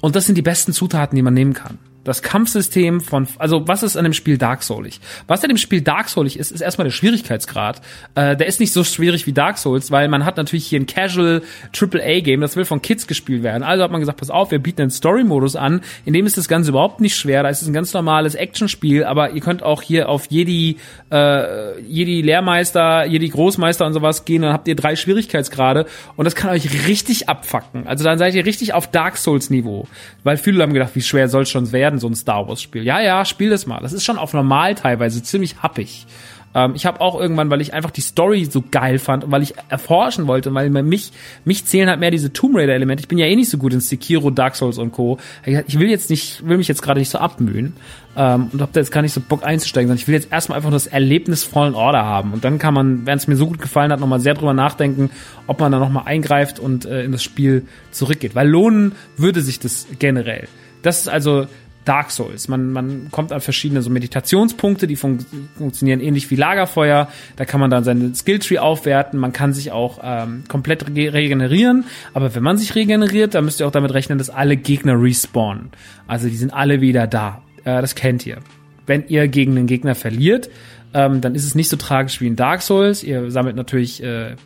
Und 0.00 0.14
das 0.14 0.26
sind 0.26 0.36
die 0.36 0.42
besten 0.42 0.72
Zutaten, 0.72 1.16
die 1.16 1.22
man 1.22 1.34
nehmen 1.34 1.54
kann 1.54 1.78
das 2.08 2.22
Kampfsystem 2.22 3.00
von, 3.00 3.28
also 3.38 3.68
was 3.68 3.82
ist 3.82 3.96
an 3.96 4.04
dem 4.04 4.12
Spiel 4.12 4.38
Dark 4.38 4.62
Soulig? 4.62 5.00
Was 5.26 5.42
an 5.42 5.48
dem 5.48 5.58
Spiel 5.58 5.80
Dark 5.80 6.08
Soulig 6.08 6.38
ist, 6.38 6.50
ist 6.50 6.60
erstmal 6.60 6.84
der 6.86 6.92
Schwierigkeitsgrad. 6.92 7.80
Äh, 8.14 8.36
der 8.36 8.46
ist 8.46 8.60
nicht 8.60 8.72
so 8.72 8.84
schwierig 8.84 9.26
wie 9.26 9.32
Dark 9.32 9.58
Souls, 9.58 9.90
weil 9.90 10.08
man 10.08 10.24
hat 10.24 10.36
natürlich 10.36 10.66
hier 10.66 10.80
ein 10.80 10.86
Casual 10.86 11.42
AAA 11.78 12.20
Game, 12.20 12.40
das 12.40 12.56
will 12.56 12.64
von 12.64 12.82
Kids 12.82 13.06
gespielt 13.06 13.42
werden. 13.42 13.62
Also 13.62 13.84
hat 13.84 13.90
man 13.90 14.00
gesagt, 14.00 14.18
pass 14.18 14.30
auf, 14.30 14.50
wir 14.50 14.58
bieten 14.58 14.82
einen 14.82 14.90
Story-Modus 14.90 15.56
an, 15.56 15.82
in 16.04 16.12
dem 16.12 16.26
ist 16.26 16.36
das 16.36 16.48
Ganze 16.48 16.70
überhaupt 16.70 17.00
nicht 17.00 17.16
schwer, 17.16 17.42
da 17.42 17.48
ist 17.48 17.62
es 17.62 17.68
ein 17.68 17.74
ganz 17.74 17.92
normales 17.92 18.34
Actionspiel, 18.34 19.04
aber 19.04 19.32
ihr 19.32 19.40
könnt 19.40 19.62
auch 19.62 19.82
hier 19.82 20.08
auf 20.08 20.26
Jedi, 20.30 20.76
äh, 21.10 21.80
Jedi 21.82 22.22
Lehrmeister, 22.22 23.04
Jedi 23.06 23.28
Großmeister 23.28 23.86
und 23.86 23.92
sowas 23.92 24.24
gehen, 24.24 24.42
dann 24.42 24.52
habt 24.52 24.68
ihr 24.68 24.76
drei 24.76 24.96
Schwierigkeitsgrade 24.96 25.86
und 26.16 26.24
das 26.24 26.34
kann 26.34 26.50
euch 26.50 26.86
richtig 26.88 27.28
abfacken. 27.28 27.86
Also 27.86 28.04
dann 28.04 28.18
seid 28.18 28.34
ihr 28.34 28.46
richtig 28.46 28.74
auf 28.74 28.90
Dark 28.90 29.16
Souls 29.16 29.50
Niveau, 29.50 29.86
weil 30.24 30.36
viele 30.36 30.62
haben 30.62 30.72
gedacht, 30.72 30.94
wie 30.94 31.02
schwer 31.02 31.28
soll 31.28 31.42
es 31.42 31.50
schon 31.50 31.72
werden? 31.72 31.97
Werden, 31.98 32.00
so 32.00 32.08
ein 32.08 32.14
Star 32.14 32.48
Wars 32.48 32.62
Spiel. 32.62 32.84
Ja, 32.84 33.00
ja, 33.00 33.24
spiel 33.24 33.50
das 33.50 33.66
mal. 33.66 33.80
Das 33.80 33.92
ist 33.92 34.04
schon 34.04 34.18
auf 34.18 34.32
normal 34.32 34.74
teilweise 34.74 35.22
ziemlich 35.22 35.62
happig. 35.62 36.06
Ähm, 36.54 36.72
ich 36.74 36.86
habe 36.86 37.00
auch 37.00 37.20
irgendwann, 37.20 37.50
weil 37.50 37.60
ich 37.60 37.74
einfach 37.74 37.90
die 37.90 38.00
Story 38.00 38.46
so 38.46 38.64
geil 38.70 38.98
fand 38.98 39.24
und 39.24 39.30
weil 39.30 39.42
ich 39.42 39.54
erforschen 39.68 40.26
wollte, 40.26 40.52
weil 40.54 40.70
mich, 40.70 41.12
mich 41.44 41.66
zählen 41.66 41.88
halt 41.88 42.00
mehr 42.00 42.10
diese 42.10 42.32
Tomb 42.32 42.56
Raider 42.56 42.74
Elemente. 42.74 43.02
Ich 43.02 43.08
bin 43.08 43.18
ja 43.18 43.26
eh 43.26 43.36
nicht 43.36 43.50
so 43.50 43.58
gut 43.58 43.74
in 43.74 43.80
Sekiro, 43.80 44.30
Dark 44.30 44.56
Souls 44.56 44.78
und 44.78 44.92
Co. 44.92 45.18
Ich 45.44 45.78
will 45.78 45.90
jetzt 45.90 46.08
nicht, 46.08 46.46
will 46.46 46.56
mich 46.56 46.68
jetzt 46.68 46.82
gerade 46.82 47.00
nicht 47.00 47.10
so 47.10 47.18
abmühen. 47.18 47.74
Ähm, 48.16 48.48
und 48.52 48.62
hab 48.62 48.72
da 48.72 48.80
jetzt 48.80 48.90
gar 48.90 49.02
nicht 49.02 49.12
so 49.12 49.20
Bock 49.20 49.44
einzusteigen, 49.44 49.88
sondern 49.88 50.00
ich 50.00 50.08
will 50.08 50.14
jetzt 50.14 50.32
erstmal 50.32 50.56
einfach 50.56 50.70
das 50.70 50.86
Erlebnis 50.86 51.44
vollen 51.44 51.74
Order 51.74 52.04
haben. 52.04 52.32
Und 52.32 52.44
dann 52.44 52.58
kann 52.58 52.74
man, 52.74 53.06
wenn 53.06 53.18
es 53.18 53.28
mir 53.28 53.36
so 53.36 53.46
gut 53.46 53.60
gefallen 53.60 53.92
hat, 53.92 54.00
nochmal 54.00 54.20
sehr 54.20 54.34
drüber 54.34 54.54
nachdenken, 54.54 55.10
ob 55.46 55.60
man 55.60 55.70
da 55.70 55.78
nochmal 55.78 56.04
eingreift 56.06 56.58
und 56.58 56.86
äh, 56.86 57.04
in 57.04 57.12
das 57.12 57.22
Spiel 57.22 57.66
zurückgeht. 57.90 58.34
Weil 58.34 58.48
lohnen 58.48 58.92
würde 59.16 59.42
sich 59.42 59.60
das 59.60 59.86
generell. 59.98 60.48
Das 60.82 61.00
ist 61.00 61.08
also 61.08 61.46
Dark 61.88 62.10
Souls. 62.10 62.48
Man, 62.48 62.70
man 62.70 63.08
kommt 63.10 63.32
an 63.32 63.40
verschiedene 63.40 63.80
so 63.80 63.88
Meditationspunkte, 63.88 64.86
die 64.86 64.96
fun 64.96 65.24
funktionieren 65.56 66.00
ähnlich 66.00 66.30
wie 66.30 66.36
Lagerfeuer. 66.36 67.08
Da 67.36 67.44
kann 67.46 67.60
man 67.60 67.70
dann 67.70 67.82
seinen 67.82 68.14
Skilltree 68.14 68.58
aufwerten. 68.58 69.18
Man 69.18 69.32
kann 69.32 69.54
sich 69.54 69.72
auch 69.72 70.00
ähm, 70.02 70.44
komplett 70.48 70.86
re 70.88 71.12
regenerieren. 71.14 71.84
Aber 72.12 72.34
wenn 72.34 72.42
man 72.42 72.58
sich 72.58 72.74
regeneriert, 72.74 73.34
dann 73.34 73.46
müsst 73.46 73.60
ihr 73.60 73.66
auch 73.66 73.72
damit 73.72 73.94
rechnen, 73.94 74.18
dass 74.18 74.28
alle 74.28 74.56
Gegner 74.56 75.00
respawnen. 75.00 75.70
Also 76.06 76.28
die 76.28 76.36
sind 76.36 76.52
alle 76.52 76.82
wieder 76.82 77.06
da. 77.06 77.42
Äh, 77.64 77.80
das 77.80 77.94
kennt 77.94 78.26
ihr. 78.26 78.40
Wenn 78.84 79.06
ihr 79.08 79.26
gegen 79.28 79.56
einen 79.56 79.66
Gegner 79.66 79.94
verliert, 79.94 80.50
ähm, 80.92 81.22
dann 81.22 81.34
ist 81.34 81.44
es 81.44 81.54
nicht 81.54 81.70
so 81.70 81.76
tragisch 81.76 82.20
wie 82.20 82.26
in 82.26 82.36
Dark 82.36 82.60
Souls. 82.60 83.02
Ihr 83.02 83.30
sammelt 83.30 83.56
natürlich 83.56 84.02
äh, 84.02 84.36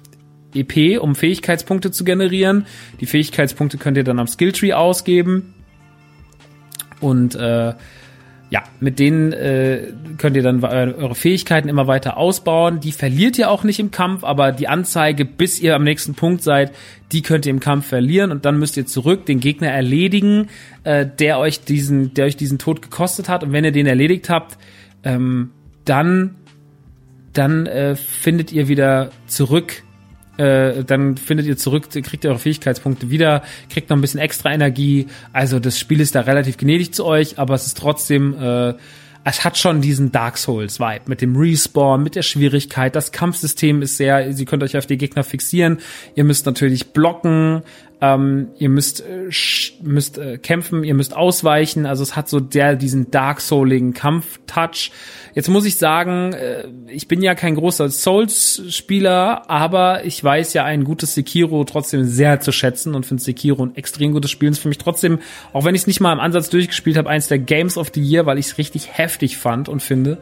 EP, 0.54 1.00
um 1.00 1.16
Fähigkeitspunkte 1.16 1.90
zu 1.90 2.04
generieren. 2.04 2.66
Die 3.00 3.06
Fähigkeitspunkte 3.06 3.78
könnt 3.78 3.96
ihr 3.96 4.04
dann 4.04 4.18
am 4.18 4.26
Skilltree 4.28 4.74
ausgeben. 4.74 5.54
Und 7.02 7.34
äh, 7.34 7.74
ja, 8.50 8.62
mit 8.80 8.98
denen 8.98 9.32
äh, 9.32 9.92
könnt 10.18 10.36
ihr 10.36 10.42
dann 10.42 10.62
eure 10.62 11.14
Fähigkeiten 11.14 11.68
immer 11.68 11.86
weiter 11.86 12.16
ausbauen. 12.16 12.80
Die 12.80 12.92
verliert 12.92 13.38
ihr 13.38 13.50
auch 13.50 13.64
nicht 13.64 13.80
im 13.80 13.90
Kampf, 13.90 14.24
aber 14.24 14.52
die 14.52 14.68
Anzeige, 14.68 15.24
bis 15.24 15.60
ihr 15.60 15.74
am 15.74 15.84
nächsten 15.84 16.14
Punkt 16.14 16.42
seid, 16.42 16.72
die 17.12 17.22
könnt 17.22 17.46
ihr 17.46 17.50
im 17.50 17.60
Kampf 17.60 17.86
verlieren 17.86 18.30
und 18.30 18.44
dann 18.44 18.58
müsst 18.58 18.76
ihr 18.76 18.86
zurück 18.86 19.26
den 19.26 19.40
Gegner 19.40 19.68
erledigen, 19.68 20.48
äh, 20.84 21.06
der 21.06 21.38
euch 21.38 21.64
diesen, 21.64 22.14
der 22.14 22.26
euch 22.26 22.36
diesen 22.36 22.58
Tod 22.58 22.82
gekostet 22.82 23.28
hat. 23.28 23.42
Und 23.42 23.52
wenn 23.52 23.64
ihr 23.64 23.72
den 23.72 23.86
erledigt 23.86 24.28
habt, 24.28 24.58
ähm, 25.02 25.50
dann 25.84 26.36
dann 27.32 27.66
äh, 27.66 27.96
findet 27.96 28.52
ihr 28.52 28.68
wieder 28.68 29.10
zurück 29.26 29.82
äh, 30.42 30.84
dann 30.84 31.16
findet 31.16 31.46
ihr 31.46 31.56
zurück, 31.56 31.90
kriegt 31.90 32.24
ihr 32.24 32.30
eure 32.30 32.38
Fähigkeitspunkte 32.38 33.10
wieder, 33.10 33.42
kriegt 33.70 33.90
noch 33.90 33.96
ein 33.96 34.00
bisschen 34.00 34.20
extra 34.20 34.52
Energie. 34.52 35.06
Also 35.32 35.60
das 35.60 35.78
Spiel 35.78 36.00
ist 36.00 36.14
da 36.14 36.20
relativ 36.22 36.56
gnädig 36.56 36.92
zu 36.92 37.04
euch, 37.04 37.38
aber 37.38 37.54
es 37.54 37.66
ist 37.66 37.78
trotzdem, 37.78 38.34
äh, 38.34 38.74
es 39.24 39.44
hat 39.44 39.56
schon 39.56 39.80
diesen 39.80 40.10
Dark 40.10 40.36
Souls 40.36 40.80
Vibe 40.80 41.02
mit 41.06 41.20
dem 41.20 41.36
Respawn, 41.36 42.02
mit 42.02 42.16
der 42.16 42.22
Schwierigkeit. 42.22 42.96
Das 42.96 43.12
Kampfsystem 43.12 43.80
ist 43.80 43.96
sehr, 43.96 44.28
ihr 44.28 44.44
könnt 44.46 44.64
euch 44.64 44.76
auf 44.76 44.86
die 44.86 44.98
Gegner 44.98 45.22
fixieren. 45.22 45.78
Ihr 46.16 46.24
müsst 46.24 46.44
natürlich 46.44 46.88
blocken. 46.88 47.62
Ähm, 48.02 48.48
ihr 48.58 48.68
müsst, 48.68 49.00
äh, 49.00 49.30
müsst 49.80 50.18
äh, 50.18 50.36
kämpfen, 50.36 50.82
ihr 50.82 50.94
müsst 50.94 51.14
ausweichen. 51.14 51.86
Also 51.86 52.02
es 52.02 52.16
hat 52.16 52.28
so 52.28 52.40
der 52.40 52.74
diesen 52.74 53.12
Dark 53.12 53.40
Souligen 53.40 53.94
Kampf-Touch. 53.94 54.90
Jetzt 55.34 55.48
muss 55.48 55.64
ich 55.64 55.76
sagen, 55.76 56.32
äh, 56.32 56.64
ich 56.88 57.06
bin 57.06 57.22
ja 57.22 57.36
kein 57.36 57.54
großer 57.54 57.88
Souls-Spieler, 57.88 59.48
aber 59.48 60.04
ich 60.04 60.22
weiß 60.22 60.52
ja 60.52 60.64
ein 60.64 60.82
gutes 60.82 61.14
Sekiro 61.14 61.62
trotzdem 61.62 62.02
sehr 62.02 62.40
zu 62.40 62.50
schätzen 62.50 62.96
und 62.96 63.06
finde 63.06 63.22
Sekiro 63.22 63.64
ein 63.64 63.76
extrem 63.76 64.12
gutes 64.12 64.32
Spiel. 64.32 64.48
Und 64.48 64.58
für 64.58 64.66
mich 64.66 64.78
trotzdem, 64.78 65.20
auch 65.52 65.64
wenn 65.64 65.76
ich 65.76 65.82
es 65.82 65.86
nicht 65.86 66.00
mal 66.00 66.12
im 66.12 66.18
Ansatz 66.18 66.50
durchgespielt 66.50 66.96
habe, 66.96 67.08
eins 67.08 67.28
der 67.28 67.38
Games 67.38 67.78
of 67.78 67.92
the 67.94 68.02
Year, 68.02 68.26
weil 68.26 68.36
ich 68.36 68.46
es 68.46 68.58
richtig 68.58 68.98
heftig 68.98 69.36
fand 69.36 69.68
und 69.68 69.80
finde. 69.80 70.18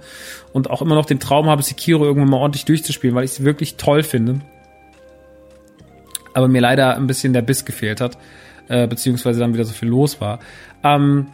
Und 0.53 0.69
auch 0.69 0.83
immer 0.83 0.97
noch 0.97 1.07
den 1.07 1.19
Traum 1.19 1.47
habe, 1.47 1.63
Sekiro 1.63 2.05
irgendwann 2.05 2.29
mal 2.29 2.37
ordentlich 2.37 2.67
durchzuspielen, 2.67 3.17
weil 3.17 3.25
ich 3.25 3.31
es 3.31 3.45
wirklich 3.45 3.77
toll 3.77 4.03
finde 4.03 4.43
aber 6.35 6.49
mir 6.49 6.61
leider 6.61 6.97
ein 6.97 7.07
bisschen 7.07 7.33
der 7.33 7.43
Biss 7.43 7.65
gefehlt 7.65 8.01
hat, 8.01 8.19
äh, 8.69 8.87
beziehungsweise 8.87 9.41
dann 9.41 9.55
wieder 9.55 9.65
so 9.65 9.73
viel 9.73 9.89
los 9.89 10.21
war. 10.21 10.41
Ähm, 10.83 11.27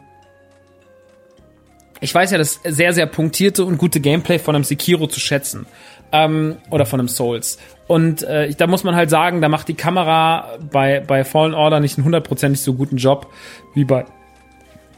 ich 2.01 2.15
weiß 2.15 2.31
ja 2.31 2.39
das 2.39 2.61
sehr, 2.65 2.93
sehr 2.93 3.07
punktierte 3.07 3.65
und 3.65 3.79
gute 3.79 4.01
Gameplay 4.01 4.39
von 4.39 4.55
einem 4.55 4.65
Sekiro 4.65 5.07
zu 5.07 5.21
schätzen. 5.21 5.67
Ähm, 6.13 6.57
oder 6.71 6.87
von 6.87 7.01
einem 7.01 7.09
Souls. 7.09 7.59
Und 7.89 8.23
äh, 8.23 8.55
da 8.55 8.69
muss 8.69 8.85
man 8.85 8.95
halt 8.95 9.11
sagen, 9.11 9.41
da 9.41 9.49
macht 9.49 9.67
die 9.67 9.75
Kamera 9.75 10.57
bei, 10.71 11.01
bei 11.01 11.25
Fallen 11.25 11.53
Order 11.53 11.81
nicht 11.81 11.99
einen 11.99 12.05
hundertprozentig 12.05 12.61
so 12.61 12.75
guten 12.75 12.97
Job 12.97 13.33
wie 13.75 13.85
bei, 13.85 14.05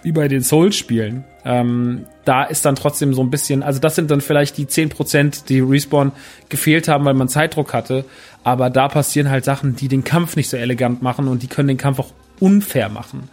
wie 0.02 0.12
bei 0.12 0.28
den 0.28 0.42
Souls-Spielen. 0.42 1.24
Ähm, 1.44 2.06
da 2.24 2.44
ist 2.44 2.64
dann 2.64 2.76
trotzdem 2.76 3.14
so 3.14 3.22
ein 3.22 3.30
bisschen, 3.30 3.62
also 3.62 3.80
das 3.80 3.94
sind 3.94 4.10
dann 4.10 4.20
vielleicht 4.20 4.58
die 4.58 4.66
10%, 4.66 5.46
die 5.46 5.60
Respawn 5.60 6.12
gefehlt 6.48 6.88
haben, 6.88 7.04
weil 7.04 7.14
man 7.14 7.28
Zeitdruck 7.28 7.72
hatte. 7.72 8.04
Aber 8.44 8.70
da 8.70 8.88
passieren 8.88 9.30
halt 9.30 9.44
Sachen, 9.44 9.76
die 9.76 9.88
den 9.88 10.04
Kampf 10.04 10.36
nicht 10.36 10.50
so 10.50 10.56
elegant 10.56 11.02
machen 11.02 11.28
und 11.28 11.42
die 11.42 11.48
können 11.48 11.68
den 11.68 11.78
Kampf 11.78 11.98
auch 11.98 12.12
unfair 12.40 12.88
machen. 12.88 13.28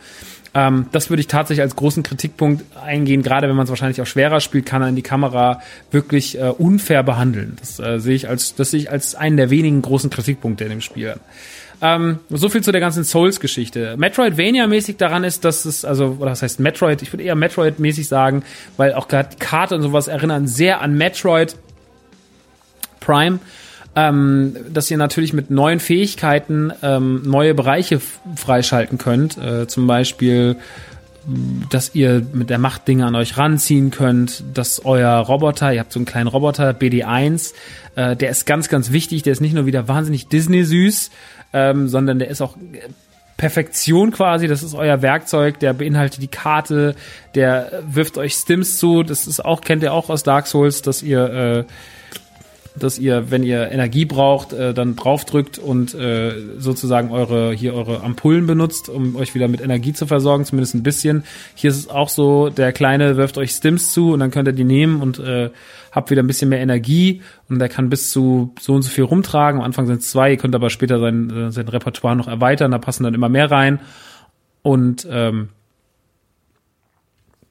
Ähm, 0.55 0.87
das 0.93 1.09
würde 1.09 1.19
ich 1.19 1.27
tatsächlich 1.27 1.61
als 1.61 1.75
großen 1.75 2.01
Kritikpunkt 2.01 2.63
eingehen. 2.77 3.21
Gerade 3.21 3.49
wenn 3.49 3.55
man 3.55 3.65
es 3.65 3.69
wahrscheinlich 3.69 4.01
auch 4.01 4.07
schwerer 4.07 4.39
spielt, 4.39 4.65
kann 4.65 4.81
in 4.83 4.95
die 4.95 5.01
Kamera 5.01 5.61
wirklich 5.91 6.39
äh, 6.39 6.47
unfair 6.47 7.03
behandeln. 7.03 7.57
Das 7.59 7.79
äh, 7.79 7.99
sehe 7.99 8.15
ich 8.15 8.29
als, 8.29 8.55
das 8.55 8.71
sehe 8.71 8.79
ich 8.79 8.89
als 8.89 9.15
einen 9.15 9.35
der 9.35 9.49
wenigen 9.49 9.81
großen 9.81 10.09
Kritikpunkte 10.09 10.63
in 10.63 10.69
dem 10.69 10.81
Spiel. 10.81 11.15
Ähm, 11.81 12.19
so 12.29 12.49
viel 12.49 12.63
zu 12.63 12.71
der 12.71 12.81
ganzen 12.81 13.03
Souls-Geschichte. 13.03 13.95
Metroidvania-mäßig 13.97 14.97
daran 14.97 15.23
ist, 15.23 15.45
dass 15.45 15.65
es, 15.65 15.85
also, 15.85 16.17
oder 16.19 16.29
das 16.29 16.41
heißt 16.41 16.59
Metroid, 16.59 17.01
ich 17.01 17.11
würde 17.11 17.23
eher 17.23 17.35
Metroid-mäßig 17.35 18.07
sagen, 18.07 18.43
weil 18.77 18.93
auch 18.93 19.07
gerade 19.07 19.29
die 19.33 19.39
Karte 19.39 19.75
und 19.75 19.81
sowas 19.81 20.07
erinnern 20.07 20.47
sehr 20.47 20.81
an 20.81 20.97
Metroid 20.97 21.55
Prime 22.99 23.39
ähm, 23.95 24.55
dass 24.71 24.91
ihr 24.91 24.97
natürlich 24.97 25.33
mit 25.33 25.49
neuen 25.49 25.79
Fähigkeiten 25.79 26.71
ähm, 26.83 27.21
neue 27.25 27.53
Bereiche 27.53 28.01
freischalten 28.35 28.97
könnt. 28.97 29.37
Äh, 29.37 29.67
zum 29.67 29.87
Beispiel, 29.87 30.57
dass 31.69 31.95
ihr 31.95 32.25
mit 32.33 32.49
der 32.49 32.59
Macht 32.59 32.87
Dinge 32.87 33.05
an 33.05 33.15
euch 33.15 33.37
ranziehen 33.37 33.91
könnt, 33.91 34.43
dass 34.53 34.83
euer 34.85 35.11
Roboter, 35.11 35.73
ihr 35.73 35.79
habt 35.79 35.93
so 35.93 35.99
einen 35.99 36.05
kleinen 36.05 36.27
Roboter, 36.27 36.71
BD1, 36.71 37.53
äh, 37.95 38.15
der 38.15 38.29
ist 38.29 38.45
ganz, 38.45 38.67
ganz 38.67 38.91
wichtig, 38.91 39.23
der 39.23 39.31
ist 39.31 39.41
nicht 39.41 39.55
nur 39.55 39.65
wieder 39.65 39.87
wahnsinnig 39.87 40.27
Disney-süß, 40.27 41.09
ähm, 41.53 41.87
sondern 41.87 42.19
der 42.19 42.29
ist 42.29 42.41
auch 42.41 42.57
Perfektion 43.37 44.11
quasi, 44.11 44.47
das 44.47 44.63
ist 44.63 44.75
euer 44.75 45.01
Werkzeug, 45.01 45.59
der 45.59 45.73
beinhaltet 45.73 46.21
die 46.21 46.27
Karte, 46.27 46.95
der 47.35 47.83
wirft 47.85 48.17
euch 48.17 48.33
Stims 48.33 48.77
zu, 48.77 49.03
das 49.03 49.27
ist 49.27 49.43
auch, 49.43 49.61
kennt 49.61 49.83
ihr 49.83 49.93
auch 49.93 50.09
aus 50.09 50.23
Dark 50.23 50.47
Souls, 50.47 50.81
dass 50.81 51.03
ihr 51.03 51.29
äh, 51.29 51.63
dass 52.75 52.99
ihr, 52.99 53.31
wenn 53.31 53.43
ihr 53.43 53.71
Energie 53.71 54.05
braucht, 54.05 54.53
äh, 54.53 54.73
dann 54.73 54.95
draufdrückt 54.95 55.57
und 55.57 55.93
äh, 55.93 56.33
sozusagen 56.57 57.11
eure 57.11 57.53
hier 57.53 57.73
eure 57.73 58.03
Ampullen 58.03 58.47
benutzt, 58.47 58.89
um 58.89 59.15
euch 59.15 59.33
wieder 59.35 59.47
mit 59.47 59.61
Energie 59.61 59.93
zu 59.93 60.05
versorgen, 60.07 60.45
zumindest 60.45 60.75
ein 60.75 60.83
bisschen. 60.83 61.23
Hier 61.55 61.69
ist 61.69 61.77
es 61.77 61.89
auch 61.89 62.09
so, 62.09 62.49
der 62.49 62.73
Kleine 62.73 63.17
wirft 63.17 63.37
euch 63.37 63.51
Stims 63.51 63.91
zu 63.91 64.11
und 64.11 64.19
dann 64.19 64.31
könnt 64.31 64.47
ihr 64.47 64.53
die 64.53 64.63
nehmen 64.63 65.01
und 65.01 65.19
äh, 65.19 65.49
habt 65.91 66.11
wieder 66.11 66.21
ein 66.21 66.27
bisschen 66.27 66.49
mehr 66.49 66.59
Energie 66.59 67.21
und 67.49 67.59
der 67.59 67.69
kann 67.69 67.89
bis 67.89 68.11
zu 68.11 68.53
so 68.59 68.73
und 68.73 68.81
so 68.81 68.89
viel 68.89 69.05
rumtragen. 69.05 69.61
Am 69.61 69.65
Anfang 69.65 69.87
sind 69.87 70.01
es 70.01 70.11
zwei, 70.11 70.31
ihr 70.31 70.37
könnt 70.37 70.55
aber 70.55 70.69
später 70.69 70.99
sein, 70.99 71.29
äh, 71.29 71.51
sein 71.51 71.67
Repertoire 71.67 72.15
noch 72.15 72.27
erweitern, 72.27 72.71
da 72.71 72.77
passen 72.77 73.03
dann 73.03 73.13
immer 73.13 73.29
mehr 73.29 73.49
rein. 73.49 73.79
Und 74.61 75.07
ähm, 75.09 75.49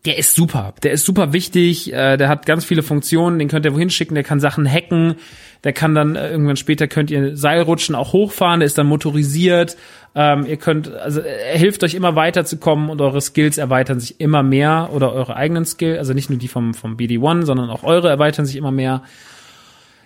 der 0.04 0.18
ist 0.18 0.34
super. 0.34 0.74
Der 0.82 0.92
ist 0.92 1.04
super 1.04 1.32
wichtig. 1.32 1.92
Äh, 1.92 2.16
der 2.16 2.28
hat 2.28 2.46
ganz 2.46 2.64
viele 2.64 2.82
Funktionen. 2.82 3.38
Den 3.38 3.48
könnt 3.48 3.64
ihr 3.64 3.74
wohin 3.74 3.90
schicken. 3.90 4.14
Der 4.14 4.24
kann 4.24 4.40
Sachen 4.40 4.70
hacken. 4.70 5.16
Der 5.64 5.72
kann 5.72 5.94
dann 5.94 6.14
äh, 6.14 6.30
irgendwann 6.30 6.56
später 6.56 6.88
könnt 6.88 7.10
ihr 7.10 7.36
Seilrutschen 7.36 7.94
auch 7.94 8.12
hochfahren. 8.12 8.60
Der 8.60 8.66
ist 8.66 8.76
dann 8.76 8.86
motorisiert. 8.86 9.76
Ähm, 10.14 10.46
ihr 10.46 10.58
könnt, 10.58 10.92
also 10.92 11.20
er 11.20 11.58
hilft 11.58 11.82
euch 11.82 11.94
immer 11.94 12.14
weiterzukommen 12.14 12.88
und 12.88 13.00
eure 13.00 13.20
Skills 13.20 13.58
erweitern 13.58 13.98
sich 13.98 14.20
immer 14.20 14.44
mehr 14.44 14.90
oder 14.92 15.12
eure 15.12 15.34
eigenen 15.34 15.64
Skills, 15.64 15.98
also 15.98 16.12
nicht 16.12 16.30
nur 16.30 16.38
die 16.38 16.46
vom 16.46 16.72
vom 16.72 16.96
BD1, 16.96 17.44
sondern 17.44 17.68
auch 17.68 17.82
eure 17.82 18.10
erweitern 18.10 18.46
sich 18.46 18.54
immer 18.54 18.70
mehr. 18.70 19.02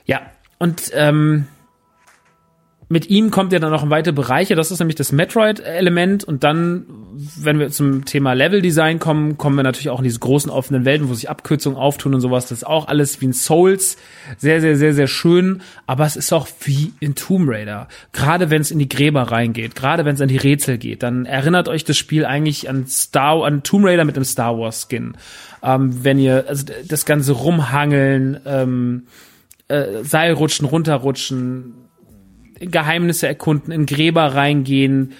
Ja 0.07 0.23
und 0.59 0.91
ähm, 0.95 1.47
mit 2.91 3.11
ihm 3.11 3.31
kommt 3.31 3.53
ja 3.53 3.59
dann 3.59 3.71
noch 3.71 3.83
in 3.83 3.91
weitere 3.91 4.15
Bereiche. 4.15 4.55
Das 4.55 4.71
ist 4.71 4.79
nämlich 4.79 4.95
das 4.95 5.13
Metroid-Element. 5.13 6.25
Und 6.25 6.43
dann, 6.43 6.87
wenn 7.37 7.59
wir 7.59 7.69
zum 7.71 8.07
Thema 8.07 8.33
Level-Design 8.33 8.99
kommen, 8.99 9.37
kommen 9.37 9.57
wir 9.57 9.63
natürlich 9.63 9.91
auch 9.91 9.99
in 9.99 10.05
diese 10.05 10.21
großen 10.21 10.51
offenen 10.51 10.87
Welten, 10.87 11.11
wo 11.11 11.15
sich 11.15 11.29
Abkürzungen 11.29 11.79
auftun 11.79 12.15
und 12.15 12.23
sowas. 12.23 12.47
Das 12.49 12.59
ist 12.59 12.67
auch 12.67 12.89
alles 12.89 13.21
wie 13.21 13.27
in 13.27 13.33
Souls. 13.35 13.99
Sehr, 14.39 14.63
sehr, 14.63 14.77
sehr, 14.77 14.95
sehr 14.95 15.07
schön. 15.07 15.61
Aber 15.87 16.07
es 16.07 16.17
ist 16.17 16.33
auch 16.33 16.49
wie 16.65 16.95
in 16.99 17.15
Tomb 17.15 17.51
Raider. 17.51 17.89
Gerade 18.13 18.49
wenn 18.49 18.63
es 18.63 18.71
in 18.71 18.79
die 18.79 18.89
Gräber 18.89 19.23
reingeht, 19.23 19.75
gerade 19.75 20.07
wenn 20.07 20.15
es 20.15 20.23
an 20.23 20.29
die 20.29 20.39
Rätsel 20.39 20.79
geht, 20.79 21.03
dann 21.03 21.27
erinnert 21.27 21.69
euch 21.69 21.85
das 21.85 21.99
Spiel 21.99 22.25
eigentlich 22.25 22.71
an 22.71 22.87
Star, 22.87 23.45
an 23.45 23.63
Tomb 23.63 23.85
Raider 23.85 24.07
mit 24.07 24.17
einem 24.17 24.25
Star 24.25 24.59
Wars 24.59 24.87
Skin. 24.89 25.13
Ähm, 25.63 26.05
wenn 26.05 26.19
ihr, 26.19 26.47
also 26.49 26.65
das 26.87 27.05
ganze 27.05 27.33
Rumhangeln, 27.33 28.41
ähm, 28.47 29.03
äh, 29.69 30.03
Seilrutschen, 30.05 30.67
runterrutschen, 30.67 31.88
Geheimnisse 32.61 33.27
erkunden, 33.27 33.73
in 33.73 33.87
Gräber 33.87 34.35
reingehen, 34.35 35.13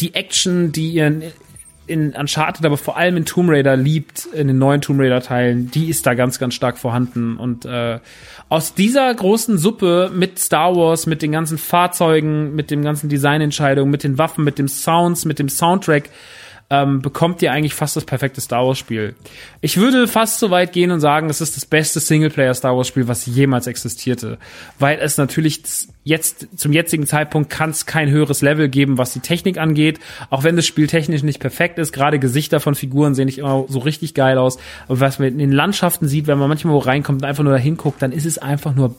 die 0.00 0.14
Action, 0.14 0.72
die 0.72 0.90
ihr 0.90 1.06
in, 1.06 1.22
in 1.86 2.12
Uncharted, 2.12 2.64
aber 2.64 2.76
vor 2.76 2.96
allem 2.96 3.16
in 3.16 3.24
Tomb 3.24 3.50
Raider 3.50 3.76
liebt, 3.76 4.26
in 4.26 4.48
den 4.48 4.58
neuen 4.58 4.80
Tomb 4.80 5.00
Raider 5.00 5.20
Teilen, 5.20 5.70
die 5.70 5.88
ist 5.88 6.06
da 6.06 6.14
ganz, 6.14 6.38
ganz 6.38 6.54
stark 6.54 6.78
vorhanden. 6.78 7.36
Und 7.36 7.64
äh, 7.64 7.98
aus 8.48 8.74
dieser 8.74 9.12
großen 9.14 9.58
Suppe 9.58 10.10
mit 10.14 10.38
Star 10.38 10.74
Wars, 10.74 11.06
mit 11.06 11.22
den 11.22 11.32
ganzen 11.32 11.58
Fahrzeugen, 11.58 12.54
mit 12.54 12.70
den 12.70 12.82
ganzen 12.82 13.08
Designentscheidungen, 13.08 13.90
mit 13.90 14.04
den 14.04 14.18
Waffen, 14.18 14.44
mit 14.44 14.58
dem 14.58 14.68
Sounds, 14.68 15.24
mit 15.24 15.38
dem 15.38 15.48
Soundtrack, 15.48 16.10
ähm, 16.70 17.02
bekommt 17.02 17.42
ihr 17.42 17.52
eigentlich 17.52 17.74
fast 17.74 17.96
das 17.96 18.04
perfekte 18.04 18.40
Star 18.40 18.66
Wars 18.66 18.78
Spiel. 18.78 19.14
Ich 19.60 19.76
würde 19.76 20.08
fast 20.08 20.38
so 20.38 20.50
weit 20.50 20.72
gehen 20.72 20.90
und 20.90 21.00
sagen, 21.00 21.28
es 21.28 21.40
ist 21.40 21.56
das 21.56 21.66
beste 21.66 22.00
Singleplayer 22.00 22.54
Star 22.54 22.76
Wars 22.76 22.88
Spiel, 22.88 23.06
was 23.06 23.26
jemals 23.26 23.66
existierte, 23.66 24.38
weil 24.78 24.98
es 24.98 25.18
natürlich 25.18 25.62
jetzt 26.04 26.48
zum 26.56 26.72
jetzigen 26.72 27.06
Zeitpunkt 27.06 27.50
kann 27.50 27.70
es 27.70 27.86
kein 27.86 28.10
höheres 28.10 28.42
Level 28.42 28.68
geben, 28.68 28.98
was 28.98 29.12
die 29.12 29.20
Technik 29.20 29.58
angeht, 29.58 30.00
auch 30.30 30.42
wenn 30.42 30.56
das 30.56 30.66
Spiel 30.66 30.86
technisch 30.86 31.22
nicht 31.22 31.40
perfekt 31.40 31.78
ist. 31.78 31.92
Gerade 31.92 32.18
Gesichter 32.18 32.60
von 32.60 32.74
Figuren 32.74 33.14
sehen 33.14 33.26
nicht 33.26 33.38
immer 33.38 33.66
so 33.68 33.78
richtig 33.78 34.14
geil 34.14 34.38
aus, 34.38 34.58
aber 34.88 35.00
was 35.00 35.18
man 35.18 35.28
in 35.28 35.38
den 35.38 35.52
Landschaften 35.52 36.08
sieht, 36.08 36.26
wenn 36.26 36.38
man 36.38 36.48
manchmal 36.48 36.74
wo 36.74 36.78
reinkommt 36.78 37.22
und 37.22 37.28
einfach 37.28 37.44
nur 37.44 37.52
dahin 37.52 37.76
guckt, 37.76 38.00
dann 38.00 38.12
ist 38.12 38.26
es 38.26 38.38
einfach 38.38 38.74
nur 38.74 38.94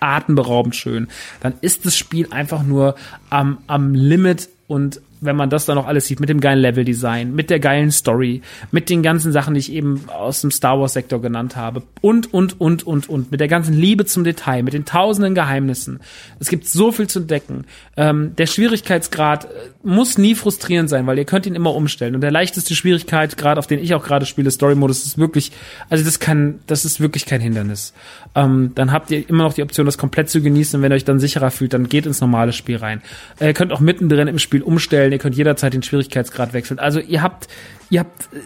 atemberaubend 0.00 0.76
schön. 0.76 1.08
Dann 1.40 1.54
ist 1.60 1.86
das 1.86 1.96
Spiel 1.96 2.28
einfach 2.30 2.62
nur 2.62 2.94
am, 3.30 3.58
am 3.66 3.94
Limit 3.94 4.48
und 4.66 5.00
wenn 5.20 5.36
man 5.36 5.50
das 5.50 5.66
dann 5.66 5.76
noch 5.76 5.86
alles 5.86 6.06
sieht, 6.06 6.20
mit 6.20 6.28
dem 6.28 6.40
geilen 6.40 6.60
Leveldesign, 6.60 7.34
mit 7.34 7.50
der 7.50 7.60
geilen 7.60 7.90
Story, 7.90 8.42
mit 8.70 8.90
den 8.90 9.02
ganzen 9.02 9.32
Sachen, 9.32 9.54
die 9.54 9.60
ich 9.60 9.72
eben 9.72 10.04
aus 10.08 10.40
dem 10.40 10.50
Star 10.50 10.78
Wars 10.80 10.92
Sektor 10.92 11.20
genannt 11.20 11.56
habe 11.56 11.82
und, 12.00 12.32
und, 12.32 12.60
und, 12.60 12.86
und, 12.86 13.08
und, 13.08 13.30
mit 13.30 13.40
der 13.40 13.48
ganzen 13.48 13.74
Liebe 13.74 14.04
zum 14.04 14.24
Detail, 14.24 14.62
mit 14.62 14.74
den 14.74 14.84
tausenden 14.84 15.34
Geheimnissen. 15.34 16.00
Es 16.40 16.48
gibt 16.48 16.66
so 16.66 16.92
viel 16.92 17.06
zu 17.06 17.20
entdecken. 17.20 17.64
Ähm, 17.96 18.36
der 18.36 18.46
Schwierigkeitsgrad 18.46 19.44
äh, 19.44 19.48
muss 19.82 20.18
nie 20.18 20.34
frustrierend 20.34 20.88
sein, 20.88 21.06
weil 21.06 21.18
ihr 21.18 21.24
könnt 21.24 21.46
ihn 21.46 21.54
immer 21.54 21.74
umstellen. 21.74 22.14
Und 22.14 22.20
der 22.20 22.30
leichteste 22.30 22.74
Schwierigkeitsgrad, 22.74 23.58
auf 23.58 23.66
den 23.66 23.78
ich 23.78 23.94
auch 23.94 24.04
gerade 24.04 24.26
spiele, 24.26 24.50
Story-Modus, 24.50 25.04
ist 25.04 25.18
wirklich, 25.18 25.52
also 25.88 26.04
das 26.04 26.20
kann, 26.20 26.60
das 26.66 26.84
ist 26.84 27.00
wirklich 27.00 27.26
kein 27.26 27.40
Hindernis. 27.40 27.94
Ähm, 28.34 28.72
dann 28.74 28.92
habt 28.92 29.10
ihr 29.10 29.28
immer 29.28 29.44
noch 29.44 29.54
die 29.54 29.62
Option, 29.62 29.86
das 29.86 29.98
komplett 29.98 30.28
zu 30.30 30.40
genießen. 30.40 30.78
Und 30.78 30.82
wenn 30.82 30.92
ihr 30.92 30.96
euch 30.96 31.04
dann 31.04 31.20
sicherer 31.20 31.50
fühlt, 31.50 31.72
dann 31.72 31.88
geht 31.88 32.06
ins 32.06 32.20
normale 32.20 32.52
Spiel 32.52 32.76
rein. 32.76 33.02
Äh, 33.38 33.48
ihr 33.48 33.54
könnt 33.54 33.72
auch 33.72 33.80
mittendrin 33.80 34.28
im 34.28 34.38
Spiel 34.38 34.62
umstellen 34.62 35.03
ihr 35.12 35.18
könnt 35.18 35.36
jederzeit 35.36 35.74
den 35.74 35.82
Schwierigkeitsgrad 35.82 36.52
wechseln. 36.52 36.78
Also 36.78 37.00
ihr 37.00 37.22
habt, 37.22 37.48
ihr 37.90 38.00
habt 38.00 38.32
äh, 38.32 38.40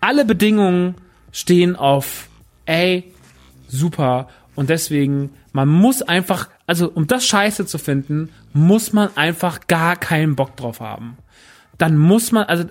alle 0.00 0.24
Bedingungen 0.24 0.96
stehen 1.32 1.76
auf, 1.76 2.28
ey, 2.66 3.12
super. 3.68 4.28
Und 4.54 4.68
deswegen, 4.70 5.30
man 5.52 5.68
muss 5.68 6.02
einfach, 6.02 6.48
also 6.66 6.90
um 6.90 7.06
das 7.06 7.26
Scheiße 7.26 7.66
zu 7.66 7.78
finden, 7.78 8.30
muss 8.52 8.92
man 8.92 9.16
einfach 9.16 9.66
gar 9.66 9.96
keinen 9.96 10.36
Bock 10.36 10.56
drauf 10.56 10.80
haben. 10.80 11.16
Dann 11.78 11.96
muss 11.96 12.32
man, 12.32 12.44
also 12.44 12.64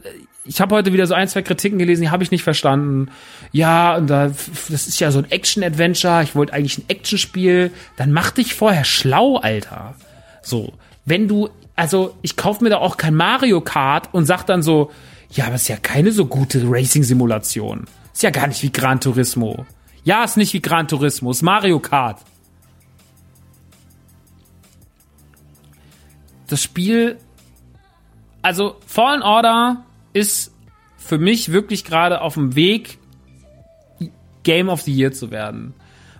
ich 0.43 0.61
habe 0.61 0.75
heute 0.75 0.93
wieder 0.93 1.07
so 1.07 1.13
ein, 1.13 1.27
zwei 1.27 1.41
Kritiken 1.41 1.79
gelesen, 1.79 2.01
die 2.01 2.09
habe 2.09 2.23
ich 2.23 2.31
nicht 2.31 2.43
verstanden. 2.43 3.09
Ja, 3.51 3.95
und 3.95 4.07
da, 4.07 4.27
das 4.27 4.87
ist 4.87 4.99
ja 4.99 5.11
so 5.11 5.19
ein 5.19 5.29
Action-Adventure, 5.29 6.23
ich 6.23 6.35
wollte 6.35 6.53
eigentlich 6.53 6.77
ein 6.77 6.85
Actionspiel. 6.87 7.71
Dann 7.97 8.11
mach 8.11 8.31
dich 8.31 8.53
vorher 8.55 8.85
schlau, 8.85 9.37
Alter. 9.37 9.95
So, 10.41 10.73
wenn 11.05 11.27
du 11.27 11.49
also 11.81 12.15
ich 12.21 12.37
kaufe 12.37 12.63
mir 12.63 12.69
da 12.69 12.77
auch 12.77 12.95
kein 12.95 13.15
Mario 13.15 13.59
Kart 13.59 14.13
und 14.13 14.27
sag 14.27 14.43
dann 14.43 14.61
so, 14.61 14.91
ja, 15.31 15.47
aber 15.47 15.55
ist 15.55 15.67
ja 15.67 15.77
keine 15.77 16.11
so 16.11 16.27
gute 16.27 16.61
Racing-Simulation. 16.63 17.87
Ist 18.13 18.21
ja 18.21 18.29
gar 18.29 18.45
nicht 18.45 18.61
wie 18.61 18.71
Gran 18.71 19.01
Turismo. 19.01 19.65
Ja, 20.03 20.23
ist 20.23 20.37
nicht 20.37 20.53
wie 20.53 20.61
Gran 20.61 20.87
Turismo, 20.87 21.31
ist 21.31 21.41
Mario 21.41 21.79
Kart. 21.79 22.19
Das 26.45 26.61
Spiel, 26.61 27.17
also 28.43 28.75
Fallen 28.85 29.23
Order 29.23 29.83
ist 30.13 30.53
für 30.97 31.17
mich 31.17 31.51
wirklich 31.51 31.83
gerade 31.83 32.21
auf 32.21 32.35
dem 32.35 32.53
Weg, 32.53 32.99
Game 34.43 34.69
of 34.69 34.81
the 34.81 34.93
Year 34.93 35.13
zu 35.13 35.31
werden. 35.31 35.73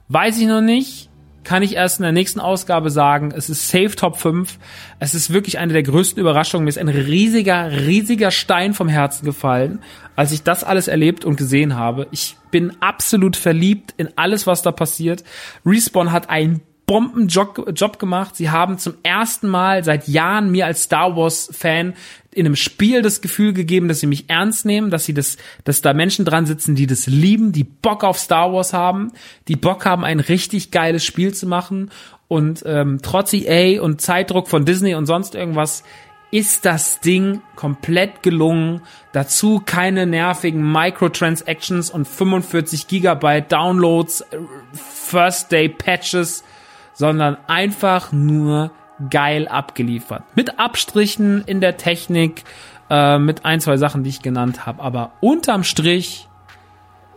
Weiß 0.08 0.40
ich 0.40 0.48
noch 0.48 0.62
nicht 0.62 1.11
kann 1.44 1.64
ich 1.64 1.76
erst 1.76 2.00
in 2.00 2.04
der 2.04 2.12
nächsten 2.12 2.40
Ausgabe 2.40 2.90
sagen. 2.90 3.34
Es 3.36 3.50
ist 3.50 3.70
safe 3.70 3.96
Top 3.96 4.18
5. 4.18 4.58
Es 5.00 5.14
ist 5.14 5.34
wirklich 5.34 5.58
eine 5.58 5.74
der 5.74 5.84
größten 5.84 6.20
Überraschungen. 6.20 6.66
Mir 6.66 6.70
ist 6.70 6.78
ein 6.78 6.88
riesiger, 6.88 7.72
riesiger 7.72 8.32
Stein 8.32 8.74
vom 8.74 8.88
Herzen 8.88 9.26
gefallen, 9.26 9.80
als 10.16 10.32
ich 10.32 10.44
das 10.44 10.64
alles 10.64 10.88
erlebt 10.88 11.26
und 11.26 11.38
gesehen 11.38 11.76
habe. 11.76 12.08
Ich 12.12 12.38
bin 12.52 12.74
absolut 12.80 13.36
verliebt 13.36 13.94
in 13.98 14.10
alles, 14.16 14.46
was 14.46 14.62
da 14.62 14.72
passiert. 14.72 15.24
Respawn 15.66 16.12
hat 16.12 16.30
einen 16.30 16.62
Bombenjob 16.86 17.72
Job 17.74 18.00
gemacht. 18.00 18.36
Sie 18.36 18.50
haben 18.50 18.78
zum 18.78 18.96
ersten 19.02 19.48
Mal 19.48 19.84
seit 19.84 20.10
Jahren 20.10 20.52
mir 20.52 20.66
als 20.66 20.84
Star 20.84 21.16
Wars 21.16 21.50
Fan 21.54 21.94
in 22.34 22.46
einem 22.46 22.56
Spiel 22.56 23.02
das 23.02 23.22
Gefühl 23.22 23.54
gegeben, 23.54 23.88
dass 23.88 24.00
sie 24.00 24.08
mich 24.08 24.30
ernst 24.30 24.66
nehmen, 24.66 24.90
dass 24.90 25.06
sie 25.06 25.14
das, 25.14 25.38
dass 25.64 25.82
da 25.82 25.94
Menschen 25.94 26.26
dran 26.26 26.46
sitzen, 26.46 26.76
die 26.76 26.88
das 26.88 27.08
lieben, 27.08 27.52
die 27.52 27.66
Bock 27.66 28.04
auf 28.04 28.18
Star 28.18 28.54
Wars 28.54 28.74
haben, 28.74 29.12
die 29.48 29.58
Bock 29.58 29.86
haben, 29.86 30.06
ein 30.06 30.20
richtig 30.20 30.72
geiles 30.72 31.04
Spiel 31.04 31.34
zu 31.34 31.46
machen 31.46 31.92
und 32.28 32.64
ähm, 32.66 33.00
trotz 33.02 33.34
EA 33.34 33.82
und 33.82 34.00
Zeitdruck 34.00 34.48
von 34.48 34.64
Disney 34.64 34.96
und 34.96 35.06
sonst 35.06 35.36
irgendwas 35.36 35.84
ist 36.32 36.64
das 36.64 37.02
Ding 37.02 37.42
komplett 37.58 38.24
gelungen. 38.24 38.82
Dazu 39.12 39.62
keine 39.64 40.08
nervigen 40.08 40.72
Microtransactions 40.72 41.90
und 41.90 42.08
45 42.08 42.88
Gigabyte 42.88 43.52
Downloads, 43.52 44.22
äh, 44.22 44.38
First 44.74 45.52
Day 45.52 45.68
Patches, 45.68 46.46
sondern 46.94 47.36
einfach 47.48 48.14
nur 48.14 48.72
geil 49.10 49.48
abgeliefert. 49.48 50.24
Mit 50.36 50.60
Abstrichen 50.60 51.44
in 51.46 51.62
der 51.62 51.78
Technik, 51.78 52.44
äh, 52.90 53.18
mit 53.18 53.46
ein, 53.46 53.62
zwei 53.62 53.78
Sachen, 53.78 54.04
die 54.04 54.10
ich 54.10 54.22
genannt 54.22 54.66
habe. 54.66 54.82
Aber 54.82 55.14
unterm 55.22 55.64
Strich 55.64 56.28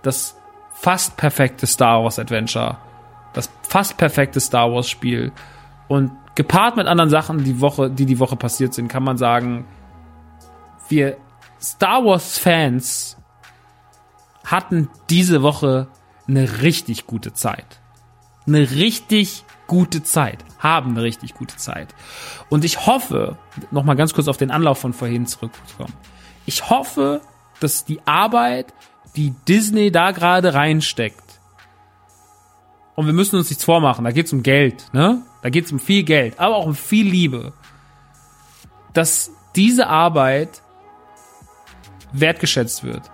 das 0.03 0.37
fast 0.73 1.17
perfekte 1.17 1.67
Star 1.67 2.03
Wars 2.03 2.19
Adventure. 2.19 2.79
Das 3.33 3.51
fast 3.63 3.97
perfekte 3.97 4.41
Star 4.41 4.71
Wars 4.73 4.89
Spiel. 4.89 5.33
Und 5.89 6.13
gepaart 6.35 6.77
mit 6.77 6.87
anderen 6.87 7.11
Sachen, 7.11 7.45
die 7.45 7.61
Woche, 7.61 7.91
die 7.91 8.07
die 8.07 8.19
Woche 8.19 8.37
passiert 8.37 8.75
sind, 8.75 8.89
kann 8.89 9.03
man 9.03 9.17
sagen, 9.17 9.67
wir 10.89 11.17
Star 11.61 12.05
Wars 12.05 12.39
Fans 12.39 13.17
hatten 14.45 14.91
diese 15.09 15.43
Woche 15.43 15.89
eine 16.29 16.63
richtig 16.63 17.07
gute 17.07 17.33
Zeit. 17.33 17.81
Eine 18.47 18.71
richtig 18.71 19.45
gute 19.67 20.03
Zeit, 20.03 20.45
haben 20.59 20.91
eine 20.91 21.03
richtig 21.03 21.35
gute 21.35 21.57
Zeit. 21.57 21.95
Und 22.49 22.65
ich 22.65 22.87
hoffe, 22.87 23.39
noch 23.71 23.85
mal 23.85 23.95
ganz 23.95 24.15
kurz 24.15 24.29
auf 24.29 24.37
den 24.37 24.51
Anlauf 24.51 24.79
von 24.79 24.93
vorhin 24.93 25.27
zurückzukommen. 25.27 25.95
Ich 26.47 26.71
hoffe, 26.71 27.21
dass 27.61 27.85
die 27.85 28.01
Arbeit, 28.07 28.75
die 29.17 29.35
Disney 29.49 29.91
da 29.91 30.11
gerade 30.11 30.55
reinsteckt, 30.55 31.23
und 32.97 33.07
wir 33.07 33.13
müssen 33.13 33.37
uns 33.37 33.51
nichts 33.51 33.65
vormachen, 33.65 34.05
da 34.05 34.13
geht's 34.13 34.33
um 34.33 34.43
Geld, 34.43 34.87
ne? 34.93 35.23
Da 35.43 35.51
geht's 35.51 35.73
um 35.73 35.81
viel 35.81 36.05
Geld, 36.05 36.39
aber 36.39 36.57
auch 36.57 36.67
um 36.67 36.77
viel 36.77 37.07
Liebe. 37.07 37.53
Dass 38.93 39.33
diese 39.57 39.89
Arbeit 39.89 40.63
wertgeschätzt 42.13 42.85
wird 42.85 43.11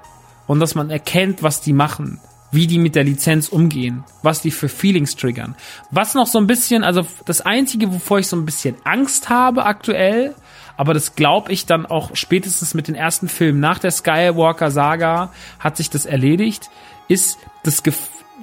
und 0.46 0.60
dass 0.60 0.74
man 0.74 0.90
erkennt, 0.90 1.42
was 1.42 1.62
die 1.62 1.72
machen, 1.72 2.20
wie 2.52 2.66
die 2.66 2.78
mit 2.78 2.94
der 2.94 3.04
Lizenz 3.04 3.48
umgehen, 3.48 4.04
was 4.22 4.42
die 4.42 4.50
für 4.50 4.68
Feelings 4.68 5.16
triggern. 5.16 5.54
Was 5.90 6.14
noch 6.14 6.26
so 6.26 6.38
ein 6.38 6.46
bisschen, 6.46 6.84
also 6.84 7.06
das 7.24 7.40
Einzige, 7.40 7.92
wovor 7.92 8.18
ich 8.18 8.26
so 8.26 8.36
ein 8.36 8.44
bisschen 8.44 8.76
Angst 8.84 9.28
habe 9.28 9.64
aktuell, 9.64 10.34
aber 10.76 10.94
das 10.94 11.14
glaube 11.14 11.52
ich 11.52 11.66
dann 11.66 11.86
auch 11.86 12.16
spätestens 12.16 12.74
mit 12.74 12.88
den 12.88 12.94
ersten 12.94 13.28
Filmen 13.28 13.60
nach 13.60 13.78
der 13.78 13.90
Skywalker-Saga 13.90 15.32
hat 15.58 15.76
sich 15.76 15.90
das 15.90 16.06
erledigt, 16.06 16.70
ist 17.08 17.38
das, 17.62 17.82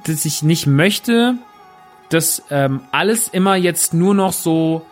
dass 0.06 0.26
ich 0.26 0.44
nicht 0.44 0.68
möchte, 0.68 1.36
dass 2.10 2.44
ähm, 2.50 2.82
alles 2.92 3.28
immer 3.28 3.56
jetzt 3.56 3.94
nur 3.94 4.14
noch 4.14 4.34
so 4.34 4.86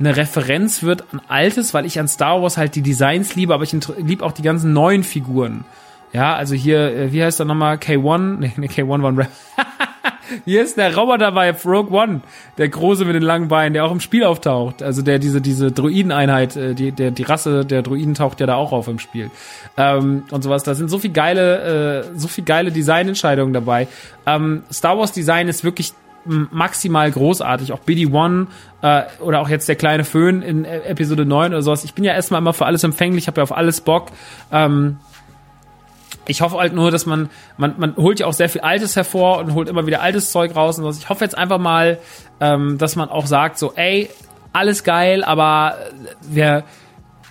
eine 0.00 0.16
Referenz 0.16 0.82
wird 0.82 1.04
an 1.12 1.20
Altes, 1.28 1.74
weil 1.74 1.86
ich 1.86 2.00
an 2.00 2.08
Star 2.08 2.42
Wars 2.42 2.56
halt 2.56 2.74
die 2.74 2.82
Designs 2.82 3.36
liebe, 3.36 3.54
aber 3.54 3.64
ich 3.64 3.76
liebe 3.98 4.24
auch 4.24 4.32
die 4.32 4.42
ganzen 4.42 4.72
neuen 4.72 5.04
Figuren. 5.04 5.64
Ja, 6.12 6.34
also 6.34 6.54
hier, 6.54 6.94
äh, 6.94 7.12
wie 7.12 7.22
heißt 7.22 7.38
der 7.38 7.46
nochmal? 7.46 7.76
K1? 7.76 8.36
Nee, 8.40 8.52
nee 8.56 8.66
K1 8.66 9.02
war 9.02 9.16
Rap. 9.16 9.30
Hier 10.44 10.62
ist 10.62 10.76
der 10.76 10.96
Roboter 10.96 11.32
bei 11.32 11.50
Rogue 11.64 11.90
One, 11.90 12.20
der 12.56 12.68
große 12.68 13.04
mit 13.04 13.16
den 13.16 13.22
langen 13.22 13.48
Beinen, 13.48 13.74
der 13.74 13.84
auch 13.84 13.90
im 13.90 13.98
Spiel 14.00 14.22
auftaucht. 14.22 14.80
Also 14.82 15.02
der 15.02 15.18
diese 15.18 15.40
diese 15.40 15.72
Druideneinheit, 15.72 16.56
äh, 16.56 16.74
die 16.74 16.92
der 16.92 17.10
die 17.10 17.22
Rasse 17.24 17.64
der 17.64 17.82
Druiden 17.82 18.14
taucht 18.14 18.40
ja 18.40 18.46
da 18.46 18.54
auch 18.54 18.72
auf 18.72 18.86
im 18.86 18.98
Spiel 18.98 19.30
ähm, 19.76 20.22
und 20.30 20.42
sowas. 20.42 20.62
Da 20.62 20.74
sind 20.74 20.88
so 20.88 20.98
viel 20.98 21.10
geile 21.10 22.04
äh, 22.12 22.18
so 22.18 22.28
viel 22.28 22.44
geile 22.44 22.70
Designentscheidungen 22.70 23.52
dabei. 23.52 23.88
Ähm, 24.24 24.62
Star 24.72 24.98
Wars 24.98 25.12
Design 25.12 25.48
ist 25.48 25.64
wirklich 25.64 25.94
maximal 26.24 27.10
großartig. 27.10 27.72
Auch 27.72 27.80
BD-1 27.80 28.46
äh, 28.82 29.02
oder 29.20 29.40
auch 29.40 29.48
jetzt 29.48 29.68
der 29.68 29.76
kleine 29.76 30.04
Föhn 30.04 30.42
in 30.42 30.64
äh, 30.64 30.80
Episode 30.80 31.24
9 31.24 31.52
oder 31.52 31.62
sowas. 31.62 31.84
Ich 31.84 31.94
bin 31.94 32.04
ja 32.04 32.12
erstmal 32.12 32.40
immer 32.40 32.52
für 32.52 32.66
alles 32.66 32.84
empfänglich, 32.84 33.26
habe 33.26 33.40
ja 33.40 33.42
auf 33.42 33.56
alles 33.56 33.80
Bock. 33.80 34.08
Ähm, 34.52 34.98
ich 36.26 36.42
hoffe 36.42 36.58
halt 36.58 36.74
nur, 36.74 36.90
dass 36.90 37.06
man, 37.06 37.30
man, 37.56 37.74
man 37.78 37.96
holt 37.96 38.20
ja 38.20 38.26
auch 38.26 38.32
sehr 38.32 38.48
viel 38.48 38.60
Altes 38.60 38.96
hervor 38.96 39.38
und 39.38 39.54
holt 39.54 39.68
immer 39.68 39.86
wieder 39.86 40.00
altes 40.00 40.30
Zeug 40.32 40.54
raus 40.54 40.78
und 40.78 40.84
so. 40.92 40.98
Ich 41.00 41.08
hoffe 41.08 41.24
jetzt 41.24 41.36
einfach 41.36 41.58
mal, 41.58 41.98
ähm, 42.40 42.78
dass 42.78 42.96
man 42.96 43.08
auch 43.08 43.26
sagt, 43.26 43.58
so, 43.58 43.72
ey, 43.74 44.10
alles 44.52 44.84
geil, 44.84 45.24
aber 45.24 45.76
wir 46.22 46.64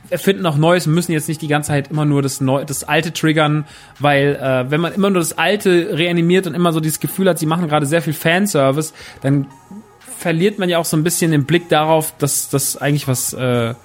erfinden 0.09 0.45
auch 0.45 0.57
Neues 0.57 0.87
und 0.87 0.93
müssen 0.93 1.11
jetzt 1.11 1.27
nicht 1.27 1.41
die 1.41 1.47
ganze 1.47 1.67
Zeit 1.67 1.91
immer 1.91 2.05
nur 2.05 2.21
das, 2.21 2.41
Neu 2.41 2.65
das 2.65 2.83
Alte 2.83 3.13
triggern, 3.13 3.65
weil 3.99 4.35
äh, 4.35 4.71
wenn 4.71 4.81
man 4.81 4.93
immer 4.93 5.09
nur 5.09 5.19
das 5.19 5.37
Alte 5.37 5.97
reanimiert 5.97 6.47
und 6.47 6.55
immer 6.55 6.73
so 6.73 6.79
dieses 6.79 6.99
Gefühl 6.99 7.29
hat, 7.29 7.37
sie 7.37 7.45
machen 7.45 7.67
gerade 7.67 7.85
sehr 7.85 8.01
viel 8.01 8.13
Fanservice, 8.13 8.93
dann 9.21 9.47
verliert 10.17 10.59
man 10.59 10.67
ja 10.67 10.79
auch 10.79 10.85
so 10.85 10.97
ein 10.97 11.03
bisschen 11.03 11.31
den 11.31 11.45
Blick 11.45 11.69
darauf, 11.69 12.13
dass 12.17 12.49
das 12.49 12.75
eigentlich 12.77 13.07
was 13.07 13.33
äh, 13.33 13.75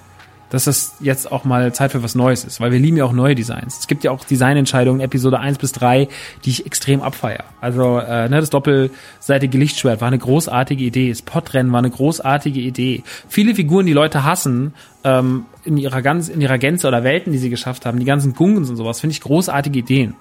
dass 0.55 0.64
das 0.64 0.94
jetzt 1.01 1.32
auch 1.32 1.44
mal 1.44 1.74
Zeit 1.74 1.90
für 1.90 2.05
was 2.05 2.14
Neues 2.14 2.44
ist, 2.44 2.60
weil 2.60 2.70
wir 2.70 2.78
lieben 2.78 2.97
ja 2.97 3.05
auch 3.05 3.12
neue 3.12 3.35
Designs. 3.35 3.81
Es 3.81 3.89
gibt 3.89 4.05
ja 4.05 4.12
auch 4.12 4.24
Designentscheidungen, 4.24 5.01
Episode 5.01 5.40
1 5.40 5.59
bis 5.59 5.72
3, 5.72 6.06
die 6.44 6.51
ich 6.51 6.64
extrem 6.64 7.02
abfeier. 7.02 7.43
Also 7.60 7.98
äh, 7.98 8.28
ne, 8.28 8.40
das 8.40 8.51
doppelseitige 8.51 9.59
Lichtschwert 9.59 10.01
war 10.01 10.09
eine 10.09 10.18
großartige 10.18 10.85
Idee, 10.85 11.10
das 11.10 11.22
Podrennen 11.22 11.72
war 11.72 11.81
eine 11.81 11.90
großartige 11.90 12.60
Idee. 12.60 13.02
Viele 13.28 13.56
Figuren, 13.56 13.85
die 13.85 13.93
Leute 13.93 14.22
hassen, 14.22 14.74
ähm, 15.02 15.47
in 15.64 15.76
ihrer 15.76 16.02
ganz 16.02 16.28
in 16.28 16.40
ihrer 16.40 16.59
Gänze 16.59 16.86
oder 16.86 17.02
Welten, 17.02 17.32
die 17.32 17.39
sie 17.39 17.51
geschafft 17.51 17.85
haben, 17.85 17.98
die 17.98 18.05
ganzen 18.05 18.35
Gungens 18.35 18.70
und 18.70 18.76
sowas, 18.76 19.01
finde 19.01 19.12
ich 19.12 19.20
großartige 19.20 19.81
Ideen. 19.81 20.14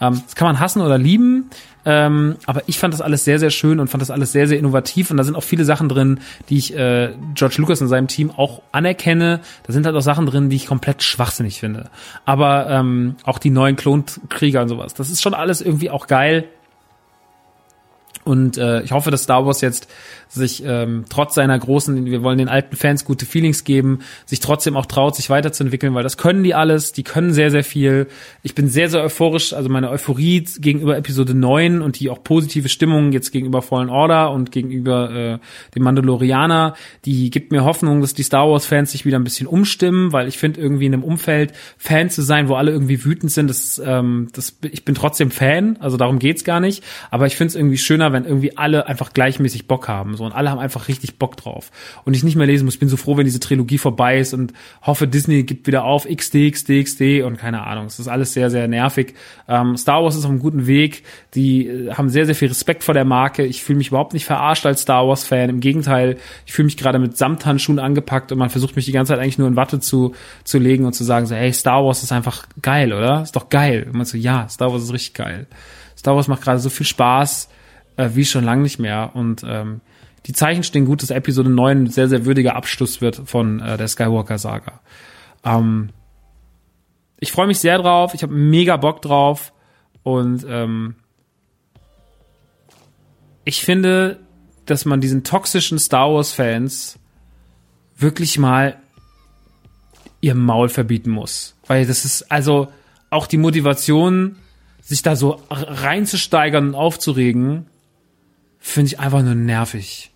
Ähm, 0.00 0.22
das 0.24 0.34
kann 0.34 0.46
man 0.46 0.60
hassen 0.60 0.82
oder 0.82 0.98
lieben. 0.98 1.50
Ähm, 1.86 2.36
aber 2.46 2.62
ich 2.66 2.78
fand 2.78 2.94
das 2.94 3.00
alles 3.00 3.24
sehr, 3.24 3.38
sehr 3.38 3.50
schön 3.50 3.78
und 3.78 3.88
fand 3.88 4.00
das 4.00 4.10
alles 4.10 4.32
sehr, 4.32 4.48
sehr 4.48 4.58
innovativ. 4.58 5.10
Und 5.10 5.18
da 5.18 5.24
sind 5.24 5.36
auch 5.36 5.42
viele 5.42 5.64
Sachen 5.64 5.88
drin, 5.88 6.20
die 6.48 6.56
ich 6.56 6.74
äh, 6.74 7.12
George 7.34 7.56
Lucas 7.58 7.80
und 7.82 7.88
seinem 7.88 8.08
Team 8.08 8.30
auch 8.30 8.62
anerkenne. 8.72 9.40
Da 9.66 9.72
sind 9.72 9.84
halt 9.86 9.94
auch 9.94 10.00
Sachen 10.00 10.26
drin, 10.26 10.48
die 10.48 10.56
ich 10.56 10.66
komplett 10.66 11.02
schwachsinnig 11.02 11.60
finde. 11.60 11.90
Aber 12.24 12.68
ähm, 12.70 13.16
auch 13.24 13.38
die 13.38 13.50
neuen 13.50 13.76
Klonkrieger 13.76 14.62
und 14.62 14.68
sowas. 14.68 14.94
Das 14.94 15.10
ist 15.10 15.22
schon 15.22 15.34
alles 15.34 15.60
irgendwie 15.60 15.90
auch 15.90 16.06
geil. 16.06 16.48
Und 18.24 18.56
äh, 18.56 18.80
ich 18.80 18.92
hoffe, 18.92 19.10
dass 19.10 19.24
Star 19.24 19.44
Wars 19.44 19.60
jetzt 19.60 19.86
sich 20.34 20.62
ähm, 20.66 21.04
trotz 21.08 21.34
seiner 21.34 21.58
großen, 21.58 22.04
wir 22.06 22.22
wollen 22.22 22.38
den 22.38 22.48
alten 22.48 22.76
Fans 22.76 23.04
gute 23.04 23.26
Feelings 23.26 23.64
geben, 23.64 24.00
sich 24.26 24.40
trotzdem 24.40 24.76
auch 24.76 24.86
traut, 24.86 25.16
sich 25.16 25.30
weiterzuentwickeln, 25.30 25.94
weil 25.94 26.02
das 26.02 26.16
können 26.16 26.42
die 26.42 26.54
alles, 26.54 26.92
die 26.92 27.04
können 27.04 27.32
sehr, 27.32 27.50
sehr 27.50 27.64
viel. 27.64 28.08
Ich 28.42 28.54
bin 28.54 28.68
sehr, 28.68 28.88
sehr 28.88 29.02
euphorisch, 29.02 29.52
also 29.52 29.68
meine 29.68 29.90
Euphorie 29.90 30.44
gegenüber 30.58 30.96
Episode 30.96 31.34
9 31.34 31.82
und 31.82 32.00
die 32.00 32.10
auch 32.10 32.22
positive 32.22 32.68
Stimmung 32.68 33.12
jetzt 33.12 33.30
gegenüber 33.30 33.62
Fallen 33.62 33.88
Order 33.88 34.32
und 34.32 34.50
gegenüber 34.50 35.10
äh, 35.10 35.38
dem 35.74 35.82
Mandalorianer, 35.82 36.74
die 37.04 37.30
gibt 37.30 37.52
mir 37.52 37.64
Hoffnung, 37.64 38.00
dass 38.00 38.14
die 38.14 38.22
Star 38.22 38.48
Wars-Fans 38.48 38.92
sich 38.92 39.06
wieder 39.06 39.18
ein 39.18 39.24
bisschen 39.24 39.46
umstimmen, 39.46 40.12
weil 40.12 40.28
ich 40.28 40.38
finde, 40.38 40.60
irgendwie 40.60 40.86
in 40.86 40.94
einem 40.94 41.04
Umfeld 41.04 41.52
Fan 41.78 42.10
zu 42.10 42.22
sein, 42.22 42.48
wo 42.48 42.54
alle 42.54 42.72
irgendwie 42.72 43.04
wütend 43.04 43.30
sind, 43.30 43.48
das, 43.48 43.80
ähm, 43.84 44.28
das, 44.32 44.58
ich 44.62 44.84
bin 44.84 44.94
trotzdem 44.94 45.30
Fan, 45.30 45.76
also 45.80 45.96
darum 45.96 46.18
geht's 46.18 46.44
gar 46.44 46.60
nicht, 46.60 46.82
aber 47.10 47.26
ich 47.26 47.36
finde 47.36 47.50
es 47.50 47.54
irgendwie 47.54 47.78
schöner, 47.78 48.12
wenn 48.12 48.24
irgendwie 48.24 48.56
alle 48.56 48.86
einfach 48.86 49.12
gleichmäßig 49.12 49.66
Bock 49.68 49.88
haben, 49.88 50.16
so 50.16 50.23
und 50.24 50.32
alle 50.32 50.50
haben 50.50 50.58
einfach 50.58 50.88
richtig 50.88 51.18
Bock 51.18 51.36
drauf 51.36 51.70
und 52.04 52.14
ich 52.14 52.22
nicht 52.22 52.36
mehr 52.36 52.46
lesen 52.46 52.64
muss. 52.64 52.74
Ich 52.74 52.80
bin 52.80 52.88
so 52.88 52.96
froh, 52.96 53.16
wenn 53.16 53.24
diese 53.24 53.40
Trilogie 53.40 53.78
vorbei 53.78 54.18
ist 54.18 54.34
und 54.34 54.52
hoffe, 54.82 55.06
Disney 55.06 55.42
gibt 55.42 55.66
wieder 55.66 55.84
auf 55.84 56.06
XD, 56.06 56.50
XD, 56.52 56.84
XD 56.84 57.00
und 57.24 57.38
keine 57.38 57.66
Ahnung. 57.66 57.86
Es 57.86 57.98
ist 57.98 58.08
alles 58.08 58.32
sehr, 58.32 58.50
sehr 58.50 58.68
nervig. 58.68 59.14
Ähm, 59.48 59.76
Star 59.76 60.02
Wars 60.02 60.16
ist 60.16 60.24
auf 60.24 60.30
einem 60.30 60.40
guten 60.40 60.66
Weg. 60.66 61.04
Die 61.34 61.66
äh, 61.66 61.92
haben 61.92 62.08
sehr, 62.08 62.26
sehr 62.26 62.34
viel 62.34 62.48
Respekt 62.48 62.84
vor 62.84 62.94
der 62.94 63.04
Marke. 63.04 63.44
Ich 63.44 63.62
fühle 63.62 63.78
mich 63.78 63.88
überhaupt 63.88 64.12
nicht 64.12 64.24
verarscht 64.24 64.66
als 64.66 64.82
Star 64.82 65.06
Wars 65.06 65.24
Fan. 65.24 65.50
Im 65.50 65.60
Gegenteil, 65.60 66.16
ich 66.46 66.52
fühle 66.52 66.66
mich 66.66 66.76
gerade 66.76 66.98
mit 66.98 67.16
Samthandschuhen 67.16 67.78
angepackt 67.78 68.32
und 68.32 68.38
man 68.38 68.50
versucht 68.50 68.76
mich 68.76 68.84
die 68.84 68.92
ganze 68.92 69.12
Zeit 69.12 69.20
eigentlich 69.20 69.38
nur 69.38 69.48
in 69.48 69.56
Watte 69.56 69.80
zu 69.80 70.14
zu 70.44 70.58
legen 70.58 70.84
und 70.84 70.94
zu 70.94 71.04
sagen 71.04 71.26
so, 71.26 71.34
hey, 71.34 71.52
Star 71.52 71.84
Wars 71.84 72.02
ist 72.02 72.12
einfach 72.12 72.46
geil, 72.62 72.92
oder? 72.92 73.22
Ist 73.22 73.36
doch 73.36 73.48
geil. 73.48 73.84
Und 73.86 73.96
man 73.96 74.06
so, 74.06 74.16
ja, 74.16 74.48
Star 74.48 74.72
Wars 74.72 74.82
ist 74.82 74.92
richtig 74.92 75.14
geil. 75.14 75.46
Star 75.96 76.14
Wars 76.16 76.28
macht 76.28 76.42
gerade 76.42 76.58
so 76.58 76.70
viel 76.70 76.86
Spaß 76.86 77.48
äh, 77.96 78.10
wie 78.14 78.24
schon 78.24 78.44
lange 78.44 78.62
nicht 78.62 78.78
mehr. 78.78 79.10
Und 79.14 79.42
ähm, 79.46 79.80
die 80.26 80.32
Zeichen 80.32 80.62
stehen 80.62 80.86
gut, 80.86 81.02
dass 81.02 81.10
Episode 81.10 81.50
9 81.50 81.84
ein 81.84 81.86
sehr, 81.86 82.08
sehr 82.08 82.24
würdiger 82.24 82.56
Abschluss 82.56 83.00
wird 83.00 83.22
von 83.26 83.60
äh, 83.60 83.76
der 83.76 83.88
Skywalker-Saga. 83.88 84.80
Ähm, 85.44 85.90
ich 87.20 87.32
freue 87.32 87.46
mich 87.46 87.58
sehr 87.58 87.78
drauf, 87.78 88.14
ich 88.14 88.22
habe 88.22 88.32
mega 88.32 88.76
Bock 88.76 89.02
drauf 89.02 89.52
und 90.02 90.46
ähm, 90.48 90.96
ich 93.44 93.62
finde, 93.62 94.20
dass 94.66 94.86
man 94.86 95.00
diesen 95.00 95.24
toxischen 95.24 95.78
Star 95.78 96.12
Wars-Fans 96.12 96.98
wirklich 97.96 98.38
mal 98.38 98.78
ihr 100.20 100.34
Maul 100.34 100.70
verbieten 100.70 101.10
muss. 101.10 101.54
Weil 101.66 101.86
das 101.86 102.06
ist 102.06 102.30
also 102.32 102.68
auch 103.10 103.26
die 103.26 103.36
Motivation, 103.36 104.36
sich 104.80 105.02
da 105.02 105.16
so 105.16 105.42
reinzusteigern 105.50 106.68
und 106.68 106.74
aufzuregen, 106.74 107.66
finde 108.58 108.86
ich 108.88 109.00
einfach 109.00 109.22
nur 109.22 109.34
nervig. 109.34 110.13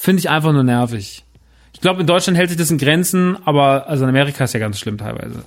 Finde 0.00 0.20
ich 0.20 0.30
einfach 0.30 0.52
nur 0.52 0.62
nervig. 0.62 1.24
Ich 1.72 1.80
glaube, 1.80 2.02
in 2.02 2.06
Deutschland 2.06 2.38
hält 2.38 2.50
sich 2.50 2.56
das 2.56 2.70
in 2.70 2.78
Grenzen, 2.78 3.36
aber 3.44 3.88
also 3.88 4.04
in 4.04 4.08
Amerika 4.08 4.44
ist 4.44 4.54
ja 4.54 4.60
ganz 4.60 4.78
schlimm 4.78 4.96
teilweise. 4.96 5.42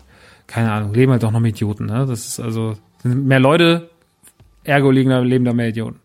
Keine 0.46 0.74
Ahnung, 0.74 0.94
leben 0.94 1.14
halt 1.14 1.24
doch 1.24 1.32
noch 1.32 1.40
mit 1.40 1.56
Idioten, 1.56 1.86
ne? 1.86 2.06
Das 2.06 2.28
ist 2.28 2.40
also 2.42 2.78
sind 3.02 3.26
mehr 3.26 3.40
Leute, 3.40 3.90
ergo 4.66 4.92
leben 4.92 5.10
da, 5.10 5.20
leben 5.20 5.46
da 5.46 5.54
mehr 5.54 5.70
Idioten. 5.70 6.02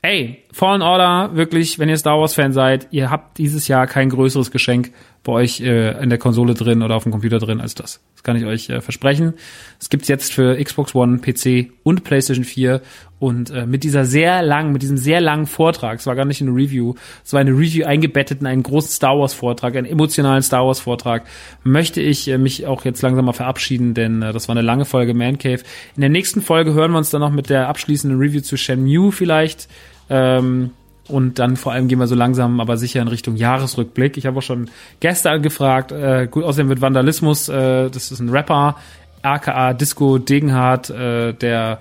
Ey, 0.00 0.44
Fallen 0.52 0.82
Order, 0.82 1.34
wirklich, 1.34 1.80
wenn 1.80 1.88
ihr 1.88 1.98
Star 1.98 2.20
Wars 2.20 2.34
Fan 2.34 2.52
seid, 2.52 2.86
ihr 2.92 3.10
habt 3.10 3.36
dieses 3.38 3.66
Jahr 3.66 3.88
kein 3.88 4.08
größeres 4.08 4.52
Geschenk 4.52 4.92
bei 5.28 5.34
euch 5.34 5.60
äh, 5.60 6.02
in 6.02 6.08
der 6.08 6.16
Konsole 6.16 6.54
drin 6.54 6.82
oder 6.82 6.96
auf 6.96 7.02
dem 7.02 7.12
Computer 7.12 7.38
drin 7.38 7.60
als 7.60 7.74
das. 7.74 8.00
Das 8.14 8.22
kann 8.22 8.36
ich 8.36 8.46
euch 8.46 8.70
äh, 8.70 8.80
versprechen. 8.80 9.34
Es 9.78 9.90
gibt's 9.90 10.08
jetzt 10.08 10.32
für 10.32 10.56
Xbox 10.56 10.94
One, 10.94 11.18
PC 11.18 11.70
und 11.82 12.02
PlayStation 12.02 12.46
4 12.46 12.80
und 13.18 13.50
äh, 13.50 13.66
mit 13.66 13.84
dieser 13.84 14.06
sehr 14.06 14.42
langen, 14.42 14.72
mit 14.72 14.80
diesem 14.80 14.96
sehr 14.96 15.20
langen 15.20 15.44
Vortrag, 15.44 15.98
es 15.98 16.06
war 16.06 16.16
gar 16.16 16.24
nicht 16.24 16.40
eine 16.40 16.52
Review, 16.52 16.94
es 17.26 17.34
war 17.34 17.40
eine 17.40 17.50
Review 17.50 17.84
eingebettet 17.84 18.40
in 18.40 18.46
einen 18.46 18.62
großen 18.62 18.90
Star 18.90 19.18
Wars 19.18 19.34
Vortrag, 19.34 19.76
einen 19.76 19.86
emotionalen 19.86 20.42
Star 20.42 20.66
Wars 20.66 20.80
Vortrag, 20.80 21.24
möchte 21.62 22.00
ich 22.00 22.26
äh, 22.28 22.38
mich 22.38 22.66
auch 22.66 22.86
jetzt 22.86 23.02
langsam 23.02 23.26
mal 23.26 23.34
verabschieden, 23.34 23.92
denn 23.92 24.22
äh, 24.22 24.32
das 24.32 24.48
war 24.48 24.56
eine 24.56 24.64
lange 24.64 24.86
Folge 24.86 25.12
Man 25.12 25.36
Cave. 25.36 25.60
In 25.94 26.00
der 26.00 26.10
nächsten 26.10 26.40
Folge 26.40 26.72
hören 26.72 26.92
wir 26.92 26.98
uns 26.98 27.10
dann 27.10 27.20
noch 27.20 27.32
mit 27.32 27.50
der 27.50 27.68
abschließenden 27.68 28.18
Review 28.18 28.40
zu 28.40 28.56
Shenmue 28.56 29.12
vielleicht 29.12 29.68
ähm, 30.08 30.70
und 31.08 31.38
dann 31.38 31.56
vor 31.56 31.72
allem 31.72 31.88
gehen 31.88 31.98
wir 31.98 32.06
so 32.06 32.14
langsam, 32.14 32.60
aber 32.60 32.76
sicher 32.76 33.00
in 33.00 33.08
Richtung 33.08 33.36
Jahresrückblick. 33.36 34.16
Ich 34.16 34.26
habe 34.26 34.38
auch 34.38 34.42
schon 34.42 34.70
Gäste 35.00 35.30
angefragt. 35.30 35.90
Äh, 35.90 36.28
gut, 36.30 36.44
außerdem 36.44 36.68
wird 36.68 36.80
Vandalismus, 36.80 37.48
äh, 37.48 37.90
das 37.90 38.12
ist 38.12 38.20
ein 38.20 38.28
Rapper, 38.28 38.76
aka 39.22 39.72
Disco 39.72 40.18
Degenhardt, 40.18 40.90
äh, 40.90 41.32
der, 41.32 41.80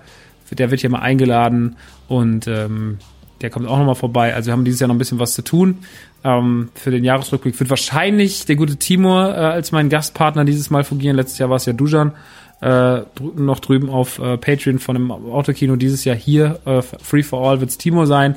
der 0.51 0.71
wird 0.71 0.81
hier 0.81 0.89
mal 0.89 0.99
eingeladen 0.99 1.75
und 2.07 2.47
ähm, 2.47 2.99
der 3.41 3.49
kommt 3.49 3.67
auch 3.67 3.77
nochmal 3.77 3.95
vorbei. 3.95 4.33
Also 4.33 4.47
wir 4.47 4.53
haben 4.53 4.65
dieses 4.65 4.79
Jahr 4.79 4.87
noch 4.87 4.95
ein 4.95 4.99
bisschen 4.99 5.19
was 5.19 5.33
zu 5.33 5.43
tun. 5.43 5.79
Ähm, 6.23 6.69
für 6.73 6.91
den 6.91 7.03
Jahresrückblick 7.03 7.59
wird 7.59 7.69
wahrscheinlich 7.69 8.45
der 8.45 8.55
gute 8.55 8.77
Timur 8.77 9.29
äh, 9.29 9.39
als 9.39 9.71
mein 9.71 9.89
Gastpartner 9.89 10.45
dieses 10.45 10.69
Mal 10.69 10.83
fungieren. 10.83 11.15
Letztes 11.15 11.37
Jahr 11.37 11.49
war 11.49 11.57
es 11.57 11.65
ja 11.65 11.73
Dujan. 11.73 12.13
Äh, 12.59 13.01
noch 13.35 13.59
drüben 13.59 13.89
auf 13.89 14.17
äh, 14.17 14.37
Patreon 14.37 14.79
von 14.79 14.95
dem 14.95 15.11
Autokino. 15.11 15.75
Dieses 15.75 16.05
Jahr 16.05 16.15
hier, 16.15 16.59
äh, 16.65 16.81
Free 16.81 17.21
for 17.21 17.47
All, 17.47 17.61
wird's 17.61 17.77
Timo 17.77 18.05
sein. 18.05 18.35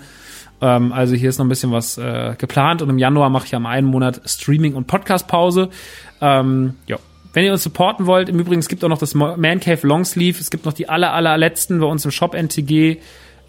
Ähm, 0.61 0.93
also 0.93 1.15
hier 1.15 1.29
ist 1.29 1.39
noch 1.39 1.47
ein 1.47 1.49
bisschen 1.49 1.73
was 1.73 1.99
äh, 1.99 2.35
geplant 2.39 2.83
und 2.83 2.91
im 2.91 2.99
Januar 2.99 3.31
mache 3.31 3.47
ich 3.47 3.55
am 3.55 3.67
einen 3.67 3.87
Monat 3.87 4.21
Streaming- 4.27 4.75
und 4.75 4.87
Podcast-Pause. 4.87 5.71
Ähm, 6.21 6.75
ja. 6.87 6.99
Wenn 7.33 7.45
ihr 7.45 7.53
uns 7.53 7.63
supporten 7.63 8.07
wollt, 8.07 8.29
im 8.29 8.41
Übrigen, 8.41 8.59
es 8.59 8.69
gibt 8.69 8.83
auch 8.83 8.89
noch 8.89 8.99
das 8.99 9.15
Man 9.15 9.61
Cave 9.61 9.87
Longsleeve, 9.87 10.41
es 10.41 10.51
gibt 10.51 10.65
noch 10.65 10.73
die 10.73 10.89
aller, 10.89 11.13
allerletzten 11.13 11.79
bei 11.79 11.87
uns 11.87 12.05
im 12.05 12.11
Shop 12.11 12.35
NTG, 12.35 12.99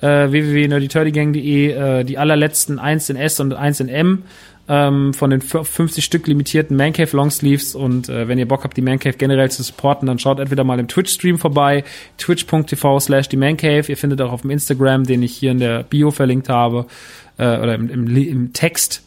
äh, 0.02 0.32
www.nerdyturdygang.de, 0.32 1.72
äh, 1.72 2.04
die 2.04 2.18
allerletzten 2.20 2.78
1 2.78 3.10
in 3.10 3.16
S 3.16 3.40
und 3.40 3.54
1 3.54 3.80
in 3.80 3.90
M 3.90 4.24
ähm, 4.68 5.14
von 5.14 5.30
den 5.30 5.42
50 5.42 6.04
Stück 6.04 6.28
limitierten 6.28 6.78
Mancave 6.78 7.16
Longsleeves 7.16 7.76
und 7.76 8.10
äh, 8.10 8.28
wenn 8.28 8.38
ihr 8.38 8.48
Bock 8.48 8.64
habt, 8.64 8.78
die 8.78 8.82
Mancave 8.82 9.18
generell 9.18 9.52
zu 9.52 9.64
supporten, 9.64 10.06
dann 10.08 10.20
schaut 10.20 10.40
entweder 10.40 10.64
mal 10.64 10.80
im 10.80 10.88
Twitch-Stream 10.88 11.40
vorbei, 11.40 11.84
twitch.tv 12.18 13.00
slash 13.00 13.28
die 13.28 13.38
Mancave. 13.38 13.90
Ihr 13.90 13.98
findet 13.98 14.22
auch 14.22 14.32
auf 14.32 14.42
dem 14.42 14.52
Instagram, 14.52 15.04
den 15.04 15.24
ich 15.24 15.36
hier 15.36 15.52
in 15.52 15.60
der 15.60 15.84
Bio 15.84 16.12
verlinkt 16.12 16.50
habe, 16.50 16.86
äh, 17.38 17.58
oder 17.58 17.76
im, 17.76 17.90
im, 17.90 18.16
im 18.16 18.54
Text 18.54 19.04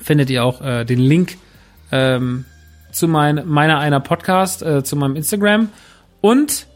findet 0.00 0.30
ihr 0.30 0.44
auch 0.44 0.60
äh, 0.60 0.84
den 0.84 0.98
Link 0.98 1.36
ähm, 1.92 2.44
zu 2.92 3.08
mein, 3.08 3.42
meiner 3.46 3.78
einer 3.78 4.00
Podcast, 4.00 4.62
äh, 4.62 4.82
zu 4.82 4.96
meinem 4.96 5.16
Instagram. 5.16 5.68
Und 6.20 6.66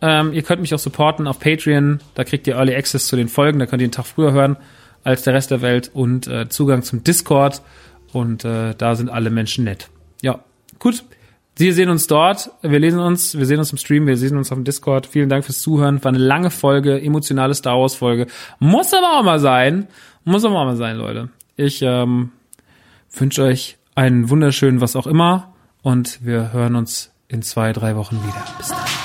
ähm, 0.00 0.32
ihr 0.32 0.42
könnt 0.42 0.60
mich 0.60 0.74
auch 0.74 0.78
supporten 0.78 1.26
auf 1.26 1.38
Patreon, 1.38 2.00
da 2.14 2.24
kriegt 2.24 2.46
ihr 2.46 2.56
Early 2.56 2.74
Access 2.74 3.06
zu 3.06 3.16
den 3.16 3.28
Folgen, 3.28 3.58
da 3.58 3.66
könnt 3.66 3.82
ihr 3.82 3.86
einen 3.86 3.92
Tag 3.92 4.06
früher 4.06 4.32
hören 4.32 4.56
als 5.04 5.22
der 5.22 5.34
Rest 5.34 5.50
der 5.50 5.62
Welt 5.62 5.90
und 5.92 6.26
äh, 6.26 6.48
Zugang 6.48 6.82
zum 6.82 7.04
Discord 7.04 7.62
und 8.12 8.44
äh, 8.44 8.74
da 8.76 8.96
sind 8.96 9.10
alle 9.10 9.30
Menschen 9.30 9.64
nett. 9.64 9.90
Ja, 10.22 10.40
gut. 10.78 11.04
Sie 11.56 11.70
sehen 11.70 11.88
uns 11.88 12.08
dort, 12.08 12.50
wir 12.62 12.80
lesen 12.80 12.98
uns, 12.98 13.38
wir 13.38 13.46
sehen 13.46 13.60
uns 13.60 13.70
im 13.70 13.78
Stream, 13.78 14.08
wir 14.08 14.16
sehen 14.16 14.36
uns 14.36 14.50
auf 14.50 14.58
dem 14.58 14.64
Discord. 14.64 15.06
Vielen 15.06 15.28
Dank 15.28 15.44
fürs 15.44 15.60
Zuhören. 15.60 16.02
War 16.02 16.08
eine 16.08 16.18
lange 16.18 16.50
Folge, 16.50 17.00
emotionale 17.00 17.54
Star 17.54 17.78
Wars 17.78 17.94
Folge. 17.94 18.26
Muss 18.58 18.92
aber 18.92 19.20
auch 19.20 19.22
mal 19.22 19.38
sein. 19.38 19.86
Muss 20.24 20.44
aber 20.44 20.58
auch 20.58 20.64
mal 20.64 20.76
sein, 20.76 20.96
Leute. 20.96 21.28
Ich 21.54 21.80
ähm, 21.82 22.32
wünsche 23.12 23.44
euch 23.44 23.76
einen 23.94 24.30
wunderschönen 24.30 24.80
was 24.80 24.96
auch 24.96 25.06
immer 25.06 25.54
und 25.82 26.24
wir 26.24 26.52
hören 26.52 26.74
uns 26.74 27.12
in 27.28 27.42
zwei, 27.42 27.72
drei 27.72 27.94
Wochen 27.94 28.16
wieder. 28.16 28.44
Bis 28.58 28.68
dann. 28.68 29.03